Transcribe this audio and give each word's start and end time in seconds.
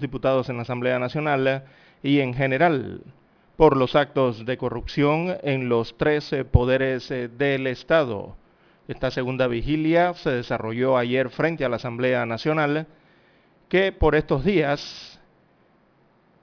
diputados 0.00 0.48
en 0.48 0.54
la 0.54 0.62
Asamblea 0.62 1.00
Nacional 1.00 1.64
y 2.04 2.20
en 2.20 2.32
general 2.32 3.00
por 3.56 3.76
los 3.76 3.96
actos 3.96 4.46
de 4.46 4.56
corrupción 4.56 5.36
en 5.42 5.68
los 5.68 5.96
tres 5.96 6.32
poderes 6.52 7.10
eh, 7.10 7.26
del 7.26 7.66
Estado. 7.66 8.36
Esta 8.86 9.10
segunda 9.10 9.48
vigilia 9.48 10.14
se 10.14 10.30
desarrolló 10.30 10.96
ayer 10.96 11.30
frente 11.30 11.64
a 11.64 11.68
la 11.68 11.76
Asamblea 11.76 12.24
Nacional 12.26 12.86
que 13.68 13.90
por 13.90 14.14
estos 14.14 14.44
días 14.44 15.18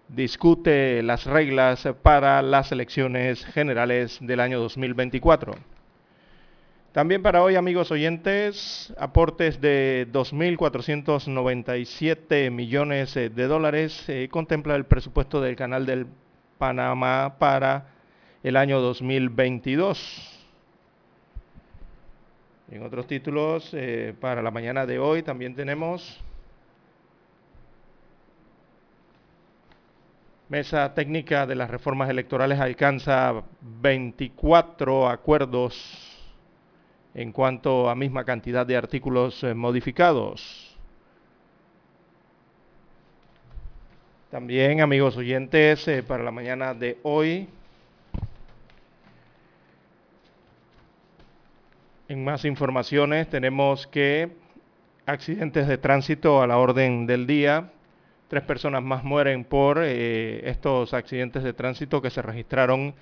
discute 0.10 1.02
las 1.02 1.24
reglas 1.24 1.88
para 2.04 2.42
las 2.42 2.74
elecciones 2.74 3.46
generales 3.46 4.18
del 4.20 4.42
año 4.42 4.60
2024. 4.60 5.56
También 6.96 7.22
para 7.22 7.44
hoy, 7.44 7.58
amigos 7.58 7.92
oyentes, 7.92 8.94
aportes 8.98 9.60
de 9.60 10.08
2.497 10.14 12.50
millones 12.52 13.18
eh, 13.18 13.30
de 13.30 13.48
dólares 13.48 14.08
eh, 14.08 14.30
contempla 14.32 14.78
el 14.78 14.86
presupuesto 14.86 15.42
del 15.42 15.58
Canal 15.58 15.86
del 15.86 16.08
Panamá 16.58 17.36
para 17.38 17.88
el 18.44 18.56
año 18.56 18.80
2022. 18.80 20.48
En 22.72 22.84
otros 22.84 23.08
títulos, 23.08 23.72
eh, 23.74 24.16
para 24.22 24.42
la 24.42 24.52
mañana 24.52 24.86
de 24.86 24.98
hoy 24.98 25.22
también 25.22 25.54
tenemos 25.54 26.22
Mesa 30.48 30.94
técnica 30.94 31.46
de 31.46 31.56
las 31.56 31.70
reformas 31.70 32.10
electorales 32.10 32.58
alcanza 32.60 33.44
24 33.82 35.10
acuerdos 35.10 36.05
en 37.16 37.32
cuanto 37.32 37.90
a 37.90 37.96
misma 37.96 38.26
cantidad 38.26 38.66
de 38.68 38.76
artículos 38.76 39.42
eh, 39.44 39.54
modificados. 39.54 40.78
También, 44.30 44.82
amigos 44.82 45.16
oyentes, 45.16 45.88
eh, 45.88 46.04
para 46.04 46.26
la 46.26 46.32
mañana 46.32 46.74
de 46.74 46.98
hoy, 47.04 47.48
en 52.10 52.24
más 52.26 52.44
informaciones 52.44 53.30
tenemos 53.30 53.88
que 53.88 54.36
accidentes 55.06 55.68
de 55.70 55.78
tránsito 55.78 56.42
a 56.42 56.48
la 56.48 56.58
orden 56.58 57.08
del 57.08 57.26
día. 57.28 57.72
Tres 58.28 58.44
personas 58.44 58.84
más 58.84 59.06
mueren 59.06 59.46
por 59.46 59.80
eh, 59.82 60.42
estos 60.50 60.94
accidentes 60.94 61.44
de 61.44 61.54
tránsito 61.54 62.02
que 62.02 62.10
se 62.10 62.22
registraron 62.22 62.94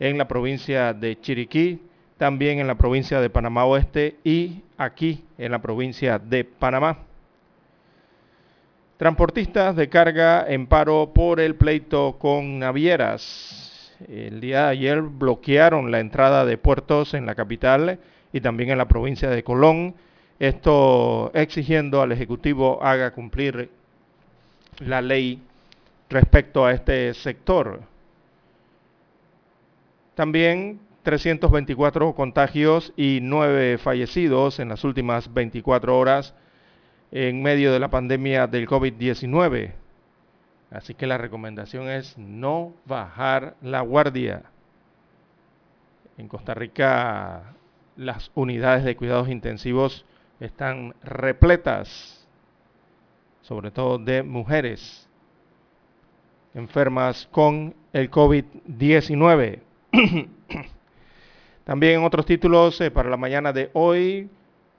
en 0.00 0.16
la 0.16 0.26
provincia 0.26 0.94
de 0.94 1.20
Chiriquí, 1.20 1.82
también 2.18 2.58
en 2.58 2.66
la 2.66 2.74
provincia 2.74 3.20
de 3.20 3.30
Panamá 3.30 3.64
Oeste 3.64 4.16
y 4.24 4.62
aquí 4.76 5.24
en 5.38 5.52
la 5.52 5.62
provincia 5.62 6.18
de 6.18 6.44
Panamá. 6.44 6.98
Transportistas 8.96 9.76
de 9.76 9.88
carga 9.88 10.44
en 10.48 10.66
paro 10.66 11.12
por 11.14 11.38
el 11.38 11.54
pleito 11.54 12.18
con 12.18 12.58
navieras. 12.58 13.94
El 14.08 14.40
día 14.40 14.64
de 14.64 14.70
ayer 14.70 15.00
bloquearon 15.00 15.92
la 15.92 16.00
entrada 16.00 16.44
de 16.44 16.58
puertos 16.58 17.14
en 17.14 17.24
la 17.24 17.36
capital 17.36 18.00
y 18.32 18.40
también 18.40 18.70
en 18.70 18.78
la 18.78 18.88
provincia 18.88 19.30
de 19.30 19.44
Colón. 19.44 19.94
Esto 20.40 21.30
exigiendo 21.34 22.02
al 22.02 22.10
Ejecutivo 22.10 22.82
haga 22.82 23.12
cumplir 23.12 23.70
la 24.80 25.00
ley 25.00 25.40
respecto 26.10 26.66
a 26.66 26.72
este 26.72 27.14
sector. 27.14 27.80
También 30.16 30.80
324 31.08 32.14
contagios 32.14 32.92
y 32.94 33.20
9 33.22 33.78
fallecidos 33.78 34.60
en 34.60 34.68
las 34.68 34.84
últimas 34.84 35.32
24 35.32 35.98
horas 35.98 36.34
en 37.12 37.42
medio 37.42 37.72
de 37.72 37.78
la 37.78 37.88
pandemia 37.88 38.46
del 38.46 38.68
COVID-19. 38.68 39.72
Así 40.70 40.92
que 40.92 41.06
la 41.06 41.16
recomendación 41.16 41.88
es 41.88 42.18
no 42.18 42.74
bajar 42.84 43.56
la 43.62 43.80
guardia. 43.80 44.42
En 46.18 46.28
Costa 46.28 46.52
Rica 46.52 47.54
las 47.96 48.30
unidades 48.34 48.84
de 48.84 48.94
cuidados 48.94 49.30
intensivos 49.30 50.04
están 50.40 50.94
repletas, 51.02 52.28
sobre 53.40 53.70
todo 53.70 53.96
de 53.96 54.22
mujeres 54.22 55.08
enfermas 56.52 57.26
con 57.32 57.74
el 57.94 58.10
COVID-19. 58.10 59.60
También 61.68 62.02
otros 62.02 62.24
títulos 62.24 62.80
eh, 62.80 62.90
para 62.90 63.10
la 63.10 63.18
mañana 63.18 63.52
de 63.52 63.68
hoy, 63.74 64.30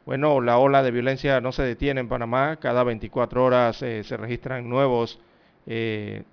bueno, 0.08 0.42
la 0.42 0.58
ola 0.58 0.82
de 0.82 0.90
violencia 0.90 1.40
no 1.40 1.52
se 1.52 1.62
detiene 1.62 2.02
en 2.02 2.08
Panamá, 2.08 2.56
cada 2.56 2.84
24 2.84 3.46
horas 3.46 3.84
eh, 3.84 4.04
se 4.04 4.18
registran 4.18 4.68
nuevos, 4.68 5.20
eh, 5.68 6.24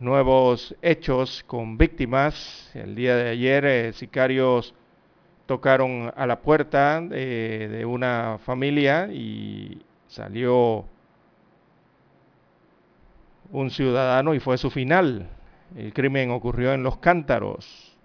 nuevos 0.00 0.76
hechos 0.82 1.42
con 1.46 1.78
víctimas. 1.78 2.70
El 2.74 2.94
día 2.94 3.16
de 3.16 3.30
ayer 3.30 3.94
sicarios 3.94 4.74
tocaron 5.46 6.12
a 6.14 6.26
la 6.26 6.40
puerta 6.42 7.00
de 7.00 7.84
una 7.86 8.36
familia 8.44 9.08
y 9.10 9.80
salió 10.08 10.84
un 13.50 13.70
ciudadano 13.70 14.34
y 14.34 14.40
fue 14.40 14.58
su 14.58 14.70
final. 14.70 15.26
El 15.74 15.94
crimen 15.94 16.30
ocurrió 16.32 16.74
en 16.74 16.82
Los 16.82 16.98
Cántaros. 16.98 17.95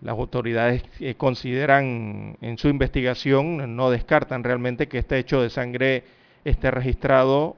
Las 0.00 0.18
autoridades 0.18 0.82
eh, 0.98 1.14
consideran 1.14 2.38
en 2.40 2.56
su 2.56 2.68
investigación, 2.68 3.76
no 3.76 3.90
descartan 3.90 4.44
realmente 4.44 4.88
que 4.88 4.98
este 4.98 5.18
hecho 5.18 5.42
de 5.42 5.50
sangre 5.50 6.04
esté 6.44 6.70
registrado 6.70 7.56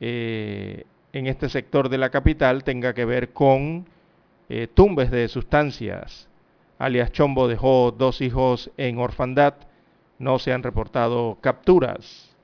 eh, 0.00 0.84
en 1.12 1.26
este 1.28 1.48
sector 1.48 1.88
de 1.88 1.98
la 1.98 2.10
capital, 2.10 2.64
tenga 2.64 2.94
que 2.94 3.04
ver 3.04 3.32
con 3.32 3.86
eh, 4.48 4.66
tumbes 4.74 5.12
de 5.12 5.28
sustancias. 5.28 6.28
Alias 6.78 7.12
Chombo 7.12 7.46
dejó 7.46 7.92
dos 7.92 8.20
hijos 8.20 8.72
en 8.76 8.98
orfandad, 8.98 9.54
no 10.18 10.40
se 10.40 10.52
han 10.52 10.64
reportado 10.64 11.38
capturas. 11.40 12.34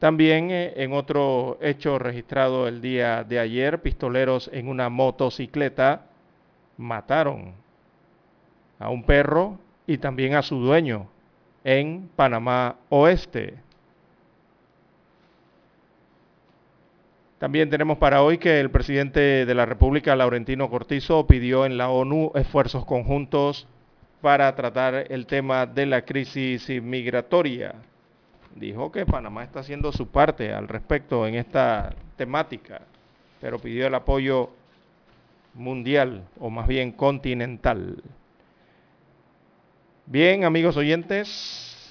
También 0.00 0.48
en 0.50 0.92
otro 0.94 1.58
hecho 1.62 1.96
registrado 1.96 2.66
el 2.66 2.80
día 2.80 3.22
de 3.22 3.38
ayer, 3.38 3.82
pistoleros 3.82 4.50
en 4.52 4.66
una 4.66 4.88
motocicleta 4.88 6.06
mataron 6.76 7.61
a 8.82 8.90
un 8.90 9.04
perro 9.04 9.58
y 9.86 9.98
también 9.98 10.34
a 10.34 10.42
su 10.42 10.58
dueño 10.58 11.06
en 11.64 12.10
Panamá 12.16 12.76
Oeste. 12.88 13.54
También 17.38 17.70
tenemos 17.70 17.98
para 17.98 18.22
hoy 18.22 18.38
que 18.38 18.60
el 18.60 18.70
presidente 18.70 19.44
de 19.46 19.54
la 19.54 19.66
República, 19.66 20.14
Laurentino 20.14 20.70
Cortizo, 20.70 21.26
pidió 21.26 21.66
en 21.66 21.76
la 21.76 21.90
ONU 21.90 22.30
esfuerzos 22.34 22.84
conjuntos 22.84 23.66
para 24.20 24.54
tratar 24.54 25.06
el 25.10 25.26
tema 25.26 25.66
de 25.66 25.86
la 25.86 26.02
crisis 26.02 26.68
migratoria. 26.80 27.74
Dijo 28.54 28.92
que 28.92 29.06
Panamá 29.06 29.42
está 29.42 29.60
haciendo 29.60 29.90
su 29.92 30.08
parte 30.08 30.52
al 30.52 30.68
respecto 30.68 31.26
en 31.26 31.34
esta 31.34 31.94
temática, 32.16 32.82
pero 33.40 33.58
pidió 33.58 33.88
el 33.88 33.94
apoyo 33.94 34.50
mundial 35.54 36.22
o 36.38 36.50
más 36.50 36.68
bien 36.68 36.92
continental. 36.92 38.02
Bien, 40.12 40.44
amigos 40.44 40.76
oyentes, 40.76 41.90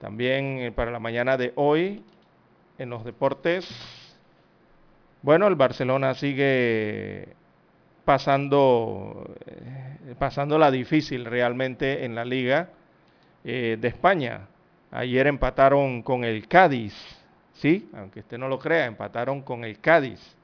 también 0.00 0.60
eh, 0.60 0.72
para 0.72 0.90
la 0.90 0.98
mañana 0.98 1.36
de 1.36 1.52
hoy, 1.56 2.02
en 2.78 2.88
los 2.88 3.04
deportes, 3.04 3.68
bueno, 5.20 5.46
el 5.46 5.56
Barcelona 5.56 6.14
sigue 6.14 7.34
pasando, 8.06 9.30
eh, 9.44 10.14
pasando 10.18 10.56
la 10.56 10.70
difícil 10.70 11.26
realmente 11.26 12.06
en 12.06 12.14
la 12.14 12.24
liga 12.24 12.70
eh, 13.44 13.76
de 13.78 13.88
España. 13.88 14.46
Ayer 14.90 15.26
empataron 15.26 16.02
con 16.02 16.24
el 16.24 16.48
Cádiz, 16.48 16.94
sí, 17.52 17.90
aunque 17.92 18.20
usted 18.20 18.38
no 18.38 18.48
lo 18.48 18.58
crea, 18.58 18.86
empataron 18.86 19.42
con 19.42 19.64
el 19.64 19.80
Cádiz 19.80 20.34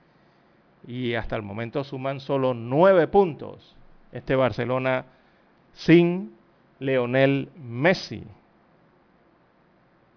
y 0.87 1.15
hasta 1.15 1.35
el 1.35 1.41
momento 1.41 1.83
suman 1.83 2.21
solo 2.21 2.53
nueve 2.53 3.07
puntos. 3.07 3.75
Este 4.13 4.37
Barcelona 4.37 5.07
sin 5.75 6.35
Leonel 6.79 7.51
Messi. 7.57 8.25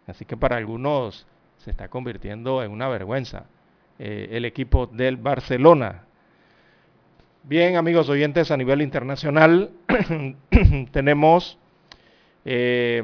Así 0.07 0.25
que 0.25 0.37
para 0.37 0.55
algunos 0.55 1.27
se 1.57 1.71
está 1.71 1.89
convirtiendo 1.89 2.63
en 2.63 2.71
una 2.71 2.87
vergüenza 2.87 3.45
eh, 3.99 4.29
el 4.31 4.45
equipo 4.45 4.87
del 4.87 5.17
Barcelona. 5.17 6.03
Bien, 7.43 7.75
amigos 7.75 8.09
oyentes, 8.09 8.51
a 8.51 8.57
nivel 8.57 8.81
internacional 8.81 9.71
tenemos 10.91 11.57
eh, 12.45 13.03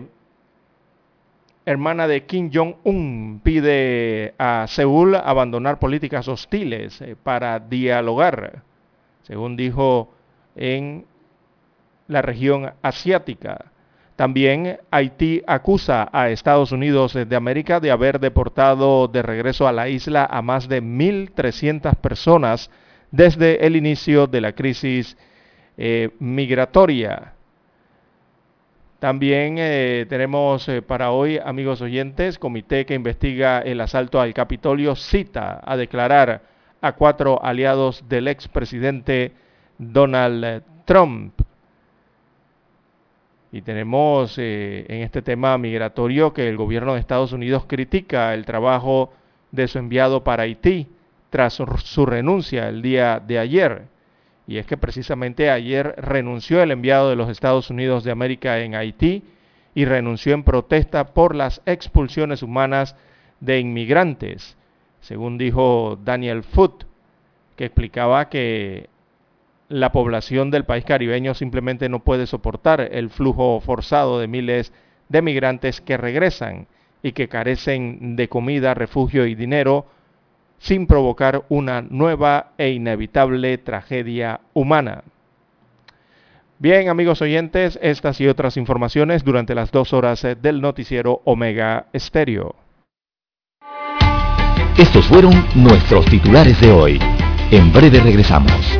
hermana 1.66 2.08
de 2.08 2.26
Kim 2.26 2.52
Jong-un 2.54 3.42
pide 3.44 4.34
a 4.38 4.66
Seúl 4.68 5.16
abandonar 5.16 5.80
políticas 5.80 6.28
hostiles 6.28 7.02
eh, 7.02 7.16
para 7.22 7.60
dialogar, 7.60 8.64
según 9.24 9.56
dijo 9.56 10.14
en 10.56 11.06
la 12.08 12.22
región 12.22 12.74
asiática. 12.82 13.72
También 14.16 14.80
Haití 14.92 15.42
acusa 15.48 16.08
a 16.12 16.30
Estados 16.30 16.72
Unidos 16.72 17.14
de 17.14 17.36
América 17.36 17.80
de 17.80 17.92
haber 17.92 18.20
deportado 18.20 19.08
de 19.08 19.24
regreso 19.24 19.68
a 19.68 19.72
la 19.72 19.90
isla 19.90 20.28
a 20.30 20.42
más 20.42 20.68
de 20.68 20.84
1.300 20.84 21.96
personas 21.96 22.70
desde 23.10 23.66
el 23.66 23.76
inicio 23.76 24.28
de 24.28 24.42
la 24.42 24.54
crisis 24.54 25.18
eh, 25.78 26.12
migratoria. 26.20 27.34
También 29.00 29.56
eh, 29.58 30.06
tenemos 30.08 30.70
eh, 30.70 30.82
para 30.82 31.12
hoy, 31.12 31.40
amigos 31.44 31.82
oyentes, 31.82 32.40
comité 32.40 32.86
que 32.86 32.94
investiga 32.94 33.60
el 33.60 33.82
asalto 33.82 34.22
al 34.22 34.34
Capitolio 34.34 34.96
cita 34.96 35.60
a 35.64 35.76
declarar 35.76 36.42
a 36.80 36.94
cuatro 36.94 37.44
aliados 37.44 38.08
del 38.08 38.28
expresidente 38.28 39.34
Donald 39.78 40.64
Trump. 40.86 41.34
Y 43.54 43.62
tenemos 43.62 44.40
eh, 44.40 44.84
en 44.90 45.04
este 45.04 45.22
tema 45.22 45.56
migratorio 45.60 46.34
que 46.34 46.50
el 46.50 46.58
gobierno 46.58 46.96
de 46.96 47.00
Estados 47.00 47.34
Unidos 47.34 47.66
critica 47.68 48.34
el 48.34 48.46
trabajo 48.46 49.14
de 49.52 49.68
su 49.68 49.78
enviado 49.78 50.24
para 50.24 50.42
Haití 50.42 50.88
tras 51.30 51.54
su 51.54 52.06
renuncia 52.08 52.68
el 52.68 52.82
día 52.82 53.20
de 53.20 53.38
ayer. 53.38 53.84
Y 54.48 54.58
es 54.58 54.66
que 54.66 54.76
precisamente 54.76 55.52
ayer 55.52 55.94
renunció 56.00 56.64
el 56.64 56.72
enviado 56.72 57.12
de 57.12 57.16
los 57.16 57.30
Estados 57.30 57.70
Unidos 57.70 58.04
de 58.04 58.10
América 58.10 58.60
en 58.60 58.74
Haití 58.74 59.22
y 59.76 59.86
renunció 59.86 60.34
en 60.34 60.44
protesta 60.44 61.14
por 61.14 61.36
las 61.36 61.62
expulsiones 61.68 62.42
humanas 62.42 62.96
de 63.40 63.60
inmigrantes, 63.60 64.58
según 65.00 65.38
dijo 65.38 66.00
Daniel 66.04 66.42
Foote, 66.42 66.88
que 67.56 67.66
explicaba 67.66 68.30
que 68.30 68.90
la 69.70 69.92
población 69.92 70.52
del 70.52 70.66
país 70.66 70.86
caribeño 70.86 71.34
simplemente 71.34 71.90
no 71.90 72.00
puede 72.00 72.28
soportar 72.28 72.82
el 72.82 73.10
flujo 73.10 73.60
forzado 73.62 74.20
de 74.20 74.28
miles 74.28 74.74
de 75.10 75.22
migrantes 75.22 75.82
que 75.82 75.98
regresan 75.98 76.68
y 77.02 77.12
que 77.12 77.28
carecen 77.28 78.16
de 78.16 78.30
comida, 78.30 78.74
refugio 78.74 79.26
y 79.26 79.36
dinero 79.36 79.86
sin 80.60 80.88
provocar 80.88 81.44
una 81.50 81.82
nueva 81.82 82.52
e 82.58 82.70
inevitable 82.70 83.58
tragedia 83.58 84.40
humana. 84.54 85.04
Bien, 86.58 86.88
amigos 86.88 87.22
oyentes, 87.22 87.78
estas 87.82 88.22
y 88.22 88.28
otras 88.28 88.56
informaciones 88.56 89.26
durante 89.26 89.54
las 89.54 89.72
dos 89.72 89.92
horas 89.92 90.26
del 90.42 90.62
noticiero 90.62 91.22
Omega 91.26 91.88
Estéreo. 91.92 92.56
Estos 94.78 95.06
fueron 95.06 95.34
nuestros 95.56 96.06
titulares 96.06 96.60
de 96.62 96.72
hoy. 96.72 97.00
En 97.52 97.74
breve 97.74 98.00
regresamos. 98.00 98.80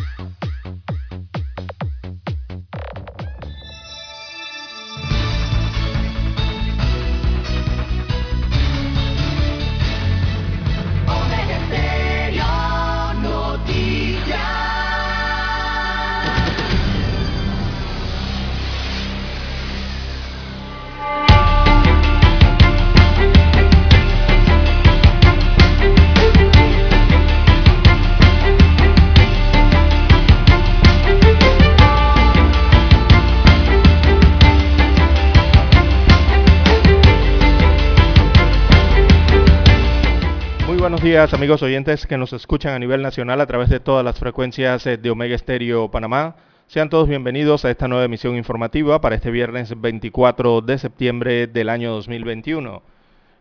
Días 41.11 41.33
amigos 41.33 41.61
oyentes 41.61 42.07
que 42.07 42.17
nos 42.17 42.31
escuchan 42.31 42.73
a 42.73 42.79
nivel 42.79 43.01
nacional 43.01 43.41
a 43.41 43.45
través 43.45 43.67
de 43.67 43.81
todas 43.81 44.05
las 44.05 44.17
frecuencias 44.17 44.87
eh, 44.87 44.95
de 44.95 45.09
Omega 45.09 45.35
Estéreo 45.35 45.91
Panamá. 45.91 46.37
Sean 46.67 46.89
todos 46.89 47.09
bienvenidos 47.09 47.65
a 47.65 47.69
esta 47.69 47.89
nueva 47.89 48.05
emisión 48.05 48.37
informativa 48.37 49.01
para 49.01 49.15
este 49.15 49.29
viernes 49.29 49.73
24 49.75 50.61
de 50.61 50.77
septiembre 50.77 51.47
del 51.47 51.67
año 51.67 51.91
2021. 51.91 52.81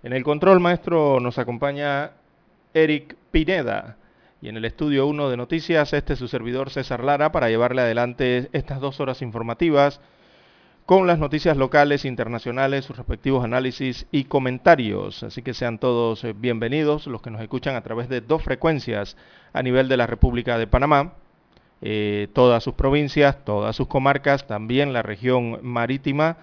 En 0.03 0.13
el 0.13 0.25
control 0.25 0.59
maestro 0.59 1.21
nos 1.21 1.39
acompaña 1.39 2.11
Eric 2.75 3.15
Pineda 3.31 3.99
y 4.43 4.49
en 4.49 4.57
el 4.57 4.65
estudio 4.65 5.07
1 5.07 5.31
de 5.31 5.37
noticias 5.37 5.93
este 5.93 6.15
es 6.15 6.19
su 6.19 6.27
servidor 6.27 6.71
César 6.71 7.05
Lara 7.05 7.31
para 7.31 7.51
llevarle 7.51 7.83
adelante 7.83 8.49
estas 8.53 8.81
dos 8.81 8.99
horas 8.99 9.23
informativas 9.23 10.01
con 10.91 11.07
las 11.07 11.21
noticias 11.21 11.57
locales, 11.57 12.05
internacionales, 12.05 12.85
sus 12.85 12.97
respectivos 12.97 13.45
análisis 13.45 14.09
y 14.11 14.25
comentarios. 14.25 15.23
Así 15.23 15.41
que 15.41 15.55
sean 15.55 15.79
todos 15.79 16.25
eh, 16.25 16.35
bienvenidos 16.37 17.07
los 17.07 17.23
que 17.23 17.31
nos 17.31 17.41
escuchan 17.41 17.77
a 17.77 17.83
través 17.83 18.09
de 18.09 18.21
dos 18.21 18.43
frecuencias 18.43 19.17
a 19.53 19.63
nivel 19.63 19.87
de 19.87 19.97
la 19.97 20.09
República 20.09 20.59
de 20.59 20.67
Panamá, 20.67 21.13
eh, 21.81 22.27
todas 22.33 22.65
sus 22.65 22.75
provincias, 22.75 23.45
todas 23.45 23.77
sus 23.77 23.87
comarcas, 23.87 24.49
también 24.49 24.93
la 24.93 25.03
región 25.03 25.61
marítima, 25.63 26.39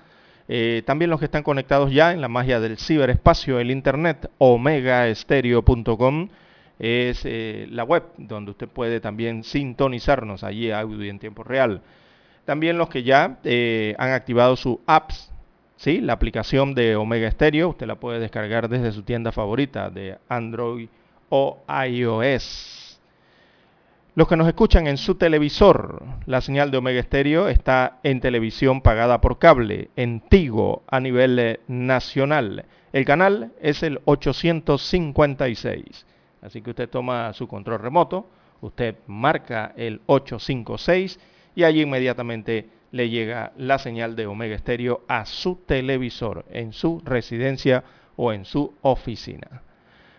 eh, 0.47 0.81
también 0.85 1.11
los 1.11 1.19
que 1.19 1.25
están 1.25 1.43
conectados 1.43 1.91
ya 1.91 2.13
en 2.13 2.21
la 2.21 2.29
magia 2.29 2.61
del 2.61 2.77
ciberespacio, 2.77 3.59
el 3.59 3.69
internet, 3.69 4.31
omegaestereo.com 4.37 6.29
es 6.79 7.27
la 7.69 7.83
web 7.83 8.03
donde 8.17 8.51
usted 8.51 8.69
puede 8.69 9.01
también 9.01 9.43
sintonizarnos 9.43 10.45
allí 10.45 10.71
audio 10.71 11.03
en 11.03 11.19
tiempo 11.19 11.43
real. 11.43 11.81
También 12.47 12.77
los 12.77 12.87
que 12.87 13.03
ya 13.03 13.39
eh, 13.43 13.93
han 13.99 14.13
activado 14.13 14.55
su 14.55 14.79
apps, 14.87 15.33
¿sí? 15.75 15.99
la 15.99 16.13
aplicación 16.13 16.73
de 16.75 16.95
Omega 16.95 17.29
Stereo, 17.29 17.67
usted 17.67 17.85
la 17.85 17.95
puede 17.95 18.21
descargar 18.21 18.69
desde 18.69 18.93
su 18.93 19.03
tienda 19.03 19.33
favorita 19.33 19.89
de 19.89 20.17
Android 20.29 20.87
o 21.27 21.59
iOS. 21.89 23.01
Los 24.15 24.29
que 24.29 24.37
nos 24.37 24.47
escuchan 24.47 24.87
en 24.87 24.95
su 24.95 25.15
televisor, 25.15 26.01
la 26.25 26.39
señal 26.39 26.71
de 26.71 26.77
Omega 26.77 27.03
Stereo 27.03 27.49
está 27.49 27.99
en 28.03 28.21
televisión 28.21 28.79
pagada 28.79 29.19
por 29.19 29.39
cable, 29.39 29.89
en 29.97 30.21
Tigo 30.21 30.83
a 30.87 31.01
nivel 31.01 31.37
eh, 31.39 31.59
nacional. 31.67 32.63
El 32.93 33.03
canal 33.03 33.51
es 33.59 33.83
el 33.83 33.99
856. 34.05 36.05
Así 36.41 36.61
que 36.61 36.69
usted 36.69 36.87
toma 36.87 37.33
su 37.33 37.45
control 37.49 37.79
remoto, 37.79 38.29
usted 38.61 38.95
marca 39.05 39.73
el 39.75 39.99
856 40.05 41.19
y 41.57 41.63
allí 41.63 41.81
inmediatamente 41.81 42.69
le 42.91 43.09
llega 43.09 43.51
la 43.57 43.79
señal 43.79 44.15
de 44.15 44.27
Omega 44.27 44.55
Estéreo 44.55 45.01
a 45.07 45.25
su 45.25 45.55
televisor, 45.55 46.45
en 46.51 46.71
su 46.71 47.01
residencia 47.03 47.83
o 48.15 48.31
en 48.31 48.45
su 48.45 48.75
oficina. 48.83 49.63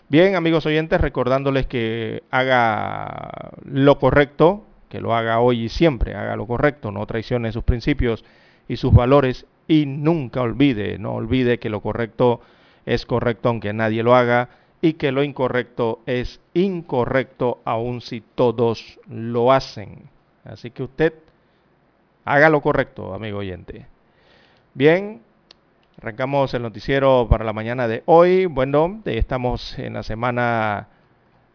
Bien, 0.09 0.35
amigos 0.35 0.67
oyentes, 0.67 1.01
recordándoles 1.01 1.69
que 1.69 2.25
haga 2.33 3.53
lo 3.65 4.01
correcto, 4.01 4.67
que 4.89 5.01
lo 5.01 5.15
haga 5.15 5.39
hoy 5.39 5.67
y 5.67 5.69
siempre, 5.69 6.17
haga 6.17 6.35
lo 6.35 6.49
correcto, 6.49 6.91
no 6.91 7.07
traicione 7.07 7.53
sus 7.53 7.63
principios 7.63 8.25
y 8.67 8.75
sus 8.75 8.93
valores 8.93 9.47
y 9.69 9.87
nunca 9.87 10.43
olvide, 10.43 10.99
no 10.99 11.15
olvide 11.15 11.61
que 11.61 11.71
lo 11.71 11.83
correcto 11.83 12.41
es 12.85 13.07
correcto 13.07 13.49
aunque 13.49 13.73
nadie 13.73 14.03
lo 14.03 14.17
haga 14.17 14.49
y 14.81 14.95
que 14.95 15.13
lo 15.13 15.23
incorrecto 15.23 16.01
es 16.05 16.41
incorrecto 16.53 17.61
aun 17.65 18.01
si 18.01 18.25
todos 18.35 18.99
lo 19.09 19.53
hacen. 19.53 20.11
Así 20.45 20.73
que 20.73 20.83
usted 20.83 21.28
haga 22.29 22.51
lo 22.51 22.61
correcto, 22.61 23.15
amigo 23.15 23.39
oyente. 23.39 23.87
Bien, 24.75 25.23
arrancamos 26.01 26.53
el 26.55 26.63
noticiero 26.63 27.27
para 27.29 27.45
la 27.45 27.53
mañana 27.53 27.89
de 27.89 28.03
hoy. 28.07 28.47
Bueno, 28.47 29.01
estamos 29.07 29.79
en 29.79 29.95
la 29.95 30.03
semana 30.03 30.89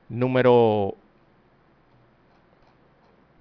número 0.09 0.95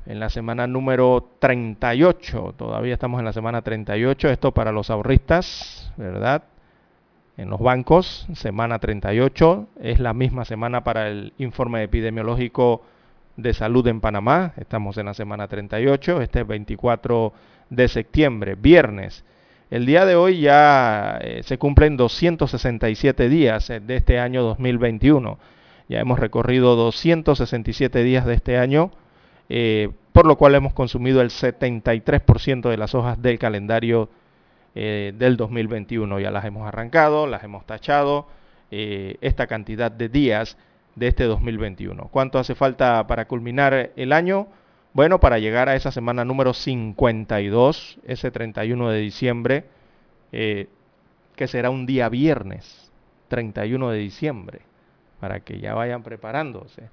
en 0.04 0.20
la 0.20 0.30
semana 0.30 0.66
número 0.66 1.28
38. 1.38 2.54
Todavía 2.56 2.94
estamos 2.94 3.20
en 3.20 3.24
la 3.24 3.32
semana 3.32 3.62
38. 3.62 4.28
Esto 4.28 4.52
para 4.52 4.72
los 4.72 4.90
ahorristas, 4.90 5.92
¿verdad? 5.96 6.44
En 7.36 7.48
los 7.48 7.60
bancos, 7.60 8.26
semana 8.34 8.78
38. 8.78 9.68
Es 9.80 10.00
la 10.00 10.12
misma 10.12 10.44
semana 10.44 10.84
para 10.84 11.08
el 11.08 11.32
informe 11.38 11.82
epidemiológico 11.82 12.82
de 13.36 13.54
Salud 13.54 13.86
en 13.86 14.00
Panamá. 14.00 14.52
Estamos 14.56 14.98
en 14.98 15.06
la 15.06 15.14
semana 15.14 15.48
38, 15.48 16.20
este 16.20 16.40
es 16.40 16.46
24 16.46 17.32
de 17.70 17.88
septiembre, 17.88 18.54
viernes. 18.54 19.24
El 19.70 19.86
día 19.86 20.04
de 20.04 20.16
hoy 20.16 20.40
ya 20.40 21.18
eh, 21.22 21.42
se 21.42 21.56
cumplen 21.56 21.96
267 21.96 23.28
días 23.28 23.70
eh, 23.70 23.80
de 23.80 23.96
este 23.96 24.18
año 24.18 24.42
2021. 24.42 25.38
Ya 25.88 26.00
hemos 26.00 26.18
recorrido 26.18 26.76
267 26.76 28.02
días 28.02 28.26
de 28.26 28.34
este 28.34 28.58
año, 28.58 28.90
eh, 29.48 29.90
por 30.12 30.26
lo 30.26 30.36
cual 30.36 30.54
hemos 30.54 30.74
consumido 30.74 31.22
el 31.22 31.30
73% 31.30 32.68
de 32.68 32.76
las 32.76 32.94
hojas 32.94 33.20
del 33.20 33.38
calendario 33.38 34.10
del 34.74 35.36
2021. 35.36 36.18
Ya 36.20 36.30
las 36.30 36.46
hemos 36.46 36.66
arrancado, 36.66 37.26
las 37.26 37.44
hemos 37.44 37.66
tachado, 37.66 38.26
esta 38.70 39.46
cantidad 39.46 39.92
de 39.92 40.08
días 40.08 40.56
de 40.94 41.08
este 41.08 41.24
2021. 41.24 42.08
¿Cuánto 42.10 42.38
hace 42.38 42.54
falta 42.54 43.06
para 43.06 43.26
culminar 43.26 43.92
el 43.96 44.12
año? 44.12 44.48
Bueno, 44.92 45.20
para 45.20 45.38
llegar 45.38 45.68
a 45.68 45.74
esa 45.74 45.90
semana 45.90 46.24
número 46.24 46.52
52, 46.52 47.98
ese 48.06 48.30
31 48.30 48.90
de 48.90 48.98
diciembre, 49.00 49.64
eh, 50.32 50.68
que 51.34 51.48
será 51.48 51.70
un 51.70 51.86
día 51.86 52.08
viernes, 52.08 52.92
31 53.28 53.90
de 53.90 53.98
diciembre, 53.98 54.60
para 55.18 55.40
que 55.40 55.58
ya 55.60 55.74
vayan 55.74 56.02
preparándose. 56.02 56.90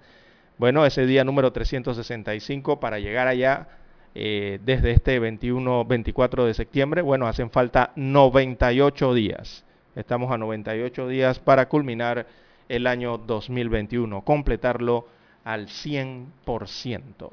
Bueno, 0.58 0.86
ese 0.86 1.06
día 1.06 1.24
número 1.24 1.52
365 1.52 2.80
para 2.80 3.00
llegar 3.00 3.28
allá 3.28 3.68
eh, 4.16 4.60
desde 4.64 4.92
este 4.92 5.20
21, 5.20 5.86
24 5.86 6.46
de 6.46 6.54
septiembre, 6.54 7.02
bueno, 7.02 7.28
hacen 7.28 7.50
falta 7.50 7.92
98 7.96 9.14
días. 9.14 9.66
Estamos 9.96 10.32
a 10.32 10.38
98 10.38 11.08
días 11.08 11.40
para 11.40 11.68
culminar 11.68 12.28
el 12.70 12.88
año 12.88 13.18
2021, 13.18 14.22
completarlo 14.22 15.08
al 15.44 15.68
100%. 15.68 17.30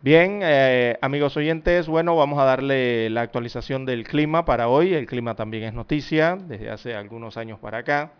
Bien, 0.00 0.40
eh, 0.42 0.98
amigos 1.00 1.36
oyentes, 1.36 1.86
bueno, 1.86 2.16
vamos 2.16 2.40
a 2.40 2.44
darle 2.44 3.08
la 3.10 3.20
actualización 3.20 3.84
del 3.86 4.02
clima 4.02 4.44
para 4.44 4.66
hoy. 4.66 4.94
El 4.94 5.06
clima 5.06 5.36
también 5.36 5.62
es 5.62 5.74
noticia 5.74 6.36
desde 6.36 6.70
hace 6.70 6.96
algunos 6.96 7.36
años 7.36 7.60
para 7.60 7.78
acá. 7.78 8.12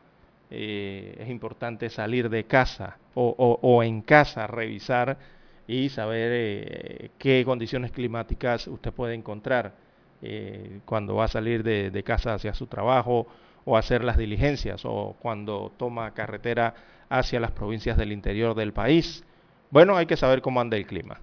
Eh, 0.51 1.17
es 1.19 1.29
importante 1.29 1.89
salir 1.91 2.29
de 2.29 2.45
casa 2.45 2.99
o, 3.15 3.83
en 3.83 4.03
casa, 4.03 4.47
revisar 4.47 5.19
y 5.67 5.89
saber 5.89 6.31
eh, 6.33 7.11
qué 7.19 7.43
condiciones 7.45 7.91
climáticas 7.91 8.69
usted 8.69 8.93
puede 8.93 9.15
encontrar 9.15 9.75
cuando 10.85 11.17
va 11.17 11.25
a 11.25 11.29
salir 11.29 11.65
de, 11.65 11.91
de 11.91 12.03
casa 12.05 12.35
hacia 12.35 12.55
su 12.55 12.69
trabajo 12.69 13.27
o 13.65 13.77
hacer 13.77 14.05
las 14.05 14.17
diligencias 14.17 14.83
o 14.85 15.17
cuando 15.21 15.73
toma 15.77 16.13
carretera 16.13 16.75
hacia 17.09 17.41
las 17.41 17.51
provincias 17.51 17.97
del 17.97 18.13
interior 18.13 18.55
del 18.55 18.73
país. 18.73 19.25
Bueno, 19.71 19.97
hay 19.97 20.07
que 20.07 20.17
saber 20.17 20.43
cómo 20.43 20.61
anda 20.61 20.77
el 20.77 20.87
clima. 20.87 21.21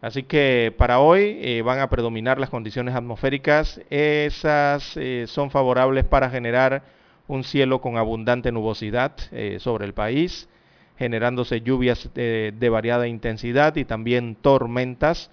Así 0.00 0.24
que 0.24 0.74
para 0.76 0.98
hoy 0.98 1.38
eh, 1.40 1.62
van 1.62 1.78
a 1.78 1.88
predominar 1.88 2.40
las 2.40 2.50
condiciones 2.50 2.94
atmosféricas. 2.94 3.80
Esas 3.88 4.96
eh, 4.96 5.26
son 5.28 5.50
favorables 5.50 6.04
para 6.04 6.28
generar 6.28 6.82
un 7.28 7.44
cielo 7.44 7.80
con 7.80 7.96
abundante 7.96 8.50
nubosidad 8.50 9.12
eh, 9.30 9.58
sobre 9.60 9.86
el 9.86 9.94
país, 9.94 10.48
generándose 10.98 11.60
lluvias 11.60 12.10
de 12.14 12.68
variada 12.68 13.06
intensidad 13.06 13.76
y 13.76 13.84
también 13.84 14.34
tormentas. 14.34 15.30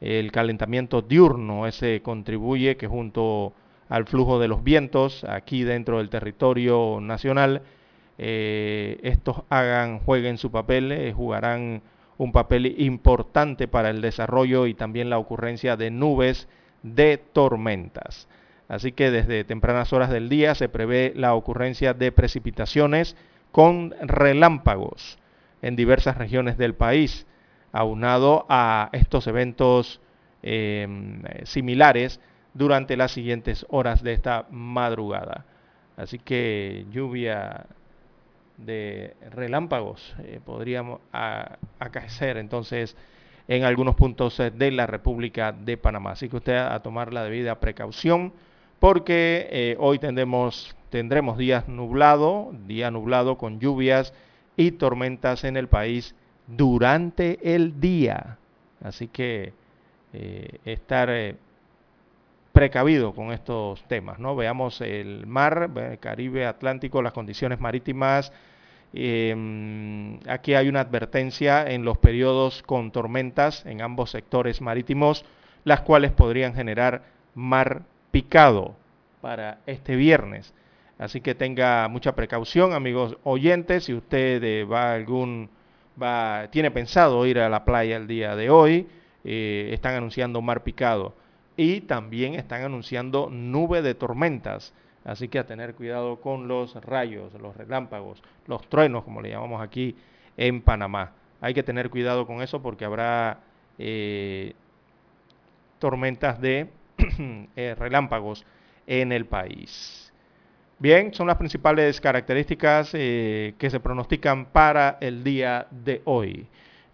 El 0.00 0.32
calentamiento 0.32 1.02
diurno 1.02 1.66
ese 1.66 2.02
contribuye 2.02 2.76
que 2.76 2.86
junto 2.86 3.52
al 3.88 4.06
flujo 4.06 4.38
de 4.38 4.48
los 4.48 4.64
vientos 4.64 5.24
aquí 5.24 5.64
dentro 5.64 5.98
del 5.98 6.10
territorio 6.10 6.98
nacional, 7.00 7.62
estos 8.18 9.42
hagan, 9.50 9.98
jueguen 10.00 10.38
su 10.38 10.50
papel, 10.50 11.12
jugarán 11.14 11.82
un 12.18 12.32
papel 12.32 12.80
importante 12.80 13.68
para 13.68 13.90
el 13.90 14.00
desarrollo 14.00 14.66
y 14.66 14.74
también 14.74 15.10
la 15.10 15.18
ocurrencia 15.18 15.76
de 15.76 15.90
nubes 15.90 16.48
de 16.82 17.18
tormentas. 17.18 18.28
Así 18.68 18.92
que 18.92 19.10
desde 19.10 19.44
tempranas 19.44 19.92
horas 19.92 20.10
del 20.10 20.28
día 20.28 20.54
se 20.54 20.68
prevé 20.68 21.12
la 21.14 21.34
ocurrencia 21.34 21.94
de 21.94 22.10
precipitaciones 22.10 23.16
con 23.52 23.94
relámpagos 24.00 25.18
en 25.62 25.76
diversas 25.76 26.18
regiones 26.18 26.58
del 26.58 26.74
país, 26.74 27.26
aunado 27.72 28.46
a 28.48 28.88
estos 28.92 29.26
eventos 29.26 30.00
em, 30.42 31.22
similares 31.44 32.20
durante 32.56 32.96
las 32.96 33.12
siguientes 33.12 33.66
horas 33.68 34.02
de 34.02 34.12
esta 34.14 34.46
madrugada. 34.50 35.44
Así 35.96 36.18
que 36.18 36.86
lluvia 36.90 37.66
de 38.56 39.14
relámpagos 39.30 40.14
eh, 40.20 40.40
podríamos 40.42 41.00
acaecer 41.78 42.38
entonces 42.38 42.96
en 43.48 43.64
algunos 43.64 43.94
puntos 43.94 44.40
eh, 44.40 44.50
de 44.50 44.70
la 44.70 44.86
República 44.86 45.52
de 45.52 45.76
Panamá. 45.76 46.12
Así 46.12 46.28
que 46.28 46.36
usted 46.36 46.56
a 46.56 46.80
tomar 46.80 47.12
la 47.12 47.24
debida 47.24 47.60
precaución 47.60 48.32
porque 48.78 49.48
eh, 49.50 49.76
hoy 49.78 49.98
tendremos, 49.98 50.74
tendremos 50.90 51.36
días 51.36 51.68
nublado, 51.68 52.52
día 52.66 52.90
nublado 52.90 53.36
con 53.36 53.60
lluvias 53.60 54.14
y 54.56 54.72
tormentas 54.72 55.44
en 55.44 55.58
el 55.58 55.68
país 55.68 56.14
durante 56.46 57.54
el 57.54 57.80
día. 57.80 58.38
Así 58.82 59.08
que 59.08 59.52
estar 60.64 61.10
precavido 62.56 63.14
con 63.14 63.32
estos 63.32 63.82
temas, 63.82 64.18
¿no? 64.18 64.34
Veamos 64.34 64.80
el 64.80 65.26
mar, 65.26 65.70
el 65.76 65.98
Caribe, 65.98 66.46
Atlántico, 66.46 67.02
las 67.02 67.12
condiciones 67.12 67.60
marítimas. 67.60 68.32
Em, 68.94 70.18
aquí 70.26 70.54
hay 70.54 70.66
una 70.70 70.80
advertencia 70.80 71.70
en 71.70 71.84
los 71.84 71.98
periodos 71.98 72.62
con 72.62 72.92
tormentas 72.92 73.66
en 73.66 73.82
ambos 73.82 74.10
sectores 74.10 74.62
marítimos, 74.62 75.26
las 75.64 75.82
cuales 75.82 76.12
podrían 76.12 76.54
generar 76.54 77.02
mar 77.34 77.82
picado 78.10 78.74
para 79.20 79.58
este 79.66 79.94
viernes. 79.94 80.54
Así 80.98 81.20
que 81.20 81.34
tenga 81.34 81.86
mucha 81.88 82.14
precaución, 82.14 82.72
amigos 82.72 83.18
oyentes, 83.24 83.84
si 83.84 83.92
usted 83.92 84.42
eh, 84.42 84.64
va 84.64 84.94
algún 84.94 85.50
va 86.02 86.48
tiene 86.50 86.70
pensado 86.70 87.26
ir 87.26 87.38
a 87.38 87.50
la 87.50 87.66
playa 87.66 87.98
el 87.98 88.06
día 88.06 88.34
de 88.34 88.48
hoy, 88.48 88.88
eh, 89.24 89.68
están 89.74 89.94
anunciando 89.94 90.40
mar 90.40 90.62
picado 90.62 91.25
y 91.56 91.82
también 91.82 92.34
están 92.34 92.62
anunciando 92.62 93.28
nube 93.30 93.82
de 93.82 93.94
tormentas. 93.94 94.74
Así 95.04 95.28
que 95.28 95.38
a 95.38 95.46
tener 95.46 95.74
cuidado 95.74 96.20
con 96.20 96.48
los 96.48 96.74
rayos, 96.84 97.32
los 97.34 97.56
relámpagos, 97.56 98.22
los 98.46 98.68
truenos, 98.68 99.04
como 99.04 99.22
le 99.22 99.30
llamamos 99.30 99.62
aquí 99.62 99.96
en 100.36 100.62
Panamá. 100.62 101.12
Hay 101.40 101.54
que 101.54 101.62
tener 101.62 101.90
cuidado 101.90 102.26
con 102.26 102.42
eso 102.42 102.60
porque 102.60 102.84
habrá 102.84 103.40
eh, 103.78 104.54
tormentas 105.78 106.40
de 106.40 106.68
eh, 107.56 107.76
relámpagos 107.78 108.44
en 108.86 109.12
el 109.12 109.26
país. 109.26 110.12
Bien, 110.78 111.14
son 111.14 111.26
las 111.26 111.36
principales 111.36 112.00
características 112.00 112.90
eh, 112.92 113.54
que 113.58 113.70
se 113.70 113.80
pronostican 113.80 114.46
para 114.46 114.98
el 115.00 115.24
día 115.24 115.66
de 115.70 116.02
hoy. 116.04 116.46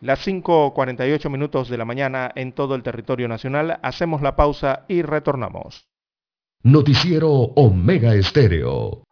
Las 0.03 0.27
5.48 0.27 1.31
minutos 1.31 1.69
de 1.69 1.79
la 1.79 1.85
mañana 1.85 2.33
en 2.35 2.51
todo 2.51 2.75
el 2.75 2.83
territorio 2.83 3.29
nacional. 3.29 3.79
Hacemos 3.85 4.21
la 4.21 4.35
pausa 4.35 4.85
y 4.89 5.03
retornamos. 5.03 5.87
Noticiero 6.65 7.31
Omega 7.31 8.13
Estéreo. 8.13 9.05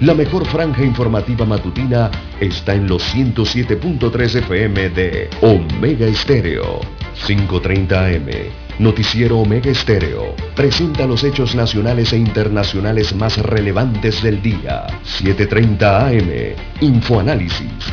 La 0.00 0.14
mejor 0.14 0.46
franja 0.46 0.82
informativa 0.82 1.44
matutina 1.44 2.10
está 2.40 2.72
en 2.74 2.88
los 2.88 3.14
107.3 3.14 4.36
FM 4.36 4.88
de 4.88 5.28
Omega 5.42 6.06
Estéreo. 6.06 6.80
5.30 7.26 7.92
AM. 7.92 8.82
Noticiero 8.82 9.40
Omega 9.40 9.70
Estéreo. 9.70 10.34
Presenta 10.56 11.06
los 11.06 11.22
hechos 11.22 11.54
nacionales 11.54 12.14
e 12.14 12.16
internacionales 12.16 13.14
más 13.14 13.36
relevantes 13.36 14.22
del 14.22 14.40
día. 14.40 14.86
7.30 15.04 15.82
AM. 15.82 16.56
Infoanálisis 16.80 17.92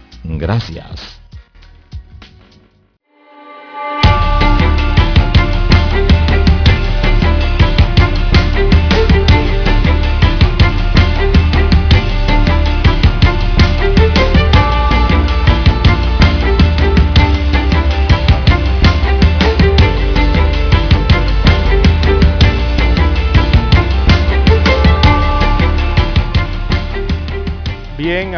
Gracias. 0.23 1.20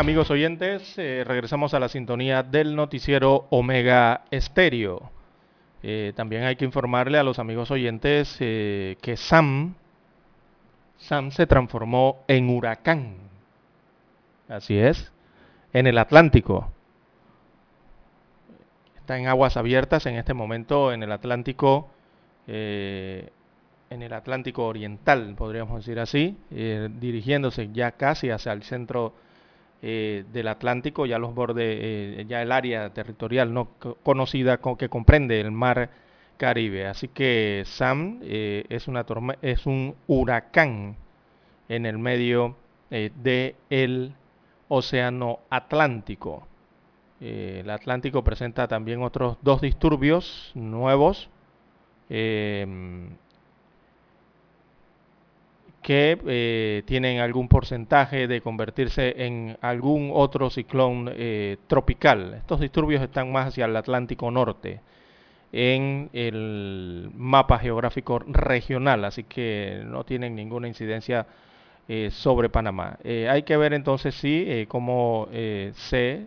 Amigos 0.04 0.30
oyentes, 0.32 0.98
eh, 0.98 1.24
regresamos 1.26 1.74
a 1.74 1.80
la 1.80 1.88
sintonía 1.88 2.44
del 2.44 2.76
noticiero 2.76 3.48
Omega 3.52 4.26
Estéreo. 4.32 5.10
Eh, 5.82 6.12
también 6.14 6.44
hay 6.44 6.58
que 6.58 6.66
informarle 6.66 7.18
a 7.18 7.24
los 7.24 7.40
amigos 7.40 7.72
oyentes 7.72 8.36
eh, 8.42 8.98
que 9.02 9.16
Sam, 9.16 9.76
Sam 10.98 11.32
se 11.32 11.48
transformó 11.48 12.26
en 12.28 12.50
huracán. 12.50 13.16
Así 14.50 14.78
es, 14.78 15.14
en 15.72 15.88
el 15.88 15.98
Atlántico. 15.98 16.70
Está 18.98 19.18
en 19.18 19.28
aguas 19.28 19.56
abiertas 19.56 20.06
en 20.06 20.16
este 20.16 20.34
momento 20.34 20.92
en 20.92 21.02
el 21.04 21.14
Atlántico, 21.14 21.90
en 22.46 23.32
el 23.90 24.12
Atlántico 24.12 24.66
Oriental, 24.66 25.34
podríamos 25.38 25.78
decir 25.78 25.98
así, 26.02 26.38
dirigiéndose 26.50 27.70
ya 27.72 27.92
casi 27.92 28.32
hacia 28.32 28.52
el 28.52 28.64
centro 28.64 29.14
eh, 29.86 30.24
del 30.32 30.48
Atlántico, 30.48 31.06
ya 31.06 31.20
los 31.20 31.36
bordes, 31.36 31.78
eh, 31.82 32.26
ya 32.26 32.42
el 32.42 32.54
área 32.54 32.94
territorial 32.94 33.54
no 33.54 33.68
conocida 34.02 34.60
con, 34.60 34.78
que 34.78 34.88
comprende 34.88 35.42
el 35.42 35.52
mar 35.52 35.90
Caribe. 36.38 36.88
Así 36.88 37.10
que 37.10 37.64
Sam 37.66 38.22
eh, 38.24 38.64
es, 38.70 38.88
una 38.88 39.06
es 39.42 39.66
un 39.66 39.94
huracán 40.08 40.96
en 41.68 41.86
el 41.86 41.98
medio 41.98 42.56
del 42.90 44.14
Océano 44.70 45.40
Atlántico. 45.50 46.48
el 47.20 47.70
Atlántico 47.70 48.24
presenta 48.24 48.70
también 48.70 49.04
otros 49.04 49.38
dos 49.42 49.60
disturbios 49.60 50.52
nuevos 50.54 51.30
que 55.84 56.18
eh, 56.26 56.84
tienen 56.88 57.20
algún 57.20 57.48
porcentaje 57.48 58.28
de 58.28 58.42
convertirse 58.42 59.26
en 59.26 59.58
algún 59.62 60.10
otro 60.14 60.50
ciclón 60.50 61.12
eh, 61.14 61.58
tropical. 61.68 62.36
Estos 62.36 62.62
disturbios 62.62 63.04
están 63.04 63.32
más 63.32 63.50
hacia 63.50 63.66
el 63.66 63.76
Atlántico 63.76 64.32
Norte 64.32 64.80
en 65.52 66.10
el 66.14 67.12
mapa 67.14 67.60
geográfico 67.60 68.18
regional, 68.20 69.06
así 69.06 69.26
que 69.26 69.84
no 69.86 70.04
tienen 70.04 70.36
ninguna 70.36 70.68
incidencia 70.68 71.28
eh, 71.88 72.10
sobre 72.12 72.50
Panamá. 72.50 72.98
hay 73.04 73.44
que 73.44 73.58
ver 73.58 73.74
entonces 73.74 74.16
si 74.16 74.66
cómo 74.68 75.28
se 75.76 76.26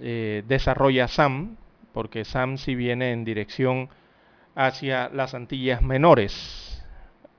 desarrolla 0.00 1.08
SAM, 1.08 1.56
porque 1.94 2.24
SAM 2.24 2.58
si 2.58 2.74
viene 2.74 3.12
en 3.12 3.24
dirección 3.24 3.88
hacia 4.54 5.08
las 5.08 5.34
Antillas 5.34 5.80
Menores 5.80 6.67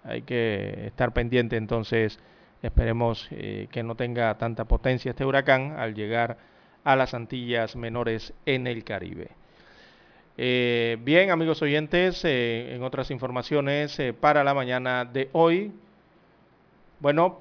hay 0.10 0.24
que 0.24 0.88
estar 0.88 1.14
pendiente 1.14 1.56
entonces, 1.56 2.20
esperemos 2.64 3.28
eh, 3.32 3.68
que 3.72 3.84
no 3.84 3.96
tenga 3.96 4.38
tanta 4.38 4.66
potencia 4.66 5.12
este 5.12 5.24
huracán 5.24 5.76
al 5.78 5.94
llegar 5.94 6.38
a 6.84 6.96
las 6.96 7.14
Antillas 7.14 7.76
Menores 7.76 8.34
en 8.46 8.66
el 8.66 8.84
Caribe. 8.84 9.30
Eh, 10.38 10.98
bien, 11.02 11.30
amigos 11.32 11.62
oyentes, 11.62 12.26
eh, 12.26 12.74
en 12.74 12.84
otras 12.84 13.12
informaciones 13.12 14.02
para 14.20 14.44
la 14.44 14.54
mañana 14.54 15.06
de 15.06 15.30
hoy, 15.34 15.72
bueno, 17.00 17.40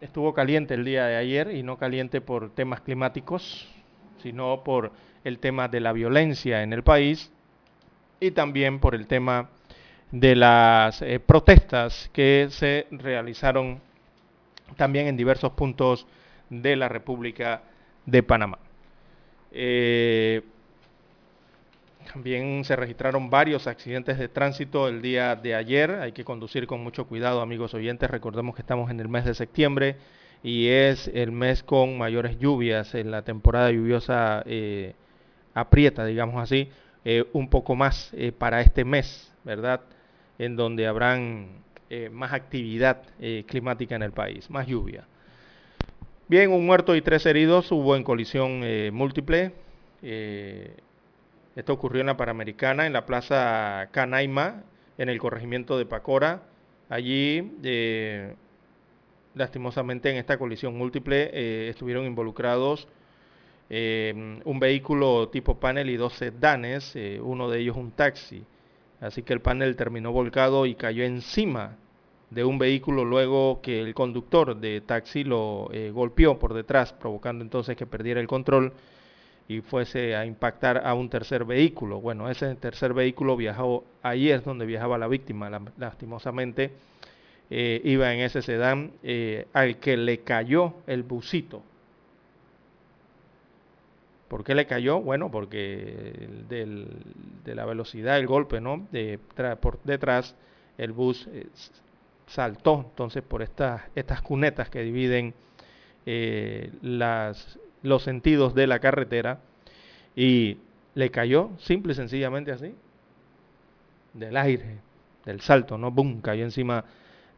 estuvo 0.00 0.34
caliente 0.34 0.74
el 0.74 0.84
día 0.84 1.06
de 1.06 1.16
ayer 1.16 1.54
y 1.54 1.62
no 1.62 1.78
caliente 1.78 2.20
por 2.20 2.50
temas 2.50 2.80
climáticos, 2.80 3.68
sino 4.22 4.64
por 4.64 4.92
el 5.24 5.38
tema 5.38 5.68
de 5.68 5.80
la 5.80 5.92
violencia 5.92 6.62
en 6.62 6.72
el 6.72 6.82
país 6.82 7.30
y 8.18 8.32
también 8.32 8.80
por 8.80 8.94
el 8.94 9.06
tema 9.06 9.50
de 10.10 10.34
las 10.34 11.02
eh, 11.02 11.20
protestas 11.20 12.10
que 12.12 12.48
se 12.50 12.86
realizaron 12.90 13.80
también 14.76 15.06
en 15.06 15.16
diversos 15.16 15.52
puntos 15.52 16.06
de 16.48 16.76
la 16.76 16.88
República 16.88 17.62
de 18.06 18.22
Panamá. 18.22 18.58
Eh, 19.52 20.42
también 22.12 22.64
se 22.64 22.74
registraron 22.74 23.30
varios 23.30 23.68
accidentes 23.68 24.18
de 24.18 24.28
tránsito 24.28 24.88
el 24.88 25.00
día 25.00 25.36
de 25.36 25.54
ayer. 25.54 25.92
Hay 25.92 26.12
que 26.12 26.24
conducir 26.24 26.66
con 26.66 26.82
mucho 26.82 27.06
cuidado, 27.06 27.40
amigos 27.40 27.74
oyentes. 27.74 28.10
Recordemos 28.10 28.56
que 28.56 28.62
estamos 28.62 28.90
en 28.90 28.98
el 28.98 29.08
mes 29.08 29.24
de 29.24 29.34
septiembre 29.34 29.96
y 30.42 30.68
es 30.68 31.08
el 31.14 31.30
mes 31.30 31.62
con 31.62 31.98
mayores 31.98 32.38
lluvias. 32.38 32.96
En 32.96 33.12
la 33.12 33.22
temporada 33.22 33.70
lluviosa 33.70 34.42
eh, 34.46 34.94
aprieta, 35.54 36.04
digamos 36.04 36.42
así, 36.42 36.68
un 37.32 37.48
poco 37.48 37.76
más 37.76 38.12
para 38.38 38.60
este 38.60 38.84
mes, 38.84 39.32
¿verdad? 39.42 39.80
En 40.40 40.56
donde 40.56 40.86
habrán 40.86 41.48
eh, 41.90 42.08
más 42.08 42.32
actividad 42.32 43.02
eh, 43.20 43.44
climática 43.46 43.94
en 43.94 44.02
el 44.02 44.12
país, 44.12 44.48
más 44.48 44.66
lluvia. 44.66 45.04
Bien, 46.28 46.50
un 46.50 46.64
muerto 46.64 46.96
y 46.96 47.02
tres 47.02 47.26
heridos 47.26 47.70
hubo 47.70 47.94
en 47.94 48.04
colisión 48.04 48.62
eh, 48.64 48.90
múltiple. 48.90 49.52
esto 50.00 51.72
ocurrió 51.74 52.00
en 52.00 52.06
la 52.06 52.16
Panamericana, 52.16 52.86
en 52.86 52.94
la 52.94 53.04
Plaza 53.04 53.90
Canaima, 53.92 54.62
en 54.96 55.10
el 55.10 55.18
corregimiento 55.18 55.76
de 55.76 55.84
Pacora. 55.84 56.40
Allí, 56.88 57.52
lastimosamente, 59.34 60.10
en 60.10 60.16
esta 60.16 60.38
colisión 60.38 60.74
múltiple 60.78 61.68
estuvieron 61.68 62.06
involucrados 62.06 62.88
un 63.68 64.58
vehículo 64.58 65.28
tipo 65.28 65.60
panel 65.60 65.90
y 65.90 65.96
dos 65.96 66.14
sedanes, 66.14 66.94
uno 67.20 67.50
de 67.50 67.58
ellos 67.58 67.76
un 67.76 67.90
taxi. 67.90 68.42
Así 69.00 69.22
que 69.22 69.32
el 69.32 69.40
panel 69.40 69.76
terminó 69.76 70.12
volcado 70.12 70.66
y 70.66 70.74
cayó 70.74 71.04
encima 71.04 71.76
de 72.30 72.44
un 72.44 72.58
vehículo 72.58 73.04
luego 73.04 73.60
que 73.60 73.80
el 73.80 73.94
conductor 73.94 74.56
de 74.56 74.80
taxi 74.82 75.24
lo 75.24 75.68
eh, 75.72 75.90
golpeó 75.90 76.38
por 76.38 76.54
detrás, 76.54 76.92
provocando 76.92 77.42
entonces 77.42 77.76
que 77.76 77.86
perdiera 77.86 78.20
el 78.20 78.28
control 78.28 78.72
y 79.48 79.62
fuese 79.62 80.14
a 80.14 80.24
impactar 80.24 80.82
a 80.86 80.94
un 80.94 81.08
tercer 81.08 81.44
vehículo. 81.44 82.00
Bueno, 82.00 82.30
ese 82.30 82.54
tercer 82.54 82.94
vehículo 82.94 83.36
viajó, 83.36 83.84
ahí 84.02 84.30
es 84.30 84.44
donde 84.44 84.64
viajaba 84.64 84.96
la 84.96 85.08
víctima, 85.08 85.50
lastimosamente 85.76 86.70
eh, 87.50 87.80
iba 87.82 88.14
en 88.14 88.20
ese 88.20 88.42
sedán 88.42 88.92
eh, 89.02 89.48
al 89.52 89.78
que 89.78 89.96
le 89.96 90.20
cayó 90.20 90.74
el 90.86 91.02
busito. 91.02 91.62
¿Por 94.30 94.44
qué 94.44 94.54
le 94.54 94.66
cayó? 94.66 95.00
Bueno, 95.00 95.28
porque 95.28 96.28
de 96.48 97.54
la 97.56 97.64
velocidad 97.64 98.14
del 98.14 98.28
golpe, 98.28 98.60
¿no? 98.60 98.86
De, 98.92 99.18
por 99.60 99.82
detrás 99.82 100.36
el 100.78 100.92
bus 100.92 101.28
eh, 101.32 101.48
saltó, 102.28 102.86
entonces 102.90 103.24
por 103.24 103.42
estas, 103.42 103.82
estas 103.96 104.22
cunetas 104.22 104.70
que 104.70 104.82
dividen 104.82 105.34
eh, 106.06 106.70
los 107.82 108.02
sentidos 108.04 108.54
de 108.54 108.68
la 108.68 108.78
carretera 108.78 109.40
y 110.14 110.58
le 110.94 111.10
cayó 111.10 111.50
simple 111.58 111.92
y 111.92 111.96
sencillamente 111.96 112.52
así. 112.52 112.72
del 114.14 114.36
aire, 114.36 114.78
del 115.24 115.40
salto, 115.40 115.76
¿no? 115.76 115.90
Boom, 115.90 116.20
cayó 116.20 116.44
encima 116.44 116.84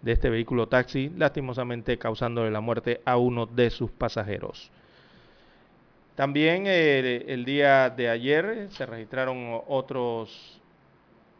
de 0.02 0.12
este 0.12 0.28
vehículo 0.28 0.68
taxi, 0.68 1.10
lastimosamente 1.16 1.96
causándole 1.96 2.50
la 2.50 2.60
muerte 2.60 3.00
a 3.06 3.16
uno 3.16 3.46
de 3.46 3.70
sus 3.70 3.90
pasajeros. 3.90 4.70
También 6.14 6.64
eh, 6.66 7.24
el 7.28 7.44
día 7.44 7.88
de 7.88 8.08
ayer 8.10 8.68
se 8.70 8.84
registraron 8.84 9.62
otros 9.66 10.60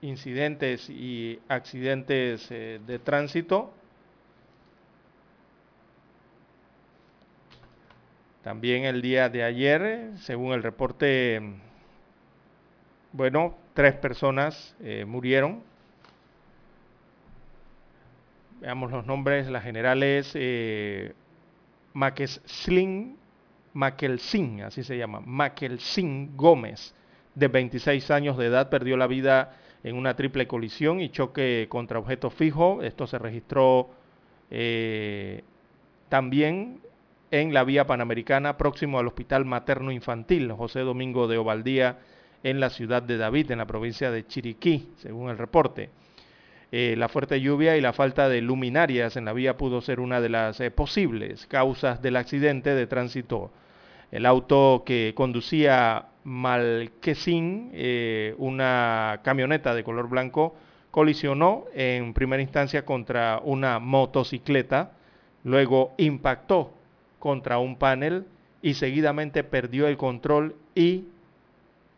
incidentes 0.03 0.91
y 0.91 1.39
accidentes 1.49 2.51
eh, 2.51 2.81
de 2.87 2.99
tránsito. 2.99 3.73
También 8.43 8.85
el 8.85 9.03
día 9.03 9.29
de 9.29 9.45
ayer, 9.45 10.11
según 10.19 10.53
el 10.53 10.63
reporte, 10.65 11.41
bueno, 13.13 13.55
tres 13.75 13.95
personas 13.95 14.75
eh, 14.81 15.05
murieron. 15.07 15.63
Veamos 18.61 18.91
los 18.91 19.07
nombres, 19.07 19.49
la 19.49 19.61
general 19.61 20.03
es 20.03 20.33
eh, 20.35 21.15
Makelsin, 23.75 24.63
así 24.63 24.83
se 24.83 24.97
llama, 24.97 25.21
Makelsin 25.25 26.37
Gómez, 26.37 26.95
de 27.35 27.49
26 27.49 28.11
años 28.11 28.37
de 28.37 28.47
edad, 28.47 28.69
perdió 28.69 28.97
la 28.97 29.07
vida 29.07 29.57
en 29.83 29.97
una 29.97 30.15
triple 30.15 30.47
colisión 30.47 31.01
y 31.01 31.09
choque 31.11 31.67
contra 31.69 31.99
objeto 31.99 32.31
fijo. 32.31 32.83
Esto 32.83 33.07
se 33.07 33.19
registró 33.19 33.91
eh, 34.51 35.43
también 36.09 36.81
en 37.31 37.55
la 37.55 37.65
vía 37.65 37.87
panamericana 37.87 38.59
próximo 38.59 38.99
al 38.99 39.07
Hospital 39.07 39.47
Materno 39.47 39.91
Infantil 39.91 40.53
José 40.53 40.81
Domingo 40.81 41.27
de 41.27 41.39
Ovaldía 41.39 41.99
en 42.43 42.61
la 42.61 42.71
ciudad 42.71 43.03
de 43.03 43.17
David, 43.17 43.51
en 43.51 43.59
la 43.59 43.67
provincia 43.67 44.11
de 44.11 44.27
Chiriquí, 44.27 44.91
según 44.97 45.31
el 45.31 45.39
reporte. 45.39 45.91
Eh, 46.75 46.95
la 46.97 47.11
fuerte 47.11 47.39
lluvia 47.39 47.77
y 47.77 47.83
la 47.83 47.93
falta 47.93 48.31
de 48.31 48.41
luminarias 48.41 49.17
en 49.19 49.27
la 49.27 49.35
vía 49.35 49.59
pudo 49.59 49.83
ser 49.83 50.01
una 50.01 50.23
de 50.23 50.31
las 50.31 50.59
eh, 50.59 50.71
posibles 50.71 51.47
causas 51.47 52.01
del 52.01 52.17
accidente 52.17 52.75
de 52.75 52.87
tránsito. 52.87 53.51
El 54.11 54.25
auto 54.25 54.83
que 54.87 55.13
conducía 55.15 56.07
Malquesín, 56.25 57.71
eh, 57.75 58.35
una 58.39 59.21
camioneta 59.23 59.75
de 59.75 59.85
color 59.85 60.09
blanco, 60.09 60.57
colisionó 60.91 61.67
en 61.75 62.15
primera 62.15 62.41
instancia 62.43 62.87
contra 62.87 63.43
una 63.45 63.79
motocicleta, 63.79 64.93
luego 65.45 65.93
impactó 65.99 66.73
contra 67.19 67.59
un 67.59 67.77
panel 67.77 68.25
y 68.63 68.75
seguidamente 68.75 69.45
perdió 69.45 69.89
el 69.89 69.99
control 69.99 70.57
y 70.75 71.05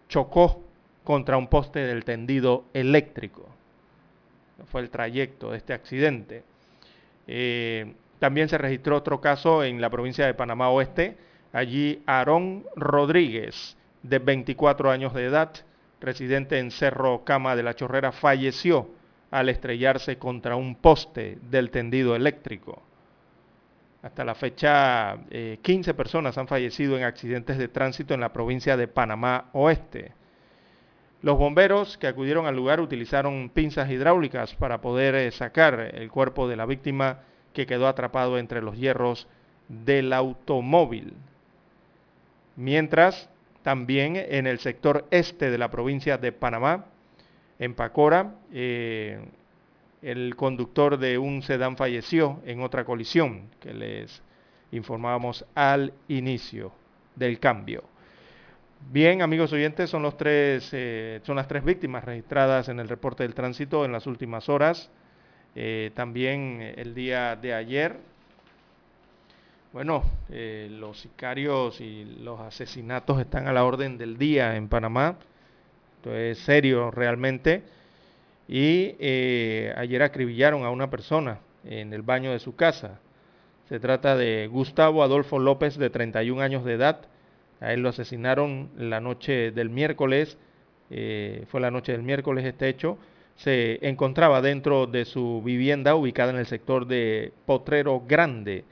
chocó 0.09 0.65
contra 1.05 1.37
un 1.37 1.47
poste 1.47 1.79
del 1.79 2.05
tendido 2.05 2.65
eléctrico. 2.75 3.55
Fue 4.67 4.81
el 4.81 4.91
trayecto 4.91 5.51
de 5.51 5.59
este 5.59 5.73
accidente. 5.73 6.45
Eh, 7.27 7.95
también 8.19 8.49
se 8.49 8.59
registró 8.59 8.97
otro 8.97 9.21
caso 9.21 9.65
en 9.65 9.81
la 9.81 9.91
provincia 9.91 10.27
de 10.27 10.35
Panamá 10.35 10.71
Oeste. 10.71 11.17
Allí 11.53 12.03
Aarón 12.07 12.65
Rodríguez, 12.75 13.77
de 14.03 14.19
24 14.19 14.91
años 14.91 15.15
de 15.15 15.25
edad, 15.25 15.53
residente 16.01 16.59
en 16.59 16.71
Cerro 16.71 17.25
Cama 17.25 17.55
de 17.57 17.63
la 17.63 17.75
Chorrera, 17.75 18.13
falleció 18.13 18.89
al 19.31 19.49
estrellarse 19.49 20.19
contra 20.19 20.57
un 20.57 20.77
poste 20.77 21.39
del 21.51 21.71
tendido 21.71 22.15
eléctrico. 22.15 22.83
Hasta 24.03 24.25
la 24.25 24.35
fecha, 24.35 25.17
15 25.63 25.91
eh, 25.91 25.95
personas 25.95 26.37
han 26.37 26.47
fallecido 26.47 26.97
en 26.97 27.05
accidentes 27.05 27.57
de 27.57 27.69
tránsito 27.69 28.15
en 28.15 28.21
la 28.21 28.33
provincia 28.33 28.77
de 28.77 28.87
Panamá 28.87 29.49
Oeste. 29.53 30.13
Los 31.25 31.39
bomberos 31.39 31.97
que 31.97 32.07
acudieron 32.07 32.45
al 32.45 32.55
lugar 32.55 32.83
utilizaron 32.83 33.49
pinzas 33.49 33.91
hidráulicas 33.91 34.55
para 34.57 34.83
poder 34.83 35.15
eh, 35.15 35.31
sacar 35.31 35.81
el 35.95 36.11
cuerpo 36.11 36.47
de 36.49 36.57
la 36.57 36.67
víctima 36.67 37.21
que 37.55 37.65
quedó 37.65 37.89
atrapado 37.89 38.37
entre 38.37 38.61
los 38.61 38.77
hierros 38.77 39.27
del 39.67 40.13
automóvil. 40.13 41.15
Mientras, 42.57 43.31
también 43.63 44.17
en 44.17 44.47
el 44.47 44.59
sector 44.59 45.07
este 45.11 45.51
de 45.51 45.57
la 45.57 45.71
provincia 45.71 46.19
de 46.19 46.31
Panamá, 46.31 46.85
en 47.59 47.73
Pacora, 47.73 48.35
eh, 48.53 49.25
el 50.03 50.37
conductor 50.37 50.99
de 50.99 51.17
un 51.17 51.41
sedán 51.41 51.79
falleció 51.79 52.43
en 52.45 52.61
otra 52.61 52.85
colisión 52.85 53.49
que 53.61 53.73
les 53.73 54.23
informábamos 54.73 55.47
al 55.55 55.95
inicio 56.07 56.71
del 57.17 57.39
cambio. 57.41 57.94
Bien, 58.91 59.23
amigos 59.23 59.53
oyentes, 59.53 59.91
son, 59.91 60.03
los 60.03 60.17
tres, 60.17 60.69
eh, 60.73 61.21
son 61.25 61.37
las 61.37 61.49
tres 61.49 61.65
víctimas 61.65 62.05
registradas 62.05 62.69
en 62.69 62.79
el 62.79 62.89
reporte 62.89 63.23
del 63.25 63.35
tránsito 63.35 63.85
en 63.85 63.93
las 63.93 64.07
últimas 64.07 64.49
horas. 64.49 64.91
Eh, 65.57 65.91
también 65.95 66.75
el 66.77 66.95
día 66.95 67.37
de 67.37 67.55
ayer, 67.55 67.97
bueno, 69.73 70.05
eh, 70.31 70.69
los 70.71 71.01
sicarios 71.01 71.81
y 71.81 72.05
los 72.23 72.41
asesinatos 72.41 73.21
están 73.21 73.49
a 73.49 73.53
la 73.53 73.65
orden 73.65 73.99
del 73.99 74.19
día 74.19 74.57
en 74.57 74.69
Panamá. 74.69 75.17
Esto 75.97 76.15
es 76.15 76.39
serio 76.39 76.91
realmente 76.91 77.63
y 78.47 78.95
eh, 78.99 79.73
ayer 79.77 80.03
acribillaron 80.03 80.65
a 80.65 80.71
una 80.71 80.91
persona 80.91 81.39
en 81.65 81.93
el 81.93 82.03
baño 82.03 82.31
de 82.33 82.39
su 82.39 82.55
casa. 82.55 83.01
Se 83.69 83.81
trata 83.81 84.17
de 84.17 84.47
Gustavo 84.47 85.03
Adolfo 85.03 85.39
López, 85.39 85.79
de 85.79 85.91
31 85.91 86.43
años 86.43 86.65
de 86.65 86.75
edad. 86.75 87.01
A 87.61 87.73
él 87.73 87.81
lo 87.81 87.89
asesinaron 87.89 88.71
la 88.77 89.01
noche 89.01 89.51
del 89.53 89.71
miércoles, 89.71 90.39
eh, 90.91 91.45
fue 91.49 91.61
la 91.61 91.71
noche 91.71 91.93
del 91.93 92.03
miércoles 92.03 92.45
este 92.45 92.69
hecho. 92.69 92.99
Se 93.37 93.79
encontraba 93.87 94.41
dentro 94.41 94.87
de 94.87 95.05
su 95.05 95.43
vivienda 95.43 95.95
ubicada 95.95 96.31
en 96.31 96.39
el 96.39 96.47
sector 96.47 96.87
de 96.87 97.33
Potrero 97.47 98.03
Grande. 98.07 98.65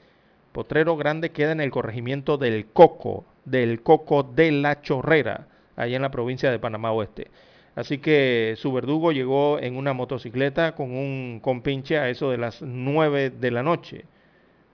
Potrero 0.51 0.95
Grande 0.95 1.31
queda 1.31 1.51
en 1.51 1.61
el 1.61 1.71
corregimiento 1.71 2.37
del 2.37 2.67
Coco, 2.67 3.25
del 3.45 3.81
Coco 3.81 4.23
de 4.23 4.51
la 4.51 4.81
Chorrera, 4.81 5.47
allá 5.75 5.95
en 5.95 6.01
la 6.01 6.11
provincia 6.11 6.51
de 6.51 6.59
Panamá 6.59 6.91
Oeste. 6.91 7.29
Así 7.75 7.97
que 7.97 8.53
su 8.57 8.71
verdugo 8.71 9.11
llegó 9.11 9.59
en 9.59 9.77
una 9.77 9.93
motocicleta 9.93 10.75
con 10.75 10.91
un 10.91 11.39
compinche 11.41 11.97
a 11.97 12.09
eso 12.09 12.29
de 12.29 12.37
las 12.37 12.61
9 12.61 13.31
de 13.31 13.51
la 13.51 13.63
noche. 13.63 14.05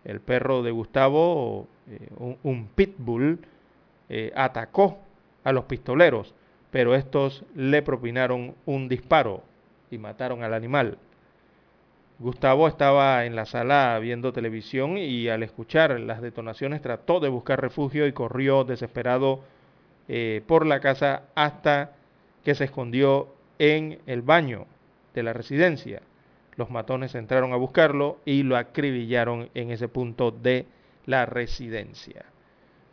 El 0.03 0.19
perro 0.19 0.63
de 0.63 0.71
Gustavo, 0.71 1.67
eh, 1.89 2.09
un, 2.43 2.67
pitbull, 2.75 3.39
eh, 4.09 4.31
atacó 4.35 4.99
a 5.43 5.51
los 5.51 5.65
pistoleros, 5.65 6.33
pero 6.71 6.95
estos 6.95 7.43
le 7.55 7.81
propinaron 7.81 8.55
un 8.65 8.89
disparo 8.89 9.43
y 9.91 9.97
mataron 9.97 10.43
al 10.43 10.53
animal. 10.53 10.97
Gustavo 12.19 12.67
estaba 12.67 13.25
en 13.25 13.35
la 13.35 13.45
sala 13.45 13.97
viendo 13.99 14.33
televisión 14.33 14.97
y 14.97 15.29
al 15.29 15.41
escuchar 15.41 15.97
las 16.01 16.21
detonaciones 16.21 16.81
trató 16.81 17.21
de 17.21 17.29
buscar 17.29 17.61
refugio 17.61 18.07
y 18.07 18.11
corrió 18.11 18.65
desesperado 18.65 19.41
eh, 20.09 20.41
por 20.45 20.65
la 20.65 20.81
casa 20.81 21.23
hasta 21.33 21.93
que 22.43 22.55
se 22.55 22.65
escondió 22.65 23.29
en 23.57 23.99
el 24.05 24.21
baño 24.21 24.65
de 25.13 25.23
la 25.23 25.31
residencia. 25.31 26.01
Los 26.57 26.69
matones 26.69 27.15
entraron 27.15 27.53
a 27.53 27.57
buscarlo 27.57 28.17
y 28.25 28.43
lo 28.43 28.57
acribillaron 28.57 29.49
en 29.53 29.71
ese 29.71 29.87
punto 29.87 30.31
de 30.31 30.65
la 31.05 31.25
residencia. 31.25 32.25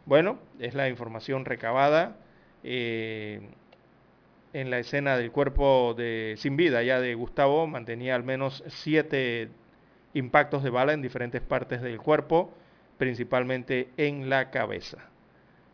Bueno, 0.07 0.38
es 0.61 0.75
la 0.75 0.88
información 0.88 1.45
recabada 1.45 2.16
eh, 2.62 3.40
en 4.53 4.71
la 4.71 4.79
escena 4.79 5.16
del 5.16 5.33
cuerpo 5.33 5.95
de 5.95 6.37
sin 6.38 6.57
vida 6.57 6.85
ya 6.85 7.01
de 7.01 7.16
Gustavo. 7.16 7.66
Mantenía 7.66 8.14
al 8.14 8.23
menos 8.23 8.62
siete 8.69 9.49
impactos 10.14 10.62
de 10.62 10.71
bala 10.71 10.92
en 10.92 11.03
diferentes 11.03 11.42
partes 11.42 11.83
del 11.83 11.99
cuerpo, 11.99 12.55
principalmente 12.99 13.88
en 13.97 14.31
la 14.31 14.53
cabeza. 14.53 14.99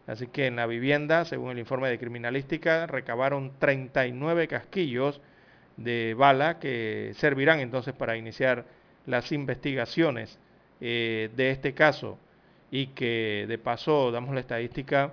Así 0.07 0.29
que 0.29 0.47
en 0.47 0.57
la 0.57 0.64
vivienda, 0.64 1.27
según 1.27 1.51
el 1.51 1.59
informe 1.59 1.90
de 1.90 1.99
criminalística, 1.99 2.87
recabaron 2.87 3.53
39 3.59 4.49
casquillos 4.49 5.21
de 5.77 6.14
bala 6.14 6.59
que 6.59 7.12
servirán 7.16 7.61
entonces 7.61 7.92
para 7.92 8.16
iniciar 8.16 8.64
las 9.05 9.31
investigaciones 9.31 10.38
eh, 10.81 11.29
de 11.37 11.51
este 11.51 11.75
caso 11.75 12.18
y 12.73 12.89
que 12.89 13.45
de 13.47 13.59
paso 13.59 14.11
damos 14.11 14.35
la 14.35 14.41
estadística, 14.41 15.13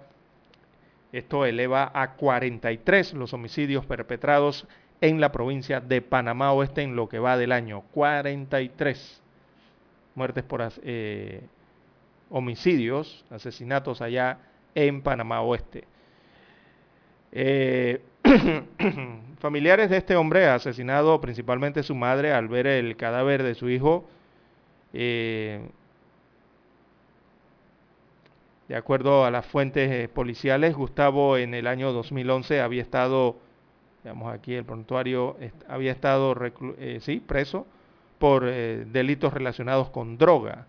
esto 1.11 1.45
eleva 1.45 1.91
a 1.93 2.13
43 2.13 3.13
los 3.13 3.33
homicidios 3.33 3.85
perpetrados 3.85 4.65
en 5.01 5.19
la 5.19 5.33
provincia 5.33 5.81
de 5.81 6.01
Panamá 6.01 6.53
Oeste 6.53 6.81
en 6.81 6.95
lo 6.95 7.09
que 7.09 7.19
va 7.19 7.37
del 7.37 7.51
año. 7.51 7.83
43 7.91 9.21
muertes 10.15 10.43
por 10.45 10.71
eh, 10.83 11.41
homicidios, 12.29 13.25
asesinatos 13.29 14.01
allá 14.01 14.39
en 14.73 15.01
Panamá 15.01 15.41
Oeste. 15.41 15.83
Eh, 17.33 18.01
familiares 19.39 19.89
de 19.89 19.97
este 19.97 20.15
hombre, 20.15 20.47
asesinado 20.47 21.19
principalmente 21.19 21.83
su 21.83 21.93
madre 21.93 22.31
al 22.31 22.47
ver 22.47 22.67
el 22.67 22.95
cadáver 22.95 23.43
de 23.43 23.55
su 23.55 23.69
hijo, 23.69 24.07
eh, 24.93 25.59
de 28.69 28.75
acuerdo 28.75 29.25
a 29.25 29.31
las 29.31 29.47
fuentes 29.47 29.91
eh, 29.91 30.07
policiales, 30.07 30.75
Gustavo 30.75 31.37
en 31.37 31.55
el 31.55 31.65
año 31.65 31.91
2011 31.91 32.61
había 32.61 32.83
estado 32.83 33.37
Veamos 34.03 34.31
aquí, 34.33 34.53
el 34.53 34.63
prontuario 34.63 35.35
había 35.67 35.91
estado 35.91 36.33
eh, 36.77 37.21
preso 37.27 37.67
por 38.17 38.43
eh, 38.47 38.85
delitos 38.87 39.33
relacionados 39.33 39.89
con 39.89 40.17
droga. 40.17 40.67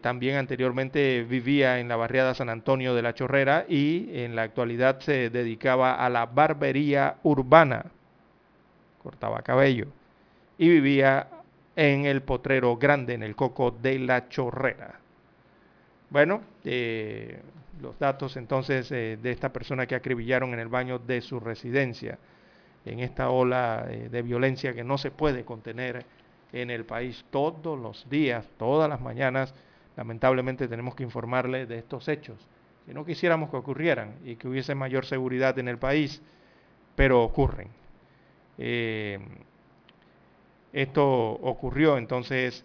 También 0.00 0.36
anteriormente 0.36 1.26
vivía 1.28 1.78
en 1.78 1.88
la 1.88 1.96
barriada 1.96 2.32
San 2.32 2.48
Antonio 2.48 2.94
de 2.94 3.02
la 3.02 3.12
Chorrera 3.12 3.66
y 3.68 4.08
en 4.14 4.34
la 4.34 4.42
actualidad 4.42 5.00
se 5.00 5.28
dedicaba 5.28 5.94
a 5.94 6.08
la 6.08 6.24
barbería 6.24 7.16
urbana. 7.22 7.84
Cortaba 9.02 9.42
cabello. 9.42 9.88
Y 10.56 10.70
vivía 10.70 11.28
en 11.76 12.06
el 12.06 12.22
potrero 12.22 12.78
grande, 12.78 13.12
en 13.12 13.22
el 13.22 13.36
coco 13.36 13.70
de 13.70 13.98
la 13.98 14.30
Chorrera. 14.30 15.01
Bueno, 16.12 16.42
los 17.80 17.98
datos 17.98 18.36
entonces 18.36 18.90
de 18.90 19.18
esta 19.24 19.52
persona 19.52 19.86
que 19.86 19.94
acribillaron 19.94 20.52
en 20.52 20.60
el 20.60 20.68
baño 20.68 20.98
de 20.98 21.22
su 21.22 21.40
residencia 21.40 22.18
en 22.84 23.00
esta 23.00 23.30
ola 23.30 23.86
eh, 23.88 24.08
de 24.10 24.22
violencia 24.22 24.74
que 24.74 24.84
no 24.84 24.98
se 24.98 25.10
puede 25.10 25.44
contener 25.44 26.04
en 26.52 26.70
el 26.70 26.84
país 26.84 27.24
todos 27.30 27.78
los 27.78 28.08
días, 28.10 28.48
todas 28.58 28.88
las 28.88 29.00
mañanas. 29.00 29.54
Lamentablemente 29.96 30.68
tenemos 30.68 30.94
que 30.94 31.02
informarle 31.02 31.66
de 31.66 31.78
estos 31.78 32.08
hechos. 32.08 32.46
Si 32.86 32.92
no 32.92 33.04
quisiéramos 33.04 33.50
que 33.50 33.56
ocurrieran 33.56 34.16
y 34.24 34.36
que 34.36 34.48
hubiese 34.48 34.74
mayor 34.74 35.06
seguridad 35.06 35.58
en 35.58 35.68
el 35.68 35.78
país, 35.78 36.20
pero 36.96 37.22
ocurren. 37.22 37.68
Eh, 38.58 39.18
esto 40.72 41.06
ocurrió 41.06 41.96
entonces 41.96 42.64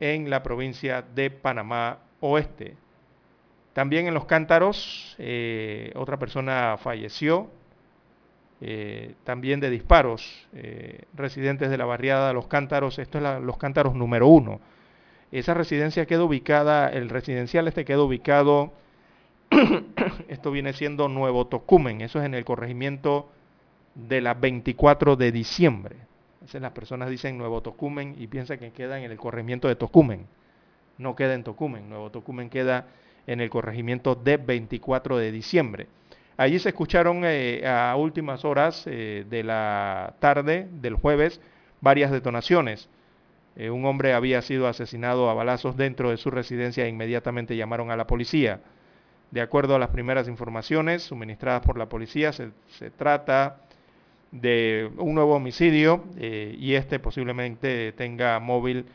en 0.00 0.30
la 0.30 0.42
provincia 0.42 1.02
de 1.02 1.30
Panamá 1.30 1.98
Oeste. 2.20 2.76
También 3.72 4.06
en 4.06 4.14
los 4.14 4.24
cántaros, 4.24 5.14
eh, 5.18 5.92
otra 5.94 6.18
persona 6.18 6.76
falleció, 6.78 7.48
eh, 8.60 9.14
también 9.22 9.60
de 9.60 9.70
disparos, 9.70 10.48
eh, 10.52 11.02
residentes 11.14 11.70
de 11.70 11.78
la 11.78 11.84
barriada 11.84 12.32
Los 12.32 12.48
Cántaros, 12.48 12.98
esto 12.98 13.18
es 13.18 13.42
Los 13.42 13.56
Cántaros 13.56 13.94
número 13.94 14.26
uno. 14.26 14.60
Esa 15.30 15.54
residencia 15.54 16.06
queda 16.06 16.24
ubicada, 16.24 16.88
el 16.88 17.08
residencial 17.08 17.68
este 17.68 17.84
queda 17.84 18.02
ubicado, 18.02 18.72
esto 20.28 20.50
viene 20.50 20.72
siendo 20.72 21.08
Nuevo 21.08 21.46
Tocumen, 21.46 22.00
eso 22.00 22.18
es 22.18 22.24
en 22.24 22.34
el 22.34 22.44
corregimiento 22.44 23.28
de 23.94 24.20
la 24.20 24.34
24 24.34 25.14
de 25.14 25.30
diciembre. 25.30 25.96
Veces 26.40 26.60
las 26.60 26.72
personas 26.72 27.10
dicen 27.10 27.38
Nuevo 27.38 27.62
Tocumen 27.62 28.16
y 28.18 28.26
piensan 28.26 28.58
que 28.58 28.72
queda 28.72 28.98
en 28.98 29.08
el 29.08 29.16
corregimiento 29.18 29.68
de 29.68 29.76
Tocumen. 29.76 30.26
No 30.98 31.14
queda 31.14 31.34
en 31.34 31.44
Tocumen, 31.44 31.88
Nuevo 31.88 32.10
Tocumen 32.10 32.50
queda 32.50 32.86
en 33.26 33.40
el 33.40 33.50
corregimiento 33.50 34.14
de 34.14 34.36
24 34.36 35.16
de 35.18 35.30
diciembre. 35.30 35.86
Allí 36.38 36.60
se 36.60 36.68
escucharon 36.68 37.22
eh, 37.24 37.66
a 37.66 37.96
últimas 37.96 38.44
horas 38.44 38.84
eh, 38.86 39.26
de 39.28 39.42
la 39.42 40.14
tarde 40.20 40.68
del 40.70 40.94
jueves 40.94 41.40
varias 41.80 42.12
detonaciones. 42.12 42.88
Eh, 43.56 43.70
un 43.70 43.84
hombre 43.84 44.14
había 44.14 44.40
sido 44.40 44.68
asesinado 44.68 45.28
a 45.28 45.34
balazos 45.34 45.76
dentro 45.76 46.10
de 46.10 46.16
su 46.16 46.30
residencia 46.30 46.84
e 46.84 46.88
inmediatamente 46.88 47.56
llamaron 47.56 47.90
a 47.90 47.96
la 47.96 48.06
policía. 48.06 48.60
De 49.32 49.40
acuerdo 49.40 49.74
a 49.74 49.80
las 49.80 49.90
primeras 49.90 50.28
informaciones 50.28 51.02
suministradas 51.02 51.62
por 51.62 51.76
la 51.76 51.88
policía, 51.88 52.32
se, 52.32 52.52
trata 52.96 53.60
de 54.30 54.90
un 54.96 55.14
nuevo 55.14 55.34
homicidio 55.34 56.04
y 56.18 56.74
este 56.74 56.98
posiblemente 56.98 57.92
tenga 57.92 58.38
móvil 58.40 58.86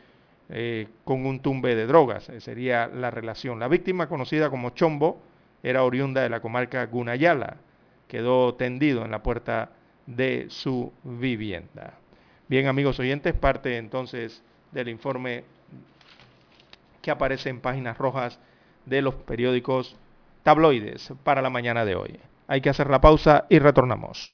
con 1.04 1.26
un 1.26 1.40
tumbe 1.40 1.74
de 1.74 1.86
drogas. 1.86 2.30
sería 2.38 2.86
la 2.86 3.10
relación. 3.10 3.58
La 3.58 3.68
víctima, 3.68 4.08
conocida 4.08 4.50
como 4.50 4.70
Chombo, 4.70 5.20
era 5.62 5.84
oriunda 5.84 6.22
de 6.22 6.30
la 6.30 6.40
comarca 6.40 6.84
Gunayala. 6.86 7.56
Quedó 8.08 8.54
tendido 8.54 9.04
en 9.04 9.10
la 9.10 9.22
puerta 9.22 9.70
de 10.06 10.46
su 10.50 10.92
vivienda. 11.02 11.94
Bien, 12.48 12.66
amigos 12.66 12.98
oyentes, 12.98 13.34
parte 13.34 13.78
entonces 13.78 14.42
del 14.72 14.88
informe 14.88 15.44
que 17.00 17.10
aparece 17.10 17.48
en 17.48 17.60
páginas 17.60 17.96
rojas 17.96 18.38
de 18.84 19.00
los 19.00 19.14
periódicos 19.14 19.96
tabloides 20.42 21.12
para 21.22 21.42
la 21.42 21.50
mañana 21.50 21.84
de 21.84 21.96
hoy. 21.96 22.20
Hay 22.46 22.60
que 22.60 22.68
hacer 22.68 22.90
la 22.90 23.00
pausa 23.00 23.46
y 23.48 23.58
retornamos. 23.58 24.33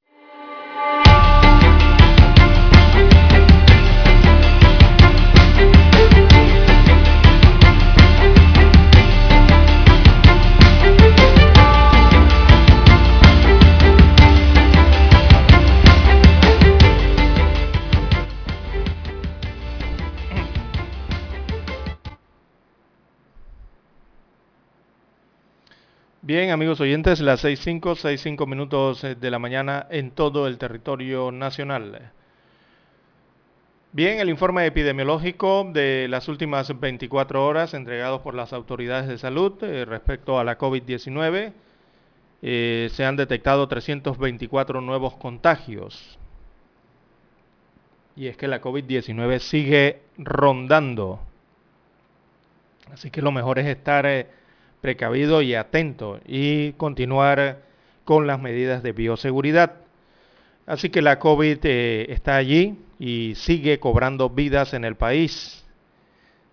Oyentes, 26.81 27.21
las 27.21 27.45
6.5, 27.45 27.95
6.5 27.95 28.47
minutos 28.47 29.03
eh, 29.03 29.15
de 29.15 29.31
la 29.31 29.39
mañana 29.39 29.87
en 29.89 30.11
todo 30.11 30.47
el 30.47 30.57
territorio 30.57 31.31
nacional. 31.31 32.11
Bien, 33.93 34.19
el 34.19 34.29
informe 34.29 34.65
epidemiológico 34.65 35.69
de 35.71 36.07
las 36.09 36.27
últimas 36.27 36.79
24 36.79 37.45
horas 37.45 37.73
entregados 37.73 38.21
por 38.21 38.33
las 38.33 38.51
autoridades 38.53 39.07
de 39.07 39.17
salud 39.17 39.63
eh, 39.63 39.85
respecto 39.85 40.39
a 40.39 40.43
la 40.43 40.57
COVID-19, 40.57 41.53
eh, 42.41 42.89
se 42.91 43.05
han 43.05 43.15
detectado 43.15 43.67
324 43.67 44.81
nuevos 44.81 45.15
contagios. 45.15 46.17
Y 48.15 48.27
es 48.27 48.35
que 48.35 48.47
la 48.47 48.61
COVID-19 48.61 49.39
sigue 49.39 50.01
rondando. 50.17 51.19
Así 52.91 53.11
que 53.11 53.21
lo 53.21 53.31
mejor 53.31 53.59
es 53.59 53.67
estar 53.67 54.05
precavido 54.81 55.41
y 55.41 55.55
atento 55.55 56.19
y 56.25 56.73
continuar 56.73 57.59
con 58.03 58.27
las 58.27 58.41
medidas 58.41 58.83
de 58.83 58.91
bioseguridad. 58.91 59.75
Así 60.65 60.89
que 60.89 61.01
la 61.01 61.19
COVID 61.19 61.59
eh, 61.63 62.05
está 62.09 62.35
allí 62.35 62.79
y 62.99 63.33
sigue 63.35 63.79
cobrando 63.79 64.29
vidas 64.29 64.73
en 64.73 64.83
el 64.83 64.95
país. 64.95 65.65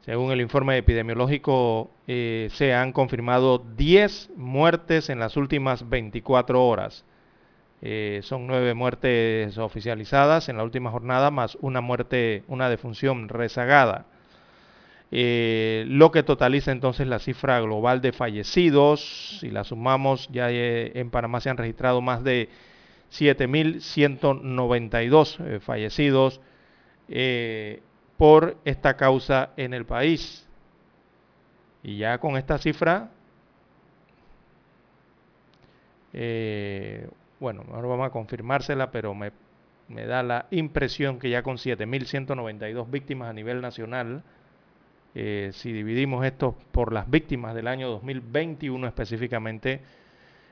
Según 0.03 0.33
el 0.33 0.41
informe 0.41 0.77
epidemiológico, 0.79 1.91
eh, 2.07 2.49
se 2.53 2.73
han 2.73 2.93
confirmado 2.93 3.59
10 3.77 4.31
muertes 4.37 5.11
en 5.11 5.19
las 5.19 5.37
últimas 5.37 5.89
24 5.89 6.67
horas. 6.67 7.05
Eh, 7.81 8.21
son 8.25 8.47
nueve 8.47 8.75
muertes 8.75 9.57
oficializadas 9.57 10.49
en 10.49 10.57
la 10.57 10.65
última 10.65 10.91
jornada, 10.91 11.31
más 11.31 11.57
una 11.61 11.81
muerte, 11.81 12.43
una 12.49 12.69
defunción 12.69 13.29
rezagada. 13.29 14.07
Eh, 15.11 15.87
lo 15.89 16.11
que 16.11 16.23
totaliza 16.23 16.71
entonces 16.71 17.07
la 17.07 17.19
cifra 17.19 17.59
global 17.61 18.03
de 18.03 18.13
fallecidos. 18.13 19.39
Si 19.41 19.51
la 19.51 19.65
sumamos, 19.65 20.29
ya 20.31 20.51
eh, 20.51 20.93
en 20.99 21.09
Panamá 21.11 21.41
se 21.41 21.49
han 21.51 21.57
registrado 21.57 22.01
más 22.03 22.23
de 22.25 22.49
7.192 23.11 25.37
eh, 25.41 25.61
fallecidos 25.61 26.41
por 28.19 28.59
esta 28.65 28.97
causa 28.97 29.51
en 29.57 29.73
el 29.73 29.87
país. 29.87 30.47
Y 31.83 31.97
ya 31.99 32.19
con 32.19 32.37
esta 32.37 32.59
cifra, 32.59 33.11
bueno, 37.41 37.65
ahora 37.73 37.89
vamos 37.89 38.07
a 38.09 38.11
confirmársela, 38.11 38.91
pero 38.91 39.15
me, 39.15 39.33
me 39.89 40.05
da 40.05 40.23
la 40.23 40.49
impresión 40.51 41.19
que 41.19 41.31
ya 41.31 41.43
con 41.43 41.57
7.192 41.57 42.91
víctimas 42.91 43.31
a 43.31 43.33
nivel 43.33 43.63
nacional, 43.63 44.23
eh, 45.15 45.51
si 45.53 45.73
dividimos 45.73 46.25
esto 46.25 46.57
por 46.71 46.93
las 46.93 47.11
víctimas 47.11 47.55
del 47.55 47.67
año 47.67 47.89
2021 47.89 48.87
específicamente, 48.87 49.81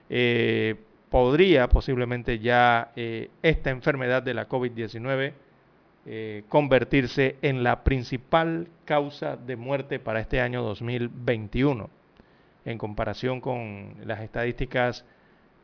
eh, 0.08 0.76
podría 1.10 1.68
posiblemente 1.68 2.38
ya 2.38 2.92
eh, 2.96 3.30
esta 3.42 3.70
enfermedad 3.70 4.22
de 4.22 4.34
la 4.34 4.48
COVID-19 4.48 5.32
convertirse 6.48 7.34
en 7.42 7.64
la 7.64 7.82
principal 7.82 8.68
causa 8.84 9.36
de 9.36 9.56
muerte 9.56 9.98
para 9.98 10.20
este 10.20 10.40
año 10.40 10.62
2021, 10.62 11.90
en 12.64 12.78
comparación 12.78 13.40
con 13.40 13.96
las 14.04 14.20
estadísticas, 14.20 15.04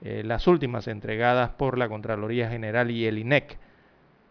las 0.01 0.49
últimas 0.49 0.89
entregadas 0.89 1.51
por 1.51 1.79
la 1.79 1.89
Contraloría 1.89 2.51
General 2.51 2.91
y 2.91 3.07
el 3.07 3.19
INEC 3.19 3.57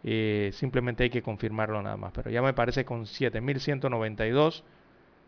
eh, 0.03 0.49
simplemente 0.53 1.03
hay 1.03 1.09
que 1.09 1.21
confirmarlo 1.21 1.81
nada 1.81 1.97
más. 1.97 2.11
Pero 2.13 2.31
ya 2.31 2.41
me 2.41 2.53
parece 2.53 2.85
con 2.85 3.05
7.192 3.05 4.63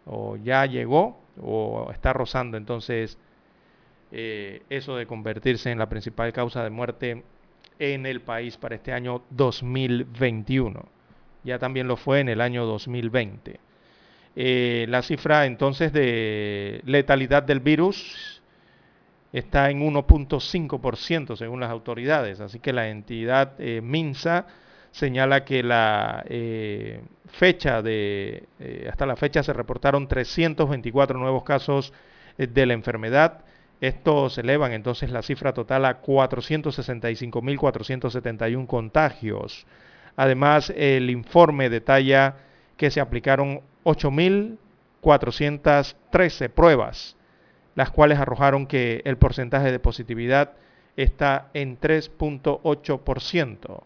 o 0.06 0.36
ya 0.38 0.66
llegó 0.66 1.20
o 1.42 1.90
está 1.92 2.12
rozando 2.14 2.58
entonces 2.58 3.18
eh, 4.12 4.64
eso 4.70 4.96
de 4.96 5.06
convertirse 5.06 5.72
en 5.72 5.80
la 5.80 5.88
principal 5.88 6.34
causa 6.34 6.64
de 6.64 6.70
muerte 6.70 7.24
en 7.80 8.06
el 8.06 8.22
país 8.22 8.58
para 8.58 8.76
este 8.76 8.94
año 8.94 9.24
2021. 9.30 10.86
Ya 11.44 11.60
también 11.60 11.88
lo 11.88 11.98
fue 11.98 12.20
en 12.20 12.30
el 12.30 12.42
año 12.42 12.66
2020. 12.66 13.60
Eh, 14.36 14.86
la 14.90 15.04
cifra 15.04 15.46
entonces 15.46 15.94
de 15.94 16.82
letalidad 16.86 17.44
del 17.44 17.60
virus 17.60 18.42
está 19.32 19.70
en 19.70 19.82
1.5% 19.82 21.36
según 21.36 21.60
las 21.60 21.70
autoridades. 21.70 22.40
Así 22.40 22.60
que 22.60 22.74
la 22.74 22.90
entidad 22.90 23.58
MINSA 23.60 24.48
señala 24.94 25.44
que 25.44 25.62
la 25.64 26.24
eh, 26.30 27.02
fecha 27.26 27.82
de, 27.82 28.44
eh, 28.60 28.88
hasta 28.90 29.06
la 29.08 29.16
fecha 29.16 29.42
se 29.42 29.52
reportaron 29.52 30.08
324 30.08 31.18
nuevos 31.20 31.44
casos 31.44 31.92
eh, 32.38 32.46
de 32.48 32.68
la 32.68 32.74
enfermedad. 32.74 33.40
Estos 33.82 34.38
elevan 34.38 34.72
entonces 34.72 35.10
la 35.10 35.24
cifra 35.24 35.54
total 35.54 35.86
a 35.86 36.00
465.471 36.02 38.68
contagios. 38.68 39.66
Además, 40.16 40.72
el 40.76 41.10
informe 41.10 41.70
detalla 41.70 42.36
que 42.78 42.92
se 42.92 43.02
aplicaron 43.02 43.62
8.413 43.84 46.50
pruebas, 46.50 47.18
las 47.74 47.90
cuales 47.90 48.20
arrojaron 48.20 48.68
que 48.68 49.02
el 49.06 49.18
porcentaje 49.18 49.72
de 49.72 49.80
positividad 49.80 50.52
está 50.96 51.50
en 51.56 51.80
3.8%. 51.80 53.86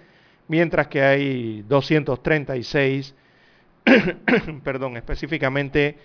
mientras 0.47 0.87
que 0.87 1.01
hay 1.01 1.61
236, 1.63 3.15
perdón, 4.63 4.97
específicamente 4.97 5.97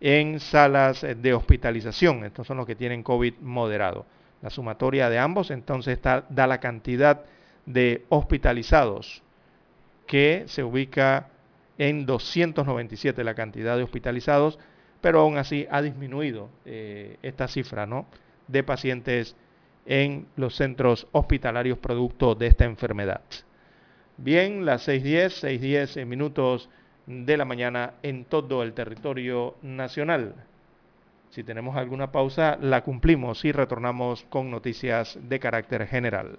en 0.00 0.40
salas 0.40 1.06
de 1.16 1.34
hospitalización. 1.34 2.24
Estos 2.24 2.46
son 2.46 2.58
los 2.58 2.66
que 2.66 2.76
tienen 2.76 3.02
COVID 3.02 3.34
moderado. 3.40 4.06
la 4.42 4.50
sumatoria 4.50 5.08
de 5.08 5.18
ambos, 5.18 5.50
entonces 5.50 5.98
da 6.02 6.46
la 6.46 6.60
cantidad 6.60 7.24
de 7.64 8.04
hospitalizados 8.10 9.22
que 10.06 10.44
se 10.46 10.62
ubica 10.62 11.28
en 11.78 12.06
297 12.06 13.24
la 13.24 13.34
cantidad 13.34 13.76
de 13.76 13.82
hospitalizados, 13.82 14.58
pero 15.00 15.20
aún 15.20 15.36
así 15.36 15.66
ha 15.70 15.82
disminuido 15.82 16.48
eh, 16.64 17.18
esta 17.22 17.48
cifra 17.48 17.86
¿no? 17.86 18.06
de 18.48 18.62
pacientes 18.62 19.36
en 19.84 20.26
los 20.36 20.56
centros 20.56 21.06
hospitalarios 21.12 21.78
producto 21.78 22.34
de 22.34 22.46
esta 22.46 22.64
enfermedad. 22.64 23.22
Bien, 24.18 24.64
las 24.64 24.88
6.10, 24.88 25.60
6.10 25.60 26.06
minutos 26.06 26.70
de 27.06 27.36
la 27.36 27.44
mañana 27.44 27.94
en 28.02 28.24
todo 28.24 28.62
el 28.62 28.72
territorio 28.72 29.56
nacional. 29.62 30.34
Si 31.30 31.44
tenemos 31.44 31.76
alguna 31.76 32.12
pausa, 32.12 32.56
la 32.60 32.82
cumplimos 32.82 33.44
y 33.44 33.52
retornamos 33.52 34.24
con 34.30 34.50
noticias 34.50 35.18
de 35.28 35.38
carácter 35.38 35.86
general. 35.86 36.38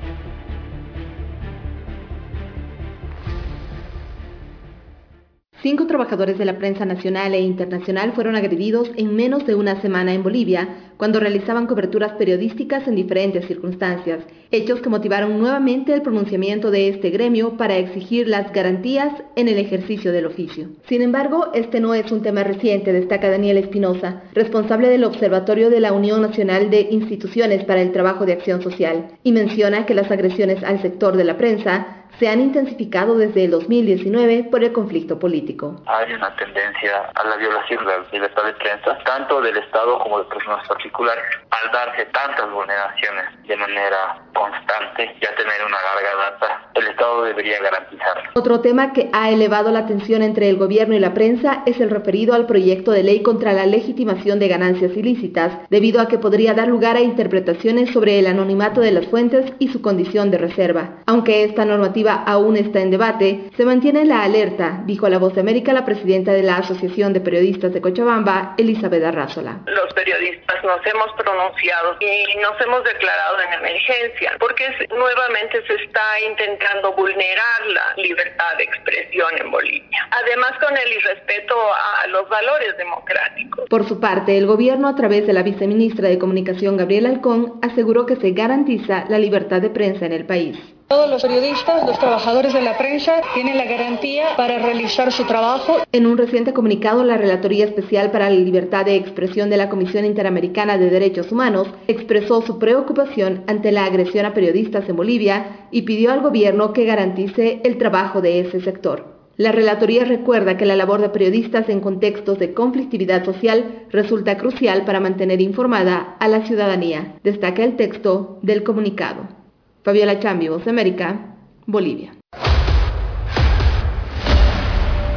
Cinco 5.61 5.85
trabajadores 5.85 6.39
de 6.39 6.45
la 6.45 6.57
prensa 6.57 6.85
nacional 6.85 7.35
e 7.35 7.39
internacional 7.39 8.13
fueron 8.13 8.35
agredidos 8.35 8.89
en 8.95 9.15
menos 9.15 9.45
de 9.45 9.53
una 9.53 9.79
semana 9.79 10.11
en 10.11 10.23
Bolivia 10.23 10.67
cuando 10.97 11.19
realizaban 11.19 11.67
coberturas 11.67 12.13
periodísticas 12.13 12.87
en 12.87 12.95
diferentes 12.95 13.45
circunstancias, 13.45 14.23
hechos 14.49 14.81
que 14.81 14.89
motivaron 14.89 15.39
nuevamente 15.39 15.93
el 15.93 16.01
pronunciamiento 16.01 16.71
de 16.71 16.89
este 16.89 17.11
gremio 17.11 17.57
para 17.57 17.77
exigir 17.77 18.27
las 18.27 18.51
garantías 18.51 19.13
en 19.35 19.49
el 19.49 19.59
ejercicio 19.59 20.11
del 20.11 20.25
oficio. 20.25 20.69
Sin 20.87 21.03
embargo, 21.03 21.51
este 21.53 21.79
no 21.79 21.93
es 21.93 22.11
un 22.11 22.23
tema 22.23 22.43
reciente, 22.43 22.91
destaca 22.91 23.29
Daniel 23.29 23.57
Espinosa, 23.57 24.23
responsable 24.33 24.89
del 24.89 25.03
Observatorio 25.03 25.69
de 25.69 25.79
la 25.79 25.93
Unión 25.93 26.23
Nacional 26.23 26.71
de 26.71 26.87
Instituciones 26.89 27.65
para 27.65 27.83
el 27.83 27.91
Trabajo 27.91 28.25
de 28.25 28.33
Acción 28.33 28.63
Social, 28.63 29.09
y 29.23 29.31
menciona 29.31 29.85
que 29.85 29.93
las 29.93 30.09
agresiones 30.09 30.63
al 30.63 30.81
sector 30.81 31.17
de 31.17 31.23
la 31.23 31.37
prensa 31.37 32.00
se 32.21 32.29
han 32.29 32.39
intensificado 32.39 33.17
desde 33.17 33.45
el 33.45 33.49
2019 33.49 34.49
por 34.51 34.63
el 34.63 34.71
conflicto 34.71 35.17
político. 35.17 35.81
Hay 35.87 36.13
una 36.13 36.35
tendencia 36.35 37.09
a 37.15 37.23
la 37.23 37.35
violación 37.35 37.83
de 37.83 37.91
la 37.91 38.05
libertad 38.11 38.43
de 38.45 38.53
prensa, 38.53 38.95
tanto 39.03 39.41
del 39.41 39.57
Estado 39.57 39.97
como 39.97 40.19
de 40.19 40.25
personas 40.25 40.67
particulares, 40.67 41.23
al 41.49 41.71
darse 41.71 42.05
tantas 42.13 42.51
vulneraciones 42.51 43.25
de 43.47 43.57
manera 43.57 44.21
constante, 44.35 45.15
ya 45.19 45.35
tener 45.35 45.65
una 45.65 45.77
larga 45.81 46.29
data, 46.29 46.69
el 46.75 46.87
Estado 46.87 47.23
debería 47.23 47.59
garantizarlo. 47.59 48.29
Otro 48.35 48.61
tema 48.61 48.93
que 48.93 49.09
ha 49.13 49.31
elevado 49.31 49.71
la 49.71 49.87
tensión 49.87 50.21
entre 50.21 50.47
el 50.47 50.57
gobierno 50.57 50.93
y 50.93 50.99
la 50.99 51.15
prensa 51.15 51.63
es 51.65 51.79
el 51.79 51.89
referido 51.89 52.35
al 52.35 52.45
proyecto 52.45 52.91
de 52.91 53.01
ley 53.01 53.23
contra 53.23 53.51
la 53.53 53.65
legitimación 53.65 54.37
de 54.37 54.47
ganancias 54.47 54.95
ilícitas, 54.95 55.53
debido 55.71 55.99
a 55.99 56.07
que 56.07 56.19
podría 56.19 56.53
dar 56.53 56.67
lugar 56.67 56.97
a 56.97 57.01
interpretaciones 57.01 57.91
sobre 57.91 58.19
el 58.19 58.27
anonimato 58.27 58.79
de 58.79 58.91
las 58.91 59.07
fuentes 59.07 59.53
y 59.57 59.69
su 59.69 59.81
condición 59.81 60.29
de 60.29 60.37
reserva. 60.37 60.99
Aunque 61.07 61.43
esta 61.45 61.65
normativa 61.65 62.10
aún 62.13 62.57
está 62.57 62.79
en 62.79 62.91
debate, 62.91 63.49
se 63.55 63.65
mantiene 63.65 64.05
la 64.05 64.23
alerta, 64.23 64.81
dijo 64.85 65.05
a 65.05 65.09
La 65.09 65.19
Voz 65.19 65.35
de 65.35 65.41
América 65.41 65.73
la 65.73 65.85
presidenta 65.85 66.33
de 66.33 66.43
la 66.43 66.57
Asociación 66.57 67.13
de 67.13 67.21
Periodistas 67.21 67.73
de 67.73 67.81
Cochabamba, 67.81 68.55
Elizabeth 68.57 69.03
Arrázola. 69.03 69.59
Los 69.65 69.93
periodistas 69.93 70.63
nos 70.63 70.85
hemos 70.85 71.11
pronunciado 71.17 71.97
y 71.99 72.37
nos 72.37 72.59
hemos 72.61 72.83
declarado 72.83 73.37
en 73.41 73.53
emergencia 73.53 74.35
porque 74.39 74.65
nuevamente 74.89 75.65
se 75.65 75.75
está 75.83 76.01
intentando 76.29 76.93
vulnerar 76.93 77.65
la 77.67 77.93
libertad 78.01 78.57
de 78.57 78.63
expresión 78.63 79.29
en 79.39 79.51
Bolivia. 79.51 80.07
Además 80.11 80.53
con 80.59 80.75
el 80.77 80.93
irrespeto 80.93 81.55
a 81.73 82.07
los 82.07 82.27
valores 82.29 82.77
democráticos. 82.77 83.65
Por 83.69 83.87
su 83.87 83.99
parte, 83.99 84.37
el 84.37 84.45
gobierno 84.45 84.87
a 84.87 84.95
través 84.95 85.27
de 85.27 85.33
la 85.33 85.43
viceministra 85.43 86.09
de 86.09 86.19
Comunicación 86.19 86.77
Gabriela 86.77 87.09
Alcón 87.09 87.59
aseguró 87.61 88.05
que 88.05 88.15
se 88.17 88.31
garantiza 88.31 89.05
la 89.09 89.17
libertad 89.17 89.61
de 89.61 89.69
prensa 89.69 90.05
en 90.05 90.13
el 90.13 90.25
país. 90.25 90.57
Todos 90.91 91.09
los 91.09 91.21
periodistas, 91.21 91.85
los 91.87 91.97
trabajadores 91.99 92.53
de 92.53 92.61
la 92.61 92.77
prensa 92.77 93.21
tienen 93.33 93.55
la 93.55 93.63
garantía 93.63 94.35
para 94.35 94.59
realizar 94.59 95.09
su 95.13 95.23
trabajo. 95.23 95.77
En 95.93 96.05
un 96.05 96.17
reciente 96.17 96.51
comunicado, 96.51 97.05
la 97.05 97.15
Relatoría 97.15 97.63
Especial 97.63 98.11
para 98.11 98.29
la 98.29 98.35
Libertad 98.35 98.83
de 98.83 98.97
Expresión 98.97 99.49
de 99.49 99.55
la 99.55 99.69
Comisión 99.69 100.03
Interamericana 100.03 100.77
de 100.77 100.89
Derechos 100.89 101.31
Humanos 101.31 101.69
expresó 101.87 102.41
su 102.41 102.59
preocupación 102.59 103.45
ante 103.47 103.71
la 103.71 103.85
agresión 103.85 104.25
a 104.25 104.33
periodistas 104.33 104.89
en 104.89 104.97
Bolivia 104.97 105.67
y 105.71 105.83
pidió 105.83 106.11
al 106.11 106.19
gobierno 106.19 106.73
que 106.73 106.83
garantice 106.83 107.61
el 107.63 107.77
trabajo 107.77 108.19
de 108.19 108.41
ese 108.41 108.59
sector. 108.59 109.15
La 109.37 109.53
Relatoría 109.53 110.03
recuerda 110.03 110.57
que 110.57 110.65
la 110.65 110.75
labor 110.75 110.99
de 110.99 111.07
periodistas 111.07 111.69
en 111.69 111.79
contextos 111.79 112.37
de 112.37 112.53
conflictividad 112.53 113.23
social 113.23 113.85
resulta 113.91 114.37
crucial 114.37 114.83
para 114.83 114.99
mantener 114.99 115.39
informada 115.39 116.17
a 116.19 116.27
la 116.27 116.45
ciudadanía, 116.45 117.15
destaca 117.23 117.63
el 117.63 117.77
texto 117.77 118.39
del 118.41 118.63
comunicado. 118.63 119.40
Fabiola 119.83 120.19
Chambi, 120.19 120.47
Voz 120.47 120.67
América, 120.67 121.35
Bolivia. 121.65 122.13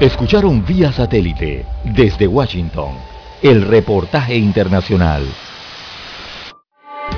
Escucharon 0.00 0.64
vía 0.64 0.90
satélite 0.90 1.66
desde 1.84 2.26
Washington 2.26 2.94
el 3.42 3.62
reportaje 3.62 4.36
internacional. 4.36 5.22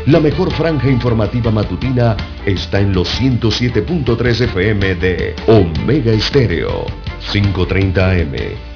La 0.07 0.21
mejor 0.21 0.51
franja 0.53 0.89
informativa 0.91 1.51
matutina 1.51 2.17
está 2.45 2.81
en 2.81 2.93
los 2.93 3.09
107.3 3.21 4.41
FM 4.43 4.95
de 4.97 5.35
Omega 5.47 6.13
Estéreo, 6.13 6.87
530 7.33 8.11
AM 8.11 8.76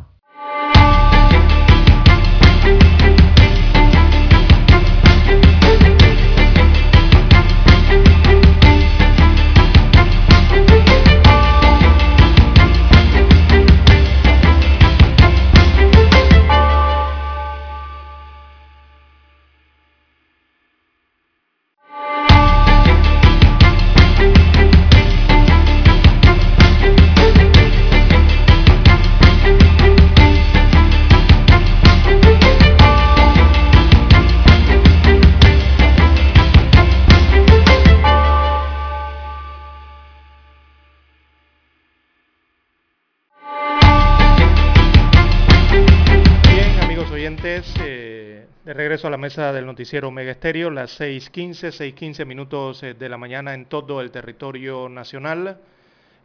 Regreso 48.91 49.07
a 49.07 49.11
la 49.11 49.17
mesa 49.17 49.53
del 49.53 49.65
noticiero 49.65 50.09
Omega 50.09 50.31
Estéreo, 50.31 50.69
las 50.69 50.99
6.15, 50.99 51.69
6.15 51.95 52.25
minutos 52.25 52.83
eh, 52.83 52.93
de 52.93 53.07
la 53.07 53.17
mañana 53.17 53.53
en 53.53 53.63
todo 53.63 54.01
el 54.01 54.11
territorio 54.11 54.89
nacional. 54.89 55.59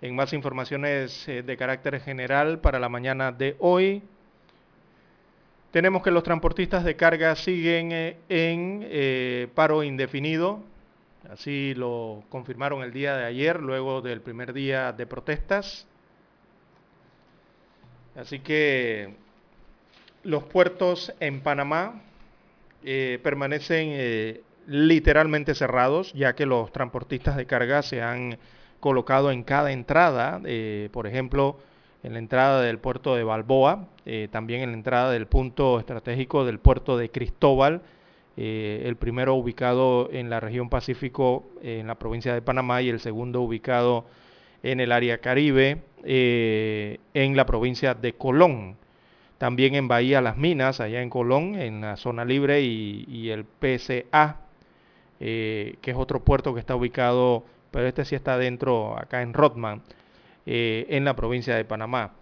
En 0.03 0.17
más 0.17 0.33
informaciones 0.33 1.29
eh, 1.29 1.45
de 1.45 1.57
carácter 1.57 2.01
general 2.01 2.59
para 2.59 2.81
la 2.81 2.89
mañana 2.89 3.31
de 3.31 3.55
hoy, 3.61 4.03
tenemos 5.71 6.03
que 6.03 6.11
los 6.11 6.25
transportistas 6.25 6.83
de 6.83 6.97
carga 6.97 7.37
siguen 7.37 7.93
eh, 7.93 8.17
en 8.29 8.81
eh, 8.83 9.47
paro 9.55 9.85
indefinido, 9.85 10.59
así 11.31 11.73
lo 11.77 12.25
confirmaron 12.31 12.83
el 12.83 12.93
día 12.93 13.17
de 13.17 13.27
ayer, 13.27 13.62
luego 13.62 14.03
del 14.03 14.21
primer 14.23 14.53
día 14.53 14.91
de 14.91 15.07
protestas. 15.07 15.87
Así 18.17 18.41
que 18.41 19.14
los 20.25 20.43
puertos 20.43 21.14
en 21.21 21.41
Panamá 21.43 22.03
permanecen 23.22 24.43
literalmente 24.66 25.55
cerrados, 25.55 26.12
ya 26.12 26.34
que 26.34 26.47
los 26.47 26.72
transportistas 26.72 27.37
de 27.37 27.47
carga 27.47 27.82
se 27.82 28.03
han 28.03 28.39
colocado 28.80 29.30
en 29.30 29.43
cada 29.43 29.72
entrada, 29.72 30.41
eh, 30.45 30.89
por 30.93 31.07
ejemplo, 31.07 31.57
en 32.03 32.12
la 32.12 32.18
entrada 32.18 32.61
del 32.62 32.78
puerto 32.78 33.16
de 33.16 33.24
Balboa, 33.24 33.89
eh, 34.05 34.28
también 34.30 34.62
en 34.62 34.70
la 34.70 34.76
entrada 34.76 35.11
del 35.11 35.26
punto 35.26 35.78
estratégico 35.80 36.45
del 36.45 36.59
puerto 36.59 36.97
de 36.97 37.11
Cristóbal, 37.11 37.82
eh, 38.37 38.82
el 38.84 38.97
primero 38.97 39.34
ubicado 39.34 40.11
en 40.12 40.28
la 40.28 40.41
región 40.41 40.68
Pacífico, 40.68 41.45
en 41.62 41.87
la 41.87 41.95
provincia 41.97 42.34
de 42.34 42.43
Panamá, 42.43 42.82
y 42.82 42.91
el 42.91 43.01
segundo 43.01 43.41
ubicado 43.41 44.05
en 44.62 44.80
el 44.80 44.93
área 44.93 45.18
Caribe, 45.18 45.82
en 46.05 47.37
la 47.37 47.47
provincia 47.47 47.95
de 47.95 48.12
Colón. 48.12 48.76
También 49.39 49.74
en 49.74 49.89
Bahía 49.89 50.20
Las 50.20 50.37
Minas, 50.37 50.80
allá 50.80 51.03
en 51.03 51.11
Colón, 51.11 51.55
en 51.57 51.80
la 51.82 51.97
zona 51.97 52.24
libre, 52.24 52.62
y, 52.62 53.30
el 53.30 53.45
PCA, 53.45 54.41
que 55.18 55.78
es 55.82 55.97
otro 55.97 56.24
puerto 56.24 56.55
que 56.55 56.61
está 56.61 56.74
ubicado 56.74 57.45
pero 57.76 57.89
este 57.89 58.07
sí 58.07 58.14
está 58.14 58.39
dentro, 58.39 58.99
acá 58.99 59.20
en 59.20 59.34
Rotman, 59.34 59.82
eh, 60.47 60.87
en 60.89 61.05
la 61.05 61.14
provincia 61.14 61.55
de 61.55 61.66
Panamá. 61.66 62.14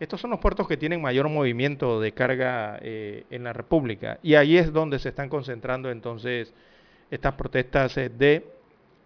Estos 0.00 0.18
son 0.18 0.30
los 0.30 0.40
puertos 0.40 0.66
que 0.66 0.78
tienen 0.78 1.02
mayor 1.02 1.28
movimiento 1.28 2.00
de 2.00 2.12
carga 2.12 2.78
eh, 2.80 3.24
en 3.28 3.44
la 3.44 3.52
República 3.52 4.18
y 4.22 4.34
ahí 4.34 4.56
es 4.56 4.72
donde 4.72 4.98
se 4.98 5.10
están 5.10 5.28
concentrando 5.28 5.90
entonces 5.90 6.54
estas 7.10 7.34
protestas 7.34 7.98
eh, 7.98 8.08
de 8.08 8.46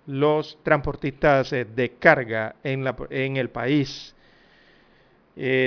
los 0.07 0.59
transportistas 0.63 1.51
de 1.51 1.97
carga 1.99 2.55
en, 2.63 2.85
la, 2.85 2.95
en 3.11 3.37
el 3.37 3.51
país. 3.51 4.15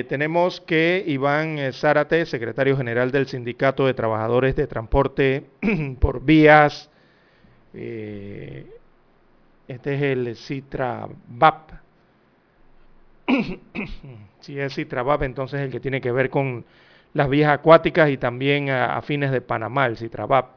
Tenemos 0.10 0.60
que 0.60 1.04
Iván 1.08 1.58
Zárate, 1.72 2.26
secretario 2.26 2.76
general 2.76 3.12
del 3.12 3.28
Sindicato 3.28 3.86
de 3.86 3.94
Trabajadores 3.94 4.56
de 4.56 4.68
Transporte 4.68 5.46
por 6.00 6.26
Vías, 6.26 6.90
este 9.72 9.96
es 9.96 10.02
el 10.02 10.36
Citrabap. 10.36 11.72
si 14.42 14.60
es 14.60 14.76
Citrabap, 14.76 15.24
entonces 15.24 15.62
el 15.62 15.72
que 15.72 15.80
tiene 15.80 16.02
que 16.02 16.12
ver 16.12 16.30
con 16.30 16.66
las 17.14 17.30
vías 17.30 17.52
acuáticas 17.52 18.10
y 18.10 18.18
también 18.18 18.70
a, 18.70 19.02
fines 19.02 19.32
de 19.32 19.42
Panamá, 19.42 19.86
el 19.86 19.98
Citrabap. 19.98 20.56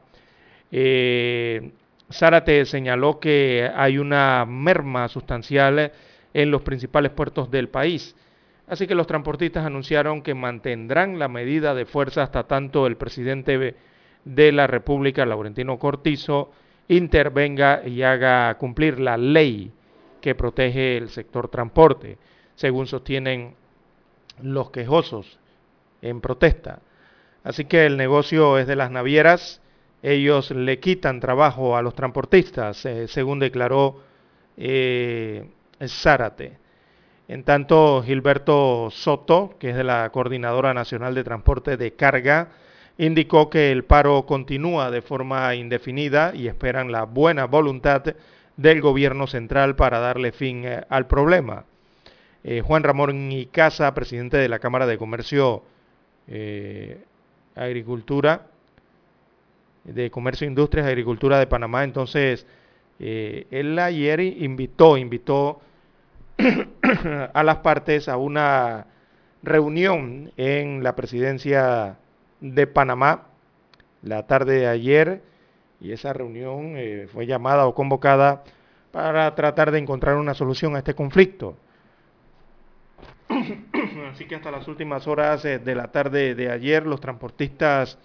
Eh, 0.71 1.71
Zárate 2.11 2.65
señaló 2.65 3.19
que 3.19 3.69
hay 3.73 3.97
una 3.97 4.45
merma 4.45 5.07
sustancial 5.07 5.91
en 6.33 6.51
los 6.51 6.61
principales 6.61 7.11
puertos 7.11 7.49
del 7.49 7.69
país. 7.69 8.15
Así 8.67 8.87
que 8.87 8.95
los 8.95 9.07
transportistas 9.07 9.65
anunciaron 9.65 10.21
que 10.21 10.33
mantendrán 10.33 11.19
la 11.19 11.27
medida 11.27 11.75
de 11.75 11.85
fuerza 11.85 12.23
hasta 12.23 12.43
tanto 12.43 12.87
el 12.87 12.97
presidente 12.97 13.75
de 14.23 14.51
la 14.51 14.67
República, 14.67 15.25
Laurentino 15.25 15.77
Cortizo, 15.77 16.51
intervenga 16.87 17.85
y 17.85 18.01
haga 18.01 18.57
cumplir 18.57 18.99
la 18.99 19.17
ley 19.17 19.71
que 20.19 20.35
protege 20.35 20.97
el 20.97 21.09
sector 21.09 21.49
transporte, 21.49 22.17
según 22.55 22.87
sostienen 22.87 23.53
los 24.41 24.71
quejosos 24.71 25.39
en 26.01 26.21
protesta. 26.21 26.79
Así 27.43 27.65
que 27.65 27.85
el 27.85 27.97
negocio 27.97 28.57
es 28.57 28.65
de 28.65 28.75
las 28.75 28.89
navieras, 28.89 29.61
ellos 30.01 30.51
le 30.51 30.79
quitan 30.79 31.19
trabajo 31.19 31.77
a 31.77 31.83
los 31.83 31.93
transportistas, 31.93 32.83
eh, 32.85 33.07
según 33.07 33.39
declaró 33.39 34.01
eh, 34.57 35.47
Zárate. 35.87 36.64
En 37.27 37.43
tanto, 37.43 38.03
Gilberto 38.03 38.89
Soto, 38.91 39.55
que 39.59 39.71
es 39.71 39.75
de 39.75 39.83
la 39.83 40.09
Coordinadora 40.11 40.75
Nacional 40.75 41.15
de 41.15 41.23
Transporte 41.23 41.75
de 41.75 41.93
Carga, 41.93 42.49
indicó 42.99 43.49
que 43.49 43.71
el 43.71 43.83
paro 43.83 44.27
continúa 44.27 44.91
de 44.91 45.01
forma 45.01 45.55
indefinida 45.55 46.33
y 46.35 46.47
esperan 46.47 46.91
la 46.91 47.03
buena 47.03 47.45
voluntad 47.45 48.03
del 48.57 48.79
gobierno 48.79 49.25
central 49.25 49.75
para 49.75 49.99
darle 49.99 50.31
fin 50.31 50.65
eh, 50.65 50.83
al 50.87 51.07
problema. 51.07 51.65
Eh, 52.43 52.61
Juan 52.61 52.83
Ramón 52.83 53.31
Icaza, 53.31 53.93
presidente 53.95 54.37
de 54.37 54.47
la 54.47 54.59
Cámara 54.59 54.85
de 54.85 54.99
Comercio, 54.99 55.63
eh, 56.27 57.03
Agricultura, 57.55 58.47
de 59.83 60.11
Comercio, 60.11 60.47
Industrias, 60.47 60.85
Agricultura 60.85 61.39
de 61.39 61.47
Panamá, 61.47 61.83
entonces 61.83 62.45
él 62.97 63.77
ayer 63.77 64.21
invitó, 64.21 64.95
invitó 64.95 65.59
a 67.33 67.43
las 67.43 67.57
partes 67.57 68.07
a 68.09 68.17
una 68.17 68.87
reunión 69.43 70.31
en 70.37 70.83
la 70.83 70.95
presidencia 70.95 71.97
de 72.41 72.67
Panamá 72.67 73.27
la 74.05 74.27
tarde 74.27 74.59
de 74.59 74.67
ayer 74.67 75.21
y 75.81 75.91
esa 75.91 76.13
reunión 76.13 76.73
eh, 76.77 77.07
fue 77.11 77.25
llamada 77.25 77.65
o 77.65 77.73
convocada 77.73 78.43
para 78.91 79.33
tratar 79.35 79.71
de 79.71 79.79
encontrar 79.79 80.15
una 80.15 80.33
solución 80.33 80.75
a 80.75 80.79
este 80.79 80.93
conflicto. 80.93 81.57
Así 84.11 84.25
que 84.25 84.35
hasta 84.35 84.51
las 84.51 84.67
últimas 84.67 85.07
horas 85.07 85.43
eh, 85.43 85.59
de 85.59 85.75
la 85.75 85.87
tarde 85.91 86.35
de 86.35 86.51
ayer 86.51 86.85
los 86.85 87.01
transportistas 87.01 87.97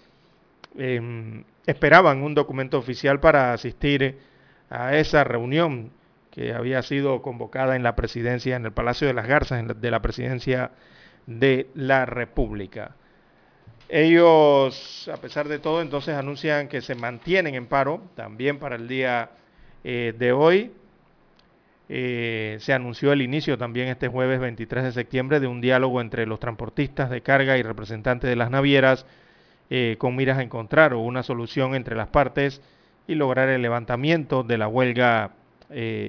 em, 0.75 1.43
esperaban 1.65 2.23
un 2.23 2.33
documento 2.33 2.77
oficial 2.77 3.19
para 3.19 3.53
asistir 3.53 4.17
a 4.69 4.95
esa 4.97 5.23
reunión 5.23 5.91
que 6.31 6.53
había 6.53 6.81
sido 6.81 7.21
convocada 7.21 7.75
en 7.75 7.83
la 7.83 7.95
presidencia, 7.95 8.55
en 8.55 8.65
el 8.65 8.71
Palacio 8.71 9.07
de 9.07 9.13
las 9.13 9.27
Garzas, 9.27 9.63
de 9.79 9.91
la 9.91 10.01
presidencia 10.01 10.71
de 11.27 11.67
la 11.75 12.05
República. 12.05 12.95
Ellos, 13.89 15.09
a 15.13 15.17
pesar 15.17 15.49
de 15.49 15.59
todo, 15.59 15.81
entonces 15.81 16.15
anuncian 16.15 16.69
que 16.69 16.81
se 16.81 16.95
mantienen 16.95 17.55
en 17.55 17.67
paro 17.67 18.01
también 18.15 18.57
para 18.57 18.77
el 18.77 18.87
día 18.87 19.31
eh, 19.83 20.13
de 20.17 20.31
hoy. 20.31 20.71
Eh, 21.89 22.55
se 22.61 22.71
anunció 22.71 23.11
el 23.11 23.21
inicio 23.21 23.57
también 23.57 23.89
este 23.89 24.07
jueves 24.07 24.39
23 24.39 24.85
de 24.85 24.91
septiembre 24.93 25.41
de 25.41 25.47
un 25.47 25.59
diálogo 25.59 25.99
entre 25.99 26.25
los 26.25 26.39
transportistas 26.39 27.09
de 27.09 27.21
carga 27.21 27.57
y 27.57 27.63
representantes 27.63 28.29
de 28.29 28.37
las 28.37 28.49
navieras 28.49 29.05
eh, 29.69 29.97
con 29.99 30.15
miras 30.15 30.37
a 30.37 30.41
encontrar 30.41 30.93
una 30.93 31.21
solución 31.21 31.75
entre 31.75 31.97
las 31.97 32.07
partes 32.07 32.61
y 33.07 33.15
lograr 33.15 33.49
el 33.49 33.61
levantamiento 33.61 34.43
de 34.43 34.57
la 34.57 34.69
huelga 34.69 35.31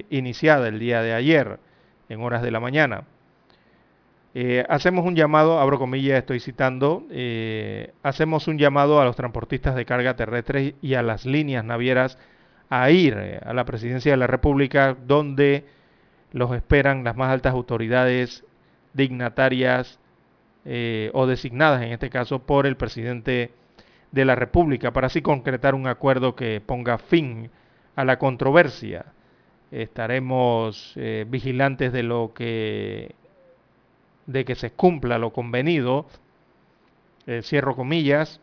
iniciada 0.09 0.67
el 0.67 0.79
día 0.79 1.01
de 1.01 1.13
ayer 1.13 1.59
en 2.09 2.21
horas 2.21 2.41
de 2.41 2.51
la 2.51 2.59
mañana. 2.59 3.05
Eh, 4.35 4.65
hacemos 4.67 5.05
un 5.05 5.15
llamado, 5.15 5.59
abro 5.59 5.77
comillas, 5.77 6.17
estoy 6.17 6.39
citando, 6.39 7.05
eh, 7.11 7.93
hacemos 8.01 8.47
un 8.47 8.57
llamado 8.57 8.99
a 8.99 9.05
los 9.05 9.15
transportistas 9.15 9.75
de 9.75 9.85
carga 9.85 10.15
terrestre 10.15 10.73
y 10.81 10.95
a 10.95 11.03
las 11.03 11.25
líneas 11.25 11.63
navieras 11.63 12.17
a 12.69 12.89
ir 12.89 13.15
eh, 13.15 13.39
a 13.45 13.53
la 13.53 13.63
presidencia 13.65 14.11
de 14.11 14.17
la 14.17 14.25
República 14.25 14.97
donde 15.05 15.65
los 16.31 16.51
esperan 16.55 17.03
las 17.03 17.15
más 17.15 17.29
altas 17.31 17.53
autoridades 17.53 18.43
dignatarias 18.93 19.99
o 21.13 21.27
designadas 21.27 21.81
en 21.81 21.91
este 21.91 22.09
caso 22.09 22.39
por 22.39 22.65
el 22.65 22.77
presidente 22.77 23.51
de 24.13 24.23
la 24.23 24.33
República 24.33 24.93
para 24.93 25.07
así 25.07 25.21
concretar 25.21 25.75
un 25.75 25.87
acuerdo 25.87 26.35
que 26.37 26.61
ponga 26.65 26.97
fin 26.97 27.51
a 27.97 28.05
la 28.05 28.17
controversia. 28.17 29.05
Estaremos 29.73 30.93
vigilantes 31.27 31.91
de 31.91 32.03
lo 32.03 32.33
que 32.33 33.15
de 34.25 34.45
que 34.45 34.55
se 34.55 34.71
cumpla 34.71 35.17
lo 35.17 35.31
convenido, 35.33 36.05
eh, 37.27 37.41
cierro 37.43 37.75
comillas, 37.75 38.39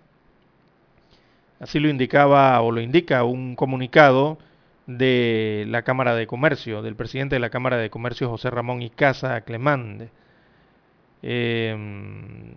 así 1.58 1.78
lo 1.78 1.88
indicaba 1.88 2.60
o 2.60 2.72
lo 2.72 2.80
indica 2.80 3.24
un 3.24 3.56
comunicado 3.56 4.38
de 4.86 5.64
la 5.68 5.82
Cámara 5.82 6.14
de 6.14 6.26
Comercio, 6.26 6.82
del 6.82 6.96
presidente 6.96 7.36
de 7.36 7.40
la 7.40 7.50
Cámara 7.50 7.76
de 7.76 7.90
Comercio, 7.90 8.28
José 8.28 8.50
Ramón 8.50 8.82
Icaza 8.82 9.40
Clemande. 9.42 10.10
Em, 11.22 12.54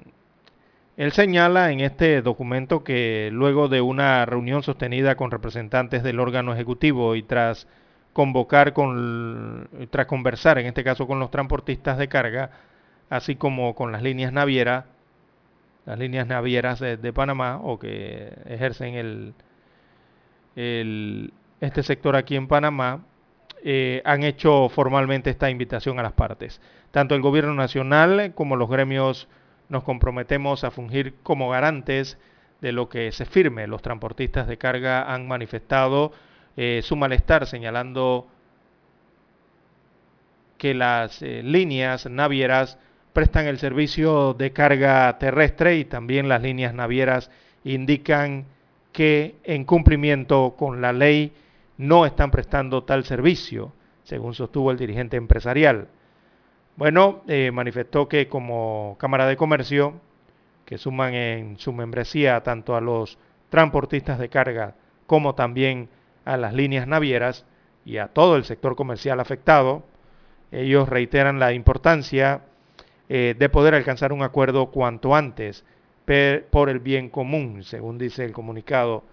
él 0.95 1.11
señala 1.11 1.71
en 1.71 1.81
este 1.81 2.21
documento 2.21 2.83
que 2.83 3.29
luego 3.31 3.67
de 3.67 3.81
una 3.81 4.25
reunión 4.25 4.63
sostenida 4.63 5.15
con 5.15 5.31
representantes 5.31 6.03
del 6.03 6.19
órgano 6.19 6.53
ejecutivo 6.53 7.15
y 7.15 7.23
tras 7.23 7.67
convocar 8.13 8.73
con, 8.73 9.67
tras 9.89 10.05
conversar, 10.05 10.59
en 10.59 10.67
este 10.67 10.83
caso 10.83 11.07
con 11.07 11.19
los 11.19 11.31
transportistas 11.31 11.97
de 11.97 12.07
carga, 12.07 12.51
así 13.09 13.35
como 13.35 13.75
con 13.75 13.91
las 13.91 14.01
líneas 14.01 14.31
navieras, 14.31 14.85
las 15.85 15.99
líneas 15.99 16.27
navieras 16.27 16.79
de, 16.79 17.13
Panamá 17.13 17.59
o 17.61 17.77
que 17.77 18.33
ejercen 18.45 19.33
el, 20.55 21.33
este 21.59 21.83
sector 21.83 22.15
aquí 22.15 22.35
en 22.35 22.47
Panamá, 22.47 23.01
eh, 23.65 24.01
han 24.05 24.23
hecho 24.23 24.69
formalmente 24.69 25.29
esta 25.29 25.49
invitación 25.49 25.99
a 25.99 26.03
las 26.03 26.13
partes. 26.13 26.61
Tanto 26.91 27.15
el 27.15 27.21
gobierno 27.21 27.53
nacional 27.53 28.33
como 28.35 28.55
los 28.55 28.69
gremios 28.69 29.27
nos 29.69 29.83
comprometemos 29.83 30.63
a 30.63 30.71
fungir 30.71 31.15
como 31.23 31.49
garantes 31.49 32.17
de 32.61 32.71
lo 32.71 32.87
que 32.89 33.11
se 33.11 33.25
firme. 33.25 33.67
Los 33.67 33.81
transportistas 33.81 34.47
de 34.47 34.57
carga 34.57 35.13
han 35.13 35.27
manifestado 35.27 36.13
eh, 36.57 36.81
su 36.83 36.95
malestar 36.95 37.47
señalando 37.47 38.27
que 40.57 40.73
las 40.73 41.21
eh, 41.21 41.41
líneas 41.43 42.05
navieras 42.09 42.77
prestan 43.11 43.47
el 43.47 43.59
servicio 43.59 44.33
de 44.33 44.53
carga 44.53 45.17
terrestre 45.19 45.77
y 45.77 45.85
también 45.85 46.29
las 46.29 46.41
líneas 46.41 46.73
navieras 46.73 47.29
indican 47.63 48.45
que 48.91 49.35
en 49.43 49.65
cumplimiento 49.65 50.55
con 50.57 50.81
la 50.81 50.93
ley 50.93 51.33
no 51.77 52.05
están 52.05 52.31
prestando 52.31 52.83
tal 52.83 53.03
servicio, 53.03 53.73
según 54.03 54.33
sostuvo 54.33 54.71
el 54.71 54.77
dirigente 54.77 55.17
empresarial. 55.17 55.87
Bueno, 56.75 57.21
eh, 57.27 57.51
manifestó 57.51 58.07
que 58.07 58.27
como 58.27 58.95
Cámara 58.99 59.27
de 59.27 59.37
Comercio, 59.37 59.95
que 60.65 60.77
suman 60.77 61.13
en 61.13 61.57
su 61.59 61.73
membresía 61.73 62.41
tanto 62.41 62.75
a 62.75 62.81
los 62.81 63.17
transportistas 63.49 64.17
de 64.17 64.29
carga 64.29 64.75
como 65.05 65.35
también 65.35 65.89
a 66.25 66.37
las 66.37 66.53
líneas 66.53 66.87
navieras 66.87 67.45
y 67.85 67.97
a 67.97 68.07
todo 68.07 68.35
el 68.35 68.45
sector 68.45 68.75
comercial 68.75 69.19
afectado, 69.19 69.83
ellos 70.51 70.87
reiteran 70.87 71.39
la 71.39 71.53
importancia 71.53 72.41
eh, 73.09 73.35
de 73.37 73.49
poder 73.49 73.75
alcanzar 73.75 74.13
un 74.13 74.23
acuerdo 74.23 74.67
cuanto 74.67 75.15
antes 75.15 75.65
por 76.49 76.69
el 76.69 76.79
bien 76.79 77.09
común, 77.09 77.63
según 77.63 77.97
dice 77.97 78.25
el 78.25 78.33
comunicado 78.33 79.03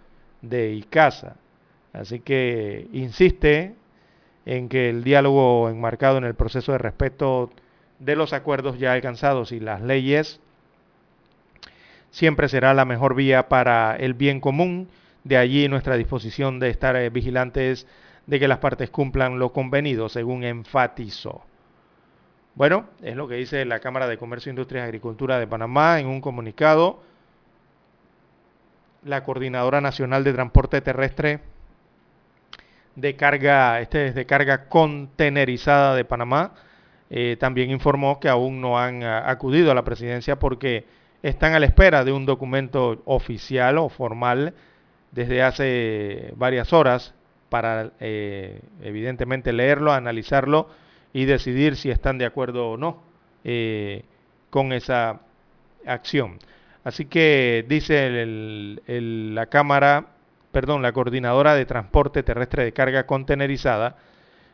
de 0.42 0.72
ICASA. 0.72 1.36
Así 1.92 2.20
que 2.20 2.88
insiste 2.92 3.74
en 4.46 4.68
que 4.68 4.90
el 4.90 5.04
diálogo 5.04 5.68
enmarcado 5.68 6.18
en 6.18 6.24
el 6.24 6.34
proceso 6.34 6.72
de 6.72 6.78
respeto 6.78 7.50
de 7.98 8.16
los 8.16 8.32
acuerdos 8.32 8.78
ya 8.78 8.92
alcanzados 8.92 9.52
y 9.52 9.61
las 9.61 9.82
leyes 9.82 10.40
siempre 12.11 12.48
será 12.48 12.74
la 12.74 12.84
mejor 12.84 13.14
vía 13.14 13.48
para 13.48 13.96
el 13.96 14.14
bien 14.14 14.40
común. 14.40 14.88
De 15.24 15.36
allí 15.36 15.68
nuestra 15.68 15.96
disposición 15.96 16.58
de 16.60 16.70
estar 16.70 16.96
eh, 16.96 17.10
vigilantes 17.10 17.86
de 18.26 18.40
que 18.40 18.48
las 18.48 18.58
partes 18.58 18.90
cumplan 18.90 19.38
lo 19.38 19.52
convenido, 19.52 20.08
según 20.08 20.44
enfatizó. 20.44 21.42
Bueno, 22.54 22.86
es 23.02 23.16
lo 23.16 23.28
que 23.28 23.36
dice 23.36 23.64
la 23.64 23.80
Cámara 23.80 24.06
de 24.06 24.18
Comercio, 24.18 24.50
Industria 24.50 24.82
y 24.82 24.84
Agricultura 24.84 25.38
de 25.38 25.46
Panamá 25.46 26.00
en 26.00 26.06
un 26.06 26.20
comunicado. 26.20 27.02
La 29.04 29.24
Coordinadora 29.24 29.80
Nacional 29.80 30.24
de 30.24 30.32
Transporte 30.32 30.80
Terrestre 30.80 31.40
de 32.96 33.16
carga, 33.16 33.80
este 33.80 34.08
es 34.08 34.14
de 34.14 34.26
carga 34.26 34.68
contenerizada 34.68 35.94
de 35.94 36.04
Panamá, 36.04 36.52
eh, 37.08 37.36
también 37.38 37.70
informó 37.70 38.20
que 38.20 38.28
aún 38.28 38.60
no 38.60 38.78
han 38.78 39.02
ah, 39.02 39.28
acudido 39.30 39.70
a 39.70 39.74
la 39.74 39.84
presidencia 39.84 40.38
porque 40.38 40.86
están 41.22 41.54
a 41.54 41.60
la 41.60 41.66
espera 41.66 42.04
de 42.04 42.12
un 42.12 42.26
documento 42.26 43.02
oficial 43.04 43.78
o 43.78 43.88
formal 43.88 44.54
desde 45.12 45.42
hace 45.42 46.32
varias 46.36 46.72
horas 46.72 47.14
para 47.48 47.90
eh, 48.00 48.61
evidentemente 48.82 49.52
leerlo, 49.52 49.92
analizarlo 49.92 50.68
y 51.12 51.24
decidir 51.24 51.76
si 51.76 51.90
están 51.90 52.18
de 52.18 52.26
acuerdo 52.26 52.70
o 52.70 52.76
no 52.76 53.02
eh, 53.44 54.04
con 54.50 54.72
esa 54.72 55.20
acción. 55.86 56.38
Así 56.84 57.06
que 57.06 57.64
dice 57.68 58.24
la 58.86 59.46
Cámara 59.46 60.06
perdón, 60.52 60.82
la 60.82 60.92
coordinadora 60.92 61.54
de 61.54 61.66
transporte 61.66 62.22
terrestre 62.22 62.64
de 62.64 62.72
carga 62.72 63.06
contenerizada, 63.06 63.96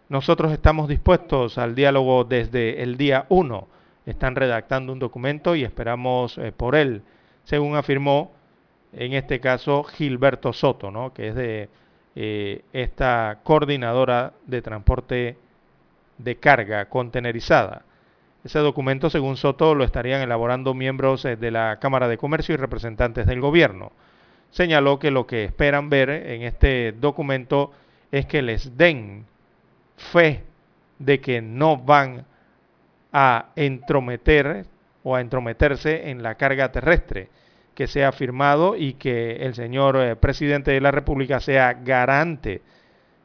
nosotros 0.08 0.52
estamos 0.52 0.88
dispuestos 0.88 1.58
al 1.58 1.74
diálogo 1.74 2.24
desde 2.24 2.82
el 2.82 2.96
día 2.96 3.26
1. 3.28 3.68
Están 4.04 4.36
redactando 4.36 4.92
un 4.92 4.98
documento 4.98 5.56
y 5.56 5.64
esperamos 5.64 6.38
eh, 6.38 6.52
por 6.52 6.76
él, 6.76 7.02
según 7.44 7.76
afirmó 7.76 8.32
en 8.92 9.12
este 9.12 9.40
caso 9.40 9.84
Gilberto 9.84 10.52
Soto, 10.52 10.90
¿no? 10.90 11.12
que 11.12 11.28
es 11.28 11.34
de 11.34 11.68
eh, 12.14 12.62
esta 12.72 13.40
coordinadora 13.42 14.32
de 14.46 14.62
transporte 14.62 15.36
de 16.18 16.36
carga 16.36 16.88
contenerizada. 16.88 17.82
Ese 18.44 18.58
documento, 18.60 19.10
según 19.10 19.36
Soto, 19.36 19.74
lo 19.74 19.84
estarían 19.84 20.22
elaborando 20.22 20.72
miembros 20.72 21.24
eh, 21.24 21.36
de 21.36 21.50
la 21.50 21.78
Cámara 21.80 22.08
de 22.08 22.18
Comercio 22.18 22.54
y 22.54 22.58
representantes 22.58 23.26
del 23.26 23.40
gobierno 23.40 23.92
señaló 24.50 24.98
que 24.98 25.10
lo 25.10 25.26
que 25.26 25.44
esperan 25.44 25.90
ver 25.90 26.08
en 26.08 26.42
este 26.42 26.92
documento 26.92 27.72
es 28.10 28.26
que 28.26 28.42
les 28.42 28.76
den 28.76 29.26
fe 29.96 30.44
de 30.98 31.20
que 31.20 31.42
no 31.42 31.76
van 31.76 32.24
a 33.12 33.46
entrometer 33.56 34.64
o 35.02 35.14
a 35.14 35.20
entrometerse 35.20 36.10
en 36.10 36.22
la 36.22 36.36
carga 36.36 36.72
terrestre 36.72 37.28
que 37.76 37.86
sea 37.86 38.10
firmado 38.10 38.74
y 38.74 38.94
que 38.94 39.36
el 39.36 39.54
señor 39.54 39.98
eh, 39.98 40.16
presidente 40.16 40.70
de 40.70 40.80
la 40.80 40.90
República 40.90 41.40
sea 41.40 41.74
garante 41.74 42.62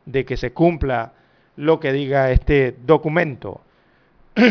de 0.06 0.26
que 0.26 0.36
se 0.36 0.52
cumpla 0.52 1.14
lo 1.56 1.80
que 1.80 1.94
diga 1.94 2.32
este 2.32 2.76
documento, 2.86 3.62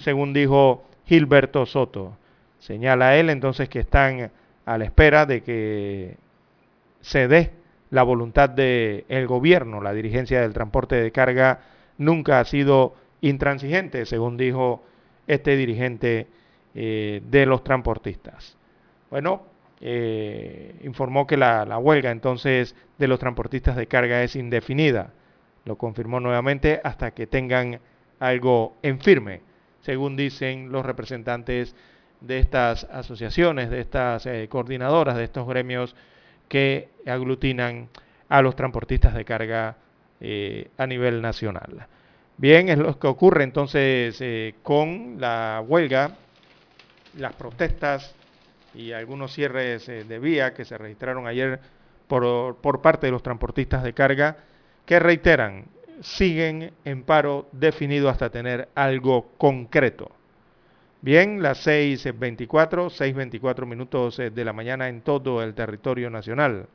según 0.00 0.34
dijo 0.34 0.84
Gilberto 1.06 1.64
Soto. 1.64 2.18
Señala 2.58 3.16
él 3.16 3.30
entonces 3.30 3.70
que 3.70 3.78
están 3.78 4.30
a 4.66 4.76
la 4.76 4.84
espera 4.84 5.24
de 5.24 5.42
que 5.42 6.18
se 7.00 7.26
dé 7.26 7.52
la 7.88 8.02
voluntad 8.02 8.50
del 8.50 9.26
gobierno. 9.26 9.80
La 9.80 9.94
dirigencia 9.94 10.42
del 10.42 10.52
transporte 10.52 10.96
de 10.96 11.12
carga 11.12 11.60
nunca 11.96 12.40
ha 12.40 12.44
sido 12.44 12.94
intransigente, 13.22 14.04
según 14.04 14.36
dijo 14.36 14.84
este 15.26 15.56
dirigente 15.56 16.26
eh, 16.74 17.22
de 17.24 17.46
los 17.46 17.64
transportistas. 17.64 18.59
Bueno, 19.10 19.42
eh, 19.80 20.74
informó 20.84 21.26
que 21.26 21.36
la, 21.36 21.64
la, 21.64 21.78
huelga 21.78 22.10
entonces 22.10 22.74
de 22.98 23.08
los 23.08 23.18
transportistas 23.18 23.76
de 23.76 23.86
carga 23.86 24.22
es 24.22 24.36
indefinida. 24.36 25.12
Lo 25.64 25.76
confirmó 25.76 26.20
nuevamente 26.20 26.80
hasta 26.84 27.10
que 27.10 27.26
tengan 27.26 27.80
algo 28.18 28.76
en 28.82 29.00
firme, 29.00 29.40
según 29.80 30.16
dicen 30.16 30.70
los 30.70 30.84
representantes 30.84 31.74
de 32.20 32.38
estas 32.38 32.84
asociaciones, 32.84 33.70
de 33.70 33.80
estas 33.80 34.26
eh, 34.26 34.46
coordinadoras, 34.48 35.16
de 35.16 35.24
estos 35.24 35.48
gremios 35.48 35.96
que 36.48 36.88
aglutinan 37.06 37.88
a 38.28 38.42
los 38.42 38.56
transportistas 38.56 39.14
de 39.14 39.24
carga 39.24 39.76
eh, 40.20 40.68
a 40.76 40.86
nivel 40.86 41.22
nacional. 41.22 41.86
Bien, 42.36 42.68
es 42.68 42.78
lo 42.78 42.98
que 42.98 43.06
ocurre 43.06 43.44
entonces 43.44 44.18
eh, 44.20 44.54
con 44.62 45.16
la 45.18 45.62
huelga, 45.66 46.12
las 47.18 47.34
protestas 47.34 48.14
y 48.74 48.92
algunos 48.92 49.32
cierres 49.32 49.86
de 49.86 50.18
vía 50.18 50.54
que 50.54 50.64
se 50.64 50.78
registraron 50.78 51.26
ayer 51.26 51.60
por, 52.06 52.56
por 52.56 52.82
parte 52.82 53.06
de 53.06 53.12
los 53.12 53.22
transportistas 53.22 53.82
de 53.82 53.92
carga, 53.92 54.36
que 54.84 54.98
reiteran, 54.98 55.66
siguen 56.00 56.72
en 56.84 57.02
paro 57.04 57.48
definido 57.52 58.08
hasta 58.08 58.30
tener 58.30 58.68
algo 58.74 59.32
concreto. 59.38 60.10
Bien, 61.02 61.42
las 61.42 61.66
6.24, 61.66 62.46
6.24 62.90 63.64
minutos 63.64 64.18
eh, 64.18 64.30
de 64.30 64.44
la 64.44 64.52
mañana 64.52 64.88
en 64.88 65.00
todo 65.00 65.42
el 65.42 65.54
territorio 65.54 66.10
nacional. 66.10 66.66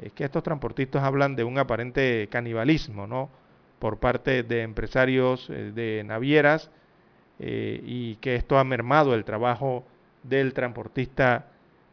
Es 0.00 0.12
que 0.12 0.24
estos 0.24 0.42
transportistas 0.42 1.04
hablan 1.04 1.36
de 1.36 1.44
un 1.44 1.58
aparente 1.58 2.28
canibalismo, 2.28 3.06
¿no? 3.06 3.30
Por 3.78 3.98
parte 3.98 4.42
de 4.42 4.62
empresarios 4.62 5.48
eh, 5.48 5.70
de 5.72 6.02
navieras 6.04 6.70
eh, 7.38 7.80
y 7.84 8.16
que 8.16 8.34
esto 8.34 8.58
ha 8.58 8.64
mermado 8.64 9.14
el 9.14 9.24
trabajo 9.24 9.84
del 10.22 10.52
transportista 10.52 11.46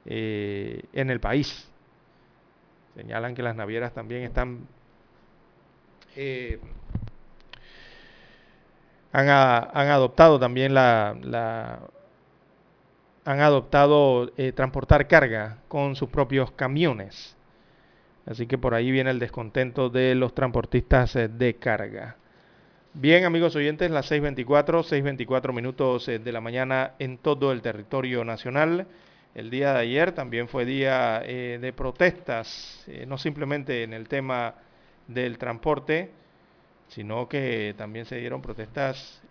en 0.06 1.10
el 1.10 1.20
país. 1.20 1.70
Señalan 2.96 3.36
que 3.36 3.44
las 3.44 3.56
navieras 3.56 3.94
también 3.94 4.24
están 4.24 4.68
han, 9.12 9.30
adoptado 9.30 10.40
también 10.40 10.74
la, 10.74 11.80
han 13.26 13.40
adoptado 13.40 14.32
eh, 14.38 14.52
transportar 14.52 15.08
carga 15.08 15.58
con 15.68 15.96
sus 15.96 16.10
propios 16.10 16.52
camiones. 16.52 17.36
Así 18.26 18.46
que 18.46 18.58
por 18.58 18.76
ahí 18.76 18.92
viene 18.92 19.10
el 19.10 19.20
descontento 19.20 19.90
de 19.90 20.14
los 20.16 20.36
transportistas 20.36 21.16
eh, 21.16 21.28
de 21.28 21.56
carga. 21.56 22.18
Bien, 22.94 23.24
amigos 23.24 23.56
oyentes, 23.56 23.92
las 23.92 24.12
6.24, 24.12 24.84
6.24 24.84 25.54
minutos 25.54 26.08
eh, 26.08 26.18
de 26.18 26.32
la 26.32 26.42
mañana 26.42 26.96
en 26.98 27.20
todo 27.20 27.52
el 27.52 27.62
territorio 27.62 28.26
nacional. 28.26 28.88
El 29.36 29.52
día 29.52 29.74
de 29.74 29.80
ayer 29.82 30.12
también 30.12 30.48
fue 30.48 30.66
día 30.66 31.20
de 31.20 31.72
protestas, 31.72 32.84
no 33.06 33.20
simplemente 33.20 33.84
en 33.84 33.94
el 33.94 34.08
tema 34.08 34.56
del 35.08 35.38
transporte, 35.38 36.10
sino 36.88 37.30
que 37.30 37.76
también 37.78 38.06
se 38.06 38.18
dieron 38.18 38.42
protestas 38.42 39.22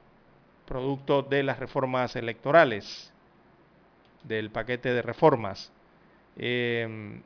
producto 0.64 1.22
de 1.22 1.42
las 1.42 1.58
reformas 1.58 2.14
electorales, 2.14 3.12
del 4.22 4.50
paquete 4.50 4.94
de 4.94 5.02
reformas. 5.02 5.72
Em, 6.36 7.22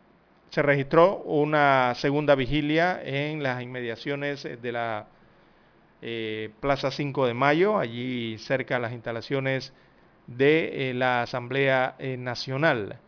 se 0.49 0.63
registró 0.63 1.19
una 1.19 1.95
segunda 1.95 2.35
vigilia 2.35 3.03
en 3.05 3.43
las 3.43 3.63
inmediaciones 3.63 4.43
de 4.45 4.73
la 4.73 5.07
eh, 6.05 6.51
Plaza 6.61 6.91
5 6.91 7.27
de 7.27 7.35
Mayo, 7.35 7.79
allí 7.79 8.37
cerca 8.39 8.75
de 8.75 8.81
las 8.81 8.93
instalaciones 8.93 9.73
de 10.27 10.91
eh, 10.91 10.95
la 10.95 11.23
Asamblea 11.23 11.95
eh, 12.01 12.17
Nacional. 12.17 12.99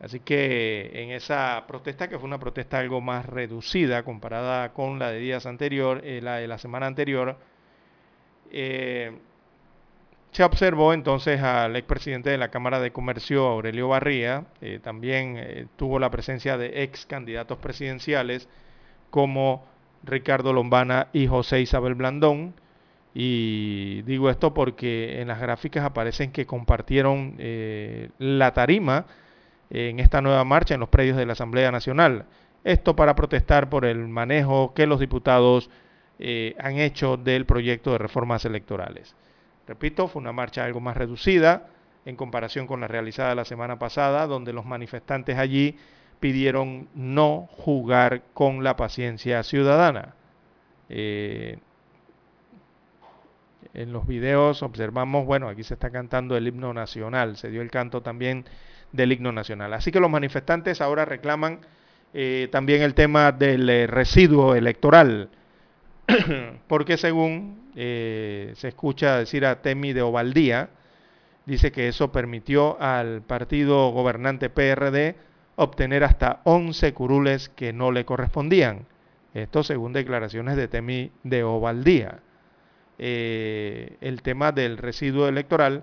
Así 0.00 0.20
que 0.20 0.90
en 0.94 1.10
esa 1.10 1.64
protesta, 1.66 2.08
que 2.08 2.16
fue 2.16 2.28
una 2.28 2.38
protesta 2.38 2.78
algo 2.78 3.00
más 3.00 3.26
reducida 3.26 4.04
comparada 4.04 4.72
con 4.72 5.00
la 5.00 5.10
de 5.10 5.18
días 5.18 5.46
anterior, 5.46 6.04
la 6.04 6.36
de 6.36 6.46
la 6.46 6.58
semana 6.58 6.86
anterior, 6.86 7.36
se 8.48 10.44
observó 10.44 10.92
entonces 10.94 11.40
al 11.42 11.74
expresidente 11.74 12.30
de 12.30 12.38
la 12.38 12.50
Cámara 12.50 12.78
de 12.78 12.92
Comercio, 12.92 13.44
Aurelio 13.48 13.88
Barría, 13.88 14.44
también 14.82 15.68
tuvo 15.74 15.98
la 15.98 16.10
presencia 16.10 16.56
de 16.56 16.84
ex 16.84 17.04
candidatos 17.04 17.58
presidenciales 17.58 18.48
como 19.10 19.64
Ricardo 20.08 20.52
Lombana 20.52 21.08
y 21.12 21.26
José 21.26 21.60
Isabel 21.60 21.94
Blandón. 21.94 22.54
Y 23.14 24.02
digo 24.02 24.30
esto 24.30 24.54
porque 24.54 25.20
en 25.20 25.28
las 25.28 25.40
gráficas 25.40 25.84
aparecen 25.84 26.32
que 26.32 26.46
compartieron 26.46 27.34
eh, 27.38 28.10
la 28.18 28.52
tarima 28.52 29.06
en 29.70 29.98
esta 29.98 30.20
nueva 30.20 30.44
marcha 30.44 30.74
en 30.74 30.80
los 30.80 30.88
predios 30.88 31.16
de 31.16 31.26
la 31.26 31.32
Asamblea 31.32 31.70
Nacional. 31.70 32.26
Esto 32.64 32.96
para 32.96 33.14
protestar 33.14 33.68
por 33.70 33.84
el 33.84 34.08
manejo 34.08 34.74
que 34.74 34.86
los 34.86 35.00
diputados 35.00 35.70
eh, 36.18 36.54
han 36.58 36.78
hecho 36.78 37.16
del 37.16 37.46
proyecto 37.46 37.92
de 37.92 37.98
reformas 37.98 38.44
electorales. 38.44 39.14
Repito, 39.66 40.08
fue 40.08 40.20
una 40.20 40.32
marcha 40.32 40.64
algo 40.64 40.80
más 40.80 40.96
reducida 40.96 41.68
en 42.04 42.16
comparación 42.16 42.66
con 42.66 42.80
la 42.80 42.88
realizada 42.88 43.34
la 43.34 43.44
semana 43.44 43.78
pasada, 43.78 44.26
donde 44.26 44.52
los 44.52 44.64
manifestantes 44.64 45.38
allí 45.38 45.76
pidieron 46.20 46.88
no 46.94 47.48
jugar 47.52 48.22
con 48.34 48.64
la 48.64 48.76
paciencia 48.76 49.42
ciudadana. 49.42 50.14
Eh, 50.88 51.58
en 53.74 53.92
los 53.92 54.06
videos 54.06 54.62
observamos, 54.62 55.26
bueno, 55.26 55.48
aquí 55.48 55.62
se 55.62 55.74
está 55.74 55.90
cantando 55.90 56.36
el 56.36 56.48
himno 56.48 56.72
nacional, 56.72 57.36
se 57.36 57.50
dio 57.50 57.62
el 57.62 57.70
canto 57.70 58.02
también 58.02 58.44
del 58.92 59.12
himno 59.12 59.32
nacional. 59.32 59.72
Así 59.74 59.92
que 59.92 60.00
los 60.00 60.10
manifestantes 60.10 60.80
ahora 60.80 61.04
reclaman 61.04 61.60
eh, 62.14 62.48
también 62.50 62.82
el 62.82 62.94
tema 62.94 63.32
del 63.32 63.68
eh, 63.68 63.86
residuo 63.86 64.54
electoral, 64.54 65.28
porque 66.66 66.96
según 66.96 67.68
se 67.74 68.56
escucha 68.66 69.18
decir 69.18 69.46
a 69.46 69.62
Temi 69.62 69.92
de 69.92 70.02
Ovaldía, 70.02 70.70
dice 71.46 71.70
que 71.70 71.86
eso 71.86 72.10
permitió 72.10 72.80
al 72.80 73.22
partido 73.22 73.90
gobernante 73.92 74.50
PRD 74.50 75.14
obtener 75.58 76.04
hasta 76.04 76.40
11 76.44 76.94
curules 76.94 77.48
que 77.48 77.72
no 77.72 77.90
le 77.90 78.04
correspondían. 78.04 78.86
Esto 79.34 79.64
según 79.64 79.92
declaraciones 79.92 80.56
de 80.56 80.68
Temi 80.68 81.10
de 81.24 81.42
Ovaldía. 81.42 82.20
Eh, 82.96 83.96
el 84.00 84.22
tema 84.22 84.52
del 84.52 84.78
residuo 84.78 85.26
electoral 85.26 85.82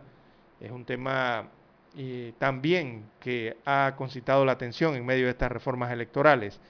es 0.62 0.72
un 0.72 0.86
tema 0.86 1.50
eh, 1.98 2.32
también 2.40 3.04
que 3.20 3.58
ha 3.66 3.96
concitado 3.98 4.46
la 4.46 4.54
atención 4.54 4.96
en 4.96 5.06
medio 5.06 5.26
de 5.26 5.32
estas 5.32 5.52
reformas 5.52 5.92
electorales. 5.92 6.62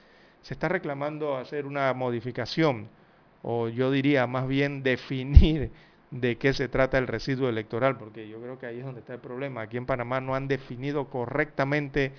Se 0.42 0.54
está 0.54 0.68
reclamando 0.68 1.36
hacer 1.36 1.64
una 1.64 1.92
modificación, 1.94 2.88
o 3.42 3.68
yo 3.68 3.92
diría 3.92 4.26
más 4.26 4.48
bien 4.48 4.82
definir 4.82 5.70
de 6.10 6.38
qué 6.38 6.52
se 6.52 6.68
trata 6.68 6.98
el 6.98 7.06
residuo 7.06 7.48
electoral, 7.48 7.98
porque 7.98 8.28
yo 8.28 8.40
creo 8.40 8.58
que 8.58 8.66
ahí 8.66 8.80
es 8.80 8.84
donde 8.84 9.00
está 9.00 9.14
el 9.14 9.20
problema. 9.20 9.60
Aquí 9.60 9.76
en 9.76 9.86
Panamá 9.86 10.20
no 10.20 10.34
han 10.34 10.48
definido 10.48 11.08
correctamente 11.08 12.12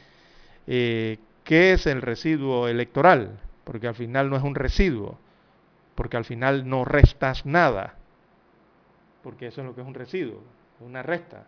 eh, 0.68 1.18
qué 1.44 1.74
es 1.74 1.88
el 1.88 2.02
residuo 2.02 2.68
electoral, 2.68 3.40
porque 3.64 3.88
al 3.88 3.96
final 3.96 4.30
no 4.30 4.36
es 4.36 4.44
un 4.44 4.56
residuo, 4.56 5.18
porque 5.96 6.18
al 6.18 6.26
final 6.26 6.70
no 6.70 6.86
restas 6.86 7.46
nada, 7.46 7.96
porque 9.24 9.48
eso 9.48 9.62
es 9.62 9.68
lo 9.68 9.76
que 9.76 9.82
es 9.82 9.88
un 9.88 9.94
residuo, 9.94 10.44
una 10.80 11.04
resta. 11.04 11.46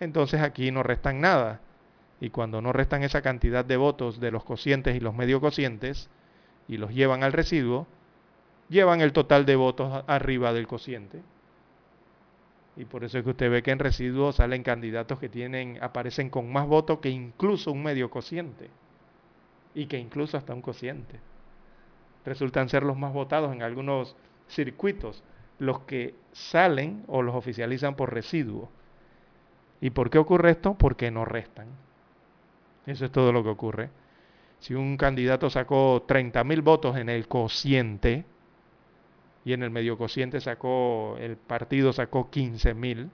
Entonces 0.00 0.40
aquí 0.40 0.70
no 0.70 0.82
restan 0.82 1.20
nada. 1.20 1.60
Y 2.20 2.30
cuando 2.30 2.60
no 2.60 2.72
restan 2.72 3.02
esa 3.02 3.22
cantidad 3.22 3.64
de 3.64 3.76
votos 3.76 4.20
de 4.20 4.30
los 4.30 4.44
cocientes 4.44 4.96
y 4.96 5.00
los 5.00 5.14
medio 5.14 5.40
cocientes 5.40 6.08
y 6.68 6.76
los 6.76 6.92
llevan 6.92 7.22
al 7.22 7.32
residuo, 7.32 7.86
llevan 8.68 9.00
el 9.00 9.12
total 9.12 9.46
de 9.46 9.56
votos 9.56 10.04
arriba 10.06 10.52
del 10.52 10.66
cociente. 10.66 11.22
Y 12.76 12.84
por 12.84 13.04
eso 13.04 13.18
es 13.18 13.24
que 13.24 13.30
usted 13.30 13.50
ve 13.50 13.62
que 13.62 13.70
en 13.70 13.78
residuos 13.78 14.36
salen 14.36 14.62
candidatos 14.62 15.18
que 15.18 15.28
tienen, 15.28 15.78
aparecen 15.80 16.28
con 16.28 16.52
más 16.52 16.66
votos 16.66 16.98
que 16.98 17.08
incluso 17.08 17.70
un 17.70 17.82
medio 17.82 18.10
cociente. 18.10 18.68
Y 19.74 19.86
que 19.86 19.98
incluso 19.98 20.36
hasta 20.36 20.54
un 20.54 20.62
cociente. 20.62 21.20
Resultan 22.24 22.68
ser 22.68 22.82
los 22.82 22.96
más 22.96 23.12
votados 23.12 23.52
en 23.52 23.62
algunos 23.62 24.16
circuitos, 24.48 25.22
los 25.58 25.80
que 25.80 26.14
salen 26.32 27.04
o 27.06 27.22
los 27.22 27.34
oficializan 27.34 27.94
por 27.94 28.12
residuo. 28.12 28.70
¿Y 29.80 29.90
por 29.90 30.10
qué 30.10 30.18
ocurre 30.18 30.50
esto? 30.50 30.74
Porque 30.74 31.10
no 31.10 31.24
restan. 31.24 31.68
Eso 32.86 33.04
es 33.04 33.12
todo 33.12 33.32
lo 33.32 33.42
que 33.42 33.50
ocurre. 33.50 33.90
Si 34.58 34.74
un 34.74 34.96
candidato 34.96 35.50
sacó 35.50 36.06
30.000 36.06 36.62
votos 36.62 36.96
en 36.96 37.08
el 37.08 37.28
cociente, 37.28 38.24
y 39.44 39.52
en 39.52 39.62
el 39.62 39.70
medio 39.70 39.98
cociente 39.98 40.40
sacó, 40.40 41.16
el 41.18 41.36
partido 41.36 41.92
sacó 41.92 42.30
15 42.30 42.74
mil, 42.74 43.10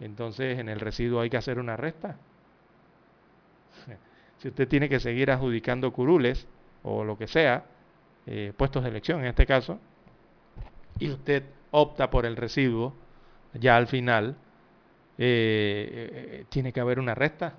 entonces 0.00 0.58
en 0.58 0.68
el 0.68 0.80
residuo 0.80 1.20
hay 1.20 1.30
que 1.30 1.36
hacer 1.36 1.58
una 1.58 1.76
resta. 1.76 2.16
Si 4.38 4.48
usted 4.48 4.68
tiene 4.68 4.88
que 4.88 5.00
seguir 5.00 5.30
adjudicando 5.30 5.92
curules 5.92 6.46
o 6.84 7.04
lo 7.04 7.18
que 7.18 7.26
sea, 7.26 7.64
eh, 8.26 8.52
puestos 8.56 8.84
de 8.84 8.90
elección 8.90 9.20
en 9.20 9.26
este 9.26 9.46
caso, 9.46 9.80
y 10.98 11.10
usted 11.10 11.42
opta 11.70 12.08
por 12.10 12.24
el 12.24 12.36
residuo, 12.36 12.94
ya 13.54 13.76
al 13.76 13.88
final, 13.88 14.36
eh, 15.18 16.10
eh, 16.12 16.44
tiene 16.48 16.72
que 16.72 16.80
haber 16.80 17.00
una 17.00 17.14
resta. 17.14 17.54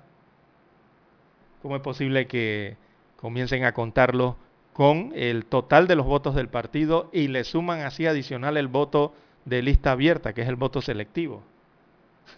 ¿Cómo 1.60 1.76
es 1.76 1.82
posible 1.82 2.26
que 2.26 2.76
comiencen 3.16 3.64
a 3.64 3.72
contarlo 3.72 4.36
con 4.80 5.12
el 5.14 5.44
total 5.44 5.86
de 5.86 5.94
los 5.94 6.06
votos 6.06 6.34
del 6.34 6.48
partido 6.48 7.10
y 7.12 7.28
le 7.28 7.44
suman 7.44 7.80
así 7.80 8.06
adicional 8.06 8.56
el 8.56 8.66
voto 8.66 9.12
de 9.44 9.60
lista 9.60 9.92
abierta, 9.92 10.32
que 10.32 10.40
es 10.40 10.48
el 10.48 10.56
voto 10.56 10.80
selectivo. 10.80 11.42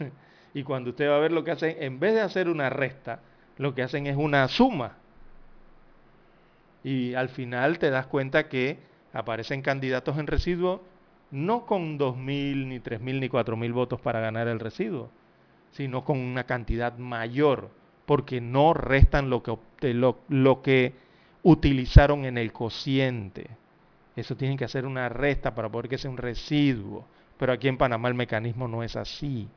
y 0.52 0.64
cuando 0.64 0.90
usted 0.90 1.08
va 1.08 1.18
a 1.18 1.20
ver 1.20 1.30
lo 1.30 1.44
que 1.44 1.52
hacen, 1.52 1.76
en 1.78 2.00
vez 2.00 2.14
de 2.14 2.20
hacer 2.20 2.48
una 2.48 2.68
resta, 2.68 3.20
lo 3.58 3.76
que 3.76 3.84
hacen 3.84 4.08
es 4.08 4.16
una 4.16 4.48
suma. 4.48 4.96
Y 6.82 7.14
al 7.14 7.28
final 7.28 7.78
te 7.78 7.90
das 7.90 8.08
cuenta 8.08 8.48
que 8.48 8.78
aparecen 9.12 9.62
candidatos 9.62 10.18
en 10.18 10.26
residuo 10.26 10.82
no 11.30 11.64
con 11.64 11.96
2.000, 11.96 12.66
ni 12.66 12.80
3.000, 12.80 13.20
ni 13.20 13.28
4.000 13.28 13.72
votos 13.72 14.00
para 14.00 14.18
ganar 14.18 14.48
el 14.48 14.58
residuo, 14.58 15.10
sino 15.70 16.04
con 16.04 16.18
una 16.18 16.42
cantidad 16.42 16.98
mayor, 16.98 17.70
porque 18.04 18.40
no 18.40 18.74
restan 18.74 19.30
lo 19.30 19.44
que, 19.44 19.94
lo, 19.94 20.18
lo 20.28 20.60
que 20.60 21.11
utilizaron 21.42 22.24
en 22.24 22.38
el 22.38 22.52
cociente. 22.52 23.46
Eso 24.14 24.36
tienen 24.36 24.56
que 24.56 24.64
hacer 24.64 24.86
una 24.86 25.08
resta 25.08 25.54
para 25.54 25.68
poder 25.68 25.88
que 25.88 25.98
sea 25.98 26.10
un 26.10 26.16
residuo. 26.16 27.04
Pero 27.38 27.52
aquí 27.52 27.68
en 27.68 27.78
Panamá 27.78 28.08
el 28.08 28.14
mecanismo 28.14 28.68
no 28.68 28.82
es 28.82 28.96
así. 28.96 29.48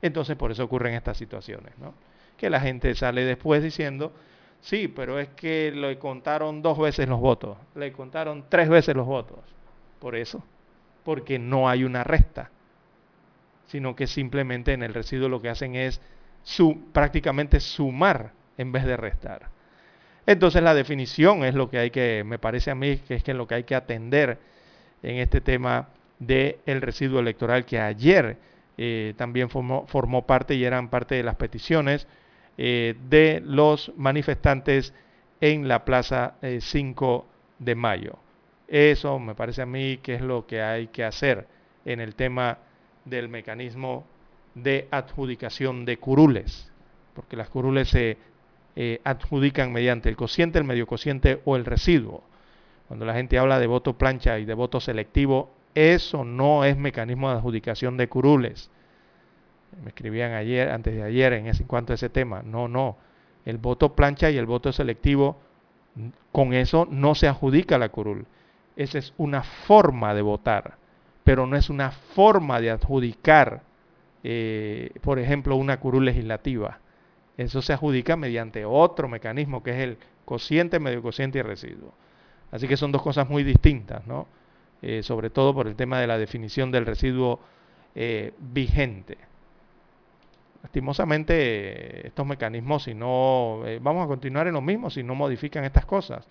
Entonces 0.00 0.36
por 0.36 0.50
eso 0.50 0.64
ocurren 0.64 0.94
estas 0.94 1.16
situaciones, 1.16 1.76
¿no? 1.78 1.94
Que 2.36 2.50
la 2.50 2.60
gente 2.60 2.94
sale 2.94 3.24
después 3.24 3.62
diciendo, 3.62 4.12
sí, 4.60 4.88
pero 4.88 5.18
es 5.18 5.28
que 5.30 5.72
le 5.72 5.98
contaron 5.98 6.60
dos 6.60 6.78
veces 6.78 7.08
los 7.08 7.20
votos, 7.20 7.56
le 7.74 7.92
contaron 7.92 8.44
tres 8.48 8.68
veces 8.68 8.96
los 8.96 9.06
votos. 9.06 9.38
Por 10.00 10.16
eso, 10.16 10.42
porque 11.04 11.38
no 11.38 11.68
hay 11.68 11.84
una 11.84 12.02
resta, 12.02 12.50
sino 13.66 13.94
que 13.94 14.06
simplemente 14.06 14.72
en 14.72 14.82
el 14.82 14.92
residuo 14.92 15.28
lo 15.28 15.40
que 15.40 15.48
hacen 15.48 15.76
es 15.76 16.00
su, 16.42 16.90
prácticamente 16.92 17.60
sumar 17.60 18.32
en 18.58 18.72
vez 18.72 18.84
de 18.84 18.96
restar. 18.96 19.48
Entonces 20.26 20.62
la 20.62 20.74
definición 20.74 21.44
es 21.44 21.54
lo 21.54 21.68
que 21.68 21.78
hay 21.78 21.90
que, 21.90 22.22
me 22.24 22.38
parece 22.38 22.70
a 22.70 22.74
mí, 22.74 22.98
que 22.98 23.14
es 23.14 23.24
que 23.24 23.34
lo 23.34 23.46
que 23.46 23.56
hay 23.56 23.64
que 23.64 23.74
atender 23.74 24.38
en 25.02 25.16
este 25.16 25.40
tema 25.40 25.88
del 26.18 26.56
el 26.66 26.80
residuo 26.80 27.18
electoral 27.18 27.64
que 27.64 27.80
ayer 27.80 28.36
eh, 28.78 29.14
también 29.16 29.50
formó, 29.50 29.86
formó, 29.86 30.26
parte 30.26 30.54
y 30.54 30.64
eran 30.64 30.88
parte 30.88 31.16
de 31.16 31.22
las 31.22 31.34
peticiones 31.36 32.06
eh, 32.56 32.94
de 33.08 33.42
los 33.44 33.92
manifestantes 33.96 34.94
en 35.40 35.66
la 35.66 35.84
Plaza 35.84 36.34
5 36.60 37.26
eh, 37.26 37.32
de 37.58 37.74
Mayo. 37.74 38.18
Eso 38.68 39.18
me 39.18 39.34
parece 39.34 39.62
a 39.62 39.66
mí 39.66 39.98
que 39.98 40.14
es 40.14 40.20
lo 40.22 40.46
que 40.46 40.62
hay 40.62 40.86
que 40.86 41.04
hacer 41.04 41.46
en 41.84 42.00
el 42.00 42.14
tema 42.14 42.58
del 43.04 43.28
mecanismo 43.28 44.06
de 44.54 44.86
adjudicación 44.90 45.84
de 45.84 45.98
curules, 45.98 46.70
porque 47.14 47.36
las 47.36 47.48
curules 47.48 47.88
se 47.88 48.16
eh, 48.74 49.00
adjudican 49.04 49.72
mediante 49.72 50.08
el 50.08 50.16
cociente, 50.16 50.58
el 50.58 50.64
medio 50.64 50.86
cociente 50.86 51.40
o 51.44 51.56
el 51.56 51.64
residuo. 51.64 52.22
Cuando 52.88 53.04
la 53.04 53.14
gente 53.14 53.38
habla 53.38 53.58
de 53.58 53.66
voto 53.66 53.98
plancha 53.98 54.38
y 54.38 54.44
de 54.44 54.54
voto 54.54 54.80
selectivo, 54.80 55.50
eso 55.74 56.24
no 56.24 56.64
es 56.64 56.76
mecanismo 56.76 57.30
de 57.30 57.36
adjudicación 57.36 57.96
de 57.96 58.08
curules. 58.08 58.70
Me 59.82 59.88
escribían 59.88 60.32
ayer, 60.32 60.70
antes 60.70 60.94
de 60.94 61.02
ayer, 61.02 61.32
en, 61.32 61.46
ese, 61.46 61.64
cuanto 61.64 61.92
a 61.92 61.94
ese 61.94 62.10
tema. 62.10 62.42
No, 62.42 62.68
no. 62.68 62.96
El 63.44 63.58
voto 63.58 63.94
plancha 63.94 64.30
y 64.30 64.36
el 64.36 64.46
voto 64.46 64.72
selectivo, 64.72 65.38
con 66.30 66.52
eso 66.52 66.86
no 66.90 67.14
se 67.14 67.28
adjudica 67.28 67.78
la 67.78 67.88
curul. 67.88 68.26
Esa 68.76 68.98
es 68.98 69.14
una 69.16 69.42
forma 69.42 70.14
de 70.14 70.22
votar, 70.22 70.76
pero 71.24 71.46
no 71.46 71.56
es 71.56 71.70
una 71.70 71.90
forma 71.90 72.60
de 72.60 72.70
adjudicar, 72.70 73.62
eh, 74.24 74.90
por 75.00 75.18
ejemplo, 75.18 75.56
una 75.56 75.78
curul 75.78 76.04
legislativa. 76.04 76.78
Eso 77.36 77.62
se 77.62 77.72
adjudica 77.72 78.16
mediante 78.16 78.64
otro 78.64 79.08
mecanismo 79.08 79.62
que 79.62 79.70
es 79.70 79.78
el 79.78 79.98
cociente, 80.24 80.78
medio 80.78 81.02
cociente 81.02 81.38
y 81.38 81.42
residuo. 81.42 81.92
Así 82.50 82.68
que 82.68 82.76
son 82.76 82.92
dos 82.92 83.02
cosas 83.02 83.28
muy 83.28 83.44
distintas, 83.44 84.06
¿no? 84.06 84.26
Eh, 84.82 85.02
sobre 85.02 85.30
todo 85.30 85.54
por 85.54 85.66
el 85.66 85.76
tema 85.76 86.00
de 86.00 86.06
la 86.06 86.18
definición 86.18 86.70
del 86.70 86.84
residuo 86.84 87.40
eh, 87.94 88.34
vigente. 88.38 89.16
Lastimosamente, 90.62 92.06
estos 92.06 92.26
mecanismos, 92.26 92.84
si 92.84 92.94
no, 92.94 93.62
eh, 93.64 93.78
vamos 93.82 94.04
a 94.04 94.08
continuar 94.08 94.46
en 94.46 94.54
lo 94.54 94.60
mismo 94.60 94.90
si 94.90 95.02
no 95.02 95.14
modifican 95.14 95.64
estas 95.64 95.86
cosas. 95.86 96.26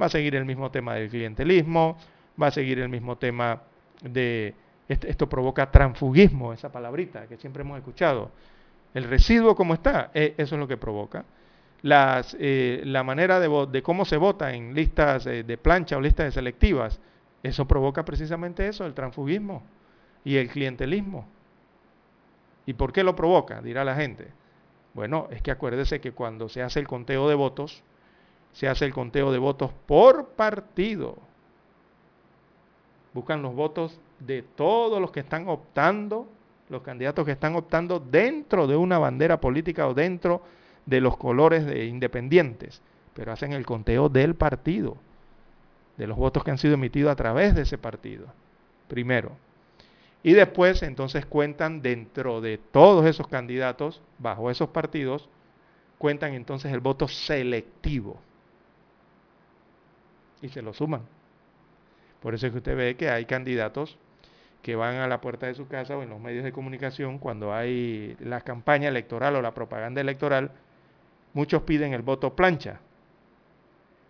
Va 0.00 0.06
a 0.06 0.08
seguir 0.08 0.34
el 0.36 0.44
mismo 0.44 0.70
tema 0.70 0.94
del 0.94 1.08
clientelismo, 1.10 1.96
va 2.40 2.48
a 2.48 2.50
seguir 2.50 2.78
el 2.78 2.88
mismo 2.88 3.16
tema 3.16 3.62
de, 4.02 4.54
esto 4.88 5.28
provoca 5.28 5.70
transfugismo, 5.70 6.52
esa 6.52 6.70
palabrita 6.72 7.26
que 7.26 7.36
siempre 7.36 7.62
hemos 7.62 7.78
escuchado. 7.78 8.30
El 8.94 9.04
residuo 9.04 9.54
como 9.54 9.74
está, 9.74 10.10
e, 10.14 10.34
eso 10.36 10.54
es 10.54 10.58
lo 10.58 10.68
que 10.68 10.76
provoca. 10.76 11.24
Las, 11.82 12.36
eh, 12.40 12.82
la 12.84 13.04
manera 13.04 13.38
de, 13.38 13.66
de, 13.70 13.82
cómo 13.82 14.04
se 14.04 14.16
vota 14.16 14.52
en 14.52 14.74
listas 14.74 15.26
eh, 15.26 15.44
de 15.44 15.58
plancha 15.58 15.96
o 15.96 16.00
listas 16.00 16.26
de 16.26 16.32
selectivas, 16.32 17.00
eso 17.42 17.66
provoca 17.66 18.04
precisamente 18.04 18.66
eso, 18.66 18.84
el 18.84 18.94
transfugismo 18.94 19.62
y 20.24 20.36
el 20.36 20.48
clientelismo. 20.48 21.28
¿Y 22.66 22.74
por 22.74 22.92
qué 22.92 23.04
lo 23.04 23.14
provoca? 23.14 23.62
Dirá 23.62 23.84
la 23.84 23.94
gente. 23.94 24.28
Bueno, 24.94 25.28
es 25.30 25.40
que 25.42 25.50
acuérdese 25.50 26.00
que 26.00 26.12
cuando 26.12 26.48
se 26.48 26.62
hace 26.62 26.80
el 26.80 26.88
conteo 26.88 27.28
de 27.28 27.34
votos, 27.34 27.82
se 28.52 28.68
hace 28.68 28.84
el 28.84 28.92
conteo 28.92 29.30
de 29.30 29.38
votos 29.38 29.70
por 29.86 30.30
partido. 30.30 31.16
Buscan 33.14 33.42
los 33.42 33.54
votos 33.54 34.00
de 34.18 34.42
todos 34.42 35.00
los 35.00 35.12
que 35.12 35.20
están 35.20 35.48
optando, 35.48 36.28
los 36.68 36.82
candidatos 36.82 37.24
que 37.24 37.32
están 37.32 37.56
optando 37.56 38.00
dentro 38.00 38.66
de 38.66 38.76
una 38.76 38.98
bandera 38.98 39.40
política 39.40 39.88
o 39.88 39.94
dentro 39.94 40.42
de 40.86 41.00
los 41.00 41.16
colores 41.16 41.66
de 41.66 41.86
independientes, 41.86 42.82
pero 43.14 43.32
hacen 43.32 43.52
el 43.52 43.66
conteo 43.66 44.08
del 44.08 44.34
partido, 44.34 44.96
de 45.96 46.06
los 46.06 46.16
votos 46.16 46.44
que 46.44 46.50
han 46.50 46.58
sido 46.58 46.74
emitidos 46.74 47.12
a 47.12 47.16
través 47.16 47.54
de 47.54 47.62
ese 47.62 47.78
partido. 47.78 48.26
Primero. 48.86 49.32
Y 50.22 50.32
después 50.32 50.82
entonces 50.82 51.26
cuentan 51.26 51.82
dentro 51.82 52.40
de 52.40 52.58
todos 52.58 53.06
esos 53.06 53.28
candidatos, 53.28 54.02
bajo 54.18 54.50
esos 54.50 54.68
partidos, 54.70 55.28
cuentan 55.98 56.34
entonces 56.34 56.72
el 56.72 56.80
voto 56.80 57.08
selectivo. 57.08 58.20
Y 60.40 60.48
se 60.48 60.62
lo 60.62 60.72
suman. 60.72 61.02
Por 62.20 62.34
eso 62.34 62.46
es 62.46 62.52
que 62.52 62.58
usted 62.58 62.76
ve 62.76 62.96
que 62.96 63.10
hay 63.10 63.26
candidatos 63.26 63.98
que 64.68 64.76
van 64.76 64.96
a 64.96 65.08
la 65.08 65.22
puerta 65.22 65.46
de 65.46 65.54
su 65.54 65.66
casa 65.66 65.96
o 65.96 66.02
en 66.02 66.10
los 66.10 66.20
medios 66.20 66.44
de 66.44 66.52
comunicación 66.52 67.16
cuando 67.18 67.54
hay 67.54 68.14
la 68.20 68.42
campaña 68.42 68.88
electoral 68.88 69.34
o 69.36 69.40
la 69.40 69.54
propaganda 69.54 70.02
electoral, 70.02 70.50
muchos 71.32 71.62
piden 71.62 71.94
el 71.94 72.02
voto 72.02 72.36
plancha, 72.36 72.78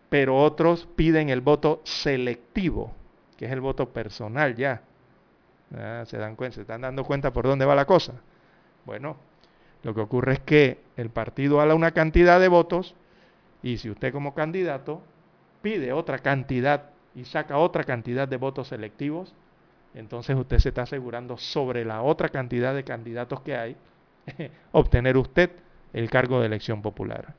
pero 0.09 0.37
otros 0.37 0.89
piden 0.97 1.29
el 1.29 1.43
voto 1.43 1.81
selectivo, 1.85 2.93
que 3.37 3.45
es 3.45 3.53
el 3.53 3.61
voto 3.61 3.91
personal 3.91 4.57
ya. 4.57 4.83
Ah, 5.77 6.03
se 6.05 6.19
dan 6.19 6.35
cuenta, 6.35 6.57
se 6.57 6.63
están 6.63 6.81
dando 6.81 7.05
cuenta 7.05 7.33
por 7.33 7.47
dónde 7.47 7.65
va 7.65 7.77
la 7.77 7.85
cosa. 7.85 8.15
Bueno, 8.85 9.17
lo 9.85 9.95
que 9.95 10.01
ocurre 10.01 10.33
es 10.33 10.41
que 10.41 10.81
el 10.97 11.11
partido 11.11 11.61
habla 11.61 11.77
una 11.77 11.93
cantidad 11.93 12.41
de 12.41 12.49
votos 12.49 12.97
y 13.63 13.77
si 13.77 13.91
usted 13.91 14.13
como 14.13 14.35
candidato 14.35 15.03
pide 15.63 15.93
otra 15.93 16.19
cantidad 16.19 16.91
y 17.15 17.27
saca 17.27 17.59
otra 17.59 17.85
cantidad 17.85 18.27
de 18.27 18.39
votos 18.39 18.67
selectivos, 18.67 19.33
entonces 19.95 20.36
usted 20.36 20.59
se 20.59 20.68
está 20.70 20.82
asegurando 20.82 21.36
sobre 21.36 21.84
la 21.84 22.03
otra 22.03 22.28
cantidad 22.28 22.74
de 22.74 22.84
candidatos 22.84 23.41
que 23.41 23.57
hay, 23.57 23.76
obtener 24.72 25.16
usted 25.16 25.51
el 25.93 26.11
cargo 26.11 26.41
de 26.41 26.47
elección 26.47 26.82
popular. 26.82 27.34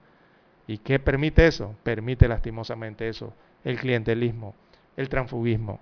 ¿Y 0.67 0.79
qué 0.79 0.99
permite 0.99 1.47
eso? 1.47 1.75
Permite 1.83 2.27
lastimosamente 2.27 3.07
eso, 3.07 3.33
el 3.63 3.77
clientelismo, 3.77 4.55
el 4.97 5.09
transfugismo, 5.09 5.79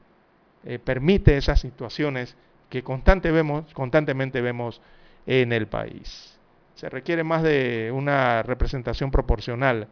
eh, 0.63 0.80
permite 0.80 1.38
esas 1.38 1.59
situaciones 1.59 2.36
que 2.70 2.84
constante 2.84 3.32
vemos, 3.32 3.74
constantemente 3.74 4.41
vemos 4.41 4.82
en 5.26 5.53
el 5.53 5.68
país. 5.68 6.39
Se 6.76 6.89
requiere 6.89 7.24
más 7.24 7.43
de 7.43 7.91
una 7.93 8.43
representación 8.43 9.11
proporcional 9.11 9.88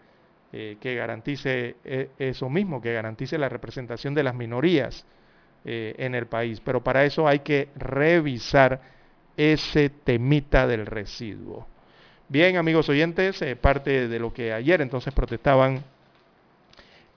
eh, 0.54 0.78
que 0.80 0.96
garantice 0.96 1.78
eh, 1.84 2.10
eso 2.20 2.50
mismo, 2.50 2.82
que 2.82 2.94
garantice 2.94 3.38
la 3.38 3.50
representación 3.50 4.14
de 4.14 4.24
las 4.24 4.36
minorías 4.36 5.06
en 5.66 6.16
el 6.16 6.28
país. 6.28 6.62
Pero 6.64 6.84
para 6.84 7.06
eso 7.06 7.28
hay 7.28 7.40
que 7.40 7.70
revisar 7.76 8.82
ese 9.36 9.90
temita 9.90 10.68
del 10.68 10.86
residuo. 10.86 11.68
Bien, 12.30 12.58
amigos 12.58 12.88
oyentes, 12.90 13.44
parte 13.60 14.08
de 14.08 14.20
lo 14.20 14.32
que 14.34 14.54
ayer 14.54 14.82
entonces 14.82 15.14
protestaban 15.14 15.84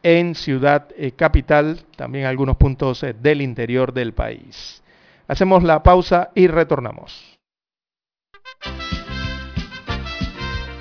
en 0.03 0.34
Ciudad 0.34 0.88
eh, 0.96 1.12
Capital, 1.12 1.80
también 1.96 2.26
algunos 2.26 2.57
puntos 2.57 3.03
eh, 3.03 3.14
del 3.18 3.42
interior 3.42 3.92
del 3.92 4.12
país. 4.12 4.82
Hacemos 5.26 5.62
la 5.62 5.82
pausa 5.82 6.30
y 6.34 6.46
retornamos. 6.46 7.38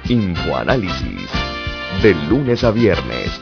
Infoanálisis, 0.08 1.30
de 2.02 2.14
lunes 2.30 2.64
a 2.64 2.72
viernes, 2.72 3.42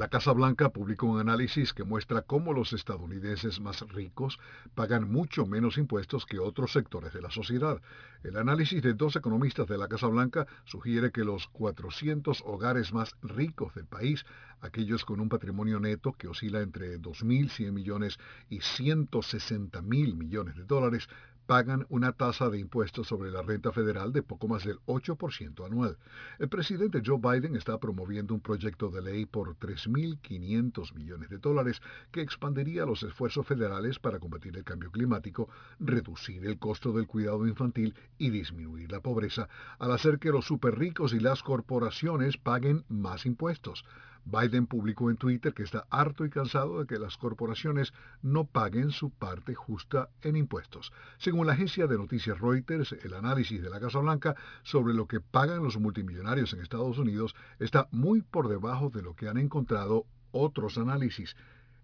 La 0.00 0.08
Casa 0.08 0.32
Blanca 0.32 0.70
publicó 0.70 1.04
un 1.08 1.20
análisis 1.20 1.74
que 1.74 1.84
muestra 1.84 2.22
cómo 2.22 2.54
los 2.54 2.72
estadounidenses 2.72 3.60
más 3.60 3.86
ricos 3.90 4.38
pagan 4.74 5.12
mucho 5.12 5.44
menos 5.44 5.76
impuestos 5.76 6.24
que 6.24 6.38
otros 6.38 6.72
sectores 6.72 7.12
de 7.12 7.20
la 7.20 7.30
sociedad. 7.30 7.82
El 8.22 8.38
análisis 8.38 8.82
de 8.82 8.94
dos 8.94 9.16
economistas 9.16 9.68
de 9.68 9.76
la 9.76 9.88
Casa 9.88 10.06
Blanca 10.06 10.46
sugiere 10.64 11.10
que 11.10 11.22
los 11.22 11.48
400 11.48 12.42
hogares 12.46 12.94
más 12.94 13.14
ricos 13.20 13.74
del 13.74 13.84
país, 13.84 14.24
aquellos 14.62 15.04
con 15.04 15.20
un 15.20 15.28
patrimonio 15.28 15.78
neto 15.78 16.14
que 16.14 16.28
oscila 16.28 16.62
entre 16.62 16.98
2.100 16.98 17.70
millones 17.70 18.18
y 18.48 18.62
160 18.62 19.82
mil 19.82 20.16
millones 20.16 20.56
de 20.56 20.64
dólares, 20.64 21.10
pagan 21.50 21.84
una 21.88 22.12
tasa 22.12 22.48
de 22.48 22.60
impuestos 22.60 23.08
sobre 23.08 23.32
la 23.32 23.42
renta 23.42 23.72
federal 23.72 24.12
de 24.12 24.22
poco 24.22 24.46
más 24.46 24.62
del 24.62 24.78
8% 24.86 25.66
anual. 25.66 25.98
El 26.38 26.48
presidente 26.48 27.02
Joe 27.04 27.18
Biden 27.18 27.56
está 27.56 27.76
promoviendo 27.78 28.34
un 28.34 28.40
proyecto 28.40 28.88
de 28.88 29.02
ley 29.02 29.26
por 29.26 29.56
3.500 29.56 30.94
millones 30.94 31.28
de 31.28 31.38
dólares 31.38 31.82
que 32.12 32.20
expandiría 32.20 32.86
los 32.86 33.02
esfuerzos 33.02 33.48
federales 33.48 33.98
para 33.98 34.20
combatir 34.20 34.56
el 34.56 34.62
cambio 34.62 34.92
climático, 34.92 35.48
reducir 35.80 36.46
el 36.46 36.60
costo 36.60 36.92
del 36.92 37.08
cuidado 37.08 37.44
infantil 37.48 37.96
y 38.16 38.30
disminuir 38.30 38.92
la 38.92 39.00
pobreza, 39.00 39.48
al 39.80 39.90
hacer 39.90 40.20
que 40.20 40.30
los 40.30 40.44
superricos 40.44 41.12
y 41.14 41.18
las 41.18 41.42
corporaciones 41.42 42.36
paguen 42.36 42.84
más 42.88 43.26
impuestos. 43.26 43.84
Biden 44.24 44.66
publicó 44.66 45.10
en 45.10 45.16
Twitter 45.16 45.54
que 45.54 45.62
está 45.62 45.86
harto 45.90 46.24
y 46.24 46.30
cansado 46.30 46.80
de 46.80 46.86
que 46.86 46.98
las 46.98 47.16
corporaciones 47.16 47.92
no 48.22 48.44
paguen 48.44 48.90
su 48.90 49.10
parte 49.10 49.54
justa 49.54 50.08
en 50.22 50.36
impuestos. 50.36 50.92
Según 51.18 51.46
la 51.46 51.54
agencia 51.54 51.86
de 51.86 51.98
noticias 51.98 52.38
Reuters, 52.40 52.92
el 52.92 53.14
análisis 53.14 53.62
de 53.62 53.70
la 53.70 53.80
Casa 53.80 53.98
Blanca 53.98 54.36
sobre 54.62 54.94
lo 54.94 55.06
que 55.06 55.20
pagan 55.20 55.62
los 55.62 55.78
multimillonarios 55.78 56.52
en 56.52 56.60
Estados 56.60 56.98
Unidos 56.98 57.34
está 57.58 57.88
muy 57.90 58.22
por 58.22 58.48
debajo 58.48 58.90
de 58.90 59.02
lo 59.02 59.14
que 59.14 59.28
han 59.28 59.38
encontrado 59.38 60.06
otros 60.32 60.78
análisis. 60.78 61.34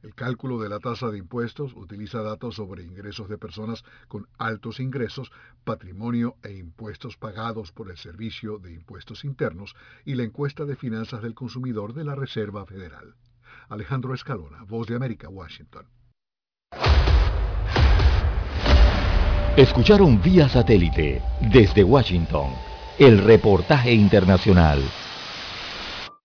El 0.03 0.15
cálculo 0.15 0.61
de 0.61 0.69
la 0.69 0.79
tasa 0.79 1.11
de 1.11 1.19
impuestos 1.19 1.73
utiliza 1.75 2.23
datos 2.23 2.57
sobre 2.57 2.83
ingresos 2.83 3.29
de 3.29 3.39
personas 3.39 3.85
con 4.09 4.29
altos 4.39 4.81
ingresos, 4.81 5.33
patrimonio 5.65 6.37
e 6.43 6.53
impuestos 6.53 7.17
pagados 7.17 7.73
por 7.73 7.91
el 7.91 7.97
Servicio 7.97 8.59
de 8.59 8.73
Impuestos 8.73 9.25
Internos 9.25 9.75
y 10.05 10.15
la 10.15 10.23
encuesta 10.23 10.65
de 10.65 10.77
finanzas 10.77 11.23
del 11.23 11.35
consumidor 11.35 11.95
de 11.95 12.05
la 12.05 12.15
Reserva 12.15 12.67
Federal. 12.67 13.15
Alejandro 13.69 14.15
Escalona, 14.15 14.63
Voz 14.65 14.87
de 14.87 14.97
América, 14.97 15.29
Washington. 15.29 15.87
Escucharon 19.57 20.21
vía 20.21 20.49
satélite 20.49 21.23
desde 21.41 21.83
Washington 21.83 22.51
el 22.99 23.19
reportaje 23.19 23.93
internacional. 23.93 24.83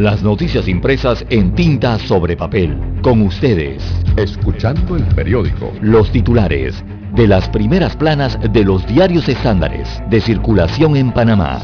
Las 0.00 0.22
noticias 0.22 0.66
impresas 0.66 1.26
en 1.28 1.54
tinta 1.54 1.98
sobre 1.98 2.34
papel. 2.34 2.74
Con 3.02 3.20
ustedes. 3.20 3.82
Escuchando 4.16 4.96
el 4.96 5.04
periódico. 5.14 5.74
Los 5.82 6.10
titulares 6.10 6.82
de 7.12 7.28
las 7.28 7.50
primeras 7.50 7.96
planas 7.96 8.38
de 8.50 8.64
los 8.64 8.86
diarios 8.86 9.28
estándares 9.28 10.02
de 10.08 10.22
circulación 10.22 10.96
en 10.96 11.12
Panamá. 11.12 11.60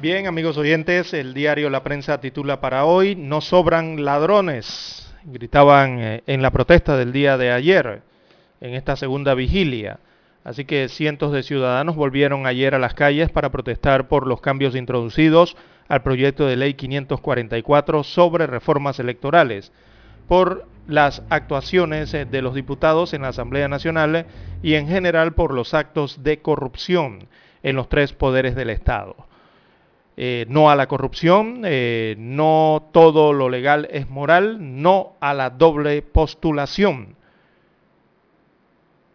Bien, 0.00 0.26
amigos 0.26 0.56
oyentes, 0.56 1.12
el 1.12 1.34
diario 1.34 1.68
La 1.68 1.82
Prensa 1.82 2.18
titula 2.18 2.62
para 2.62 2.86
hoy, 2.86 3.14
no 3.14 3.42
sobran 3.42 4.06
ladrones, 4.06 5.06
gritaban 5.24 5.98
eh, 5.98 6.22
en 6.26 6.40
la 6.40 6.50
protesta 6.50 6.96
del 6.96 7.12
día 7.12 7.36
de 7.36 7.52
ayer 7.52 8.07
en 8.60 8.74
esta 8.74 8.96
segunda 8.96 9.34
vigilia. 9.34 10.00
Así 10.44 10.64
que 10.64 10.88
cientos 10.88 11.32
de 11.32 11.42
ciudadanos 11.42 11.96
volvieron 11.96 12.46
ayer 12.46 12.74
a 12.74 12.78
las 12.78 12.94
calles 12.94 13.30
para 13.30 13.50
protestar 13.50 14.08
por 14.08 14.26
los 14.26 14.40
cambios 14.40 14.74
introducidos 14.74 15.56
al 15.88 16.02
proyecto 16.02 16.46
de 16.46 16.56
ley 16.56 16.74
544 16.74 18.04
sobre 18.04 18.46
reformas 18.46 18.98
electorales, 18.98 19.72
por 20.26 20.66
las 20.86 21.22
actuaciones 21.28 22.14
eh, 22.14 22.24
de 22.24 22.42
los 22.42 22.54
diputados 22.54 23.12
en 23.12 23.22
la 23.22 23.28
Asamblea 23.28 23.68
Nacional 23.68 24.26
y 24.62 24.74
en 24.74 24.88
general 24.88 25.34
por 25.34 25.52
los 25.52 25.74
actos 25.74 26.22
de 26.22 26.40
corrupción 26.40 27.28
en 27.62 27.76
los 27.76 27.88
tres 27.88 28.12
poderes 28.12 28.54
del 28.54 28.70
Estado. 28.70 29.16
Eh, 30.16 30.46
no 30.48 30.70
a 30.70 30.76
la 30.76 30.88
corrupción, 30.88 31.62
eh, 31.64 32.16
no 32.18 32.88
todo 32.92 33.32
lo 33.32 33.48
legal 33.48 33.86
es 33.90 34.08
moral, 34.08 34.56
no 34.82 35.12
a 35.20 35.32
la 35.32 35.50
doble 35.50 36.02
postulación 36.02 37.17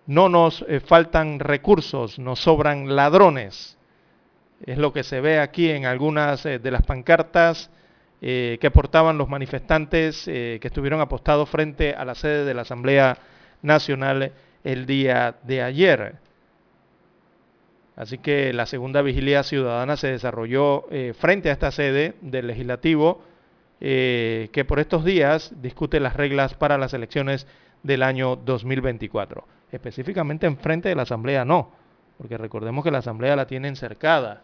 no 0.06 0.30
nos 0.30 0.66
eh, 0.68 0.80
faltan 0.80 1.40
recursos, 1.40 2.20
nos 2.20 2.40
sobran 2.40 2.96
ladrones. 2.96 3.78
Es 4.66 4.78
lo 4.78 4.94
que 4.94 5.04
se 5.04 5.22
ve 5.22 5.40
aquí 5.40 5.70
en 5.70 5.86
algunas 5.86 6.46
eh, 6.46 6.60
de 6.60 6.72
las 6.72 6.84
pancartas 6.84 7.70
eh, 8.22 8.58
que 8.62 8.72
portaban 8.72 9.18
los 9.18 9.28
manifestantes 9.28 10.24
que 10.24 10.62
estuvieron 10.62 11.02
apostados 11.02 11.50
frente 11.50 11.94
a 11.94 12.06
la 12.06 12.16
sede 12.16 12.46
de 12.46 12.54
la 12.54 12.62
Asamblea 12.62 13.18
Nacional 13.62 14.32
el 14.64 14.86
día 14.86 15.36
de 15.44 15.62
ayer. 15.62 16.16
Así 17.98 18.18
que 18.18 18.54
la 18.54 18.66
segunda 18.66 19.02
vigilia 19.02 19.44
ciudadana 19.44 19.98
se 19.98 20.08
desarrolló 20.08 20.86
frente 21.20 21.50
a 21.50 21.54
esta 21.54 21.72
sede 21.72 22.14
del 22.22 22.48
legislativo 22.48 23.22
que 23.80 24.66
por 24.66 24.80
estos 24.80 25.04
días 25.04 25.52
discute 25.62 26.00
las 26.00 26.16
reglas 26.16 26.54
para 26.54 26.78
las 26.78 26.94
elecciones 26.94 27.46
del 27.84 28.04
año 28.04 28.38
2024 28.38 29.46
específicamente 29.76 30.46
enfrente 30.46 30.90
de 30.90 30.96
la 30.96 31.04
Asamblea 31.04 31.46
no, 31.46 31.72
porque 32.18 32.38
recordemos 32.38 32.84
que 32.84 32.92
la 32.92 33.00
Asamblea 33.00 33.36
la 33.36 33.48
tienen 33.48 33.76
cercada, 33.76 34.44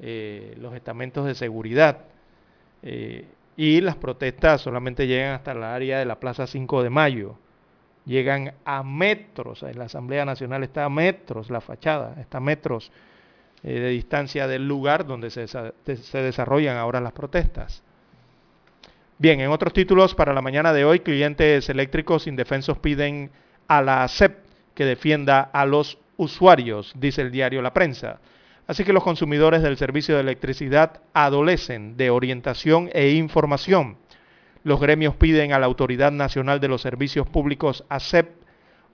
eh, 0.00 0.54
los 0.60 0.74
estamentos 0.74 1.24
de 1.24 1.34
seguridad, 1.34 2.04
eh, 2.82 3.26
y 3.56 3.80
las 3.80 3.96
protestas 3.96 4.60
solamente 4.60 5.06
llegan 5.06 5.32
hasta 5.34 5.54
la 5.54 5.74
área 5.74 5.98
de 5.98 6.04
la 6.04 6.20
Plaza 6.20 6.46
5 6.46 6.82
de 6.82 6.90
Mayo, 6.90 7.38
llegan 8.04 8.52
a 8.64 8.82
metros, 8.82 9.62
la 9.62 9.84
Asamblea 9.84 10.24
Nacional 10.24 10.62
está 10.62 10.84
a 10.84 10.90
metros 10.90 11.50
la 11.50 11.60
fachada, 11.62 12.14
está 12.20 12.38
a 12.38 12.42
metros 12.42 12.92
eh, 13.62 13.80
de 13.80 13.88
distancia 13.88 14.46
del 14.46 14.68
lugar 14.68 15.06
donde 15.06 15.30
se, 15.30 15.48
se 15.48 16.18
desarrollan 16.18 16.76
ahora 16.76 17.00
las 17.00 17.12
protestas. 17.12 17.82
Bien, 19.18 19.40
en 19.40 19.50
otros 19.50 19.72
títulos 19.72 20.14
para 20.14 20.34
la 20.34 20.42
mañana 20.42 20.74
de 20.74 20.84
hoy, 20.84 21.00
clientes 21.00 21.70
eléctricos 21.70 22.26
indefensos 22.26 22.76
piden 22.76 23.30
a 23.68 23.82
la 23.82 24.04
ASEP 24.04 24.38
que 24.74 24.84
defienda 24.84 25.40
a 25.40 25.66
los 25.66 25.98
usuarios, 26.16 26.92
dice 26.96 27.22
el 27.22 27.30
diario 27.30 27.62
La 27.62 27.72
Prensa. 27.72 28.20
Así 28.66 28.84
que 28.84 28.92
los 28.92 29.04
consumidores 29.04 29.62
del 29.62 29.76
servicio 29.76 30.14
de 30.14 30.22
electricidad 30.22 31.00
adolecen 31.14 31.96
de 31.96 32.10
orientación 32.10 32.90
e 32.92 33.10
información. 33.10 33.96
Los 34.64 34.80
gremios 34.80 35.14
piden 35.14 35.52
a 35.52 35.58
la 35.58 35.66
Autoridad 35.66 36.10
Nacional 36.10 36.58
de 36.58 36.68
los 36.68 36.82
Servicios 36.82 37.28
Públicos 37.28 37.84
ASEP 37.88 38.28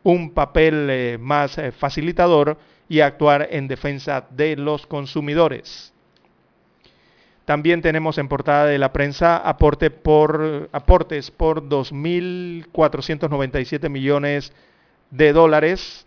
un 0.02 0.34
papel 0.34 0.88
eh, 0.90 1.18
más 1.18 1.58
eh, 1.58 1.72
facilitador 1.72 2.58
y 2.88 3.00
actuar 3.00 3.48
en 3.50 3.68
defensa 3.68 4.26
de 4.30 4.56
los 4.56 4.86
consumidores. 4.86 5.91
También 7.44 7.82
tenemos 7.82 8.18
en 8.18 8.28
portada 8.28 8.66
de 8.66 8.78
la 8.78 8.92
prensa 8.92 9.36
aporte 9.36 9.90
por, 9.90 10.68
aportes 10.72 11.32
por 11.32 11.68
2.497 11.68 13.88
millones 13.88 14.52
de 15.10 15.32
dólares. 15.32 16.06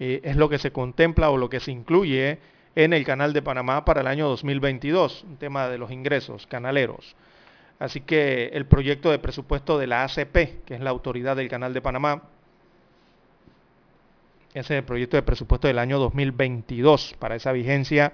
Eh, 0.00 0.22
es 0.24 0.36
lo 0.36 0.48
que 0.48 0.58
se 0.58 0.72
contempla 0.72 1.28
o 1.30 1.36
lo 1.36 1.50
que 1.50 1.60
se 1.60 1.70
incluye 1.70 2.38
en 2.74 2.92
el 2.92 3.04
canal 3.04 3.32
de 3.32 3.42
Panamá 3.42 3.84
para 3.84 4.00
el 4.00 4.06
año 4.06 4.28
2022, 4.28 5.24
un 5.24 5.36
tema 5.36 5.68
de 5.68 5.78
los 5.78 5.90
ingresos 5.90 6.46
canaleros. 6.46 7.14
Así 7.78 8.00
que 8.00 8.46
el 8.54 8.66
proyecto 8.66 9.10
de 9.10 9.18
presupuesto 9.18 9.78
de 9.78 9.86
la 9.86 10.04
ACP, 10.04 10.64
que 10.64 10.74
es 10.74 10.80
la 10.80 10.90
autoridad 10.90 11.36
del 11.36 11.48
canal 11.48 11.74
de 11.74 11.82
Panamá, 11.82 12.22
ese 14.54 14.74
es 14.74 14.78
el 14.78 14.84
proyecto 14.84 15.16
de 15.16 15.22
presupuesto 15.22 15.68
del 15.68 15.78
año 15.78 15.98
2022 15.98 17.16
para 17.18 17.34
esa 17.34 17.52
vigencia 17.52 18.12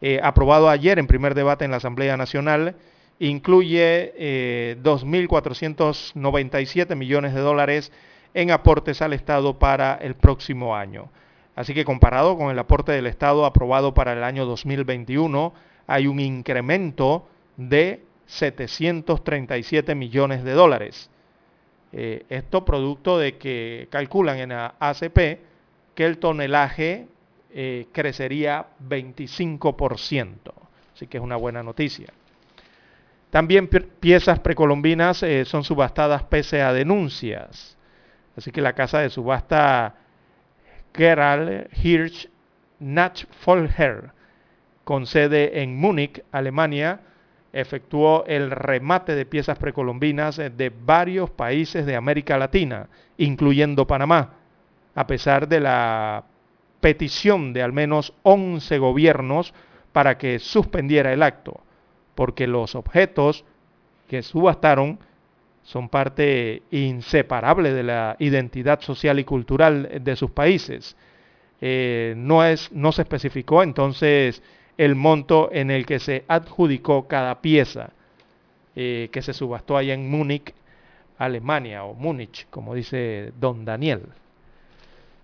eh, 0.00 0.20
aprobado 0.22 0.68
ayer 0.68 0.98
en 0.98 1.06
primer 1.06 1.34
debate 1.34 1.64
en 1.64 1.70
la 1.70 1.78
Asamblea 1.78 2.16
Nacional, 2.16 2.74
incluye 3.18 4.76
2.497 4.82 6.90
eh, 6.90 6.94
millones 6.94 7.34
de 7.34 7.40
dólares 7.40 7.92
en 8.34 8.50
aportes 8.50 9.00
al 9.00 9.14
Estado 9.14 9.58
para 9.58 9.94
el 9.94 10.14
próximo 10.14 10.76
año. 10.76 11.08
Así 11.54 11.72
que 11.72 11.86
comparado 11.86 12.36
con 12.36 12.50
el 12.50 12.58
aporte 12.58 12.92
del 12.92 13.06
Estado 13.06 13.46
aprobado 13.46 13.94
para 13.94 14.12
el 14.12 14.22
año 14.22 14.44
2021, 14.44 15.54
hay 15.86 16.06
un 16.06 16.20
incremento 16.20 17.26
de 17.56 18.02
737 18.26 19.94
millones 19.94 20.44
de 20.44 20.52
dólares. 20.52 21.08
Eh, 21.92 22.26
esto 22.28 22.66
producto 22.66 23.18
de 23.18 23.38
que 23.38 23.88
calculan 23.90 24.38
en 24.38 24.50
la 24.50 24.74
ACP 24.80 25.40
que 25.94 26.04
el 26.04 26.18
tonelaje 26.18 27.06
eh, 27.58 27.86
crecería 27.90 28.66
25%. 28.86 30.36
Así 30.94 31.06
que 31.06 31.16
es 31.16 31.22
una 31.22 31.36
buena 31.36 31.62
noticia. 31.62 32.08
También 33.30 33.66
piezas 33.66 34.40
precolombinas 34.40 35.22
eh, 35.22 35.46
son 35.46 35.64
subastadas 35.64 36.22
pese 36.24 36.60
a 36.60 36.74
denuncias. 36.74 37.78
Así 38.36 38.50
que 38.50 38.60
la 38.60 38.74
casa 38.74 38.98
de 38.98 39.08
subasta 39.08 39.94
Gerald 40.94 41.68
Hirsch 41.82 42.28
Nachfolger, 42.78 44.10
con 44.84 45.06
sede 45.06 45.62
en 45.62 45.78
Múnich, 45.78 46.22
Alemania, 46.32 47.00
efectuó 47.54 48.26
el 48.26 48.50
remate 48.50 49.14
de 49.14 49.24
piezas 49.24 49.56
precolombinas 49.56 50.36
de 50.36 50.72
varios 50.84 51.30
países 51.30 51.86
de 51.86 51.96
América 51.96 52.36
Latina, 52.36 52.90
incluyendo 53.16 53.86
Panamá, 53.86 54.34
a 54.94 55.06
pesar 55.06 55.48
de 55.48 55.60
la 55.60 56.24
petición 56.80 57.52
de 57.52 57.62
al 57.62 57.72
menos 57.72 58.12
11 58.22 58.78
gobiernos 58.78 59.54
para 59.92 60.18
que 60.18 60.38
suspendiera 60.38 61.12
el 61.12 61.22
acto, 61.22 61.60
porque 62.14 62.46
los 62.46 62.74
objetos 62.74 63.44
que 64.08 64.22
subastaron 64.22 64.98
son 65.62 65.88
parte 65.88 66.62
inseparable 66.70 67.72
de 67.72 67.82
la 67.82 68.16
identidad 68.20 68.80
social 68.80 69.18
y 69.18 69.24
cultural 69.24 70.00
de 70.00 70.16
sus 70.16 70.30
países. 70.30 70.96
Eh, 71.60 72.14
no, 72.16 72.44
es, 72.44 72.70
no 72.70 72.92
se 72.92 73.02
especificó 73.02 73.62
entonces 73.62 74.42
el 74.76 74.94
monto 74.94 75.48
en 75.52 75.70
el 75.70 75.86
que 75.86 75.98
se 75.98 76.24
adjudicó 76.28 77.08
cada 77.08 77.40
pieza 77.40 77.90
eh, 78.78 79.08
que 79.10 79.22
se 79.22 79.32
subastó 79.32 79.78
allá 79.78 79.94
en 79.94 80.10
Múnich, 80.10 80.52
Alemania, 81.16 81.84
o 81.84 81.94
Múnich, 81.94 82.46
como 82.50 82.74
dice 82.74 83.32
don 83.40 83.64
Daniel. 83.64 84.02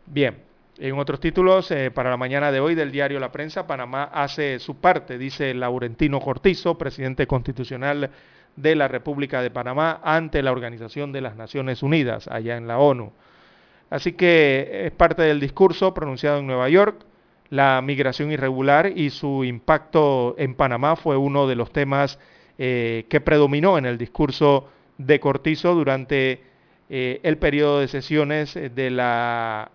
Bien, 0.06 0.38
En 0.84 0.98
otros 0.98 1.20
títulos, 1.20 1.70
eh, 1.70 1.92
para 1.92 2.10
la 2.10 2.16
mañana 2.16 2.50
de 2.50 2.58
hoy 2.58 2.74
del 2.74 2.90
diario 2.90 3.20
La 3.20 3.30
Prensa, 3.30 3.68
Panamá 3.68 4.10
hace 4.12 4.58
su 4.58 4.78
parte, 4.78 5.16
dice 5.16 5.54
Laurentino 5.54 6.18
Cortizo, 6.18 6.76
presidente 6.76 7.28
constitucional 7.28 8.10
de 8.56 8.74
la 8.74 8.88
República 8.88 9.40
de 9.42 9.52
Panamá, 9.52 10.00
ante 10.02 10.42
la 10.42 10.50
Organización 10.50 11.12
de 11.12 11.20
las 11.20 11.36
Naciones 11.36 11.84
Unidas, 11.84 12.26
allá 12.26 12.56
en 12.56 12.66
la 12.66 12.80
ONU. 12.80 13.12
Así 13.90 14.14
que 14.14 14.86
es 14.86 14.90
parte 14.90 15.22
del 15.22 15.38
discurso 15.38 15.94
pronunciado 15.94 16.40
en 16.40 16.48
Nueva 16.48 16.68
York. 16.68 17.06
La 17.50 17.80
migración 17.80 18.32
irregular 18.32 18.90
y 18.92 19.10
su 19.10 19.44
impacto 19.44 20.34
en 20.36 20.56
Panamá 20.56 20.96
fue 20.96 21.16
uno 21.16 21.46
de 21.46 21.54
los 21.54 21.72
temas 21.72 22.18
eh, 22.58 23.06
que 23.08 23.20
predominó 23.20 23.78
en 23.78 23.86
el 23.86 23.98
discurso 23.98 24.68
de 24.98 25.20
Cortizo 25.20 25.76
durante 25.76 26.42
eh, 26.90 27.20
el 27.22 27.38
periodo 27.38 27.78
de 27.78 27.86
sesiones 27.86 28.54
de 28.54 28.90
la 28.90 29.70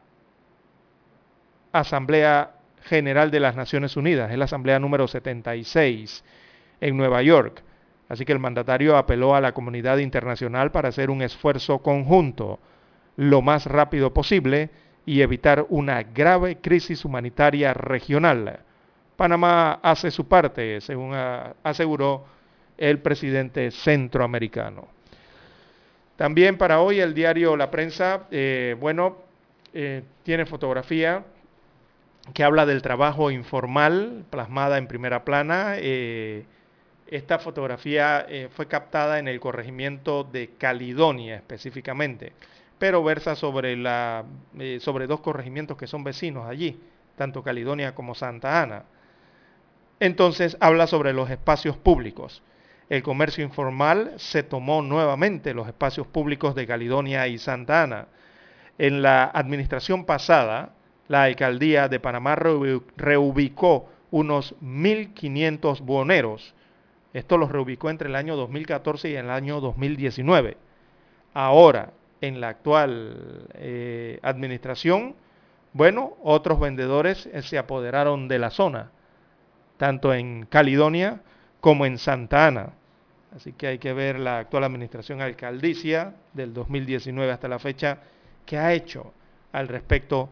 Asamblea 1.71 2.51
General 2.83 3.31
de 3.31 3.39
las 3.39 3.55
Naciones 3.55 3.97
Unidas, 3.97 4.31
es 4.31 4.37
la 4.37 4.45
Asamblea 4.45 4.79
número 4.79 5.07
76 5.07 6.23
en 6.81 6.97
Nueva 6.97 7.21
York. 7.21 7.63
Así 8.09 8.23
que 8.23 8.31
el 8.31 8.39
mandatario 8.39 8.95
apeló 8.95 9.35
a 9.35 9.41
la 9.41 9.53
comunidad 9.53 9.97
internacional 9.97 10.71
para 10.71 10.89
hacer 10.89 11.09
un 11.09 11.21
esfuerzo 11.21 11.79
conjunto 11.79 12.59
lo 13.17 13.41
más 13.41 13.65
rápido 13.65 14.13
posible 14.13 14.69
y 15.05 15.21
evitar 15.21 15.65
una 15.69 16.03
grave 16.03 16.57
crisis 16.57 17.03
humanitaria 17.03 17.73
regional. 17.73 18.59
Panamá 19.15 19.79
hace 19.81 20.11
su 20.11 20.27
parte, 20.27 20.79
según 20.79 21.13
aseguró 21.63 22.25
el 22.77 22.99
presidente 22.99 23.71
centroamericano. 23.71 24.87
También 26.15 26.57
para 26.57 26.81
hoy 26.81 26.99
el 26.99 27.13
diario 27.13 27.55
La 27.57 27.69
Prensa, 27.71 28.27
eh, 28.31 28.75
bueno, 28.79 29.17
eh, 29.73 30.03
tiene 30.23 30.45
fotografía 30.45 31.23
que 32.33 32.43
habla 32.43 32.65
del 32.65 32.81
trabajo 32.81 33.31
informal 33.31 34.25
plasmada 34.29 34.77
en 34.77 34.87
primera 34.87 35.23
plana. 35.23 35.75
Eh, 35.77 36.45
esta 37.07 37.39
fotografía 37.39 38.25
eh, 38.27 38.49
fue 38.51 38.67
captada 38.67 39.19
en 39.19 39.27
el 39.27 39.39
corregimiento 39.39 40.23
de 40.25 40.51
Caledonia 40.57 41.35
específicamente, 41.35 42.33
pero 42.77 43.03
versa 43.03 43.35
sobre, 43.35 43.77
la, 43.77 44.25
eh, 44.59 44.79
sobre 44.81 45.07
dos 45.07 45.21
corregimientos 45.21 45.77
que 45.77 45.87
son 45.87 46.03
vecinos 46.03 46.45
allí, 46.47 46.79
tanto 47.15 47.43
Caledonia 47.43 47.95
como 47.95 48.13
Santa 48.13 48.61
Ana. 48.61 48.83
Entonces 49.99 50.57
habla 50.59 50.85
sobre 50.85 51.13
los 51.13 51.29
espacios 51.29 51.77
públicos. 51.77 52.43
El 52.89 53.03
comercio 53.03 53.43
informal 53.43 54.13
se 54.17 54.43
tomó 54.43 54.81
nuevamente 54.81 55.53
los 55.53 55.67
espacios 55.67 56.07
públicos 56.07 56.55
de 56.55 56.67
Caledonia 56.67 57.27
y 57.27 57.37
Santa 57.37 57.83
Ana. 57.83 58.07
En 58.77 59.01
la 59.01 59.25
administración 59.25 60.05
pasada, 60.05 60.73
la 61.07 61.23
alcaldía 61.23 61.87
de 61.87 61.99
Panamá 61.99 62.35
reubicó 62.35 63.89
unos 64.11 64.55
1.500 64.61 65.81
buhoneros. 65.81 66.53
Esto 67.13 67.37
los 67.37 67.51
reubicó 67.51 67.89
entre 67.89 68.09
el 68.09 68.15
año 68.15 68.35
2014 68.35 69.09
y 69.09 69.15
el 69.15 69.29
año 69.29 69.59
2019. 69.61 70.57
Ahora, 71.33 71.93
en 72.21 72.41
la 72.41 72.49
actual 72.49 73.47
eh, 73.53 74.19
administración, 74.21 75.15
bueno, 75.73 76.13
otros 76.23 76.59
vendedores 76.59 77.27
eh, 77.27 77.41
se 77.41 77.57
apoderaron 77.57 78.27
de 78.27 78.39
la 78.39 78.49
zona, 78.49 78.91
tanto 79.77 80.13
en 80.13 80.45
Caledonia 80.45 81.21
como 81.61 81.85
en 81.85 81.97
Santa 81.97 82.47
Ana. 82.47 82.73
Así 83.35 83.53
que 83.53 83.67
hay 83.67 83.77
que 83.77 83.93
ver 83.93 84.19
la 84.19 84.39
actual 84.39 84.63
administración 84.63 85.21
alcaldicia 85.21 86.15
del 86.33 86.53
2019 86.53 87.31
hasta 87.31 87.47
la 87.47 87.59
fecha, 87.59 87.99
que 88.45 88.57
ha 88.57 88.73
hecho 88.73 89.13
al 89.51 89.67
respecto 89.67 90.29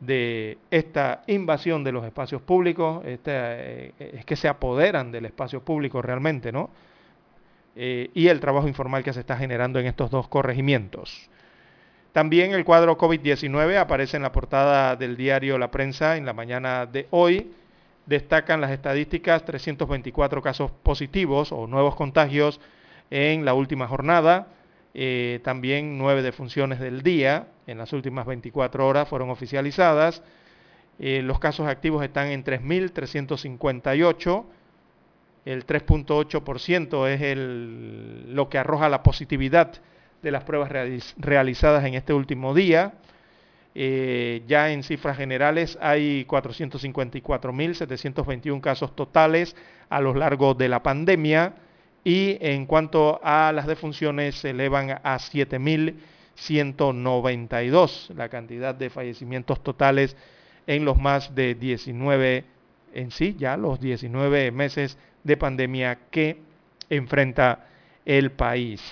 de 0.00 0.58
esta 0.70 1.22
invasión 1.26 1.84
de 1.84 1.92
los 1.92 2.04
espacios 2.04 2.42
públicos, 2.42 3.02
eh, 3.04 3.92
es 3.98 4.24
que 4.24 4.36
se 4.36 4.48
apoderan 4.48 5.12
del 5.12 5.26
espacio 5.26 5.62
público 5.62 6.02
realmente, 6.02 6.52
¿no? 6.52 6.70
Eh, 7.76 8.10
y 8.14 8.28
el 8.28 8.38
trabajo 8.38 8.68
informal 8.68 9.02
que 9.02 9.12
se 9.12 9.20
está 9.20 9.36
generando 9.36 9.80
en 9.80 9.86
estos 9.86 10.10
dos 10.10 10.28
corregimientos. 10.28 11.28
También 12.12 12.52
el 12.52 12.64
cuadro 12.64 12.96
COVID-19 12.96 13.76
aparece 13.76 14.16
en 14.16 14.22
la 14.22 14.30
portada 14.30 14.94
del 14.94 15.16
diario 15.16 15.58
La 15.58 15.72
Prensa 15.72 16.16
en 16.16 16.24
la 16.24 16.32
mañana 16.32 16.86
de 16.86 17.08
hoy. 17.10 17.50
Destacan 18.06 18.60
las 18.60 18.70
estadísticas 18.70 19.44
324 19.44 20.40
casos 20.40 20.70
positivos 20.70 21.50
o 21.50 21.66
nuevos 21.66 21.96
contagios 21.96 22.60
en 23.10 23.44
la 23.44 23.54
última 23.54 23.88
jornada, 23.88 24.46
eh, 24.96 25.40
también 25.42 25.98
nueve 25.98 26.22
defunciones 26.22 26.78
del 26.78 27.02
día 27.02 27.48
en 27.66 27.78
las 27.78 27.92
últimas 27.92 28.26
24 28.26 28.86
horas 28.86 29.08
fueron 29.08 29.28
oficializadas. 29.30 30.22
Eh, 31.00 31.20
los 31.22 31.40
casos 31.40 31.66
activos 31.66 32.04
están 32.04 32.28
en 32.28 32.44
3.358. 32.44 34.44
El 35.46 35.66
3.8% 35.66 37.08
es 37.08 37.20
el, 37.20 38.32
lo 38.34 38.48
que 38.48 38.58
arroja 38.58 38.88
la 38.88 39.02
positividad 39.02 39.72
de 40.22 40.30
las 40.30 40.44
pruebas 40.44 40.70
realizadas 41.18 41.84
en 41.84 41.94
este 41.94 42.14
último 42.14 42.54
día. 42.54 42.92
Eh, 43.74 44.44
ya 44.46 44.70
en 44.70 44.84
cifras 44.84 45.16
generales 45.16 45.76
hay 45.82 46.24
454.721 46.26 48.60
casos 48.60 48.94
totales 48.94 49.56
a 49.88 50.00
lo 50.00 50.14
largo 50.14 50.54
de 50.54 50.68
la 50.68 50.84
pandemia 50.84 51.56
y 52.04 52.36
en 52.40 52.66
cuanto 52.66 53.18
a 53.24 53.50
las 53.52 53.66
defunciones 53.66 54.36
se 54.36 54.50
elevan 54.50 54.90
a 54.90 55.16
7.192 55.16 58.14
la 58.14 58.28
cantidad 58.28 58.72
de 58.74 58.90
fallecimientos 58.90 59.62
totales 59.62 60.14
en 60.66 60.84
los 60.84 60.98
más 60.98 61.34
de 61.34 61.54
19, 61.54 62.44
en 62.92 63.10
sí 63.10 63.34
ya 63.38 63.56
los 63.56 63.80
19 63.80 64.50
meses 64.50 64.98
de 65.22 65.38
pandemia 65.38 65.98
que 66.10 66.36
enfrenta 66.90 67.68
el 68.04 68.32
país. 68.32 68.82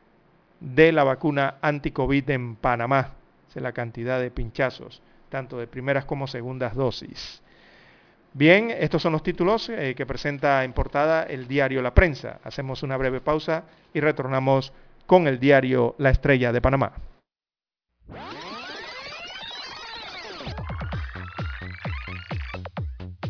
de 0.62 0.92
la 0.92 1.02
vacuna 1.02 1.56
anti-COVID 1.60 2.30
en 2.30 2.56
Panamá. 2.56 3.14
es 3.54 3.60
la 3.60 3.72
cantidad 3.72 4.20
de 4.20 4.30
pinchazos, 4.30 5.02
tanto 5.28 5.58
de 5.58 5.66
primeras 5.66 6.04
como 6.04 6.26
segundas 6.26 6.74
dosis. 6.74 7.42
Bien, 8.32 8.70
estos 8.70 9.02
son 9.02 9.12
los 9.12 9.22
títulos 9.22 9.68
eh, 9.68 9.94
que 9.94 10.06
presenta 10.06 10.64
en 10.64 10.72
portada 10.72 11.24
el 11.24 11.46
diario 11.48 11.82
La 11.82 11.92
Prensa. 11.92 12.40
Hacemos 12.44 12.82
una 12.82 12.96
breve 12.96 13.20
pausa 13.20 13.64
y 13.92 14.00
retornamos 14.00 14.72
con 15.04 15.26
el 15.26 15.38
diario 15.38 15.94
La 15.98 16.10
Estrella 16.10 16.52
de 16.52 16.62
Panamá. 16.62 16.92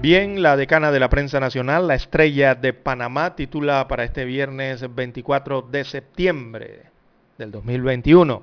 Bien, 0.00 0.42
la 0.42 0.56
decana 0.56 0.92
de 0.92 1.00
la 1.00 1.08
prensa 1.08 1.40
nacional, 1.40 1.88
la 1.88 1.96
estrella 1.96 2.54
de 2.54 2.72
Panamá, 2.72 3.34
titula 3.34 3.88
para 3.88 4.04
este 4.04 4.24
viernes 4.24 4.94
24 4.94 5.62
de 5.62 5.82
septiembre 5.82 6.82
del 7.36 7.50
2021. 7.50 8.42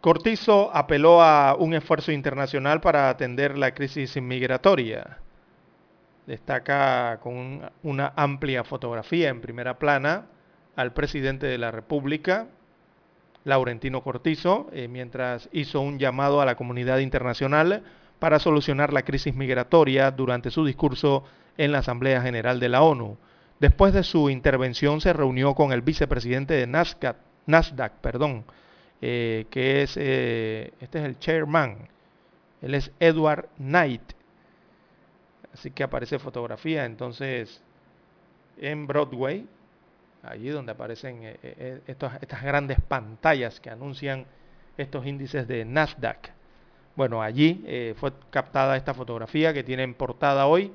Cortizo 0.00 0.74
apeló 0.74 1.22
a 1.22 1.54
un 1.54 1.72
esfuerzo 1.72 2.10
internacional 2.10 2.80
para 2.80 3.08
atender 3.08 3.56
la 3.56 3.72
crisis 3.74 4.20
migratoria. 4.20 5.18
Destaca 6.26 7.20
con 7.22 7.70
una 7.84 8.12
amplia 8.16 8.64
fotografía 8.64 9.28
en 9.28 9.40
primera 9.40 9.78
plana 9.78 10.26
al 10.74 10.92
presidente 10.92 11.46
de 11.46 11.58
la 11.58 11.70
República, 11.70 12.48
Laurentino 13.44 14.02
Cortizo, 14.02 14.68
eh, 14.72 14.88
mientras 14.88 15.48
hizo 15.52 15.80
un 15.80 15.98
llamado 15.98 16.40
a 16.40 16.46
la 16.46 16.56
comunidad 16.56 16.98
internacional 16.98 17.82
para 18.18 18.38
solucionar 18.38 18.92
la 18.92 19.02
crisis 19.02 19.34
migratoria 19.34 20.10
durante 20.10 20.50
su 20.50 20.64
discurso 20.64 21.24
en 21.58 21.72
la 21.72 21.78
Asamblea 21.78 22.22
General 22.22 22.58
de 22.58 22.68
la 22.68 22.82
ONU. 22.82 23.16
Después 23.60 23.92
de 23.92 24.02
su 24.02 24.30
intervención 24.30 25.00
se 25.00 25.12
reunió 25.12 25.54
con 25.54 25.72
el 25.72 25.82
vicepresidente 25.82 26.54
de 26.54 26.66
Nasdaq, 26.66 27.16
Nasdaq 27.46 27.92
perdón, 28.00 28.44
eh, 29.00 29.46
que 29.50 29.82
es, 29.82 29.96
eh, 29.96 30.72
este 30.80 30.98
es 30.98 31.04
el 31.04 31.18
chairman, 31.18 31.88
él 32.62 32.74
es 32.74 32.90
Edward 32.98 33.48
Knight. 33.58 34.02
Así 35.52 35.70
que 35.70 35.84
aparece 35.84 36.18
fotografía 36.18 36.84
entonces 36.84 37.62
en 38.58 38.86
Broadway, 38.86 39.46
allí 40.26 40.48
donde 40.48 40.72
aparecen 40.72 41.22
eh, 41.22 41.38
eh, 41.42 41.80
estas 41.86 42.42
grandes 42.42 42.80
pantallas 42.80 43.60
que 43.60 43.70
anuncian 43.70 44.26
estos 44.76 45.06
índices 45.06 45.46
de 45.46 45.64
Nasdaq. 45.64 46.30
Bueno, 46.96 47.22
allí 47.22 47.94
fue 47.96 48.12
captada 48.30 48.76
esta 48.76 48.94
fotografía 48.94 49.52
que 49.52 49.64
tiene 49.64 49.82
en 49.82 49.94
portada 49.94 50.46
hoy 50.46 50.72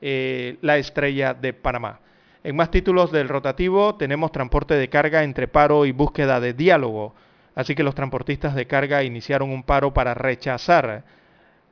la 0.00 0.76
estrella 0.76 1.32
de 1.32 1.54
Panamá. 1.54 2.00
En 2.44 2.56
más 2.56 2.70
títulos 2.70 3.10
del 3.10 3.28
rotativo 3.28 3.94
tenemos 3.94 4.32
transporte 4.32 4.74
de 4.74 4.88
carga 4.88 5.22
entre 5.22 5.48
paro 5.48 5.86
y 5.86 5.92
búsqueda 5.92 6.40
de 6.40 6.52
diálogo. 6.52 7.14
Así 7.54 7.74
que 7.74 7.82
los 7.82 7.94
transportistas 7.94 8.54
de 8.54 8.66
carga 8.66 9.02
iniciaron 9.02 9.50
un 9.50 9.62
paro 9.62 9.92
para 9.92 10.14
rechazar 10.14 11.04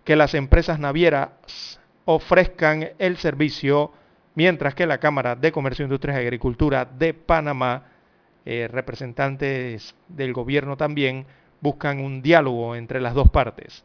que 0.05 0.17
las 0.17 0.35
empresas 0.35 0.79
navieras 0.79 1.79
ofrezcan 2.05 2.89
el 2.99 3.19
servicio, 3.19 3.93
mientras 4.39 4.77
que 4.77 4.87
la 4.87 4.99
Cámara 4.99 5.35
de 5.35 5.51
Comercio, 5.51 5.83
Industria 5.83 6.15
y 6.15 6.25
Agricultura 6.25 6.85
de 6.85 7.13
Panamá, 7.13 7.89
eh, 8.45 8.69
representantes 8.71 9.97
del 10.07 10.33
gobierno 10.33 10.77
también, 10.77 11.27
buscan 11.61 11.99
un 11.99 12.23
diálogo 12.23 12.77
entre 12.77 13.01
las 13.01 13.15
dos 13.15 13.31
partes. 13.31 13.85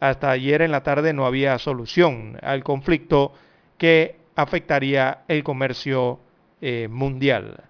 Hasta 0.00 0.30
ayer 0.30 0.60
en 0.60 0.72
la 0.72 0.82
tarde 0.82 1.14
no 1.14 1.24
había 1.24 1.58
solución 1.58 2.36
al 2.42 2.62
conflicto 2.62 3.32
que 3.78 4.16
afectaría 4.36 5.22
el 5.26 5.42
comercio 5.42 6.20
eh, 6.60 6.86
mundial. 6.90 7.64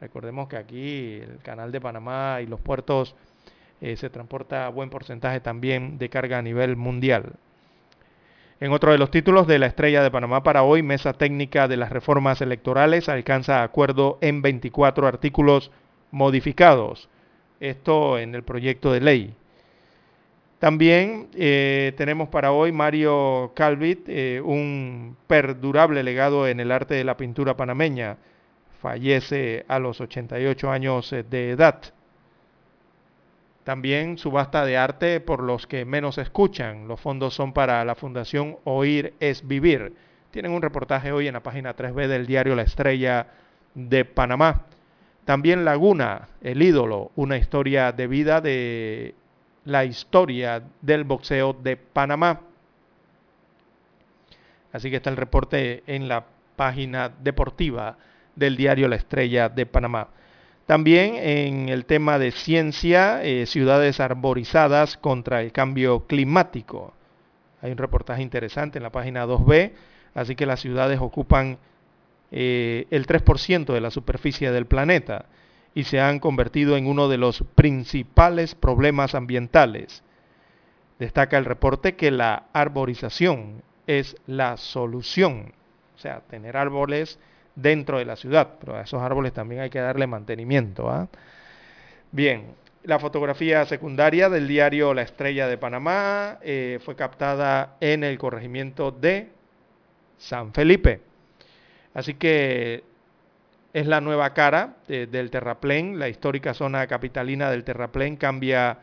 Recordemos 0.00 0.46
que 0.46 0.58
aquí 0.58 1.14
el 1.14 1.40
canal 1.42 1.72
de 1.72 1.80
Panamá 1.80 2.38
y 2.40 2.46
los 2.46 2.60
puertos 2.60 3.16
eh, 3.80 3.96
se 3.96 4.10
transporta 4.10 4.68
buen 4.68 4.90
porcentaje 4.90 5.40
también 5.40 5.98
de 5.98 6.08
carga 6.08 6.38
a 6.38 6.42
nivel 6.42 6.76
mundial. 6.76 7.32
En 8.60 8.72
otro 8.72 8.90
de 8.90 8.98
los 8.98 9.12
títulos 9.12 9.46
de 9.46 9.60
la 9.60 9.66
Estrella 9.66 10.02
de 10.02 10.10
Panamá 10.10 10.42
para 10.42 10.64
hoy, 10.64 10.82
Mesa 10.82 11.12
Técnica 11.12 11.68
de 11.68 11.76
las 11.76 11.90
Reformas 11.90 12.40
Electorales 12.40 13.08
alcanza 13.08 13.62
acuerdo 13.62 14.18
en 14.20 14.42
24 14.42 15.06
artículos 15.06 15.70
modificados. 16.10 17.08
Esto 17.60 18.18
en 18.18 18.34
el 18.34 18.42
proyecto 18.42 18.92
de 18.92 19.00
ley. 19.00 19.34
También 20.58 21.28
eh, 21.36 21.92
tenemos 21.96 22.30
para 22.30 22.50
hoy 22.50 22.72
Mario 22.72 23.52
Calvit, 23.54 24.08
eh, 24.08 24.40
un 24.44 25.16
perdurable 25.28 26.02
legado 26.02 26.48
en 26.48 26.58
el 26.58 26.72
arte 26.72 26.94
de 26.94 27.04
la 27.04 27.16
pintura 27.16 27.56
panameña. 27.56 28.16
Fallece 28.82 29.66
a 29.68 29.78
los 29.78 30.00
88 30.00 30.68
años 30.68 31.12
eh, 31.12 31.22
de 31.22 31.50
edad. 31.50 31.80
También 33.68 34.16
subasta 34.16 34.64
de 34.64 34.78
arte 34.78 35.20
por 35.20 35.42
los 35.42 35.66
que 35.66 35.84
menos 35.84 36.16
escuchan. 36.16 36.88
Los 36.88 37.02
fondos 37.02 37.34
son 37.34 37.52
para 37.52 37.84
la 37.84 37.94
Fundación 37.94 38.56
Oír 38.64 39.12
es 39.20 39.46
Vivir. 39.46 39.92
Tienen 40.30 40.52
un 40.52 40.62
reportaje 40.62 41.12
hoy 41.12 41.26
en 41.28 41.34
la 41.34 41.42
página 41.42 41.76
3B 41.76 42.06
del 42.06 42.26
diario 42.26 42.54
La 42.54 42.62
Estrella 42.62 43.26
de 43.74 44.06
Panamá. 44.06 44.62
También 45.26 45.66
Laguna, 45.66 46.28
el 46.40 46.62
ídolo, 46.62 47.12
una 47.14 47.36
historia 47.36 47.92
de 47.92 48.06
vida 48.06 48.40
de 48.40 49.14
la 49.66 49.84
historia 49.84 50.62
del 50.80 51.04
boxeo 51.04 51.52
de 51.52 51.76
Panamá. 51.76 52.40
Así 54.72 54.88
que 54.88 54.96
está 54.96 55.10
el 55.10 55.18
reporte 55.18 55.82
en 55.86 56.08
la 56.08 56.24
página 56.56 57.10
deportiva 57.10 57.98
del 58.34 58.56
diario 58.56 58.88
La 58.88 58.96
Estrella 58.96 59.50
de 59.50 59.66
Panamá. 59.66 60.08
También 60.68 61.14
en 61.14 61.70
el 61.70 61.86
tema 61.86 62.18
de 62.18 62.30
ciencia, 62.30 63.24
eh, 63.24 63.46
ciudades 63.46 64.00
arborizadas 64.00 64.98
contra 64.98 65.40
el 65.40 65.50
cambio 65.50 66.00
climático. 66.06 66.92
Hay 67.62 67.72
un 67.72 67.78
reportaje 67.78 68.20
interesante 68.20 68.78
en 68.78 68.82
la 68.82 68.92
página 68.92 69.24
2B, 69.24 69.72
así 70.12 70.36
que 70.36 70.44
las 70.44 70.60
ciudades 70.60 71.00
ocupan 71.00 71.56
eh, 72.30 72.86
el 72.90 73.06
3% 73.06 73.72
de 73.72 73.80
la 73.80 73.90
superficie 73.90 74.50
del 74.52 74.66
planeta 74.66 75.24
y 75.74 75.84
se 75.84 76.02
han 76.02 76.18
convertido 76.18 76.76
en 76.76 76.86
uno 76.86 77.08
de 77.08 77.16
los 77.16 77.42
principales 77.54 78.54
problemas 78.54 79.14
ambientales. 79.14 80.02
Destaca 80.98 81.38
el 81.38 81.46
reporte 81.46 81.96
que 81.96 82.10
la 82.10 82.44
arborización 82.52 83.62
es 83.86 84.16
la 84.26 84.58
solución, 84.58 85.54
o 85.96 85.98
sea, 85.98 86.20
tener 86.28 86.58
árboles 86.58 87.18
dentro 87.60 87.98
de 87.98 88.04
la 88.04 88.16
ciudad, 88.16 88.54
pero 88.60 88.76
a 88.76 88.82
esos 88.82 89.02
árboles 89.02 89.32
también 89.32 89.62
hay 89.62 89.70
que 89.70 89.80
darle 89.80 90.06
mantenimiento. 90.06 90.88
¿ah? 90.88 91.08
Bien, 92.12 92.54
la 92.84 92.98
fotografía 92.98 93.66
secundaria 93.66 94.28
del 94.28 94.46
diario 94.46 94.94
La 94.94 95.02
Estrella 95.02 95.48
de 95.48 95.58
Panamá 95.58 96.38
eh, 96.42 96.78
fue 96.84 96.94
captada 96.94 97.76
en 97.80 98.04
el 98.04 98.16
corregimiento 98.18 98.92
de 98.92 99.28
San 100.18 100.52
Felipe. 100.52 101.00
Así 101.94 102.14
que 102.14 102.84
es 103.72 103.86
la 103.86 104.00
nueva 104.00 104.32
cara 104.34 104.76
del 104.86 105.30
terraplén. 105.30 105.98
La 105.98 106.08
histórica 106.08 106.54
zona 106.54 106.86
capitalina 106.86 107.50
del 107.50 107.64
terraplén 107.64 108.16
cambia 108.16 108.78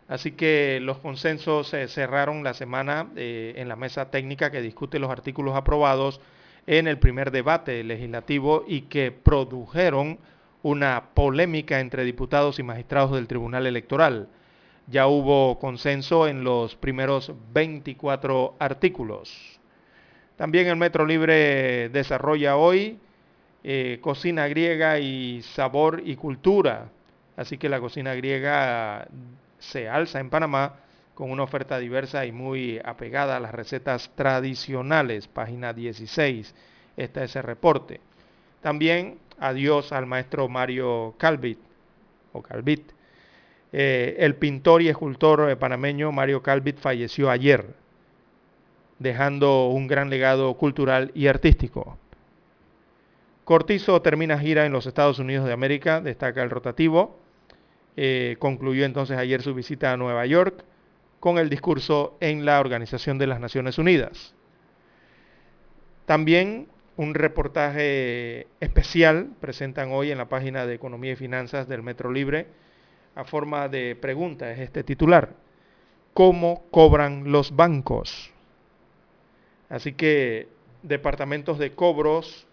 Así 0.09 0.33
que 0.33 0.79
los 0.81 0.99
consensos 0.99 1.69
se 1.69 1.87
cerraron 1.89 2.45
la 2.45 2.55
semana 2.55 3.09
eh, 3.17 3.55
en 3.57 3.69
la 3.69 3.77
mesa 3.77 4.11
técnica 4.11 4.51
que 4.51 4.63
discute 4.63 4.99
los 4.99 5.11
artículos 5.11 5.55
aprobados 5.57 6.21
en 6.67 6.89
el 6.89 6.99
primer 6.99 7.31
debate 7.31 7.83
legislativo 7.85 8.65
y 8.67 8.83
que 8.83 9.13
produjeron 9.13 10.19
una 10.67 11.11
polémica 11.15 11.79
entre 11.79 12.03
diputados 12.03 12.59
y 12.59 12.65
magistrados 12.65 13.13
del 13.13 13.29
Tribunal 13.29 13.69
Electoral. 13.69 14.27
Ya 14.89 15.07
hubo 15.07 15.61
consenso 15.61 16.27
en 16.27 16.43
los 16.43 16.75
primeros 16.75 17.33
24 17.53 18.57
artículos. 18.59 19.61
También 20.35 20.67
el 20.67 20.75
Metro 20.75 21.07
Libre 21.07 21.89
desarrolla 21.91 22.57
hoy 22.57 22.99
eh, 23.63 23.99
cocina 24.01 24.49
griega 24.49 24.99
y 24.99 25.41
sabor 25.43 26.03
y 26.05 26.17
cultura. 26.17 26.89
Así 27.37 27.59
que 27.59 27.69
la 27.69 27.79
cocina 27.79 28.15
griega 28.15 29.07
se 29.61 29.89
alza 29.89 30.19
en 30.19 30.31
Panamá 30.31 30.81
con 31.15 31.31
una 31.31 31.45
oferta 31.45 31.79
diversa 31.79 32.27
y 32.27 32.33
muy 32.33 32.81
apegada 32.85 33.37
a 33.37 33.41
las 33.41 33.55
recetas 33.55 34.11
tradicionales, 34.17 35.29
página 35.29 35.73
16. 35.73 36.53
Este 36.97 37.23
es 37.23 37.37
el 37.37 37.45
reporte. 37.45 38.01
También 38.61 39.19
adiós 39.39 39.93
al 39.93 40.07
maestro 40.07 40.49
Mario 40.49 41.15
Calvit, 41.19 41.59
o. 42.33 42.43
Eh, 43.73 44.17
el 44.21 44.37
pintor 44.37 44.81
y 44.83 44.89
escultor 44.89 45.57
panameño 45.59 46.13
Mario 46.13 46.43
Calvit 46.43 46.79
falleció 46.79 47.31
ayer, 47.31 47.67
dejando 48.99 49.69
un 49.69 49.87
gran 49.87 50.09
legado 50.09 50.55
cultural 50.55 51.11
y 51.15 51.27
artístico. 51.27 51.99
Cortizo 53.45 54.03
termina 54.03 54.39
gira 54.39 54.67
en 54.67 54.73
los 54.73 54.87
Estados 54.87 55.19
Unidos 55.19 55.47
de 55.47 55.53
América, 55.53 56.01
destaca 56.01 56.43
el 56.43 56.51
rotativo. 56.51 57.19
Eh, 57.97 58.37
concluyó 58.39 58.85
entonces 58.85 59.17
ayer 59.19 59.41
su 59.41 59.55
visita 59.55 59.93
a 59.93 59.97
Nueva 59.97 60.27
York, 60.27 60.65
con 61.21 61.39
el 61.39 61.49
discurso 61.49 62.17
en 62.21 62.45
la 62.45 62.61
Organización 62.61 63.19
de 63.19 63.27
las 63.27 63.41
Naciones 63.41 63.79
Unidas. 63.79 64.35
También 66.07 66.67
un 66.97 67.15
reportaje 67.15 68.47
especial 68.61 69.29
presentan 69.41 69.93
hoy 69.93 70.11
en 70.11 70.19
la 70.19 70.29
página 70.29 70.67
de 70.67 70.75
Economía 70.75 71.13
y 71.13 71.17
Finanzas 71.17 71.69
del 71.69 71.83
Metro 71.83 72.11
Libre 72.11 72.47
a 73.15 73.25
forma 73.25 73.69
de 73.69 73.97
pregunta, 73.97 74.51
es 74.51 74.61
este 74.61 74.85
titular. 74.85 75.31
¿Cómo 76.15 76.65
cobran 76.71 77.33
los 77.33 77.55
bancos? 77.55 78.31
Así 79.69 79.93
que 79.93 80.49
departamentos 80.83 81.59
de 81.59 81.73
cobros, 81.73 82.47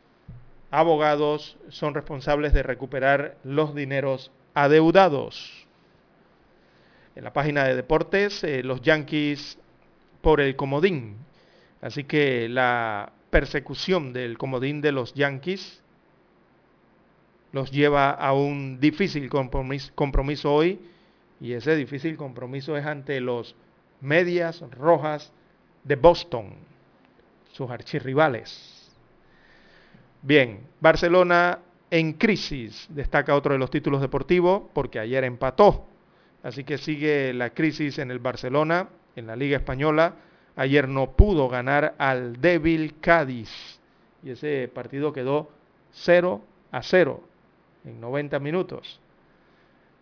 abogados 0.71 1.57
son 1.69 1.93
responsables 1.93 2.53
de 2.53 2.63
recuperar 2.63 3.37
los 3.43 3.75
dineros 3.75 4.31
adeudados. 4.53 5.67
En 7.15 7.23
la 7.23 7.33
página 7.33 7.65
de 7.65 7.75
deportes, 7.75 8.43
eh, 8.43 8.63
los 8.63 8.81
Yankees 8.81 9.57
por 10.21 10.41
el 10.41 10.55
comodín. 10.55 11.17
Así 11.81 12.05
que 12.05 12.49
la 12.49 13.11
persecución 13.33 14.13
del 14.13 14.37
comodín 14.37 14.79
de 14.79 14.91
los 14.91 15.15
Yankees 15.15 15.81
los 17.51 17.71
lleva 17.71 18.11
a 18.11 18.31
un 18.31 18.79
difícil 18.79 19.27
compromiso, 19.27 20.53
hoy 20.53 20.79
y 21.41 21.53
ese 21.53 21.75
difícil 21.75 22.15
compromiso 22.15 22.77
es 22.77 22.85
ante 22.85 23.19
los 23.19 23.55
medias 24.01 24.63
rojas 24.77 25.33
de 25.83 25.95
Boston, 25.95 26.53
sus 27.51 27.71
archirrivales. 27.71 28.91
Bien, 30.21 30.67
Barcelona 30.79 31.57
en 31.89 32.13
crisis, 32.13 32.85
destaca 32.89 33.35
otro 33.35 33.53
de 33.53 33.59
los 33.59 33.71
títulos 33.71 33.99
deportivos, 34.01 34.61
porque 34.73 34.99
ayer 34.99 35.23
empató. 35.23 35.87
Así 36.43 36.63
que 36.63 36.77
sigue 36.77 37.33
la 37.33 37.49
crisis 37.49 37.97
en 37.97 38.11
el 38.11 38.19
Barcelona, 38.19 38.89
en 39.15 39.25
la 39.25 39.35
Liga 39.35 39.57
Española. 39.57 40.17
Ayer 40.55 40.87
no 40.87 41.11
pudo 41.11 41.49
ganar 41.49 41.95
al 41.97 42.39
débil 42.39 42.95
Cádiz. 42.99 43.79
Y 44.23 44.31
ese 44.31 44.69
partido 44.73 45.11
quedó 45.11 45.49
0 45.91 46.41
a 46.71 46.81
0 46.81 47.23
en 47.85 47.99
90 47.99 48.39
minutos. 48.39 48.99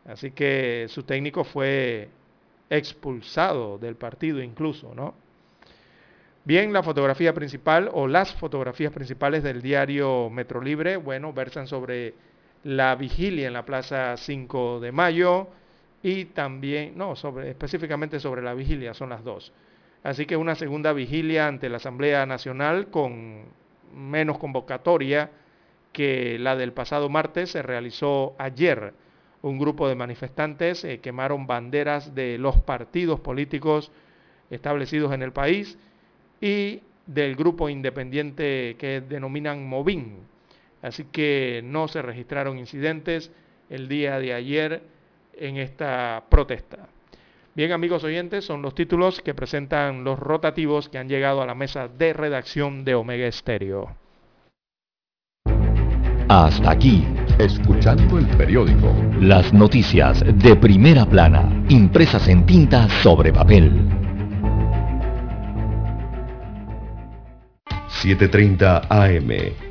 Así 0.05 0.31
que 0.31 0.87
su 0.89 1.03
técnico 1.03 1.43
fue 1.43 2.09
expulsado 2.69 3.77
del 3.77 3.95
partido 3.95 4.41
incluso, 4.41 4.93
¿no? 4.95 5.13
Bien, 6.43 6.73
la 6.73 6.81
fotografía 6.81 7.33
principal 7.33 7.89
o 7.93 8.07
las 8.07 8.33
fotografías 8.33 8.91
principales 8.91 9.43
del 9.43 9.61
diario 9.61 10.29
Metro 10.31 10.59
Libre, 10.59 10.97
bueno, 10.97 11.33
versan 11.33 11.67
sobre 11.67 12.15
la 12.63 12.95
vigilia 12.95 13.47
en 13.47 13.53
la 13.53 13.63
Plaza 13.63 14.17
5 14.17 14.79
de 14.79 14.91
Mayo 14.91 15.49
y 16.01 16.25
también, 16.25 16.97
no, 16.97 17.15
sobre, 17.15 17.51
específicamente 17.51 18.19
sobre 18.19 18.41
la 18.41 18.55
vigilia, 18.55 18.95
son 18.95 19.09
las 19.09 19.23
dos. 19.23 19.51
Así 20.03 20.25
que 20.25 20.35
una 20.35 20.55
segunda 20.55 20.93
vigilia 20.93 21.47
ante 21.47 21.69
la 21.69 21.77
Asamblea 21.77 22.25
Nacional 22.25 22.87
con 22.87 23.43
menos 23.93 24.37
convocatoria 24.39 25.29
que 25.91 26.39
la 26.39 26.55
del 26.55 26.73
pasado 26.73 27.09
martes 27.09 27.51
se 27.51 27.61
realizó 27.61 28.35
ayer. 28.37 28.93
Un 29.41 29.59
grupo 29.59 29.87
de 29.87 29.95
manifestantes 29.95 30.83
eh, 30.83 30.99
quemaron 30.99 31.47
banderas 31.47 32.15
de 32.15 32.37
los 32.37 32.59
partidos 32.61 33.19
políticos 33.19 33.91
establecidos 34.49 35.13
en 35.13 35.21
el 35.21 35.33
país 35.33 35.77
y 36.39 36.81
del 37.05 37.35
grupo 37.35 37.69
independiente 37.69 38.75
que 38.79 39.01
denominan 39.01 39.67
Movin. 39.67 40.17
Así 40.81 41.05
que 41.05 41.61
no 41.63 41.87
se 41.87 42.01
registraron 42.01 42.57
incidentes 42.57 43.31
el 43.69 43.87
día 43.87 44.19
de 44.19 44.33
ayer 44.33 44.81
en 45.33 45.57
esta 45.57 46.23
protesta. 46.29 46.87
Bien 47.53 47.73
amigos 47.73 48.03
oyentes, 48.05 48.45
son 48.45 48.61
los 48.61 48.73
títulos 48.73 49.21
que 49.21 49.33
presentan 49.33 50.05
los 50.05 50.17
rotativos 50.17 50.87
que 50.87 50.97
han 50.97 51.09
llegado 51.09 51.41
a 51.41 51.45
la 51.45 51.53
mesa 51.53 51.89
de 51.89 52.13
redacción 52.13 52.85
de 52.85 52.95
Omega 52.95 53.27
Estéreo. 53.27 53.93
Hasta 56.29 56.71
aquí, 56.71 57.05
escuchando 57.39 58.17
el 58.17 58.25
periódico. 58.37 58.95
Las 59.19 59.53
noticias 59.53 60.23
de 60.25 60.55
primera 60.55 61.05
plana, 61.05 61.65
impresas 61.67 62.29
en 62.29 62.45
tinta 62.45 62.87
sobre 63.03 63.33
papel. 63.33 63.69
7.30 68.01 68.87
AM. 68.89 69.70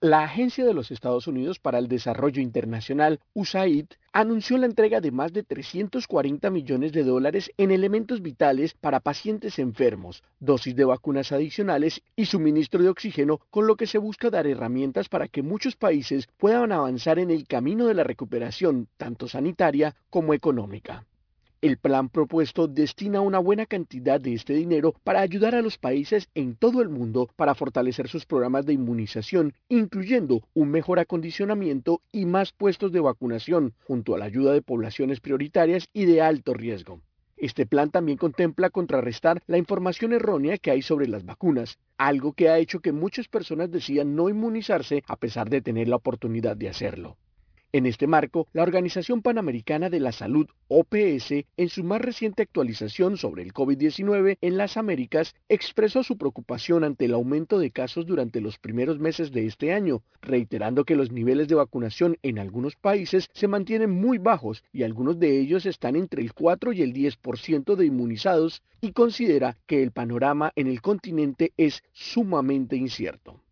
La 0.00 0.22
Agencia 0.22 0.64
de 0.64 0.74
los 0.74 0.92
Estados 0.92 1.26
Unidos 1.26 1.58
para 1.58 1.80
el 1.80 1.88
Desarrollo 1.88 2.40
Internacional, 2.40 3.18
USAID, 3.34 3.86
anunció 4.12 4.56
la 4.56 4.66
entrega 4.66 5.00
de 5.00 5.10
más 5.10 5.32
de 5.32 5.42
340 5.42 6.50
millones 6.50 6.92
de 6.92 7.02
dólares 7.02 7.50
en 7.56 7.72
elementos 7.72 8.22
vitales 8.22 8.74
para 8.74 9.00
pacientes 9.00 9.58
enfermos, 9.58 10.22
dosis 10.38 10.76
de 10.76 10.84
vacunas 10.84 11.32
adicionales 11.32 12.00
y 12.14 12.26
suministro 12.26 12.80
de 12.80 12.90
oxígeno, 12.90 13.40
con 13.50 13.66
lo 13.66 13.74
que 13.74 13.88
se 13.88 13.98
busca 13.98 14.30
dar 14.30 14.46
herramientas 14.46 15.08
para 15.08 15.26
que 15.26 15.42
muchos 15.42 15.74
países 15.74 16.28
puedan 16.36 16.70
avanzar 16.70 17.18
en 17.18 17.32
el 17.32 17.48
camino 17.48 17.86
de 17.86 17.94
la 17.94 18.04
recuperación, 18.04 18.86
tanto 18.98 19.26
sanitaria 19.26 19.96
como 20.10 20.32
económica. 20.32 21.07
El 21.60 21.76
plan 21.76 22.08
propuesto 22.08 22.68
destina 22.68 23.20
una 23.20 23.40
buena 23.40 23.66
cantidad 23.66 24.20
de 24.20 24.32
este 24.32 24.54
dinero 24.54 24.94
para 25.02 25.22
ayudar 25.22 25.56
a 25.56 25.60
los 25.60 25.76
países 25.76 26.28
en 26.36 26.54
todo 26.54 26.82
el 26.82 26.88
mundo 26.88 27.28
para 27.34 27.56
fortalecer 27.56 28.06
sus 28.06 28.26
programas 28.26 28.64
de 28.64 28.74
inmunización, 28.74 29.54
incluyendo 29.68 30.42
un 30.54 30.70
mejor 30.70 31.00
acondicionamiento 31.00 32.00
y 32.12 32.26
más 32.26 32.52
puestos 32.52 32.92
de 32.92 33.00
vacunación, 33.00 33.74
junto 33.82 34.14
a 34.14 34.18
la 34.18 34.26
ayuda 34.26 34.52
de 34.52 34.62
poblaciones 34.62 35.18
prioritarias 35.18 35.88
y 35.92 36.04
de 36.04 36.22
alto 36.22 36.54
riesgo. 36.54 37.00
Este 37.36 37.66
plan 37.66 37.90
también 37.90 38.18
contempla 38.18 38.70
contrarrestar 38.70 39.42
la 39.48 39.58
información 39.58 40.12
errónea 40.12 40.58
que 40.58 40.70
hay 40.70 40.82
sobre 40.82 41.08
las 41.08 41.24
vacunas, 41.24 41.78
algo 41.96 42.34
que 42.34 42.50
ha 42.50 42.58
hecho 42.58 42.78
que 42.78 42.92
muchas 42.92 43.26
personas 43.26 43.68
decidan 43.72 44.14
no 44.14 44.28
inmunizarse 44.28 45.02
a 45.08 45.16
pesar 45.16 45.50
de 45.50 45.60
tener 45.60 45.88
la 45.88 45.96
oportunidad 45.96 46.56
de 46.56 46.68
hacerlo. 46.68 47.16
En 47.70 47.84
este 47.84 48.06
marco, 48.06 48.46
la 48.54 48.62
Organización 48.62 49.20
Panamericana 49.20 49.90
de 49.90 50.00
la 50.00 50.10
Salud, 50.10 50.48
OPS, 50.68 51.44
en 51.58 51.68
su 51.68 51.84
más 51.84 52.00
reciente 52.00 52.42
actualización 52.42 53.18
sobre 53.18 53.42
el 53.42 53.52
COVID-19 53.52 54.38
en 54.40 54.56
las 54.56 54.78
Américas, 54.78 55.34
expresó 55.50 56.02
su 56.02 56.16
preocupación 56.16 56.82
ante 56.82 57.04
el 57.04 57.12
aumento 57.12 57.58
de 57.58 57.70
casos 57.70 58.06
durante 58.06 58.40
los 58.40 58.56
primeros 58.56 58.98
meses 59.00 59.32
de 59.32 59.44
este 59.44 59.74
año, 59.74 60.02
reiterando 60.22 60.86
que 60.86 60.96
los 60.96 61.12
niveles 61.12 61.46
de 61.48 61.56
vacunación 61.56 62.16
en 62.22 62.38
algunos 62.38 62.74
países 62.74 63.28
se 63.34 63.48
mantienen 63.48 63.90
muy 63.90 64.16
bajos 64.16 64.64
y 64.72 64.82
algunos 64.82 65.18
de 65.18 65.38
ellos 65.38 65.66
están 65.66 65.94
entre 65.94 66.22
el 66.22 66.32
4 66.32 66.72
y 66.72 66.80
el 66.80 66.94
10% 66.94 67.76
de 67.76 67.84
inmunizados 67.84 68.62
y 68.80 68.92
considera 68.92 69.58
que 69.66 69.82
el 69.82 69.92
panorama 69.92 70.52
en 70.56 70.68
el 70.68 70.80
continente 70.80 71.52
es 71.58 71.82
sumamente 71.92 72.76
incierto. 72.76 73.42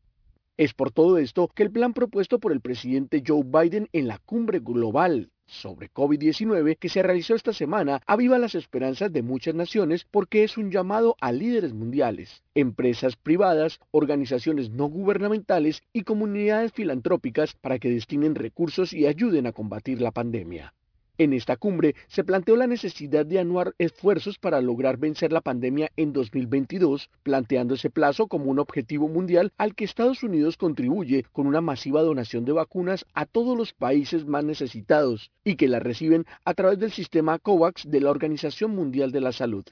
Es 0.59 0.73
por 0.73 0.91
todo 0.91 1.19
esto 1.19 1.49
que 1.49 1.63
el 1.65 1.71
plan 1.71 1.93
propuesto 1.93 2.39
por 2.39 2.51
el 2.51 2.63
presidente 2.63 3.23
Joe 3.27 3.45
Biden 3.45 3.91
en 3.93 4.09
la 4.09 4.17
cumbre 4.17 4.61
global 4.61 5.31
sobre 5.45 5.93
COVID-19 5.93 6.79
que 6.79 6.89
se 6.89 7.03
realizó 7.03 7.35
esta 7.35 7.53
semana 7.53 8.01
aviva 8.07 8.39
las 8.39 8.55
esperanzas 8.55 9.13
de 9.13 9.21
muchas 9.21 9.55
naciones 9.55 10.07
porque 10.11 10.45
es 10.45 10.57
un 10.57 10.71
llamado 10.71 11.15
a 11.21 11.31
líderes 11.31 11.75
mundiales, 11.75 12.43
empresas 12.55 13.17
privadas, 13.17 13.81
organizaciones 13.91 14.71
no 14.71 14.87
gubernamentales 14.87 15.83
y 15.93 16.05
comunidades 16.05 16.73
filantrópicas 16.73 17.53
para 17.53 17.79
que 17.79 17.91
destinen 17.91 18.35
recursos 18.35 18.95
y 18.95 19.07
ayuden 19.07 19.47
a 19.47 19.53
combatir 19.53 20.01
la 20.01 20.11
pandemia. 20.11 20.73
En 21.19 21.33
esta 21.33 21.57
cumbre 21.57 21.95
se 22.09 22.25
planteó 22.25 22.57
la 22.57 22.67
necesidad 22.67 23.25
de 23.25 23.39
anuar 23.39 23.75
esfuerzos 23.79 24.39
para 24.39 24.61
lograr 24.61 24.99
vencer 24.99 25.33
la 25.33 25.41
pandemia 25.41 25.91
en 25.97 26.13
2022, 26.13 27.09
planteando 27.23 27.75
ese 27.75 27.89
plazo 27.89 28.27
como 28.27 28.51
un 28.51 28.59
objetivo 28.59 29.09
mundial 29.09 29.53
al 29.57 29.75
que 29.75 29.85
Estados 29.85 30.23
Unidos 30.23 30.59
contribuye 30.59 31.25
con 31.33 31.47
una 31.47 31.63
masiva 31.63 32.03
donación 32.03 32.45
de 32.45 32.53
vacunas 32.53 33.07
a 33.15 33.25
todos 33.25 33.57
los 33.57 33.73
países 33.73 34.27
más 34.27 34.45
necesitados 34.45 35.31
y 35.43 35.57
que 35.57 35.69
la 35.69 35.81
reciben 35.81 36.27
a 36.45 36.53
través 36.53 36.79
del 36.79 36.93
sistema 36.93 37.39
COVAX 37.39 37.91
de 37.91 38.01
la 38.01 38.11
Organización 38.11 38.77
Mundial 38.77 39.11
de 39.11 39.21
la 39.23 39.33
Salud. 39.33 39.65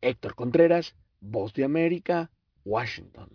Héctor 0.00 0.34
Contreras, 0.34 0.96
Voz 1.20 1.52
de 1.54 1.62
América, 1.62 2.32
Washington. 2.64 3.28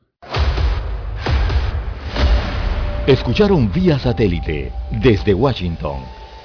Escucharon 3.07 3.71
vía 3.71 3.97
satélite 3.97 4.73
desde 5.01 5.33
Washington 5.33 6.01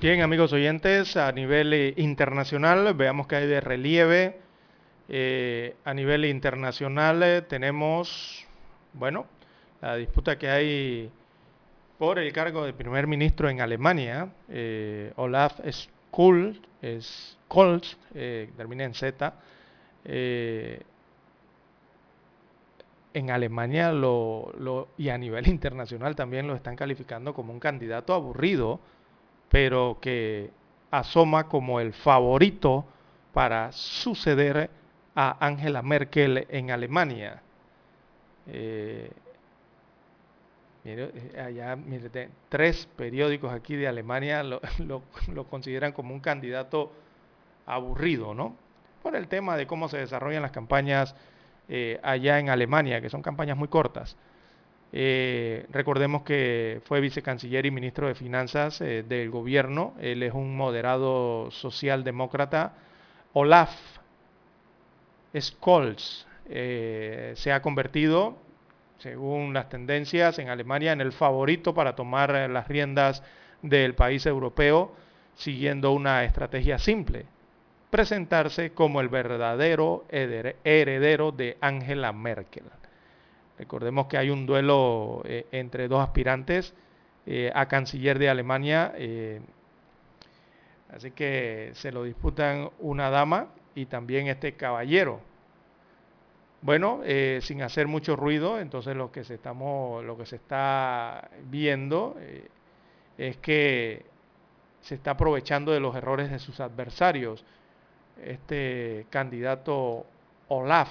Bien, 0.00 0.20
amigos 0.20 0.52
oyentes, 0.52 1.16
a 1.16 1.32
nivel 1.32 1.72
eh, 1.74 1.92
internacional, 1.96 2.94
veamos 2.94 3.26
que 3.26 3.34
hay 3.34 3.48
de 3.48 3.60
relieve. 3.60 4.38
Eh, 5.08 5.74
a 5.84 5.92
nivel 5.92 6.24
internacional 6.26 7.20
eh, 7.24 7.42
tenemos, 7.42 8.46
bueno, 8.92 9.26
la 9.80 9.96
disputa 9.96 10.38
que 10.38 10.48
hay 10.50 11.10
por 11.98 12.20
el 12.20 12.32
cargo 12.32 12.64
de 12.64 12.74
primer 12.74 13.08
ministro 13.08 13.50
en 13.50 13.60
Alemania. 13.60 14.28
Olaf 15.16 15.58
Scholz, 15.68 16.60
Scholz 17.00 17.96
termina 18.56 18.84
en 18.84 18.94
Z. 18.94 19.34
en 20.04 20.80
Alemania 23.32 23.90
lo, 23.90 24.88
y 24.96 25.08
a 25.08 25.18
nivel 25.18 25.48
internacional 25.48 26.14
también 26.14 26.46
lo 26.46 26.54
están 26.54 26.76
calificando 26.76 27.34
como 27.34 27.52
un 27.52 27.58
candidato 27.58 28.14
aburrido 28.14 28.78
pero 29.48 29.98
que 30.00 30.50
asoma 30.90 31.48
como 31.48 31.80
el 31.80 31.92
favorito 31.92 32.84
para 33.32 33.72
suceder 33.72 34.70
a 35.14 35.46
Angela 35.46 35.82
Merkel 35.82 36.46
en 36.48 36.70
Alemania. 36.70 37.42
Eh, 38.46 39.10
eh, 40.84 41.34
allá, 41.38 41.76
tres 42.48 42.88
periódicos 42.96 43.52
aquí 43.52 43.76
de 43.76 43.88
Alemania 43.88 44.42
lo, 44.78 45.02
consideran 45.50 45.92
como 45.92 46.14
un 46.14 46.20
candidato 46.20 46.92
aburrido, 47.66 48.32
¿no? 48.32 48.56
Por 49.02 49.14
el 49.16 49.28
tema 49.28 49.56
de 49.56 49.66
cómo 49.66 49.88
se 49.88 49.98
desarrollan 49.98 50.42
las 50.42 50.50
campañas 50.50 51.14
eh, 51.68 52.00
allá 52.02 52.38
en 52.38 52.48
Alemania, 52.48 53.00
que 53.00 53.10
son 53.10 53.22
campañas 53.22 53.56
muy 53.56 53.68
cortas. 53.68 54.16
Eh, 54.92 55.66
recordemos 55.70 56.22
que 56.22 56.80
fue 56.84 57.00
vicecanciller 57.00 57.66
y 57.66 57.70
ministro 57.70 58.08
de 58.08 58.14
Finanzas 58.14 58.80
eh, 58.80 59.04
del 59.06 59.30
gobierno. 59.30 59.94
Él 60.00 60.22
es 60.22 60.32
un 60.32 60.56
moderado 60.56 61.50
socialdemócrata. 61.50 62.72
Olaf 63.34 63.70
Scholz 65.38 66.26
eh, 66.48 67.32
se 67.36 67.52
ha 67.52 67.60
convertido, 67.60 68.36
según 68.98 69.52
las 69.52 69.68
tendencias 69.68 70.38
en 70.38 70.48
Alemania, 70.48 70.92
en 70.92 71.02
el 71.02 71.12
favorito 71.12 71.74
para 71.74 71.94
tomar 71.94 72.30
las 72.48 72.66
riendas 72.66 73.22
del 73.60 73.94
país 73.94 74.24
europeo, 74.24 74.94
siguiendo 75.34 75.92
una 75.92 76.24
estrategia 76.24 76.78
simple, 76.78 77.26
presentarse 77.90 78.72
como 78.72 79.00
el 79.00 79.08
verdadero 79.08 80.04
heredero 80.10 81.30
de 81.30 81.58
Angela 81.60 82.12
Merkel. 82.12 82.64
Recordemos 83.58 84.06
que 84.06 84.16
hay 84.16 84.30
un 84.30 84.46
duelo 84.46 85.22
eh, 85.24 85.46
entre 85.50 85.88
dos 85.88 86.00
aspirantes 86.00 86.74
eh, 87.26 87.50
a 87.52 87.66
canciller 87.66 88.18
de 88.18 88.28
Alemania. 88.28 88.92
Eh, 88.96 89.40
así 90.92 91.10
que 91.10 91.72
se 91.74 91.90
lo 91.90 92.04
disputan 92.04 92.70
una 92.78 93.10
dama 93.10 93.48
y 93.74 93.86
también 93.86 94.28
este 94.28 94.54
caballero. 94.54 95.20
Bueno, 96.60 97.02
sin 97.40 97.62
hacer 97.62 97.86
mucho 97.86 98.16
ruido, 98.16 98.58
entonces 98.58 98.96
lo 98.96 99.12
que 99.12 99.22
se, 99.22 99.34
estamos, 99.34 100.04
lo 100.04 100.18
que 100.18 100.26
se 100.26 100.34
está 100.34 101.30
viendo 101.44 102.16
es 103.16 103.36
que 103.36 104.04
se 104.80 104.96
está 104.96 105.12
aprovechando 105.12 105.70
de 105.70 105.78
los 105.78 105.94
errores 105.94 106.32
de 106.32 106.40
sus 106.40 106.58
adversarios. 106.58 107.44
Este 108.20 109.06
candidato 109.08 110.04
Olaf, 110.48 110.88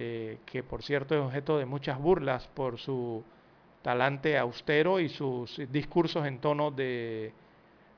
eh, 0.00 0.38
que 0.46 0.62
por 0.62 0.84
cierto 0.84 1.16
es 1.16 1.20
objeto 1.20 1.58
de 1.58 1.66
muchas 1.66 1.98
burlas 1.98 2.46
por 2.54 2.78
su 2.78 3.24
talante 3.82 4.38
austero 4.38 5.00
y 5.00 5.08
sus 5.08 5.60
discursos 5.72 6.24
en 6.24 6.38
tono 6.38 6.70
de 6.70 7.32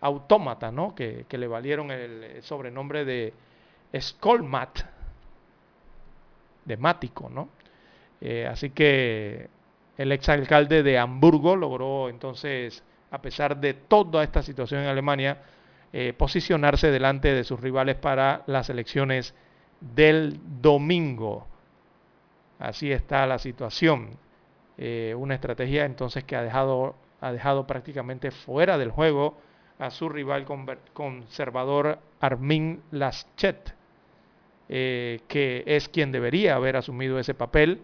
autómata, 0.01 0.73
¿no? 0.73 0.95
que, 0.95 1.27
le 1.31 1.47
valieron 1.47 1.91
el 1.91 2.43
sobrenombre 2.43 3.05
de 3.05 3.35
Skolmat, 4.01 4.81
de 6.65 6.77
Mático. 6.79 7.29
¿no? 7.29 7.51
Eh, 8.23 8.47
así 8.47 8.71
que 8.71 9.51
el 9.99 10.11
exalcalde 10.13 10.83
de 10.83 10.99
Hamburgo 10.99 11.55
logró 11.55 12.09
entonces, 12.09 12.83
a 13.11 13.21
pesar 13.21 13.59
de 13.59 13.75
toda 13.75 14.25
esta 14.25 14.43
situación 14.43 14.81
en 14.81 14.89
Alemania, 14.89 15.37
eh, 15.93 16.15
posicionarse 16.17 16.91
delante 16.91 17.35
de 17.35 17.45
sus 17.45 17.61
rivales 17.61 17.97
para 17.97 18.43
las 18.47 18.71
elecciones 18.71 19.35
del 19.83 20.41
domingo. 20.63 21.50
Así 22.61 22.93
está 22.93 23.27
la 23.27 23.39
situación. 23.39 24.11
Eh, 24.77 25.15
una 25.17 25.35
estrategia 25.35 25.87
entonces 25.87 26.25
que 26.25 26.37
ha 26.37 26.43
dejado, 26.43 26.95
ha 27.21 27.33
dejado 27.33 27.67
prácticamente 27.67 28.31
fuera 28.31 28.77
del 28.77 28.91
juego 28.91 29.39
a 29.79 29.91
su 29.91 30.11
rival 30.11 30.45
conservador 30.93 31.99
Armin 32.21 32.83
Laschet, 32.91 33.75
eh, 34.69 35.21
que 35.27 35.65
es 35.67 35.89
quien 35.89 36.13
debería 36.13 36.55
haber 36.55 36.77
asumido 36.77 37.19
ese 37.19 37.33
papel. 37.33 37.81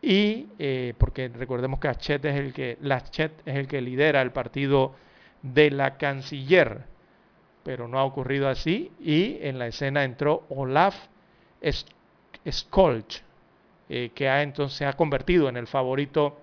Y 0.00 0.48
eh, 0.58 0.94
porque 0.96 1.28
recordemos 1.28 1.78
que 1.78 1.88
Laschet 1.88 2.24
es 2.24 2.36
el 2.36 2.54
que 2.54 2.78
Laschet 2.80 3.32
es 3.46 3.56
el 3.56 3.68
que 3.68 3.82
lidera 3.82 4.22
el 4.22 4.32
partido 4.32 4.94
de 5.42 5.70
la 5.70 5.98
canciller. 5.98 6.84
pero 7.64 7.86
no 7.86 7.98
ha 7.98 8.04
ocurrido 8.04 8.48
así 8.48 8.90
y 8.98 9.38
en 9.42 9.58
la 9.58 9.68
escena 9.68 10.02
entró 10.04 10.44
Olaf 10.48 10.96
Scholz, 12.50 13.22
eh, 13.88 14.10
que 14.14 14.28
ha, 14.28 14.42
entonces 14.42 14.86
ha 14.86 14.92
convertido 14.94 15.48
en 15.48 15.56
el 15.56 15.66
favorito 15.66 16.38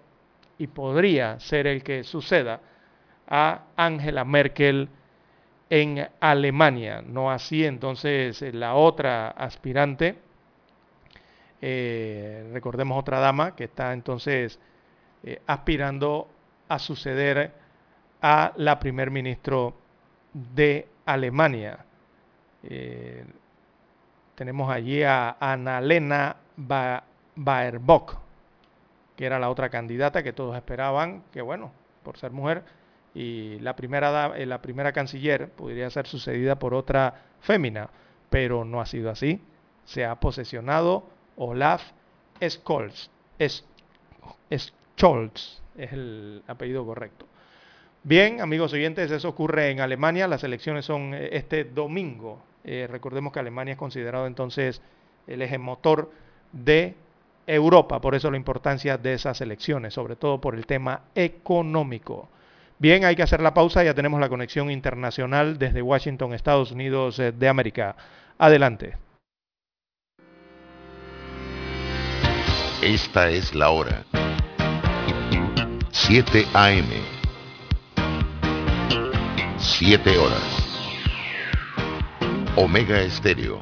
y 0.58 0.68
podría 0.68 1.40
ser 1.40 1.68
el 1.68 1.84
que 1.84 2.04
suceda 2.04 2.60
a 3.28 3.64
Angela 3.76 4.26
Merkel 4.26 4.90
en 5.70 6.08
Alemania. 6.20 7.02
No 7.06 7.32
así 7.32 7.66
entonces 7.66 8.42
la 8.54 8.76
otra 8.76 9.30
aspirante, 9.30 10.18
eh, 11.62 12.50
recordemos 12.54 12.98
otra 13.00 13.20
dama 13.20 13.56
que 13.56 13.66
está 13.66 13.94
entonces 13.94 14.60
eh, 15.24 15.42
aspirando 15.46 16.30
a 16.68 16.80
suceder 16.80 17.52
a 18.22 18.54
la 18.58 18.80
primer 18.80 19.12
ministro 19.12 19.76
de 20.34 20.88
Alemania. 21.06 21.86
Eh, 22.64 23.26
tenemos 24.36 24.70
allí 24.70 25.04
a 25.04 25.38
Annalena 25.40 26.38
Baerbock, 27.40 28.18
que 29.16 29.26
era 29.26 29.40
la 29.40 29.50
otra 29.50 29.70
candidata 29.70 30.24
que 30.24 30.34
todos 30.34 30.56
esperaban, 30.58 31.24
que 31.32 31.42
bueno, 31.42 31.72
por 32.04 32.18
ser 32.18 32.32
mujer, 32.32 32.64
y 33.14 33.60
la 33.60 33.76
primera, 33.76 34.34
eh, 34.36 34.46
la 34.46 34.62
primera 34.62 34.92
canciller 34.92 35.50
podría 35.50 35.90
ser 35.90 36.06
sucedida 36.06 36.60
por 36.60 36.74
otra 36.74 37.26
fémina, 37.40 37.90
pero 38.30 38.66
no 38.66 38.82
ha 38.82 38.86
sido 38.86 39.10
así. 39.10 39.42
Se 39.86 40.06
ha 40.06 40.16
posesionado 40.16 41.06
Olaf 41.38 41.82
Scholz. 42.42 43.10
Es, 43.40 43.66
Scholz 44.52 45.62
es 45.78 45.94
el 45.94 46.44
apellido 46.48 46.86
correcto. 46.86 47.26
Bien, 48.04 48.42
amigos 48.42 48.74
oyentes, 48.74 49.12
eso 49.12 49.30
ocurre 49.30 49.72
en 49.72 49.80
Alemania. 49.80 50.28
Las 50.28 50.44
elecciones 50.44 50.86
son 50.86 51.14
eh, 51.14 51.30
este 51.32 51.64
domingo. 51.64 52.42
Eh, 52.64 52.88
recordemos 52.90 53.32
que 53.32 53.40
Alemania 53.40 53.74
es 53.74 53.78
considerado 53.78 54.28
entonces 54.28 54.82
el 55.26 55.42
eje 55.42 55.58
motor 55.58 56.12
de 56.52 56.96
Europa, 57.50 58.00
por 58.00 58.14
eso 58.14 58.30
la 58.30 58.38
importancia 58.38 58.98
de 58.98 59.14
esas 59.14 59.42
elecciones, 59.42 59.94
sobre 59.94 60.16
todo 60.16 60.40
por 60.40 60.56
el 60.56 60.66
tema 60.66 61.02
económico. 61.16 62.30
Bien, 62.78 63.04
hay 63.04 63.16
que 63.16 63.24
hacer 63.24 63.42
la 63.42 63.54
pausa, 63.54 63.84
ya 63.84 63.94
tenemos 63.94 64.20
la 64.20 64.30
conexión 64.30 64.70
internacional 64.72 65.58
desde 65.58 65.82
Washington, 65.82 66.34
Estados 66.34 66.72
Unidos 66.72 67.20
eh, 67.20 67.32
de 67.32 67.48
América. 67.50 67.96
Adelante. 68.38 68.96
Esta 72.82 73.30
es 73.30 73.54
la 73.54 73.72
hora. 73.72 74.06
7 75.92 76.46
AM. 76.54 76.88
7 79.58 80.18
horas. 80.18 80.60
Omega 82.56 83.02
Estéreo, 83.02 83.62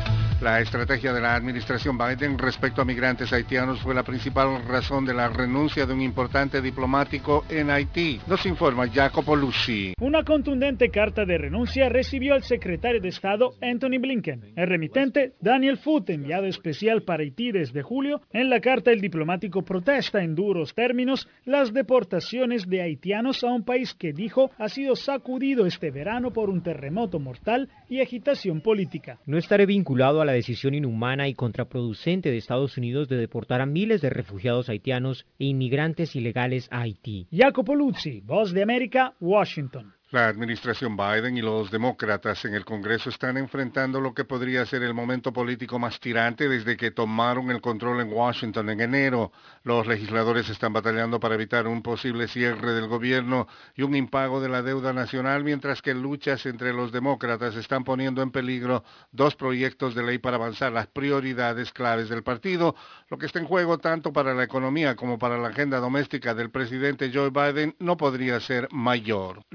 La 0.41 0.59
estrategia 0.59 1.13
de 1.13 1.21
la 1.21 1.35
administración 1.35 1.99
Biden 1.99 2.39
respecto 2.39 2.81
a 2.81 2.85
migrantes 2.85 3.31
haitianos 3.31 3.79
fue 3.79 3.93
la 3.93 4.01
principal 4.01 4.65
razón 4.67 5.05
de 5.05 5.13
la 5.13 5.29
renuncia 5.29 5.85
de 5.85 5.93
un 5.93 6.01
importante 6.01 6.63
diplomático 6.63 7.45
en 7.47 7.69
Haití. 7.69 8.19
Nos 8.25 8.43
informa 8.47 8.89
Jacopo 8.89 9.35
Lucy. 9.35 9.93
Una 9.99 10.23
contundente 10.23 10.89
carta 10.89 11.25
de 11.25 11.37
renuncia 11.37 11.89
recibió 11.89 12.33
el 12.33 12.41
secretario 12.41 12.99
de 12.99 13.09
Estado 13.09 13.51
Anthony 13.61 13.99
Blinken. 14.01 14.53
El 14.55 14.67
remitente, 14.67 15.33
Daniel 15.41 15.77
Foote, 15.77 16.13
enviado 16.13 16.47
especial 16.47 17.03
para 17.03 17.21
Haití 17.21 17.51
desde 17.51 17.83
julio, 17.83 18.21
en 18.33 18.49
la 18.49 18.61
carta 18.61 18.89
el 18.89 18.99
diplomático 18.99 19.61
protesta 19.61 20.23
en 20.23 20.33
duros 20.33 20.73
términos 20.73 21.27
las 21.45 21.71
deportaciones 21.71 22.67
de 22.67 22.81
haitianos 22.81 23.43
a 23.43 23.51
un 23.51 23.63
país 23.63 23.93
que 23.93 24.11
dijo 24.11 24.49
ha 24.57 24.69
sido 24.69 24.95
sacudido 24.95 25.67
este 25.67 25.91
verano 25.91 26.31
por 26.33 26.49
un 26.49 26.63
terremoto 26.63 27.19
mortal 27.19 27.69
y 27.87 28.01
agitación 28.01 28.61
política. 28.61 29.19
No 29.27 29.37
estaré 29.37 29.67
vinculado 29.67 30.19
a 30.19 30.25
la 30.25 30.30
decisión 30.31 30.73
inhumana 30.73 31.27
y 31.27 31.33
contraproducente 31.33 32.31
de 32.31 32.37
Estados 32.37 32.77
Unidos 32.77 33.07
de 33.09 33.17
deportar 33.17 33.61
a 33.61 33.65
miles 33.65 34.01
de 34.01 34.09
refugiados 34.09 34.69
haitianos 34.69 35.25
e 35.39 35.45
inmigrantes 35.45 36.15
ilegales 36.15 36.67
a 36.71 36.81
Haití. 36.81 37.27
Jacopo 37.31 37.75
Luzzi, 37.75 38.21
Voz 38.21 38.51
de 38.51 38.63
América, 38.63 39.13
Washington. 39.19 39.93
La 40.11 40.27
administración 40.27 40.97
Biden 40.97 41.37
y 41.37 41.41
los 41.41 41.71
demócratas 41.71 42.43
en 42.43 42.53
el 42.53 42.65
Congreso 42.65 43.09
están 43.09 43.37
enfrentando 43.37 44.01
lo 44.01 44.13
que 44.13 44.25
podría 44.25 44.65
ser 44.65 44.83
el 44.83 44.93
momento 44.93 45.31
político 45.31 45.79
más 45.79 46.01
tirante 46.01 46.49
desde 46.49 46.75
que 46.75 46.91
tomaron 46.91 47.49
el 47.49 47.61
control 47.61 48.01
en 48.01 48.11
Washington 48.11 48.71
en 48.71 48.81
enero. 48.81 49.31
Los 49.63 49.87
legisladores 49.87 50.49
están 50.49 50.73
batallando 50.73 51.21
para 51.21 51.35
evitar 51.35 51.65
un 51.65 51.81
posible 51.81 52.27
cierre 52.27 52.73
del 52.73 52.89
gobierno 52.89 53.47
y 53.73 53.83
un 53.83 53.95
impago 53.95 54.41
de 54.41 54.49
la 54.49 54.61
deuda 54.61 54.91
nacional, 54.91 55.45
mientras 55.45 55.81
que 55.81 55.93
luchas 55.93 56.45
entre 56.45 56.73
los 56.73 56.91
demócratas 56.91 57.55
están 57.55 57.85
poniendo 57.85 58.21
en 58.21 58.31
peligro 58.31 58.83
dos 59.13 59.37
proyectos 59.37 59.95
de 59.95 60.03
ley 60.03 60.17
para 60.17 60.35
avanzar 60.35 60.73
las 60.73 60.87
prioridades 60.87 61.71
claves 61.71 62.09
del 62.09 62.21
partido, 62.21 62.75
lo 63.07 63.17
que 63.17 63.27
está 63.27 63.39
en 63.39 63.45
juego 63.45 63.77
tanto 63.77 64.11
para 64.11 64.33
la 64.33 64.43
economía 64.43 64.97
como 64.97 65.17
para 65.17 65.37
la 65.37 65.47
agenda 65.47 65.79
doméstica 65.79 66.35
del 66.35 66.49
presidente 66.51 67.11
Joe 67.13 67.29
Biden 67.29 67.77
no 67.79 67.95
podría 67.95 68.41
ser 68.41 68.67
mayor. 68.73 69.45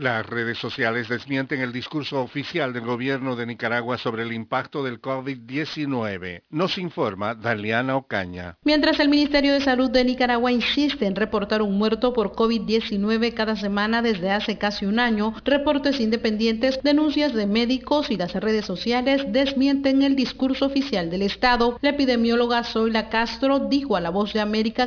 Redes 0.47 0.59
sociales 0.59 1.09
desmienten 1.09 1.60
el 1.60 1.73
discurso 1.73 2.23
oficial 2.23 2.73
del 2.73 2.85
gobierno 2.85 3.35
de 3.35 3.47
Nicaragua 3.47 3.98
sobre 3.98 4.23
el 4.23 4.32
impacto 4.32 4.85
del 4.85 5.01
COVID-19. 5.01 6.43
Nos 6.51 6.78
informa 6.78 7.35
Daliana 7.35 7.97
Ocaña. 7.97 8.56
Mientras 8.62 9.01
el 9.01 9.09
Ministerio 9.09 9.52
de 9.55 9.60
Salud 9.60 9.90
de 9.90 10.05
Nicaragua 10.05 10.52
insiste 10.52 11.05
en 11.05 11.16
reportar 11.16 11.62
un 11.62 11.77
muerto 11.77 12.12
por 12.12 12.31
COVID-19 12.31 13.35
cada 13.35 13.56
semana 13.56 14.02
desde 14.02 14.31
hace 14.31 14.56
casi 14.56 14.86
un 14.86 15.01
año, 15.01 15.35
reportes 15.44 15.98
independientes, 15.98 16.78
denuncias 16.85 17.35
de 17.35 17.48
médicos 17.48 18.12
y 18.12 18.16
las 18.16 18.32
redes 18.35 18.66
sociales 18.66 19.24
desmienten 19.27 20.02
el 20.02 20.14
discurso 20.14 20.66
oficial 20.66 21.10
del 21.10 21.23
Estado. 21.23 21.77
La 21.82 21.90
epidemióloga 21.90 22.62
Zoila 22.62 23.09
Castro 23.09 23.59
dijo 23.59 23.97
a 23.97 24.01
La 24.01 24.10
Voz 24.10 24.32
de 24.32 24.39
América 24.39 24.86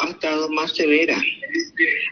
ha 0.00 0.10
estado 0.10 0.48
más 0.50 0.72
severa, 0.72 1.16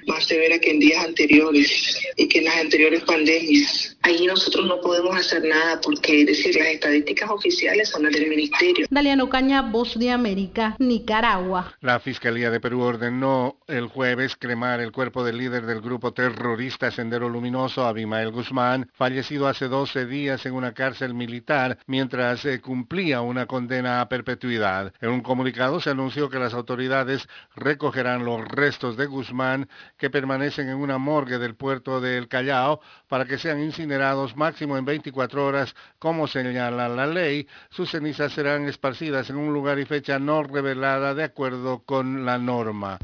más 0.06 0.24
severa 0.24 0.56
que 0.60 0.70
en 0.70 0.78
días 0.78 1.04
anteriores 1.04 1.98
y 2.16 2.28
que 2.28 2.38
en 2.38 2.44
las 2.44 2.56
anteriores 2.76 3.04
pandemias. 3.04 3.95
Ahí 4.06 4.24
nosotros 4.24 4.66
no 4.66 4.80
podemos 4.80 5.16
hacer 5.16 5.42
nada 5.42 5.80
porque, 5.80 6.20
es 6.20 6.28
decir, 6.28 6.54
las 6.54 6.68
estadísticas 6.68 7.28
oficiales 7.28 7.88
son 7.88 8.04
las 8.04 8.12
del 8.12 8.28
ministerio. 8.28 8.86
Daliano 8.88 9.28
Caña, 9.28 9.62
Voz 9.62 9.98
de 9.98 10.12
América, 10.12 10.76
Nicaragua. 10.78 11.74
La 11.80 11.98
Fiscalía 11.98 12.48
de 12.52 12.60
Perú 12.60 12.82
ordenó 12.82 13.56
el 13.66 13.88
jueves 13.88 14.36
cremar 14.36 14.78
el 14.78 14.92
cuerpo 14.92 15.24
del 15.24 15.38
líder 15.38 15.66
del 15.66 15.80
grupo 15.80 16.12
terrorista 16.12 16.92
Sendero 16.92 17.28
Luminoso, 17.28 17.84
Abimael 17.84 18.30
Guzmán, 18.30 18.88
fallecido 18.94 19.48
hace 19.48 19.66
12 19.66 20.06
días 20.06 20.46
en 20.46 20.54
una 20.54 20.72
cárcel 20.72 21.12
militar 21.12 21.76
mientras 21.88 22.44
eh, 22.44 22.60
cumplía 22.60 23.22
una 23.22 23.46
condena 23.46 24.00
a 24.00 24.08
perpetuidad. 24.08 24.92
En 25.00 25.10
un 25.10 25.20
comunicado 25.20 25.80
se 25.80 25.90
anunció 25.90 26.30
que 26.30 26.38
las 26.38 26.54
autoridades 26.54 27.26
recogerán 27.56 28.24
los 28.24 28.46
restos 28.46 28.96
de 28.96 29.06
Guzmán 29.06 29.68
que 29.98 30.10
permanecen 30.10 30.68
en 30.68 30.76
una 30.76 30.96
morgue 30.96 31.38
del 31.38 31.56
puerto 31.56 32.00
del 32.00 32.28
Callao 32.28 32.80
para 33.08 33.24
que 33.24 33.36
sean 33.36 33.60
incinerados 33.60 33.95
máximo 34.36 34.76
en 34.76 34.84
24 34.84 35.44
horas, 35.44 35.74
como 35.98 36.26
señala 36.26 36.88
la 36.88 37.06
ley. 37.06 37.46
Sus 37.70 37.90
cenizas 37.90 38.32
serán 38.32 38.66
esparcidas 38.66 39.30
en 39.30 39.36
un 39.36 39.52
lugar 39.52 39.78
y 39.78 39.84
fecha 39.84 40.18
no 40.18 40.42
revelada 40.42 41.14
de 41.14 41.24
acuerdo 41.24 41.82
con 41.84 42.24
la 42.24 42.38
norma. 42.38 42.98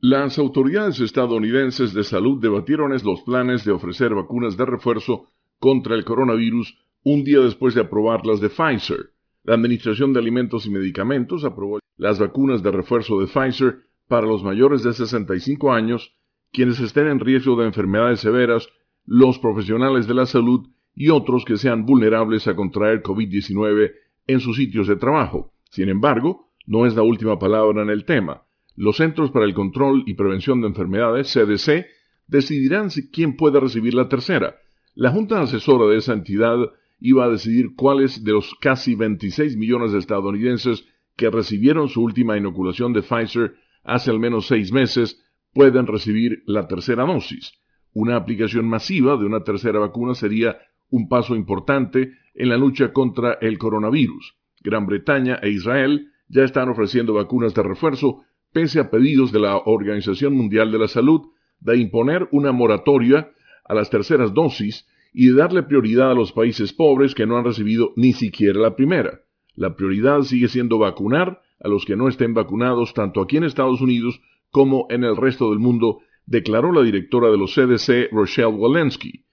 Las 0.00 0.36
autoridades 0.38 0.98
estadounidenses 1.00 1.94
de 1.94 2.02
salud 2.02 2.40
debatieron 2.40 2.90
los 2.90 3.22
planes 3.22 3.64
de 3.64 3.70
ofrecer 3.70 4.14
vacunas 4.14 4.56
de 4.56 4.66
refuerzo 4.66 5.28
contra 5.60 5.94
el 5.94 6.04
coronavirus 6.04 6.76
un 7.04 7.22
día 7.22 7.38
después 7.38 7.74
de 7.74 7.82
aprobar 7.82 8.26
las 8.26 8.40
de 8.40 8.48
Pfizer. 8.48 9.10
La 9.44 9.54
Administración 9.54 10.12
de 10.12 10.18
Alimentos 10.20 10.66
y 10.66 10.70
Medicamentos 10.70 11.44
aprobó 11.44 11.78
las 11.96 12.18
vacunas 12.18 12.62
de 12.62 12.72
refuerzo 12.72 13.20
de 13.20 13.26
Pfizer 13.26 13.78
para 14.08 14.26
los 14.26 14.42
mayores 14.42 14.82
de 14.82 14.92
65 14.92 15.72
años 15.72 16.12
quienes 16.52 16.78
estén 16.80 17.08
en 17.08 17.20
riesgo 17.20 17.56
de 17.56 17.66
enfermedades 17.66 18.20
severas, 18.20 18.68
los 19.06 19.38
profesionales 19.38 20.06
de 20.06 20.14
la 20.14 20.26
salud 20.26 20.68
y 20.94 21.08
otros 21.08 21.44
que 21.44 21.56
sean 21.56 21.86
vulnerables 21.86 22.46
a 22.46 22.54
contraer 22.54 23.02
COVID-19 23.02 23.92
en 24.26 24.40
sus 24.40 24.56
sitios 24.56 24.86
de 24.86 24.96
trabajo. 24.96 25.52
Sin 25.70 25.88
embargo, 25.88 26.52
no 26.66 26.86
es 26.86 26.94
la 26.94 27.02
última 27.02 27.38
palabra 27.38 27.82
en 27.82 27.90
el 27.90 28.04
tema. 28.04 28.42
los 28.74 28.96
Centros 28.96 29.30
para 29.30 29.44
el 29.44 29.52
Control 29.54 30.04
y 30.06 30.14
Prevención 30.14 30.60
de 30.60 30.68
Enfermedades, 30.68 31.32
CDC, 31.32 31.86
decidirán 32.26 32.88
quién 33.12 33.36
puede 33.36 33.60
recibir 33.60 33.92
la 33.92 34.08
tercera. 34.08 34.56
La 34.94 35.10
Junta 35.10 35.40
Asesora 35.40 35.90
de 35.90 35.98
esa 35.98 36.12
entidad 36.12 36.56
iba 37.00 37.24
a 37.24 37.28
decidir 37.28 37.74
cuáles 37.76 38.24
de 38.24 38.32
los 38.32 38.54
casi 38.60 38.94
26 38.94 39.56
millones 39.56 39.92
de 39.92 39.98
estadounidenses 39.98 40.86
que 41.16 41.30
recibieron 41.30 41.88
su 41.88 42.02
última 42.02 42.38
inoculación 42.38 42.92
de 42.92 43.02
Pfizer 43.02 43.54
hace 43.84 44.10
al 44.10 44.18
menos 44.18 44.46
seis 44.46 44.72
meses 44.72 45.22
pueden 45.52 45.86
recibir 45.86 46.42
la 46.46 46.66
tercera 46.66 47.04
dosis. 47.04 47.52
Una 47.94 48.16
aplicación 48.16 48.66
masiva 48.66 49.16
de 49.16 49.26
una 49.26 49.44
tercera 49.44 49.78
vacuna 49.78 50.14
sería 50.14 50.58
un 50.90 51.08
paso 51.08 51.34
importante 51.36 52.12
en 52.34 52.48
la 52.48 52.56
lucha 52.56 52.92
contra 52.92 53.34
el 53.40 53.58
coronavirus. 53.58 54.34
Gran 54.60 54.86
Bretaña 54.86 55.38
e 55.42 55.50
Israel 55.50 56.08
ya 56.28 56.44
están 56.44 56.68
ofreciendo 56.68 57.14
vacunas 57.14 57.54
de 57.54 57.62
refuerzo 57.62 58.24
pese 58.52 58.80
a 58.80 58.90
pedidos 58.90 59.32
de 59.32 59.40
la 59.40 59.56
Organización 59.56 60.34
Mundial 60.34 60.70
de 60.72 60.78
la 60.78 60.88
Salud 60.88 61.22
de 61.60 61.76
imponer 61.76 62.28
una 62.32 62.52
moratoria 62.52 63.30
a 63.64 63.74
las 63.74 63.90
terceras 63.90 64.34
dosis 64.34 64.86
y 65.12 65.28
de 65.28 65.34
darle 65.34 65.62
prioridad 65.62 66.10
a 66.10 66.14
los 66.14 66.32
países 66.32 66.72
pobres 66.72 67.14
que 67.14 67.26
no 67.26 67.36
han 67.36 67.44
recibido 67.44 67.92
ni 67.96 68.12
siquiera 68.12 68.58
la 68.58 68.76
primera. 68.76 69.20
La 69.54 69.76
prioridad 69.76 70.22
sigue 70.22 70.48
siendo 70.48 70.78
vacunar 70.78 71.42
a 71.60 71.68
los 71.68 71.84
que 71.84 71.96
no 71.96 72.08
estén 72.08 72.34
vacunados 72.34 72.94
tanto 72.94 73.20
aquí 73.20 73.36
en 73.36 73.44
Estados 73.44 73.80
Unidos 73.80 74.20
como 74.52 74.86
en 74.90 75.02
el 75.02 75.16
resto 75.16 75.50
del 75.50 75.58
mundo, 75.58 75.98
declaró 76.26 76.70
la 76.72 76.82
directora 76.82 77.30
de 77.30 77.38
los 77.38 77.54
CDC, 77.54 78.12
Rochelle 78.12 78.46
Walensky. 78.46 79.24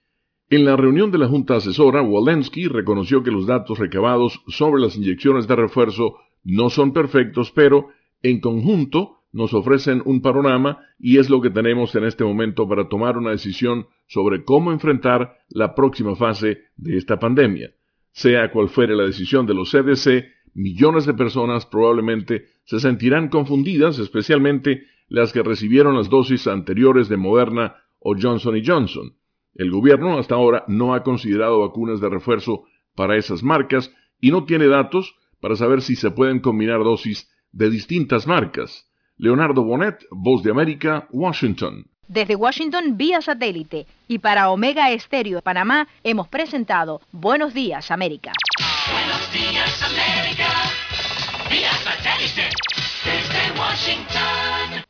En 0.48 0.64
la 0.64 0.76
reunión 0.76 1.12
de 1.12 1.18
la 1.18 1.28
Junta 1.28 1.56
Asesora, 1.56 2.02
Walensky 2.02 2.66
reconoció 2.66 3.22
que 3.22 3.30
los 3.30 3.46
datos 3.46 3.78
recabados 3.78 4.42
sobre 4.48 4.82
las 4.82 4.96
inyecciones 4.96 5.46
de 5.46 5.54
refuerzo 5.54 6.16
no 6.42 6.70
son 6.70 6.92
perfectos, 6.92 7.52
pero, 7.52 7.90
en 8.22 8.40
conjunto, 8.40 9.18
nos 9.32 9.54
ofrecen 9.54 10.02
un 10.04 10.22
panorama 10.22 10.80
y 10.98 11.18
es 11.18 11.30
lo 11.30 11.40
que 11.40 11.50
tenemos 11.50 11.94
en 11.94 12.04
este 12.04 12.24
momento 12.24 12.68
para 12.68 12.88
tomar 12.88 13.16
una 13.16 13.30
decisión 13.30 13.86
sobre 14.08 14.42
cómo 14.42 14.72
enfrentar 14.72 15.36
la 15.50 15.74
próxima 15.74 16.16
fase 16.16 16.62
de 16.76 16.96
esta 16.96 17.20
pandemia. 17.20 17.70
Sea 18.12 18.50
cual 18.50 18.68
fuere 18.68 18.96
la 18.96 19.04
decisión 19.04 19.46
de 19.46 19.54
los 19.54 19.70
CDC, 19.70 20.24
millones 20.54 21.06
de 21.06 21.14
personas 21.14 21.64
probablemente 21.66 22.46
se 22.64 22.80
sentirán 22.80 23.28
confundidas, 23.28 23.98
especialmente 23.98 24.84
las 25.10 25.32
que 25.32 25.42
recibieron 25.42 25.96
las 25.96 26.08
dosis 26.08 26.46
anteriores 26.46 27.08
de 27.10 27.18
Moderna 27.18 27.76
o 27.98 28.14
Johnson 28.18 28.58
Johnson. 28.64 29.12
El 29.54 29.70
gobierno 29.70 30.18
hasta 30.18 30.36
ahora 30.36 30.64
no 30.68 30.94
ha 30.94 31.02
considerado 31.02 31.60
vacunas 31.60 32.00
de 32.00 32.08
refuerzo 32.08 32.64
para 32.94 33.16
esas 33.16 33.42
marcas 33.42 33.92
y 34.20 34.30
no 34.30 34.44
tiene 34.44 34.68
datos 34.68 35.14
para 35.40 35.56
saber 35.56 35.82
si 35.82 35.96
se 35.96 36.10
pueden 36.12 36.38
combinar 36.38 36.78
dosis 36.84 37.28
de 37.52 37.68
distintas 37.68 38.26
marcas. 38.26 38.86
Leonardo 39.16 39.64
Bonet, 39.64 40.06
Voz 40.10 40.42
de 40.42 40.52
América, 40.52 41.08
Washington. 41.10 41.84
Desde 42.06 42.36
Washington 42.36 42.96
vía 42.96 43.20
satélite 43.20 43.86
y 44.08 44.18
para 44.18 44.50
Omega 44.50 44.90
Estéreo 44.92 45.36
de 45.36 45.42
Panamá 45.42 45.88
hemos 46.04 46.28
presentado 46.28 47.00
Buenos 47.12 47.52
Días 47.52 47.90
América. 47.90 48.32
Buenos 48.92 49.32
días 49.32 49.82
América, 49.82 50.48
vía 51.50 51.72
satélite 51.72 52.48
desde 53.04 53.60
Washington. 53.60 54.89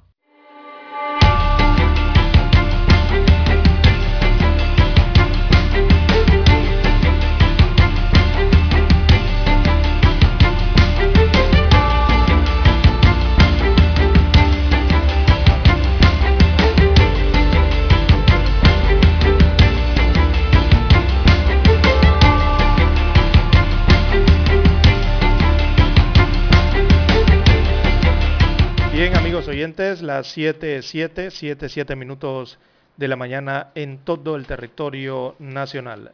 Las 29.81 30.27
7, 30.27 30.83
7, 30.83 31.31
7, 31.31 31.69
7 31.69 31.95
minutos 31.95 32.59
de 32.97 33.07
la 33.07 33.15
mañana 33.15 33.71
en 33.73 33.97
todo 33.97 34.35
el 34.35 34.45
territorio 34.45 35.35
nacional. 35.39 36.11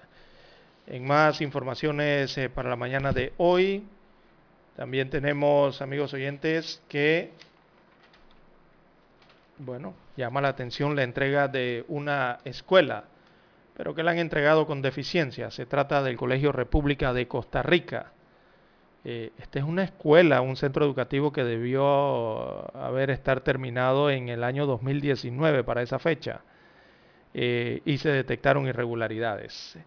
En 0.88 1.06
más 1.06 1.42
informaciones 1.42 2.38
eh, 2.38 2.50
para 2.50 2.70
la 2.70 2.78
mañana 2.78 3.12
de 3.12 3.34
hoy, 3.36 3.84
también 4.78 5.10
tenemos, 5.10 5.82
amigos 5.82 6.14
oyentes, 6.14 6.82
que, 6.88 7.32
bueno, 9.58 9.94
llama 10.16 10.40
la 10.40 10.48
atención 10.48 10.96
la 10.96 11.04
entrega 11.04 11.50
de 11.50 11.84
una 11.90 12.40
escuela, 12.46 13.04
pero 13.76 13.94
que 13.94 14.04
la 14.04 14.12
han 14.12 14.20
entregado 14.20 14.66
con 14.66 14.82
deficiencia. 14.82 15.52
Se 15.52 15.66
trata 15.66 16.02
del 16.04 16.16
Colegio 16.16 16.54
República 16.54 17.12
de 17.12 17.28
Costa 17.28 17.62
Rica 17.64 18.14
eh, 19.10 19.32
esta 19.38 19.60
es 19.60 19.64
una 19.64 19.86
escuela, 19.86 20.42
un 20.42 20.58
centro 20.58 20.84
educativo 20.84 21.32
que 21.32 21.46
debió 21.46 22.76
haber 22.76 23.10
estar 23.10 23.40
terminado 23.40 24.10
en 24.10 24.28
el 24.28 24.44
año 24.44 24.66
2019 24.66 25.64
para 25.64 25.82
esa 25.82 25.98
fecha 25.98 26.42
eh, 27.34 27.82
y 27.86 28.00
se 28.00 28.10
detectaron 28.10 28.68
irregularidades. 28.68 29.78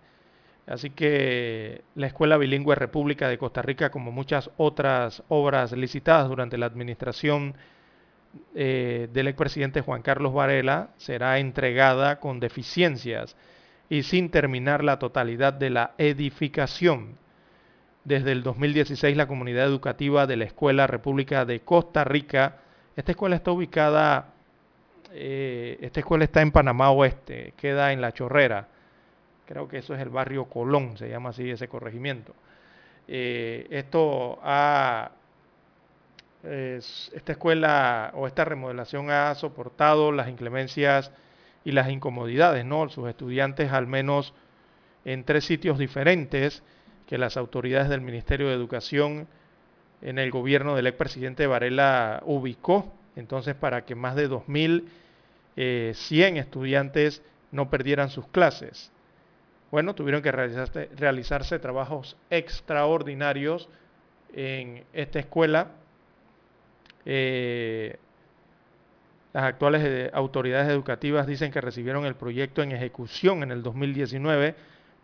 Así 0.66 0.88
que 0.88 1.82
la 1.97 2.06
Escuela 2.06 2.38
Bilingüe 2.38 2.74
República 2.74 3.28
de 3.28 3.36
Costa 3.36 3.60
Rica, 3.60 3.90
como 3.90 4.10
muchas 4.10 4.51
otras 4.56 5.22
obras 5.28 5.72
licitadas 5.72 6.26
durante 6.26 6.56
la 6.56 6.64
administración 6.64 7.56
eh, 8.55 9.10
del 9.12 9.28
expresidente 9.28 9.82
Juan 9.82 10.01
Carlos 10.01 10.32
Varela, 10.32 10.94
será 10.97 11.38
entregada 11.40 12.20
con 12.20 12.40
deficiencias 12.40 13.36
y 13.90 14.02
sin 14.02 14.30
terminar 14.30 14.82
la 14.82 14.98
totalidad 14.98 15.52
de 15.52 15.68
la 15.68 15.92
edificación 15.98 17.18
desde 18.05 18.32
el 18.32 18.43
2016 18.43 19.16
la 19.16 19.27
comunidad 19.27 19.66
educativa 19.66 20.27
de 20.27 20.36
la 20.36 20.44
Escuela 20.44 20.86
República 20.86 21.44
de 21.44 21.60
Costa 21.60 22.05
Rica. 22.05 22.56
Esta 22.97 23.12
escuela 23.12 23.36
está 23.36 23.52
ubicada, 23.52 24.32
eh, 25.12 25.78
esta 25.81 26.01
escuela 26.01 26.24
está 26.24 26.40
en 26.43 26.52
Panamá 26.52 26.90
Oeste, 26.90 27.55
queda 27.56 27.93
en 27.93 28.01
La 28.01 28.12
Chorrera. 28.12 28.68
Creo 29.47 29.68
que 29.68 29.78
eso 29.78 29.94
es 29.94 30.01
el 30.01 30.10
barrio 30.10 30.44
Colón, 30.47 30.97
se 30.97 31.09
llama 31.09 31.31
así 31.31 31.51
ese 31.51 31.68
corregimiento. 31.68 32.35
Eh, 33.09 33.66
esto 33.70 34.39
ha, 34.43 35.10
esta 36.43 37.32
escuela 37.32 38.12
o 38.14 38.27
esta 38.27 38.44
remodelación 38.44 39.10
ha 39.10 39.35
soportado 39.35 40.12
las 40.12 40.28
inclemencias 40.28 41.10
y 41.64 41.72
las 41.72 41.90
incomodidades, 41.90 42.64
¿no? 42.64 42.89
Sus 42.89 43.09
estudiantes 43.09 43.72
al 43.72 43.86
menos 43.86 44.32
en 45.05 45.24
tres 45.24 45.44
sitios 45.44 45.78
diferentes 45.78 46.62
que 47.11 47.19
las 47.19 47.37
autoridades 47.37 47.89
del 47.89 48.03
Ministerio 48.03 48.47
de 48.47 48.55
Educación 48.55 49.27
en 50.01 50.20
el 50.20 50.31
gobierno 50.31 50.77
del 50.77 50.87
expresidente 50.87 51.49
Varela 51.49 52.23
ubicó, 52.24 52.95
entonces 53.16 53.57
para 53.57 53.85
que 53.85 53.97
más 53.97 54.15
de 54.15 54.31
2.100 54.31 54.85
eh, 55.57 56.39
estudiantes 56.39 57.20
no 57.51 57.69
perdieran 57.69 58.11
sus 58.11 58.28
clases. 58.28 58.93
Bueno, 59.73 59.97
tuvieron 59.97 60.23
que 60.23 60.31
realizarse, 60.31 61.59
trabajos 61.59 62.16
extraordinarios 62.31 63.69
en 64.32 64.85
esta 64.93 65.19
escuela. 65.19 65.73
Eh, 67.07 67.97
las 69.32 69.43
actuales 69.43 69.82
eh, 69.85 70.11
autoridades 70.12 70.69
educativas 70.69 71.27
dicen 71.27 71.51
que 71.51 71.61
recibieron 71.61 72.07
el 72.07 72.15
proyecto 72.15 72.62
en 72.62 72.70
ejecución 72.70 73.43
en 73.43 73.51
el 73.51 73.65
2019 73.65 74.55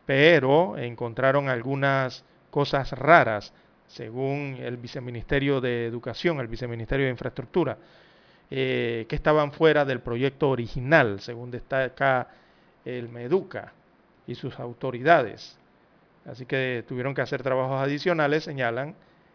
pero 0.06 0.78
encontraron 0.78 1.48
algunas 1.48 2.24
cosas 2.50 2.92
raras, 2.92 3.52
según 3.88 4.56
el 4.60 4.76
Viceministerio 4.78 5.60
de 5.60 5.86
Educación, 5.86 6.40
el 6.40 6.48
Viceministerio 6.48 7.06
de 7.06 7.10
Infraestructura, 7.10 7.76
eh, 8.50 9.06
que 9.08 9.16
estaban 9.16 9.52
fuera 9.52 9.84
del 9.84 10.00
proyecto 10.00 10.48
original, 10.48 11.20
según 11.20 11.50
destaca 11.50 12.28
el 12.84 13.08
Meduca 13.08 13.72
y 14.26 14.36
sus 14.36 14.58
autoridades. 14.60 15.58
Así 16.24 16.46
que 16.46 16.84
tuvieron 16.88 17.14
que 17.14 17.22
hacer 17.22 17.42
trabajos 17.42 17.80
adicionales, 17.80 18.44
señalan 18.44 18.94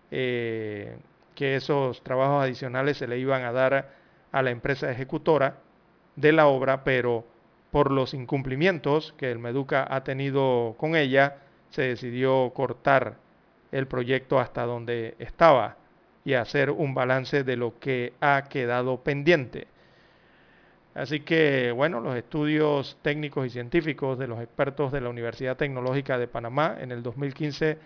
eh, 0.10 0.98
que 1.36 1.56
esos 1.56 2.02
trabajos 2.04 2.44
adicionales 2.44 2.98
se 2.98 3.08
le 3.08 3.18
iban 3.18 3.44
a 3.44 3.52
dar 3.52 3.90
a 4.32 4.42
la 4.42 4.52
empresa 4.52 4.90
ejecutora 4.90 5.58
de 6.16 6.32
la 6.32 6.48
obra, 6.48 6.84
pero 6.84 7.26
por 7.72 7.92
los 7.92 8.14
incumplimientos 8.14 9.14
que 9.18 9.32
el 9.32 9.40
Meduca 9.40 9.88
ha 9.90 10.04
tenido 10.04 10.76
con 10.78 10.96
ella, 10.96 11.38
se 11.70 11.84
decidió 11.84 12.52
cortar 12.54 13.16
el 13.72 13.88
proyecto 13.88 14.40
hasta 14.40 14.66
donde 14.66 15.16
estaba 15.20 15.78
y 16.26 16.34
hacer 16.34 16.70
un 16.70 16.94
balance 16.94 17.44
de 17.44 17.56
lo 17.56 17.80
que 17.80 18.14
ha 18.20 18.44
quedado 18.50 19.02
pendiente. 19.02 19.68
Así 20.94 21.22
que, 21.22 21.72
bueno, 21.72 22.02
los 22.02 22.18
estudios 22.18 22.98
técnicos 23.02 23.48
y 23.48 23.50
científicos 23.50 24.20
de 24.20 24.28
los 24.28 24.42
expertos 24.42 24.92
de 24.92 25.00
la 25.00 25.10
Universidad 25.10 25.56
Tecnológica 25.56 26.18
de 26.18 26.28
Panamá 26.28 26.76
en 26.80 26.92
el 26.92 27.02
2015 27.02 27.78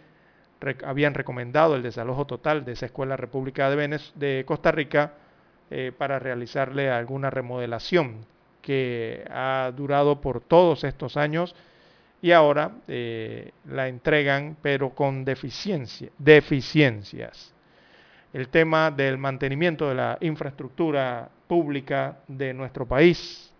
habían 0.83 1.13
recomendado 1.13 1.75
el 1.75 1.83
desalojo 1.83 2.25
total 2.25 2.65
de 2.65 2.71
esa 2.71 2.87
escuela 2.87 3.15
República 3.15 3.69
de, 3.69 4.43
Costa 4.47 4.71
Rica 4.71 5.13
eh, 5.69 5.91
para 5.95 6.17
realizarle 6.17 6.89
alguna 6.89 7.29
remodelación 7.29 8.25
que 8.65 9.23
ha 9.29 9.71
durado 9.77 10.19
por 10.19 10.41
todos 10.41 10.83
estos 10.83 11.17
años 11.17 11.55
y 12.19 12.31
ahora 12.31 12.71
eh, 12.87 13.51
la 13.65 13.87
entregan 13.87 14.57
pero 14.59 14.89
con 14.89 15.23
deficiencia, 15.23 16.09
deficiencias. 16.17 17.53
El 18.33 18.47
tema 18.47 18.89
del 18.89 19.19
mantenimiento 19.19 19.87
de 19.87 19.93
la 19.93 20.17
infraestructura 20.21 21.29
pública 21.47 22.17
de 22.27 22.55
nuestro 22.55 22.87
país 22.87 23.53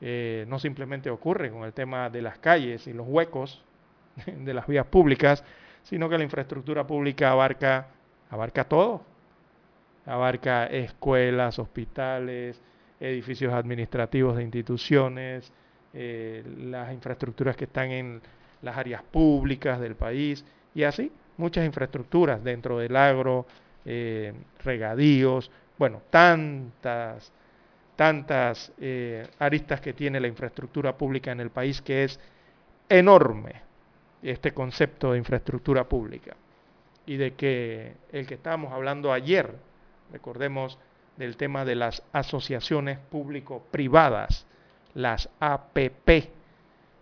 eh, 0.00 0.44
no 0.48 0.58
simplemente 0.58 1.08
ocurre 1.08 1.52
con 1.52 1.62
el 1.62 1.72
tema 1.72 2.10
de 2.10 2.22
las 2.22 2.36
calles 2.38 2.88
y 2.88 2.92
los 2.92 3.06
huecos 3.06 3.62
de 4.26 4.52
las 4.52 4.66
vías 4.66 4.86
públicas, 4.86 5.44
sino 5.84 6.08
que 6.08 6.18
la 6.18 6.24
infraestructura 6.24 6.84
pública 6.84 7.30
abarca, 7.30 7.86
abarca 8.28 8.64
todo. 8.64 9.02
Abarca 10.04 10.66
escuelas, 10.66 11.60
hospitales, 11.60 12.60
edificios 13.00 13.52
administrativos 13.52 14.36
de 14.36 14.42
instituciones, 14.42 15.52
eh, 15.92 16.44
las 16.58 16.92
infraestructuras 16.92 17.56
que 17.56 17.64
están 17.64 17.90
en 17.90 18.20
las 18.62 18.76
áreas 18.76 19.02
públicas 19.02 19.80
del 19.80 19.96
país 19.96 20.44
y 20.74 20.84
así 20.84 21.10
muchas 21.40 21.64
infraestructuras 21.64 22.44
dentro 22.44 22.78
del 22.78 22.94
agro, 22.94 23.46
eh, 23.84 24.32
regadíos, 24.62 25.50
bueno, 25.78 26.02
tantas, 26.10 27.32
tantas 27.96 28.72
eh, 28.78 29.26
aristas 29.38 29.80
que 29.80 29.94
tiene 29.94 30.20
la 30.20 30.28
infraestructura 30.28 30.96
pública 30.96 31.32
en 31.32 31.40
el 31.40 31.50
país 31.50 31.80
que 31.80 32.04
es 32.04 32.20
enorme 32.88 33.62
este 34.22 34.52
concepto 34.52 35.12
de 35.12 35.18
infraestructura 35.18 35.88
pública. 35.88 36.36
Y 37.06 37.16
de 37.16 37.32
que 37.32 37.94
el 38.12 38.26
que 38.26 38.34
estábamos 38.34 38.72
hablando 38.72 39.12
ayer, 39.12 39.54
recordemos 40.12 40.78
del 41.16 41.36
tema 41.36 41.64
de 41.64 41.74
las 41.74 42.02
asociaciones 42.12 42.98
público-privadas, 42.98 44.46
las 44.94 45.28
APP, 45.38 46.30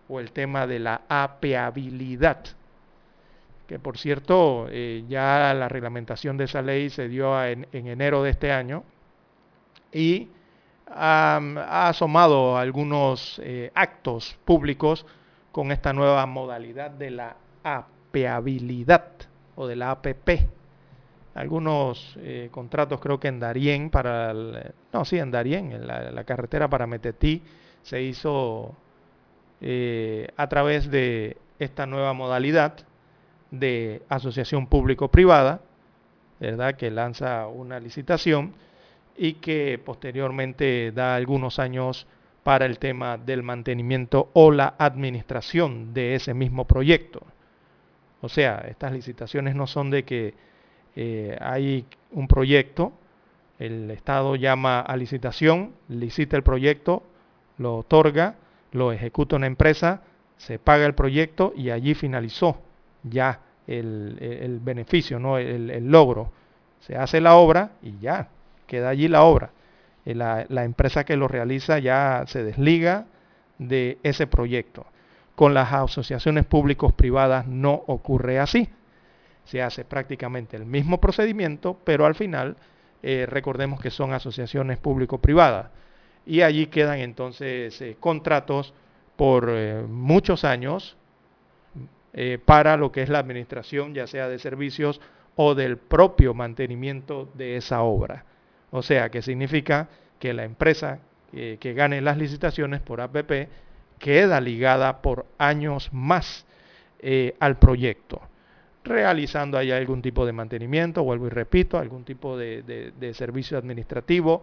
o 0.09 0.21
el 0.21 0.33
tema 0.33 0.67
de 0.67 0.79
la 0.79 1.03
apeabilidad, 1.09 2.39
que 3.67 3.79
por 3.79 3.99
cierto 3.99 4.67
eh, 4.71 5.05
ya 5.09 5.53
la 5.55 5.69
reglamentación 5.69 6.39
de 6.39 6.45
esa 6.45 6.63
ley 6.63 6.89
se 6.89 7.09
dio 7.09 7.45
en, 7.45 7.67
enero 7.73 8.23
de 8.23 8.31
este 8.31 8.51
año 8.51 8.83
y 9.93 10.29
ha 10.91 11.89
asomado 11.89 12.57
algunos 12.57 13.39
eh, 13.45 13.71
actos 13.75 14.39
públicos 14.47 15.05
con 15.53 15.71
esta 15.71 15.93
nueva 15.93 16.25
modalidad 16.25 16.91
de 16.91 17.11
la 17.11 17.37
apeabilidad 17.63 19.11
o 19.55 19.67
de 19.67 19.77
la 19.77 19.91
APP 19.91 20.49
algunos 21.35 22.17
eh, 22.21 22.49
contratos 22.51 23.01
creo 23.01 23.21
que 23.21 23.29
en 23.29 23.39
Darien 23.41 23.91
para 23.91 24.33
no 24.93 25.05
sí 25.05 25.19
en 25.19 25.31
Darien 25.31 25.73
en 25.73 25.87
la, 25.87 26.25
carretera 26.25 26.69
para 26.69 26.87
Metetí 26.87 27.43
se 27.83 28.03
hizo 28.03 28.75
eh, 29.61 30.29
a 30.37 30.49
través 30.49 30.91
de 30.91 31.37
esta 31.59 31.87
nueva 31.87 32.13
modalidad 32.13 32.75
de 33.51 34.03
asociación 34.09 34.67
público-privada, 34.67 35.61
¿verdad? 36.39 36.75
Que 36.75 36.91
lanza 36.91 37.47
una 37.49 37.81
licitación 37.81 38.55
y 39.17 39.35
que 39.35 39.81
posteriormente 39.85 40.93
da 40.93 41.17
algunos 41.17 41.59
años 41.59 42.07
para 42.45 42.67
el 42.67 42.79
tema 42.79 43.19
del 43.19 43.43
mantenimiento 43.43 44.31
o 44.33 44.51
la 44.51 44.75
administración 44.79 45.93
de 45.93 46.15
ese 46.15 46.35
mismo 46.35 46.67
proyecto. 46.67 47.23
O 48.21 48.29
sea, 48.29 48.65
estas 48.69 48.93
licitaciones 48.93 49.55
no 49.55 49.67
son 49.67 49.91
de 49.91 50.05
que 50.05 50.35
eh, 50.97 51.37
hay 51.41 51.85
un 52.13 52.29
proyecto, 52.29 52.93
el 53.59 53.91
Estado 53.91 54.37
llama 54.37 54.81
a 54.81 54.97
licitación, 54.97 55.73
licita 55.89 56.37
el 56.37 56.43
proyecto, 56.43 57.03
lo 57.59 57.79
otorga, 57.79 58.37
lo 58.73 58.93
ejecuta 58.93 59.37
una 59.37 59.47
empresa, 59.47 60.03
se 60.37 60.59
paga 60.59 60.87
el 60.87 60.95
proyecto 60.95 61.53
y 61.57 61.71
allí 61.71 61.95
finalizó 61.95 62.63
ya 63.03 63.41
el, 63.67 64.61
beneficio, 64.63 65.19
¿no? 65.19 65.39
El, 65.39 65.91
logro. 65.91 66.33
Se 66.81 66.97
hace 66.97 67.21
la 67.21 67.35
obra 67.35 67.73
y 67.83 67.99
ya, 67.99 68.29
queda 68.67 68.89
allí 68.91 69.09
la 69.09 69.25
obra. 69.25 69.51
Eh, 70.05 70.15
la, 70.15 70.47
la 70.49 70.65
empresa 70.65 71.05
que 71.05 71.17
lo 71.17 71.27
realiza 71.27 71.79
ya 71.81 72.25
se 72.29 72.45
desliga 72.45 73.07
de 73.59 73.99
ese 74.05 74.27
proyecto. 74.27 74.87
Con 75.35 75.55
las 75.55 75.73
asociaciones 75.73 76.45
públicos 76.45 76.93
privadas 76.93 77.47
no 77.47 77.83
ocurre 77.87 78.39
así 78.39 78.69
se 79.49 79.63
hace 79.63 79.85
prácticamente 79.85 80.57
el 80.57 80.67
mismo 80.67 81.01
procedimiento, 81.01 81.79
pero 81.85 82.05
al 82.05 82.15
final 82.15 82.57
eh, 83.03 83.27
recordemos 83.27 83.81
que 83.81 83.91
son 83.91 84.13
asociaciones 84.13 84.77
público-privadas. 84.79 85.71
Y 86.27 86.43
allí 86.43 86.67
quedan 86.67 86.99
entonces 86.99 87.81
eh, 87.81 87.97
contratos 87.99 88.75
por 89.17 89.49
eh, 89.49 89.83
muchos 89.89 90.45
años 90.45 90.97
para 92.47 92.77
lo 92.77 92.91
que 92.91 93.03
es 93.03 93.11
la 93.11 93.21
administración, 93.21 93.95
ya 93.95 94.09
sea 94.09 94.29
de 94.29 94.41
servicios 94.41 95.01
o 95.37 95.55
del 95.55 95.77
propio 95.77 96.35
mantenimiento 96.35 97.29
de 97.35 97.57
esa 97.57 97.83
obra. 97.83 98.25
O 98.73 98.83
sea, 98.83 99.09
que 99.11 99.23
significa 99.23 99.89
que 100.19 100.33
la 100.33 100.43
empresa 100.43 100.99
que 101.31 101.75
gane 101.77 102.01
las 102.01 102.17
licitaciones 102.17 102.81
por 102.81 103.01
APP 103.01 103.49
queda 104.01 104.41
ligada 104.41 105.01
por 105.01 105.27
años 105.39 105.91
más 105.93 106.45
al 107.39 107.59
proyecto 107.59 108.21
realizando 108.89 109.59
ahí 109.59 109.71
algún 109.71 110.03
tipo 110.03 110.27
de 110.27 110.33
mantenimiento, 110.33 111.05
vuelvo 111.05 111.27
y 111.27 111.31
repito, 111.31 111.79
algún 111.79 112.05
tipo 112.05 112.37
de, 112.37 113.13
servicio 113.15 113.59
administrativo, 113.59 114.43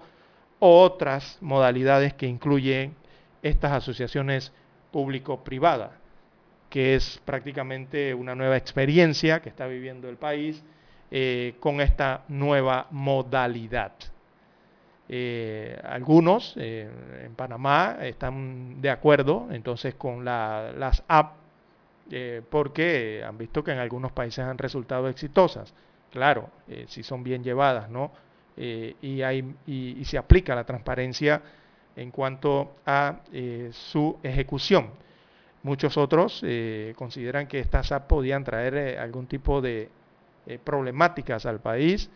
otras 0.60 1.38
modalidades 1.42 2.14
que 2.14 2.28
incluyen 2.28 2.96
estas 3.42 3.74
asociaciones 3.74 4.54
público-privadas, 4.92 5.92
que 6.70 6.96
es 6.96 7.22
prácticamente 7.26 8.14
una 8.14 8.36
nueva 8.36 8.58
experiencia 8.58 9.42
que 9.42 9.50
está 9.50 9.68
viviendo 9.68 10.08
el 10.10 10.18
país 10.18 10.64
eh, 11.12 11.56
con 11.60 11.82
esta 11.82 12.24
nueva 12.30 12.88
modalidad. 12.92 13.94
Eh, 15.08 15.80
algunos 15.84 16.56
eh, 16.58 16.90
en 17.26 17.36
Panamá 17.36 17.98
están 18.02 18.82
de 18.82 18.90
acuerdo 18.90 19.48
entonces 19.52 19.94
con 19.94 20.26
las 20.26 21.04
apps 21.08 21.45
eh, 22.12 22.44
porque 22.48 23.24
han 23.26 23.38
visto 23.38 23.64
que 23.64 23.72
en 23.72 23.80
algunos 23.80 24.12
países 24.12 24.40
han 24.40 24.58
resultado 24.58 25.10
exitosas. 25.10 25.74
Claro, 26.12 26.50
eh, 26.68 26.86
si 26.88 27.02
son 27.02 27.24
bien 27.24 27.44
llevadas, 27.44 27.90
¿no? 27.90 28.12
Eh, 28.58 28.96
y, 29.02 29.22
hay, 29.24 29.56
y, 29.66 30.06
se 30.06 30.18
aplica 30.18 30.56
la 30.56 30.64
transparencia 30.64 31.42
en 31.96 32.12
cuanto 32.12 32.76
a 32.86 33.22
su 33.72 34.18
ejecución. 34.22 34.90
Muchos 35.64 35.98
otros 35.98 36.44
consideran 36.96 37.48
que 37.48 37.60
estas 37.60 37.92
apps 37.92 38.08
podían 38.08 38.44
traer 38.44 39.00
algún 39.00 39.28
tipo 39.28 39.62
de 39.62 39.90
problemáticas 40.64 41.46
al 41.46 41.62
país, 41.62 42.10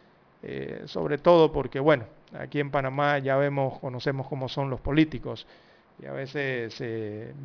sobre 0.85 1.17
todo 1.17 1.51
porque, 1.51 1.79
bueno, 1.79 2.05
aquí 2.37 2.59
en 2.59 2.71
Panamá 2.71 3.19
ya 3.19 3.37
vemos, 3.37 3.79
conocemos 3.79 4.27
cómo 4.27 4.49
son 4.49 4.69
los 4.69 4.81
políticos 4.81 5.47
y 6.01 6.07
a 6.07 6.11
veces 6.11 6.77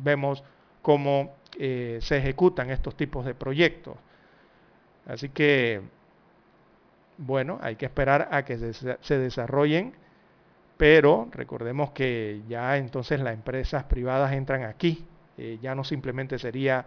vemos 0.03 0.43
cómo 0.81 1.33
eh, 1.57 1.99
se 2.01 2.17
ejecutan 2.17 2.69
estos 2.69 2.95
tipos 2.95 3.25
de 3.25 3.33
proyectos. 3.33 3.95
Así 5.05 5.29
que, 5.29 5.81
bueno, 7.17 7.59
hay 7.61 7.75
que 7.75 7.85
esperar 7.85 8.29
a 8.31 8.43
que 8.43 8.57
se, 8.73 9.17
desarrollen, 9.17 9.93
pero 10.77 11.29
recordemos 11.31 11.91
que 11.91 12.41
ya 12.47 12.77
entonces 12.77 13.19
las 13.19 13.33
empresas 13.33 13.83
privadas 13.85 14.33
entran 14.33 14.63
aquí, 14.63 15.05
eh, 15.37 15.59
ya 15.61 15.75
no 15.75 15.83
simplemente 15.83 16.39
sería 16.39 16.85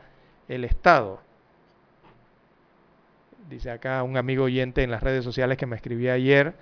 el 0.49 0.65
Estado. 0.65 1.21
Dice 3.49 3.71
acá 3.71 4.03
un 4.03 4.17
amigo 4.17 4.45
oyente 4.45 4.83
en 4.83 4.91
las 4.91 5.03
redes 5.03 5.25
sociales 5.25 5.57
que 5.57 5.67
me 5.67 5.77
escribía 5.77 6.13
ayer, 6.13 6.55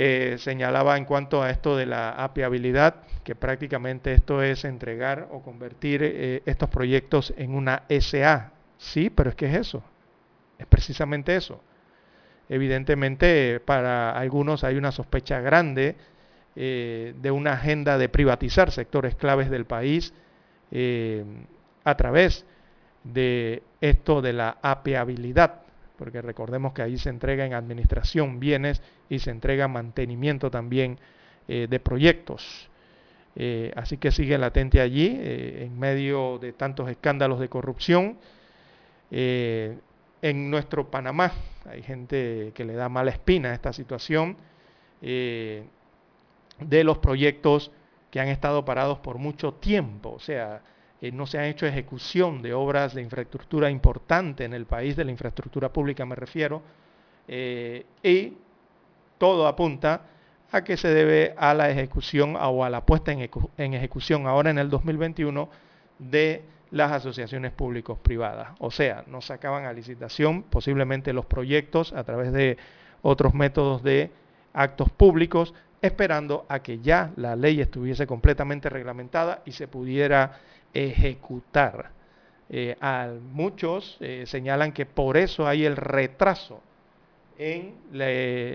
eh, 0.00 0.36
señalaba 0.38 0.96
en 0.96 1.04
cuanto 1.04 1.42
a 1.42 1.50
esto 1.50 1.76
de 1.76 1.84
la 1.84 2.10
apiabilidad, 2.10 3.02
que 3.24 3.34
prácticamente 3.34 4.12
esto 4.12 4.44
es 4.44 4.64
entregar 4.64 5.26
o 5.32 5.42
convertir 5.42 6.02
eh, 6.04 6.40
estos 6.46 6.68
proyectos 6.70 7.34
en 7.36 7.52
una 7.52 7.82
SA. 7.88 8.52
Sí, 8.76 9.10
pero 9.10 9.30
es 9.30 9.34
que 9.34 9.46
es 9.46 9.54
eso, 9.56 9.82
es 10.56 10.66
precisamente 10.66 11.34
eso. 11.34 11.60
Evidentemente 12.48 13.58
para 13.58 14.16
algunos 14.16 14.62
hay 14.62 14.76
una 14.76 14.92
sospecha 14.92 15.40
grande 15.40 15.96
eh, 16.54 17.12
de 17.20 17.30
una 17.32 17.54
agenda 17.54 17.98
de 17.98 18.08
privatizar 18.08 18.70
sectores 18.70 19.16
claves 19.16 19.50
del 19.50 19.64
país 19.64 20.14
a 21.82 21.96
través 21.96 22.46
de 23.02 23.64
esto 23.80 24.22
de 24.22 24.32
la 24.32 24.58
apeabilidad, 24.62 25.62
porque 25.98 26.22
recordemos 26.22 26.72
que 26.72 26.82
ahí 26.82 26.96
se 26.96 27.10
entrega 27.10 27.44
en 27.44 27.52
administración 27.52 28.40
bienes 28.40 28.80
y 29.08 29.18
se 29.18 29.30
entrega 29.30 29.68
mantenimiento 29.68 30.50
también 30.50 30.98
de 31.46 31.80
proyectos. 31.80 32.68
Eh, 33.40 33.72
así 33.76 33.98
que 33.98 34.10
sigue 34.10 34.36
latente 34.36 34.80
allí, 34.80 35.16
eh, 35.16 35.62
en 35.64 35.78
medio 35.78 36.38
de 36.38 36.52
tantos 36.52 36.90
escándalos 36.90 37.38
de 37.38 37.48
corrupción. 37.48 38.18
Eh, 39.12 39.78
en 40.22 40.50
nuestro 40.50 40.90
Panamá 40.90 41.32
hay 41.70 41.82
gente 41.82 42.50
que 42.52 42.64
le 42.64 42.74
da 42.74 42.88
mala 42.88 43.12
espina 43.12 43.50
a 43.50 43.54
esta 43.54 43.72
situación 43.72 44.36
de 45.00 45.62
los 46.82 46.98
proyectos 46.98 47.70
que 48.10 48.18
han 48.18 48.26
estado 48.26 48.64
parados 48.64 48.98
por 48.98 49.18
mucho 49.18 49.54
tiempo. 49.54 50.10
O 50.10 50.18
sea, 50.18 50.62
no 51.12 51.26
se 51.26 51.38
han 51.38 51.44
hecho 51.44 51.66
ejecución 51.66 52.42
de 52.42 52.54
obras 52.54 52.94
de 52.94 53.02
infraestructura 53.02 53.70
importante 53.70 54.44
en 54.44 54.52
el 54.52 54.66
país, 54.66 54.96
de 54.96 55.04
la 55.04 55.10
infraestructura 55.10 55.72
pública 55.72 56.04
me 56.04 56.14
refiero, 56.14 56.62
y 57.28 58.32
todo 59.18 59.46
apunta 59.46 60.02
a 60.50 60.64
que 60.64 60.76
se 60.76 60.88
debe 60.88 61.34
a 61.36 61.52
la 61.54 61.70
ejecución 61.70 62.36
o 62.36 62.64
a 62.64 62.70
la 62.70 62.86
puesta 62.86 63.12
en, 63.12 63.74
ejecución 63.74 64.26
ahora 64.26 64.50
en 64.50 64.58
el 64.58 64.70
2021 64.70 65.48
de 65.98 66.42
las 66.70 66.92
asociaciones 66.92 67.52
públicos 67.52 67.98
privadas. 67.98 68.50
O 68.58 68.70
sea, 68.70 69.04
no 69.06 69.20
sacaban 69.20 69.66
a 69.66 69.72
licitación 69.72 70.42
posiblemente 70.44 71.12
los 71.12 71.26
proyectos 71.26 71.92
a 71.92 72.04
través 72.04 72.32
de 72.32 72.56
otros 73.02 73.34
métodos 73.34 73.82
de 73.82 74.10
actos 74.54 74.90
públicos, 74.90 75.54
esperando 75.82 76.46
a 76.48 76.60
que 76.60 76.80
ya 76.80 77.12
la 77.16 77.36
ley 77.36 77.60
estuviese 77.60 78.06
completamente 78.06 78.68
reglamentada 78.68 79.42
y 79.44 79.52
se 79.52 79.68
pudiera 79.68 80.40
ejecutar. 80.74 81.90
Eh, 82.50 82.76
muchos 83.32 83.98
eh, 84.00 84.24
señalan 84.26 84.72
que 84.72 84.86
por 84.86 85.16
eso 85.18 85.46
hay 85.46 85.66
el 85.66 85.76
retraso 85.76 86.62
en 87.36 87.74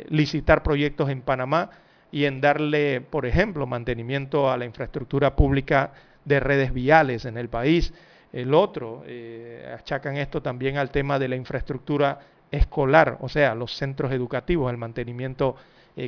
licitar 0.09 0.63
proyectos 0.63 1.09
en 1.09 1.21
Panamá 1.21 1.69
y 2.11 2.25
en 2.25 2.41
darle, 2.41 3.01
por 3.01 3.25
ejemplo, 3.25 3.65
mantenimiento 3.65 4.51
a 4.51 4.57
la 4.57 4.65
infraestructura 4.65 5.35
pública 5.35 5.93
de 6.25 6.39
redes 6.39 6.73
viales 6.73 7.25
en 7.25 7.37
el 7.37 7.49
país. 7.49 7.93
El 8.33 8.53
otro, 8.53 9.03
eh, 9.05 9.73
achacan 9.73 10.17
esto 10.17 10.41
también 10.41 10.77
al 10.77 10.89
tema 10.89 11.17
de 11.17 11.27
la 11.27 11.35
infraestructura 11.35 12.19
escolar, 12.51 13.17
o 13.21 13.29
sea, 13.29 13.55
los 13.55 13.73
centros 13.75 14.11
educativos, 14.11 14.69
el 14.69 14.77
mantenimiento 14.77 15.55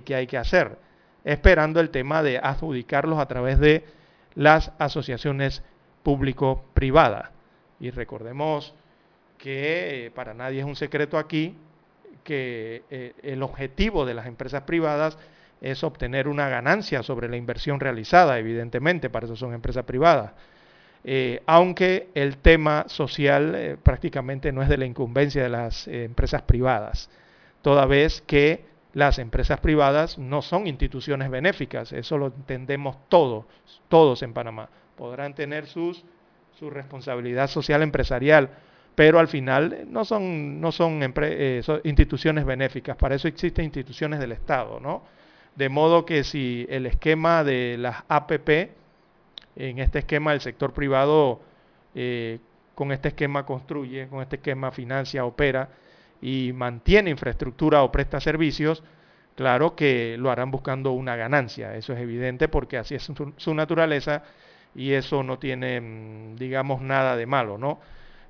que 0.04 0.16
hay 0.16 0.26
que 0.26 0.38
hacer, 0.38 0.78
esperando 1.24 1.80
el 1.80 1.92
tema 1.92 2.24
de 2.24 2.40
adjudicarlos 2.40 3.20
a 3.20 3.28
través 3.28 3.60
de 3.60 3.86
las 4.36 4.72
asociaciones 4.80 5.64
público-privadas. 6.06 7.32
Y 7.82 7.90
recordemos 7.90 8.74
que 9.38 10.06
eh, 10.06 10.12
para 10.12 10.34
nadie 10.34 10.60
es 10.60 10.66
un 10.66 10.78
secreto 10.78 11.18
aquí 11.18 11.58
que 12.24 13.14
el 13.22 13.44
objetivo 13.44 14.04
de 14.04 14.16
las 14.16 14.26
empresas 14.26 14.64
privadas 14.64 15.16
es 15.62 15.84
obtener 15.84 16.28
una 16.28 16.50
ganancia 16.50 17.04
sobre 17.04 17.30
la 17.30 17.38
inversión 17.38 17.80
realizada, 17.80 18.40
evidentemente, 18.40 19.10
para 19.10 19.26
eso 19.26 19.36
son 19.36 19.54
empresas 19.54 19.84
privadas. 19.86 20.34
Eh, 21.04 21.44
aunque 21.46 22.10
el 22.16 22.38
tema 22.38 22.86
social 22.88 23.54
eh, 23.56 23.78
prácticamente 23.82 24.52
no 24.52 24.64
es 24.64 24.70
de 24.70 24.78
la 24.78 24.86
incumbencia 24.86 25.44
de 25.44 25.50
las 25.50 25.88
eh, 25.88 26.04
empresas 26.04 26.42
privadas, 26.42 27.12
toda 27.62 27.86
vez 27.86 28.22
que 28.22 28.66
las 28.94 29.20
empresas 29.20 29.60
privadas 29.60 30.18
no 30.18 30.42
son 30.42 30.66
instituciones 30.66 31.30
benéficas, 31.30 31.94
eso 31.94 32.18
lo 32.18 32.28
entendemos 32.28 32.98
todos, 33.08 33.46
todos 33.88 34.24
en 34.24 34.34
Panamá. 34.34 34.70
Podrán 34.96 35.34
tener 35.34 35.68
sus, 35.68 36.04
su 36.58 36.70
responsabilidad 36.70 37.48
social 37.48 37.82
empresarial, 37.82 38.50
pero 38.96 39.20
al 39.20 39.28
final 39.28 39.86
no 39.88 40.06
son, 40.06 40.62
no 40.62 40.72
son, 40.72 41.02
son 41.64 41.82
instituciones 41.84 42.46
benéficas, 42.46 42.96
para 42.96 43.16
eso 43.16 43.28
existen 43.28 43.66
instituciones 43.66 44.20
del 44.20 44.32
Estado, 44.32 44.80
¿no? 44.80 45.04
De 45.56 45.70
modo 45.70 46.06
que 46.06 46.24
si 46.24 46.66
el 46.70 46.86
esquema 46.86 47.44
de 47.44 47.78
las 47.78 48.04
APP, 48.08 48.72
en 49.56 49.80
este 49.80 50.00
esquema 50.00 50.34
el 50.34 50.42
sector 50.42 50.74
privado, 50.74 51.40
eh, 51.94 52.40
con 52.76 52.92
este 52.92 53.08
esquema 53.10 53.46
construye, 53.46 54.08
con 54.08 54.22
este 54.22 54.36
esquema 54.36 54.72
financia, 54.72 55.26
opera 55.26 55.70
y 56.22 56.52
mantiene 56.54 57.10
infraestructura 57.10 57.84
o 57.84 57.92
presta 57.92 58.20
servicios, 58.20 58.84
claro 59.36 59.76
que 59.76 60.18
lo 60.20 60.30
harán 60.30 60.52
buscando 60.52 60.92
una 60.92 61.16
ganancia. 61.16 61.76
Eso 61.76 61.94
es 61.94 62.00
evidente 62.00 62.48
porque 62.50 62.78
así 62.78 62.96
es 62.96 63.10
su, 63.38 63.54
naturaleza 63.54 64.24
y 64.76 64.94
eso 64.94 65.24
no 65.24 65.40
tiene, 65.40 65.82
mm, 65.82 66.36
digamos, 66.36 66.82
nada 66.82 67.16
de 67.16 67.26
malo, 67.26 67.58
¿no? 67.58 67.80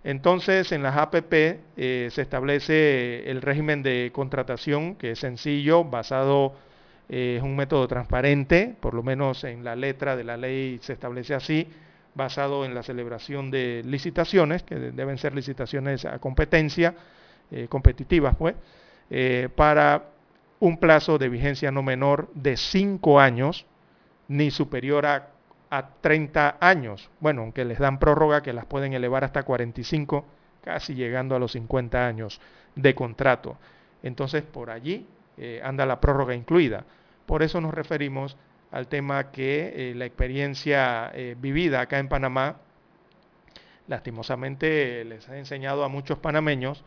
Entonces, 0.03 0.71
en 0.71 0.83
las 0.83 0.95
APP 0.97 1.33
eh, 1.77 2.09
se 2.11 2.21
establece 2.21 3.29
el 3.29 3.41
régimen 3.41 3.81
de 3.81 4.11
contratación, 4.13 4.95
que 4.95 5.11
es 5.11 5.19
sencillo, 5.19 5.83
basado 5.83 6.53
es 7.07 7.41
un 7.41 7.55
método 7.55 7.87
transparente, 7.87 8.75
por 8.79 8.93
lo 8.93 9.03
menos 9.03 9.43
en 9.43 9.63
la 9.63 9.75
letra 9.75 10.15
de 10.15 10.23
la 10.23 10.37
ley 10.37 10.79
se 10.81 10.93
establece 10.93 11.35
así, 11.35 11.67
basado 12.15 12.65
en 12.65 12.73
la 12.73 12.81
celebración 12.81 13.51
de 13.51 13.83
licitaciones, 13.85 14.63
que 14.63 14.75
deben 14.75 15.17
ser 15.17 15.35
licitaciones 15.35 16.05
a 16.05 16.17
competencia, 16.19 16.95
eh, 17.51 17.67
competitivas, 17.69 18.35
pues, 18.35 18.55
eh, 19.09 19.49
para 19.55 20.05
un 20.59 20.77
plazo 20.77 21.17
de 21.17 21.29
vigencia 21.29 21.71
no 21.71 21.83
menor 21.83 22.29
de 22.33 22.57
5 22.57 23.19
años, 23.19 23.65
ni 24.27 24.49
superior 24.49 25.05
a, 25.05 25.27
a 25.77 25.89
30 26.01 26.57
años. 26.59 27.09
Bueno, 27.19 27.41
aunque 27.41 27.65
les 27.65 27.79
dan 27.79 27.99
prórroga 27.99 28.41
que 28.41 28.53
las 28.53 28.65
pueden 28.65 28.93
elevar 28.93 29.23
hasta 29.23 29.43
45, 29.43 30.25
casi 30.63 30.95
llegando 30.95 31.35
a 31.35 31.39
los 31.39 31.51
50 31.51 32.07
años 32.07 32.39
de 32.75 32.95
contrato. 32.95 33.57
Entonces, 34.03 34.43
por 34.43 34.69
allí 34.69 35.05
eh, 35.37 35.61
anda 35.63 35.85
la 35.85 35.99
prórroga 35.99 36.33
incluida. 36.33 36.85
Por 37.25 37.43
eso 37.43 37.59
nos 37.59 37.73
referimos 37.73 38.37
al 38.71 38.87
tema 38.87 39.31
que 39.31 39.91
eh, 39.91 39.95
la 39.95 40.05
experiencia 40.05 41.11
eh, 41.13 41.35
vivida 41.37 41.81
acá 41.81 41.99
en 41.99 42.07
Panamá, 42.07 42.57
lastimosamente 43.87 45.03
les 45.05 45.27
ha 45.29 45.37
enseñado 45.37 45.83
a 45.83 45.89
muchos 45.89 46.17
panameños 46.19 46.83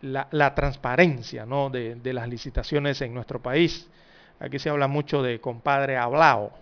la, 0.00 0.54
transparencia 0.54 1.46
de, 1.46 1.94
de, 1.96 2.12
las 2.12 2.28
licitaciones 2.28 3.00
en 3.02 3.14
nuestro 3.14 3.40
país. 3.40 3.88
Aquí 4.42 4.58
se 4.58 4.68
habla 4.70 4.88
mucho 4.88 5.22
de 5.22 5.40
compadre 5.40 5.96
hablao, 5.96 6.52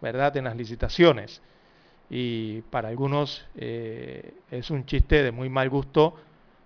¿verdad? 0.00 0.36
En 0.36 0.44
las 0.44 0.56
licitaciones. 0.56 1.42
Y 2.10 2.62
para 2.70 2.88
algunos 2.88 3.44
es 3.56 4.70
un 4.70 4.86
chiste 4.86 5.22
de 5.22 5.32
muy 5.32 5.48
mal 5.48 5.68
gusto 5.68 6.14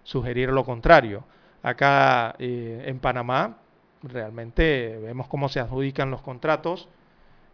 sugerir 0.04 0.50
lo 0.50 0.64
contrario. 0.64 1.24
Acá 1.62 2.34
eh, 2.38 2.82
en 2.86 2.98
Panamá 2.98 3.58
realmente 4.02 4.98
vemos 5.00 5.28
cómo 5.28 5.48
se 5.48 5.60
adjudican 5.60 6.10
los 6.10 6.22
contratos. 6.22 6.88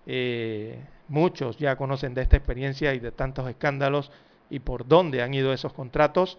Eh, 0.06 0.78
muchos 1.08 1.58
ya 1.58 1.76
conocen 1.76 2.14
de 2.14 2.22
esta 2.22 2.36
experiencia 2.36 2.94
y 2.94 3.00
de 3.00 3.12
tantos 3.12 3.48
escándalos 3.48 4.10
y 4.48 4.60
por 4.60 4.86
dónde 4.86 5.22
han 5.22 5.34
ido 5.34 5.52
esos 5.52 5.74
contratos, 5.74 6.38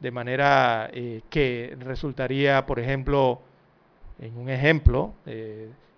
de 0.00 0.10
manera 0.10 0.88
eh, 0.92 1.20
que 1.28 1.76
resultaría, 1.78 2.64
por 2.64 2.80
ejemplo, 2.80 3.42
en 4.18 4.36
un 4.36 4.48
ejemplo, 4.48 5.14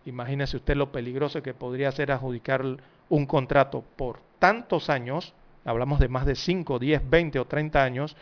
imagínese 0.05 0.57
usted 0.57 0.77
lo 0.77 0.91
peligroso 0.91 1.43
que 1.43 1.55
podría 1.55 1.93
ser 1.93 2.13
adjudicar 2.13 2.65
un 3.09 3.27
contrato 3.27 3.85
por 3.97 4.21
tantos 4.39 4.89
años, 4.91 5.35
hablamos 5.65 5.99
de 6.01 6.09
más 6.09 6.27
de 6.27 6.35
5, 6.35 6.79
10, 6.79 7.11
20 7.11 7.39
o 7.39 7.45
30 7.45 7.83
años, 7.83 8.17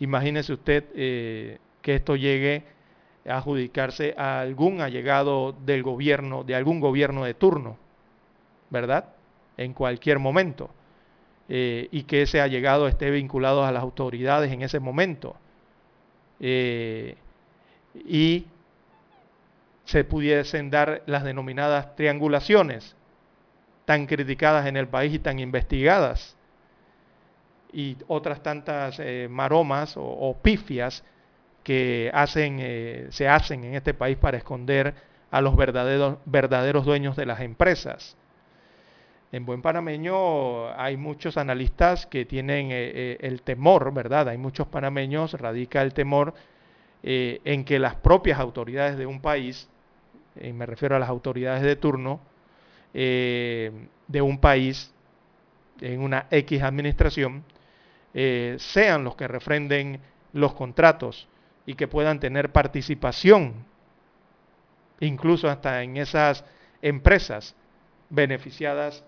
imagínese 0.00 0.52
usted 0.52 0.84
que 0.92 1.94
esto 1.94 2.16
llegue 2.16 2.64
a 3.26 3.38
adjudicarse 3.38 4.14
a 4.16 4.40
algún 4.40 4.80
allegado 4.80 5.52
del 5.52 5.82
gobierno, 5.82 6.44
de 6.44 6.54
algún 6.54 6.80
gobierno 6.80 7.24
de 7.24 7.34
turno, 7.34 7.76
¿verdad? 8.70 9.06
En 9.56 9.74
cualquier 9.74 10.18
momento. 10.18 10.70
Eh, 11.48 11.88
y 11.90 12.04
que 12.04 12.22
ese 12.22 12.40
allegado 12.40 12.86
esté 12.86 13.10
vinculado 13.10 13.64
a 13.64 13.72
las 13.72 13.82
autoridades 13.82 14.52
en 14.52 14.62
ese 14.62 14.78
momento. 14.78 15.34
Eh, 16.38 17.16
y 17.94 18.46
se 19.90 20.04
pudiesen 20.04 20.70
dar 20.70 21.02
las 21.06 21.24
denominadas 21.24 21.96
triangulaciones, 21.96 22.94
tan 23.86 24.06
criticadas 24.06 24.66
en 24.66 24.76
el 24.76 24.86
país 24.86 25.12
y 25.12 25.18
tan 25.18 25.40
investigadas, 25.40 26.36
y 27.72 27.96
otras 28.06 28.40
tantas 28.40 29.00
eh, 29.00 29.26
maromas 29.28 29.94
o 29.96 30.36
pifias 30.40 31.02
que 31.64 32.08
hacen, 32.14 32.58
eh, 32.60 33.08
se 33.10 33.26
hacen 33.26 33.64
en 33.64 33.74
este 33.74 33.92
país 33.92 34.16
para 34.16 34.36
esconder 34.36 34.94
a 35.32 35.40
los 35.40 35.56
verdaderos, 35.56 36.18
verdaderos 36.24 36.84
dueños 36.84 37.16
de 37.16 37.26
las 37.26 37.40
empresas. 37.40 38.16
En 39.32 39.44
buen 39.44 39.60
panameño 39.60 40.72
hay 40.80 40.96
muchos 40.96 41.36
analistas 41.36 42.06
que 42.06 42.24
tienen 42.24 42.68
eh, 42.70 43.18
el 43.22 43.42
temor, 43.42 43.92
¿verdad? 43.92 44.28
Hay 44.28 44.38
muchos 44.38 44.68
panameños, 44.68 45.32
radica 45.32 45.82
el 45.82 45.94
temor 45.94 46.32
en 47.02 47.64
que 47.64 47.78
las 47.78 47.94
propias 47.96 48.38
autoridades 48.38 48.98
de 48.98 49.06
un 49.06 49.22
país, 49.22 49.70
y 50.38 50.52
me 50.52 50.66
refiero 50.66 50.96
a 50.96 50.98
las 50.98 51.08
autoridades 51.08 51.62
de 51.62 51.76
turno, 51.76 52.20
eh, 52.94 53.88
de 54.08 54.22
un 54.22 54.38
país, 54.38 54.92
en 55.80 56.00
una 56.00 56.26
X 56.30 56.62
administración, 56.62 57.44
eh, 58.12 58.56
sean 58.58 59.04
los 59.04 59.16
que 59.16 59.28
refrenden 59.28 60.00
los 60.32 60.54
contratos 60.54 61.28
y 61.66 61.74
que 61.74 61.88
puedan 61.88 62.20
tener 62.20 62.52
participación, 62.52 63.64
incluso 65.00 65.48
hasta 65.48 65.82
en 65.82 65.96
esas 65.96 66.44
empresas 66.82 67.54
beneficiadas 68.08 69.04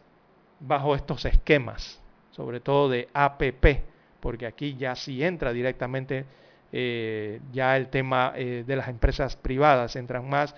bajo 0.60 0.94
estos 0.94 1.24
esquemas, 1.24 2.00
sobre 2.30 2.60
todo 2.60 2.88
de 2.88 3.08
APP, 3.12 3.82
porque 4.20 4.46
aquí 4.46 4.76
ya 4.76 4.94
sí 4.94 5.22
entra 5.22 5.52
directamente 5.52 6.24
eh, 6.70 7.40
ya 7.52 7.76
el 7.76 7.88
tema 7.88 8.32
eh, 8.36 8.64
de 8.66 8.76
las 8.76 8.88
empresas 8.88 9.36
privadas, 9.36 9.96
entran 9.96 10.28
más 10.28 10.54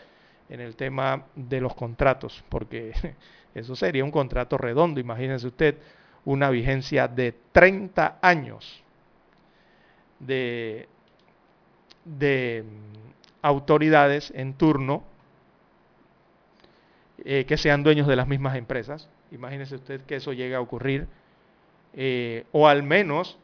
en 0.49 0.61
el 0.61 0.77
tema 0.77 1.25
de 1.35 1.61
los 1.61 1.75
contratos, 1.75 2.45
porque 2.49 2.93
eso 3.55 3.77
sería 3.77 4.05
un 4.05 4.11
contrato 4.11 4.59
redondo, 4.59 5.01
imagínense 5.01 5.47
usted, 5.47 5.77
una 6.25 6.51
vigencia 6.51 7.09
de 7.09 7.35
30 7.53 8.19
años 8.23 8.83
de, 10.19 10.87
mm, 12.05 12.67
autoridades 13.43 14.33
en 14.35 14.55
turno 14.55 15.05
eh, 17.25 17.45
que 17.47 17.57
sean 17.57 17.83
dueños 17.83 18.07
de 18.07 18.17
las 18.17 18.27
mismas 18.27 18.57
empresas. 18.57 19.09
Imagínese 19.31 19.77
usted 19.77 20.01
que 20.03 20.17
eso 20.17 20.33
llegue 20.33 20.55
a 20.55 20.61
ocurrir. 20.61 21.07
Eh, 21.93 22.45
o 22.53 22.67
al 22.67 22.83
menos 22.83 23.39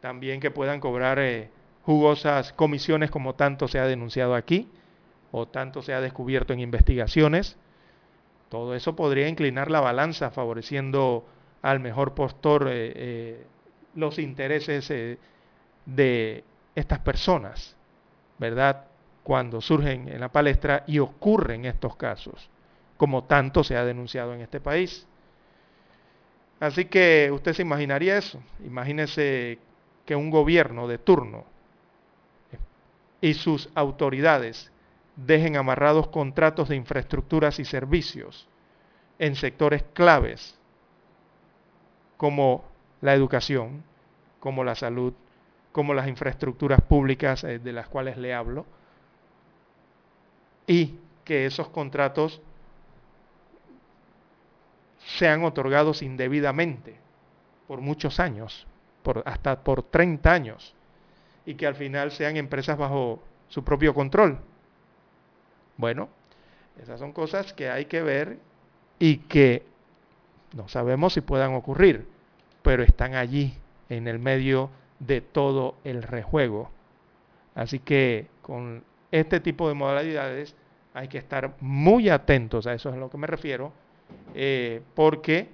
también 0.00 0.40
que 0.40 0.50
puedan 0.50 0.80
cobrar 0.80 1.18
eh, 1.18 1.50
jugosas 1.82 2.52
comisiones 2.52 3.10
como 3.10 3.34
tanto 3.34 3.68
se 3.68 3.78
ha 3.78 3.86
denunciado 3.86 4.34
aquí 4.34 4.68
o 5.32 5.48
tanto 5.48 5.82
se 5.82 5.92
ha 5.92 6.00
descubierto 6.00 6.52
en 6.52 6.60
investigaciones. 6.60 7.56
Todo 8.48 8.74
eso 8.74 8.94
podría 8.94 9.28
inclinar 9.28 9.70
la 9.70 9.80
balanza 9.80 10.30
favoreciendo 10.30 11.26
al 11.62 11.80
mejor 11.80 12.14
postor 12.14 12.70
los 13.94 14.18
intereses 14.18 15.18
de 15.86 16.44
estas 16.74 16.98
personas, 17.00 17.76
¿verdad? 18.38 18.84
Cuando 19.22 19.60
surgen 19.60 20.08
en 20.08 20.20
la 20.20 20.30
palestra 20.30 20.84
y 20.86 20.98
ocurren 20.98 21.64
estos 21.64 21.96
casos 21.96 22.48
como 22.96 23.24
tanto 23.24 23.64
se 23.64 23.76
ha 23.76 23.84
denunciado 23.84 24.34
en 24.34 24.40
este 24.42 24.60
país. 24.60 25.06
Así 26.60 26.84
que 26.84 27.30
usted 27.32 27.52
se 27.52 27.62
imaginaría 27.62 28.16
eso. 28.16 28.40
Imagínese 28.64 29.58
que 30.04 30.14
un 30.14 30.30
gobierno 30.30 30.86
de 30.86 30.98
turno 30.98 31.44
y 33.20 33.34
sus 33.34 33.70
autoridades 33.74 34.71
dejen 35.16 35.56
amarrados 35.56 36.08
contratos 36.08 36.68
de 36.68 36.76
infraestructuras 36.76 37.58
y 37.58 37.64
servicios 37.64 38.48
en 39.18 39.36
sectores 39.36 39.84
claves 39.92 40.58
como 42.16 42.64
la 43.00 43.14
educación, 43.14 43.82
como 44.40 44.64
la 44.64 44.74
salud, 44.74 45.12
como 45.72 45.94
las 45.94 46.08
infraestructuras 46.08 46.80
públicas 46.80 47.44
eh, 47.44 47.58
de 47.58 47.72
las 47.72 47.88
cuales 47.88 48.16
le 48.16 48.34
hablo, 48.34 48.66
y 50.66 50.98
que 51.24 51.46
esos 51.46 51.68
contratos 51.68 52.40
sean 55.18 55.44
otorgados 55.44 56.02
indebidamente 56.02 56.96
por 57.66 57.80
muchos 57.80 58.20
años, 58.20 58.66
por, 59.02 59.22
hasta 59.26 59.62
por 59.64 59.82
30 59.82 60.32
años, 60.32 60.74
y 61.44 61.54
que 61.54 61.66
al 61.66 61.74
final 61.74 62.12
sean 62.12 62.36
empresas 62.36 62.78
bajo 62.78 63.20
su 63.48 63.64
propio 63.64 63.94
control. 63.94 64.38
Bueno, 65.82 66.08
esas 66.80 67.00
son 67.00 67.12
cosas 67.12 67.52
que 67.54 67.68
hay 67.68 67.86
que 67.86 68.02
ver 68.02 68.38
y 69.00 69.16
que 69.16 69.64
no 70.54 70.68
sabemos 70.68 71.14
si 71.14 71.22
puedan 71.22 71.54
ocurrir, 71.54 72.06
pero 72.62 72.84
están 72.84 73.16
allí 73.16 73.54
en 73.88 74.06
el 74.06 74.20
medio 74.20 74.70
de 75.00 75.20
todo 75.20 75.74
el 75.82 76.04
rejuego. 76.04 76.70
Así 77.56 77.80
que 77.80 78.28
con 78.42 78.84
este 79.10 79.40
tipo 79.40 79.66
de 79.66 79.74
modalidades 79.74 80.54
hay 80.94 81.08
que 81.08 81.18
estar 81.18 81.52
muy 81.58 82.10
atentos, 82.10 82.68
a 82.68 82.74
eso 82.74 82.90
es 82.90 82.94
a 82.94 82.98
lo 82.98 83.10
que 83.10 83.18
me 83.18 83.26
refiero, 83.26 83.72
eh, 84.36 84.82
porque 84.94 85.48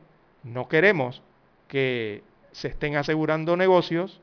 no 0.44 0.68
queremos 0.68 1.22
que 1.68 2.22
se 2.52 2.68
estén 2.68 2.96
asegurando 2.96 3.56
negocios 3.56 4.20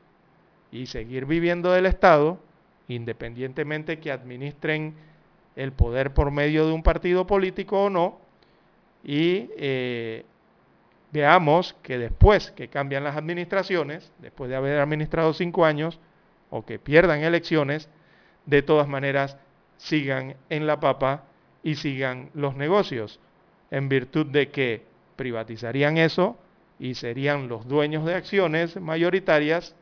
y 0.70 0.86
seguir 0.86 1.26
viviendo 1.26 1.72
del 1.72 1.86
Estado, 1.86 2.38
independientemente 2.86 3.98
que 3.98 4.12
administren 4.12 4.94
el 5.56 5.72
poder 5.72 6.12
por 6.12 6.30
medio 6.30 6.66
de 6.66 6.72
un 6.72 6.82
partido 6.82 7.26
político 7.26 7.84
o 7.84 7.90
no, 7.90 8.20
y 9.02 9.50
eh, 9.56 10.24
veamos 11.12 11.74
que 11.82 11.98
después 11.98 12.50
que 12.52 12.68
cambian 12.68 13.04
las 13.04 13.16
administraciones, 13.16 14.12
después 14.18 14.50
de 14.50 14.56
haber 14.56 14.78
administrado 14.78 15.32
cinco 15.32 15.64
años, 15.64 15.98
o 16.50 16.64
que 16.64 16.78
pierdan 16.78 17.22
elecciones, 17.22 17.88
de 18.44 18.62
todas 18.62 18.86
maneras 18.86 19.38
sigan 19.78 20.36
en 20.50 20.66
la 20.66 20.78
papa 20.78 21.24
y 21.62 21.74
sigan 21.76 22.30
los 22.34 22.54
negocios 22.54 23.18
en 23.70 23.88
virtud 23.88 24.26
de 24.26 24.50
que 24.50 24.84
privatizarían 25.16 25.96
eso 25.98 26.38
y 26.78 26.94
serían 26.94 27.48
los 27.48 27.66
dueños 27.66 28.04
de 28.04 28.14
acciones 28.14 28.80
mayoritarias 28.80 29.74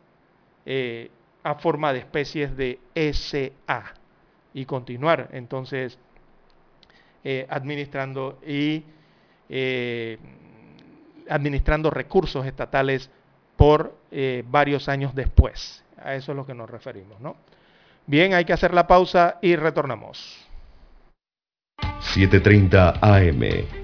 eh, 0.65 1.11
a 1.43 1.57
forma 1.57 1.93
de 1.93 1.99
especies 1.99 2.57
de 2.57 2.79
SA 2.95 3.95
y 4.55 4.65
continuar 4.65 5.29
entonces 5.33 5.99
eh, 7.23 7.47
administrando 7.51 8.39
y 8.47 8.85
eh, 9.49 10.19
administrando 11.29 11.91
recursos 11.91 12.47
estatales 12.47 13.11
por 13.57 13.95
varios 14.47 14.89
años 14.89 15.15
después. 15.15 15.85
A 15.99 16.15
eso 16.15 16.33
es 16.33 16.37
lo 16.37 16.47
que 16.47 16.55
nos 16.55 16.71
referimos, 16.71 17.21
¿no? 17.21 17.37
Bien, 18.07 18.35
hay 18.35 18.45
que 18.45 18.53
hacer 18.53 18.75
la 18.75 18.87
pausa 18.87 19.39
y 19.43 19.57
retornamos. 19.57 20.45
7.30 22.15 22.99
AM. 23.01 23.84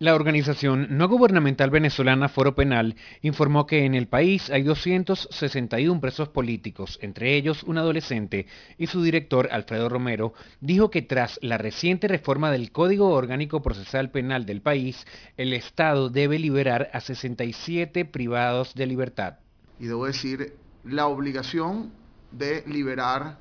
La 0.00 0.14
organización 0.14 0.86
no 0.96 1.08
gubernamental 1.08 1.70
venezolana 1.70 2.28
Foro 2.28 2.54
Penal 2.54 2.94
informó 3.20 3.66
que 3.66 3.84
en 3.84 3.96
el 3.96 4.06
país 4.06 4.48
hay 4.48 4.62
261 4.62 6.00
presos 6.00 6.28
políticos, 6.28 7.00
entre 7.02 7.34
ellos 7.34 7.64
un 7.64 7.78
adolescente, 7.78 8.46
y 8.76 8.86
su 8.86 9.02
director, 9.02 9.48
Alfredo 9.50 9.88
Romero, 9.88 10.34
dijo 10.60 10.88
que 10.92 11.02
tras 11.02 11.40
la 11.42 11.58
reciente 11.58 12.06
reforma 12.06 12.52
del 12.52 12.70
Código 12.70 13.08
Orgánico 13.08 13.60
Procesal 13.60 14.12
Penal 14.12 14.46
del 14.46 14.62
país, 14.62 15.04
el 15.36 15.52
Estado 15.52 16.10
debe 16.10 16.38
liberar 16.38 16.90
a 16.92 17.00
67 17.00 18.04
privados 18.04 18.76
de 18.76 18.86
libertad. 18.86 19.38
Y 19.80 19.86
debo 19.86 20.06
decir, 20.06 20.54
la 20.84 21.08
obligación 21.08 21.90
de 22.30 22.62
liberar 22.68 23.40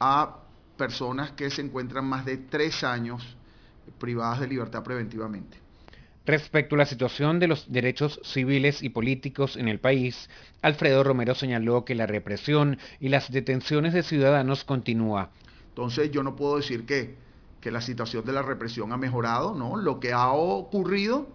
a 0.00 0.38
personas 0.76 1.30
que 1.30 1.48
se 1.48 1.62
encuentran 1.62 2.06
más 2.06 2.24
de 2.24 2.38
tres 2.38 2.82
años 2.82 3.36
privadas 4.00 4.40
de 4.40 4.48
libertad 4.48 4.82
preventivamente. 4.82 5.61
Respecto 6.24 6.76
a 6.76 6.78
la 6.78 6.86
situación 6.86 7.40
de 7.40 7.48
los 7.48 7.72
derechos 7.72 8.20
civiles 8.22 8.82
y 8.82 8.90
políticos 8.90 9.56
en 9.56 9.66
el 9.66 9.80
país, 9.80 10.30
Alfredo 10.62 11.02
Romero 11.02 11.34
señaló 11.34 11.84
que 11.84 11.96
la 11.96 12.06
represión 12.06 12.78
y 13.00 13.08
las 13.08 13.32
detenciones 13.32 13.92
de 13.92 14.04
ciudadanos 14.04 14.62
continúa. 14.62 15.30
Entonces 15.70 16.12
yo 16.12 16.22
no 16.22 16.36
puedo 16.36 16.58
decir 16.58 16.86
que, 16.86 17.16
que 17.60 17.72
la 17.72 17.80
situación 17.80 18.24
de 18.24 18.32
la 18.32 18.42
represión 18.42 18.92
ha 18.92 18.96
mejorado, 18.96 19.54
¿no? 19.54 19.76
Lo 19.76 19.98
que 19.98 20.12
ha 20.12 20.30
ocurrido, 20.30 21.26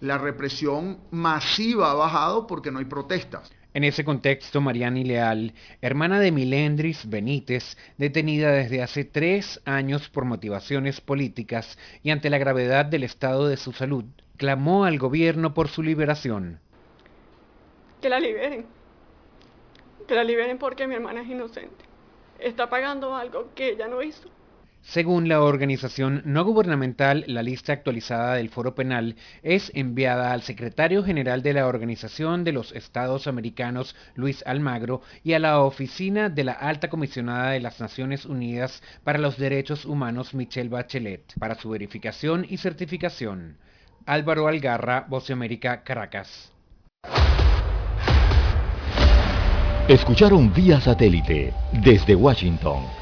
la 0.00 0.18
represión 0.18 0.98
masiva 1.10 1.90
ha 1.90 1.94
bajado 1.94 2.46
porque 2.46 2.70
no 2.70 2.80
hay 2.80 2.84
protestas. 2.84 3.50
En 3.74 3.84
ese 3.84 4.04
contexto, 4.04 4.60
Mariani 4.60 5.02
Leal, 5.02 5.54
hermana 5.80 6.20
de 6.20 6.30
Milendris 6.30 7.08
Benítez, 7.08 7.78
detenida 7.96 8.52
desde 8.52 8.82
hace 8.82 9.04
tres 9.04 9.62
años 9.64 10.10
por 10.10 10.26
motivaciones 10.26 11.00
políticas 11.00 11.78
y 12.02 12.10
ante 12.10 12.28
la 12.28 12.36
gravedad 12.36 12.84
del 12.84 13.02
estado 13.02 13.48
de 13.48 13.56
su 13.56 13.72
salud, 13.72 14.04
clamó 14.36 14.84
al 14.84 14.98
gobierno 14.98 15.54
por 15.54 15.68
su 15.68 15.82
liberación. 15.82 16.60
Que 18.02 18.10
la 18.10 18.20
liberen. 18.20 18.66
que 20.06 20.14
la 20.14 20.24
liberen 20.24 20.58
porque 20.58 20.86
mi 20.86 20.94
hermana 20.94 21.22
es 21.22 21.28
inocente. 21.28 21.84
Está 22.38 22.68
pagando 22.68 23.14
algo 23.14 23.54
que 23.54 23.70
ella 23.70 23.88
no 23.88 24.02
hizo. 24.02 24.28
Según 24.82 25.28
la 25.28 25.40
organización 25.40 26.22
no 26.24 26.44
gubernamental, 26.44 27.24
la 27.28 27.42
lista 27.42 27.72
actualizada 27.72 28.34
del 28.34 28.50
Foro 28.50 28.74
Penal 28.74 29.14
es 29.42 29.70
enviada 29.74 30.32
al 30.32 30.42
secretario 30.42 31.04
general 31.04 31.42
de 31.42 31.54
la 31.54 31.68
Organización 31.68 32.42
de 32.42 32.52
los 32.52 32.72
Estados 32.72 33.28
Americanos, 33.28 33.94
Luis 34.16 34.42
Almagro, 34.44 35.00
y 35.22 35.34
a 35.34 35.38
la 35.38 35.60
oficina 35.60 36.28
de 36.28 36.44
la 36.44 36.52
Alta 36.52 36.90
Comisionada 36.90 37.50
de 37.50 37.60
las 37.60 37.80
Naciones 37.80 38.26
Unidas 38.26 38.82
para 39.04 39.20
los 39.20 39.38
Derechos 39.38 39.84
Humanos, 39.84 40.34
Michelle 40.34 40.68
Bachelet, 40.68 41.32
para 41.38 41.54
su 41.54 41.70
verificación 41.70 42.44
y 42.48 42.56
certificación. 42.56 43.58
Álvaro 44.04 44.48
Algarra, 44.48 45.06
Voz 45.08 45.28
de 45.28 45.32
América, 45.32 45.84
Caracas. 45.84 46.52
Escucharon 49.88 50.52
vía 50.52 50.80
satélite 50.80 51.54
desde 51.72 52.14
Washington 52.16 53.01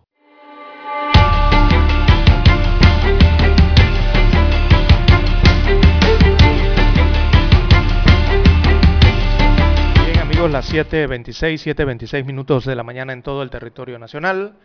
Amigos, 10.41 10.51
las 10.53 10.73
7.26, 10.73 11.75
7.26 11.75 12.25
minutos 12.25 12.65
de 12.65 12.75
la 12.75 12.81
mañana 12.81 13.13
en 13.13 13.21
todo 13.21 13.43
el 13.43 13.51
territorio 13.51 13.99
nacional. 13.99 14.55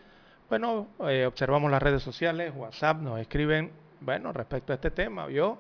Bueno, 0.49 0.87
eh, 1.07 1.27
observamos 1.27 1.71
las 1.71 1.83
redes 1.83 2.03
sociales, 2.03 2.55
WhatsApp, 2.57 3.03
nos 3.03 3.21
escriben, 3.21 3.71
bueno, 4.01 4.33
respecto 4.33 4.73
a 4.73 4.77
este 4.77 4.91
tema, 4.91 5.27
¿vio? 5.27 5.59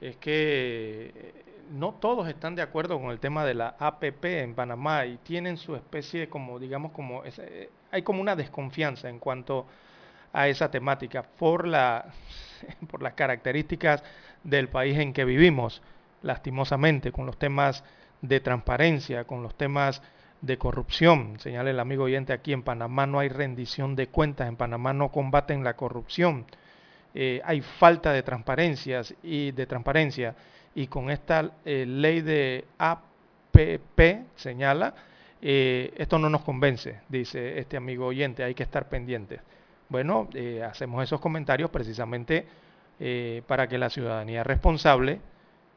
Es 0.00 0.16
que 0.18 1.12
eh, 1.12 1.44
no 1.72 1.94
todos 1.94 2.28
están 2.28 2.54
de 2.54 2.62
acuerdo 2.62 3.00
con 3.00 3.10
el 3.10 3.18
tema 3.18 3.44
de 3.44 3.54
la 3.54 3.74
APP 3.80 4.24
en 4.42 4.54
Panamá 4.54 5.06
y 5.06 5.16
tienen 5.16 5.56
su 5.56 5.74
especie 5.74 6.28
como, 6.28 6.60
digamos, 6.60 6.92
como, 6.92 7.24
ese- 7.24 7.68
hay 7.90 8.02
como 8.02 8.20
una 8.20 8.36
desconfianza 8.36 9.08
en 9.08 9.18
cuanto 9.18 9.66
a 10.32 10.46
esa 10.46 10.70
temática 10.70 11.24
por, 11.24 11.66
la, 11.66 12.04
por 12.88 13.02
las 13.02 13.14
características 13.14 14.04
del 14.44 14.68
país 14.68 14.96
en 14.98 15.12
que 15.12 15.24
vivimos, 15.24 15.82
lastimosamente, 16.22 17.10
con 17.10 17.26
los 17.26 17.36
temas 17.40 17.82
de 18.22 18.40
transparencia, 18.40 19.24
con 19.24 19.42
los 19.42 19.54
temas 19.54 20.00
de 20.40 20.58
corrupción. 20.58 21.38
Señala 21.38 21.70
el 21.70 21.80
amigo 21.80 22.04
oyente 22.04 22.32
aquí, 22.32 22.52
en 22.52 22.62
Panamá 22.62 23.06
no 23.06 23.18
hay 23.18 23.28
rendición 23.28 23.96
de 23.96 24.08
cuentas, 24.08 24.48
en 24.48 24.56
Panamá 24.56 24.92
no 24.92 25.10
combaten 25.10 25.64
la 25.64 25.74
corrupción, 25.74 26.46
eh, 27.14 27.40
hay 27.44 27.60
falta 27.60 28.12
de 28.12 28.22
transparencias 28.22 29.14
y 29.22 29.52
de 29.52 29.66
transparencia. 29.66 30.34
Y 30.74 30.86
con 30.86 31.10
esta 31.10 31.52
eh, 31.64 31.84
ley 31.86 32.22
de 32.22 32.64
APP 32.78 34.00
señala 34.36 34.94
eh, 35.44 35.92
esto 35.96 36.18
no 36.18 36.30
nos 36.30 36.42
convence 36.42 37.00
dice 37.08 37.58
este 37.58 37.76
amigo 37.76 38.06
oyente 38.06 38.42
hay 38.42 38.54
que 38.54 38.62
estar 38.62 38.88
pendientes. 38.88 39.40
Bueno 39.88 40.28
hacemos 40.64 41.02
esos 41.02 41.20
comentarios 41.20 41.68
precisamente 41.68 42.46
para 43.46 43.66
que 43.66 43.76
la 43.76 43.90
ciudadanía 43.90 44.44
responsable 44.44 45.20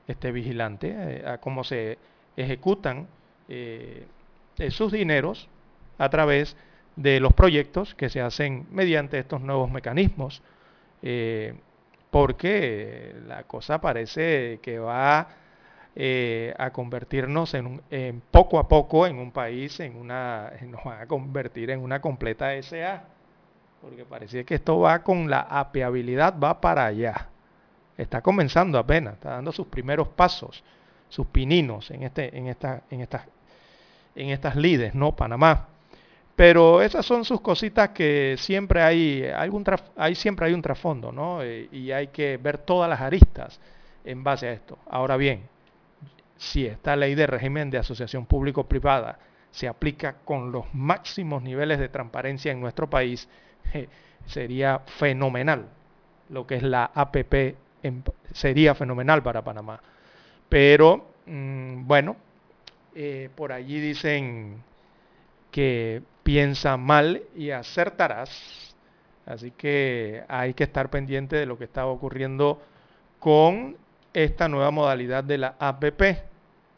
esté 0.07 0.31
vigilante 0.31 1.23
a 1.25 1.39
cómo 1.39 1.63
se 1.63 1.97
ejecutan 2.37 3.07
eh, 3.49 4.05
sus 4.69 4.91
dineros 4.91 5.47
a 5.97 6.09
través 6.09 6.55
de 6.95 7.19
los 7.19 7.33
proyectos 7.33 7.95
que 7.95 8.09
se 8.09 8.21
hacen 8.21 8.65
mediante 8.71 9.19
estos 9.19 9.41
nuevos 9.41 9.69
mecanismos. 9.71 10.41
Eh, 11.01 11.53
porque 12.11 13.15
la 13.27 13.43
cosa 13.43 13.81
parece 13.81 14.59
que 14.61 14.79
va 14.79 15.27
eh, 15.95 16.53
a 16.57 16.71
convertirnos 16.71 17.53
en, 17.53 17.65
un- 17.67 17.81
en 17.89 18.21
poco 18.31 18.59
a 18.59 18.67
poco 18.67 19.07
en 19.07 19.17
un 19.17 19.31
país, 19.31 19.79
en 19.79 19.95
una, 19.97 20.51
nos 20.63 20.81
va 20.85 21.01
a 21.01 21.07
convertir 21.07 21.69
en 21.71 21.79
una 21.81 22.01
completa 22.01 22.53
SA, 22.55 23.03
porque 23.81 24.05
parece 24.05 24.45
que 24.45 24.55
esto 24.55 24.79
va 24.79 25.03
con 25.03 25.29
la 25.29 25.41
apeabilidad, 25.41 26.35
va 26.39 26.59
para 26.61 26.85
allá. 26.85 27.27
Está 27.97 28.21
comenzando 28.21 28.77
apenas, 28.79 29.15
está 29.15 29.31
dando 29.31 29.51
sus 29.51 29.67
primeros 29.67 30.07
pasos, 30.09 30.63
sus 31.09 31.27
pininos 31.27 31.91
en, 31.91 32.03
este, 32.03 32.37
en, 32.37 32.47
en, 32.47 33.01
estas, 33.01 33.23
en 34.15 34.29
estas 34.29 34.55
lides, 34.55 34.95
¿no? 34.95 35.15
Panamá. 35.15 35.67
Pero 36.35 36.81
esas 36.81 37.05
son 37.05 37.23
sus 37.23 37.39
cositas 37.39 37.89
que 37.89 38.35
siempre 38.37 38.81
hay, 38.81 39.25
algún 39.25 39.63
hay 39.95 40.15
siempre 40.15 40.47
hay 40.47 40.53
un 40.53 40.61
trasfondo, 40.61 41.11
¿no? 41.11 41.41
Eh, 41.41 41.69
y 41.71 41.91
hay 41.91 42.07
que 42.07 42.37
ver 42.37 42.57
todas 42.57 42.89
las 42.89 42.99
aristas 42.99 43.59
en 44.03 44.23
base 44.23 44.47
a 44.47 44.51
esto. 44.51 44.77
Ahora 44.89 45.15
bien, 45.15 45.43
si 46.37 46.65
esta 46.65 46.95
ley 46.95 47.15
de 47.15 47.27
régimen 47.27 47.69
de 47.69 47.77
asociación 47.77 48.25
público-privada 48.25 49.17
se 49.51 49.69
aplica 49.69 50.17
con 50.25 50.51
los 50.51 50.65
máximos 50.73 51.41
niveles 51.41 51.79
de 51.79 51.87
transparencia 51.87 52.51
en 52.51 52.59
nuestro 52.59 52.89
país, 52.89 53.29
sería 54.25 54.79
fenomenal. 54.79 55.67
Lo 56.29 56.45
que 56.45 56.55
es 56.55 56.63
la 56.63 56.91
APP 56.93 57.55
sería 58.33 58.75
fenomenal 58.75 59.23
para 59.23 59.43
Panamá. 59.43 59.79
Pero, 60.49 61.07
mm, 61.25 61.87
bueno, 61.87 62.15
eh, 62.95 63.29
por 63.35 63.51
allí 63.51 63.79
dicen 63.79 64.63
que 65.51 66.01
piensa 66.23 66.77
mal 66.77 67.23
y 67.35 67.51
acertarás. 67.51 68.75
Así 69.25 69.51
que 69.51 70.23
hay 70.27 70.53
que 70.53 70.63
estar 70.63 70.89
pendiente 70.89 71.35
de 71.35 71.45
lo 71.45 71.57
que 71.57 71.63
está 71.63 71.87
ocurriendo 71.87 72.61
con 73.19 73.75
esta 74.13 74.47
nueva 74.47 74.71
modalidad 74.71 75.23
de 75.23 75.37
la 75.37 75.55
APP. 75.59 76.23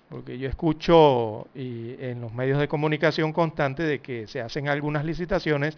Porque 0.10 0.38
yo 0.38 0.48
escucho 0.48 1.48
y 1.54 1.96
en 2.00 2.22
los 2.22 2.34
medios 2.34 2.60
de 2.60 2.68
comunicación 2.68 3.34
constante 3.34 3.84
de 3.84 4.00
que 4.00 4.26
se 4.28 4.42
hacen 4.42 4.70
algunas 4.70 5.04
licitaciones 5.04 5.78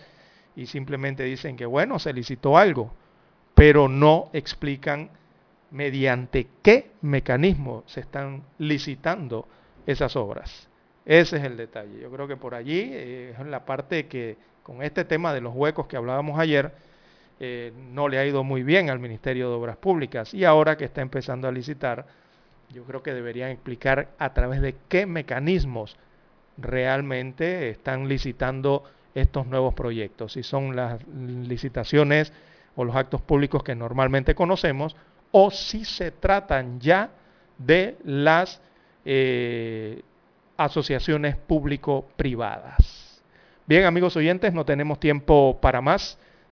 y 0.56 0.68
simplemente 0.68 1.24
dicen 1.24 1.58
que 1.58 1.66
bueno, 1.66 2.00
se 2.00 2.14
licitó 2.14 2.58
algo, 2.58 2.92
pero 3.56 3.88
no 3.88 4.30
explican 4.34 5.10
mediante 5.72 6.48
qué 6.62 6.92
mecanismo 7.02 7.84
se 7.86 8.02
están 8.02 8.44
licitando 8.58 9.48
esas 9.86 10.16
obras. 10.16 10.68
Ese 11.06 11.38
es 11.38 11.44
el 11.44 11.58
detalle. 11.58 12.00
Yo 12.02 12.12
creo 12.12 12.28
que 12.28 12.38
por 12.38 12.54
allí 12.54 12.80
eh, 12.92 13.36
es 13.40 13.48
la 13.48 13.66
parte 13.66 14.08
que 14.08 14.38
con 14.64 14.84
este 14.84 15.06
tema 15.06 15.34
de 15.34 15.42
los 15.42 15.56
huecos 15.56 15.88
que 15.88 15.98
hablábamos 15.98 16.40
ayer, 16.40 16.72
eh, 17.40 17.72
no 17.94 18.08
le 18.10 18.20
ha 18.20 18.26
ido 18.26 18.44
muy 18.44 18.64
bien 18.64 18.90
al 18.90 19.00
Ministerio 19.00 19.50
de 19.50 19.56
Obras 19.56 19.78
Públicas 19.78 20.34
y 20.34 20.44
ahora 20.44 20.76
que 20.78 20.86
está 20.86 21.02
empezando 21.02 21.48
a 21.48 21.52
licitar, 21.52 22.06
yo 22.70 22.84
creo 22.84 23.02
que 23.02 23.14
deberían 23.14 23.50
explicar 23.50 24.10
a 24.20 24.34
través 24.34 24.62
de 24.62 24.76
qué 24.90 25.06
mecanismos 25.06 25.98
realmente 26.58 27.70
están 27.70 28.08
licitando 28.10 28.84
estos 29.16 29.48
nuevos 29.48 29.74
proyectos, 29.74 30.34
si 30.34 30.44
son 30.44 30.76
las 30.76 31.02
licitaciones 31.08 32.34
o 32.76 32.84
los 32.84 32.96
actos 32.96 33.22
públicos 33.22 33.64
que 33.64 33.74
normalmente 33.74 34.36
conocemos, 34.36 34.96
o 35.32 35.52
si 35.52 35.86
se 35.86 36.12
tratan 36.12 36.80
ya 36.80 37.10
de 37.58 37.98
las 38.04 38.62
eh, 39.06 40.02
asociaciones 40.58 41.36
público-privadas. 41.36 43.22
Bien, 43.66 43.86
amigos 43.86 44.16
oyentes, 44.16 44.54
no 44.54 44.66
tenemos 44.66 45.00
tiempo 45.00 45.60
para 45.62 45.82
más. 45.82 46.18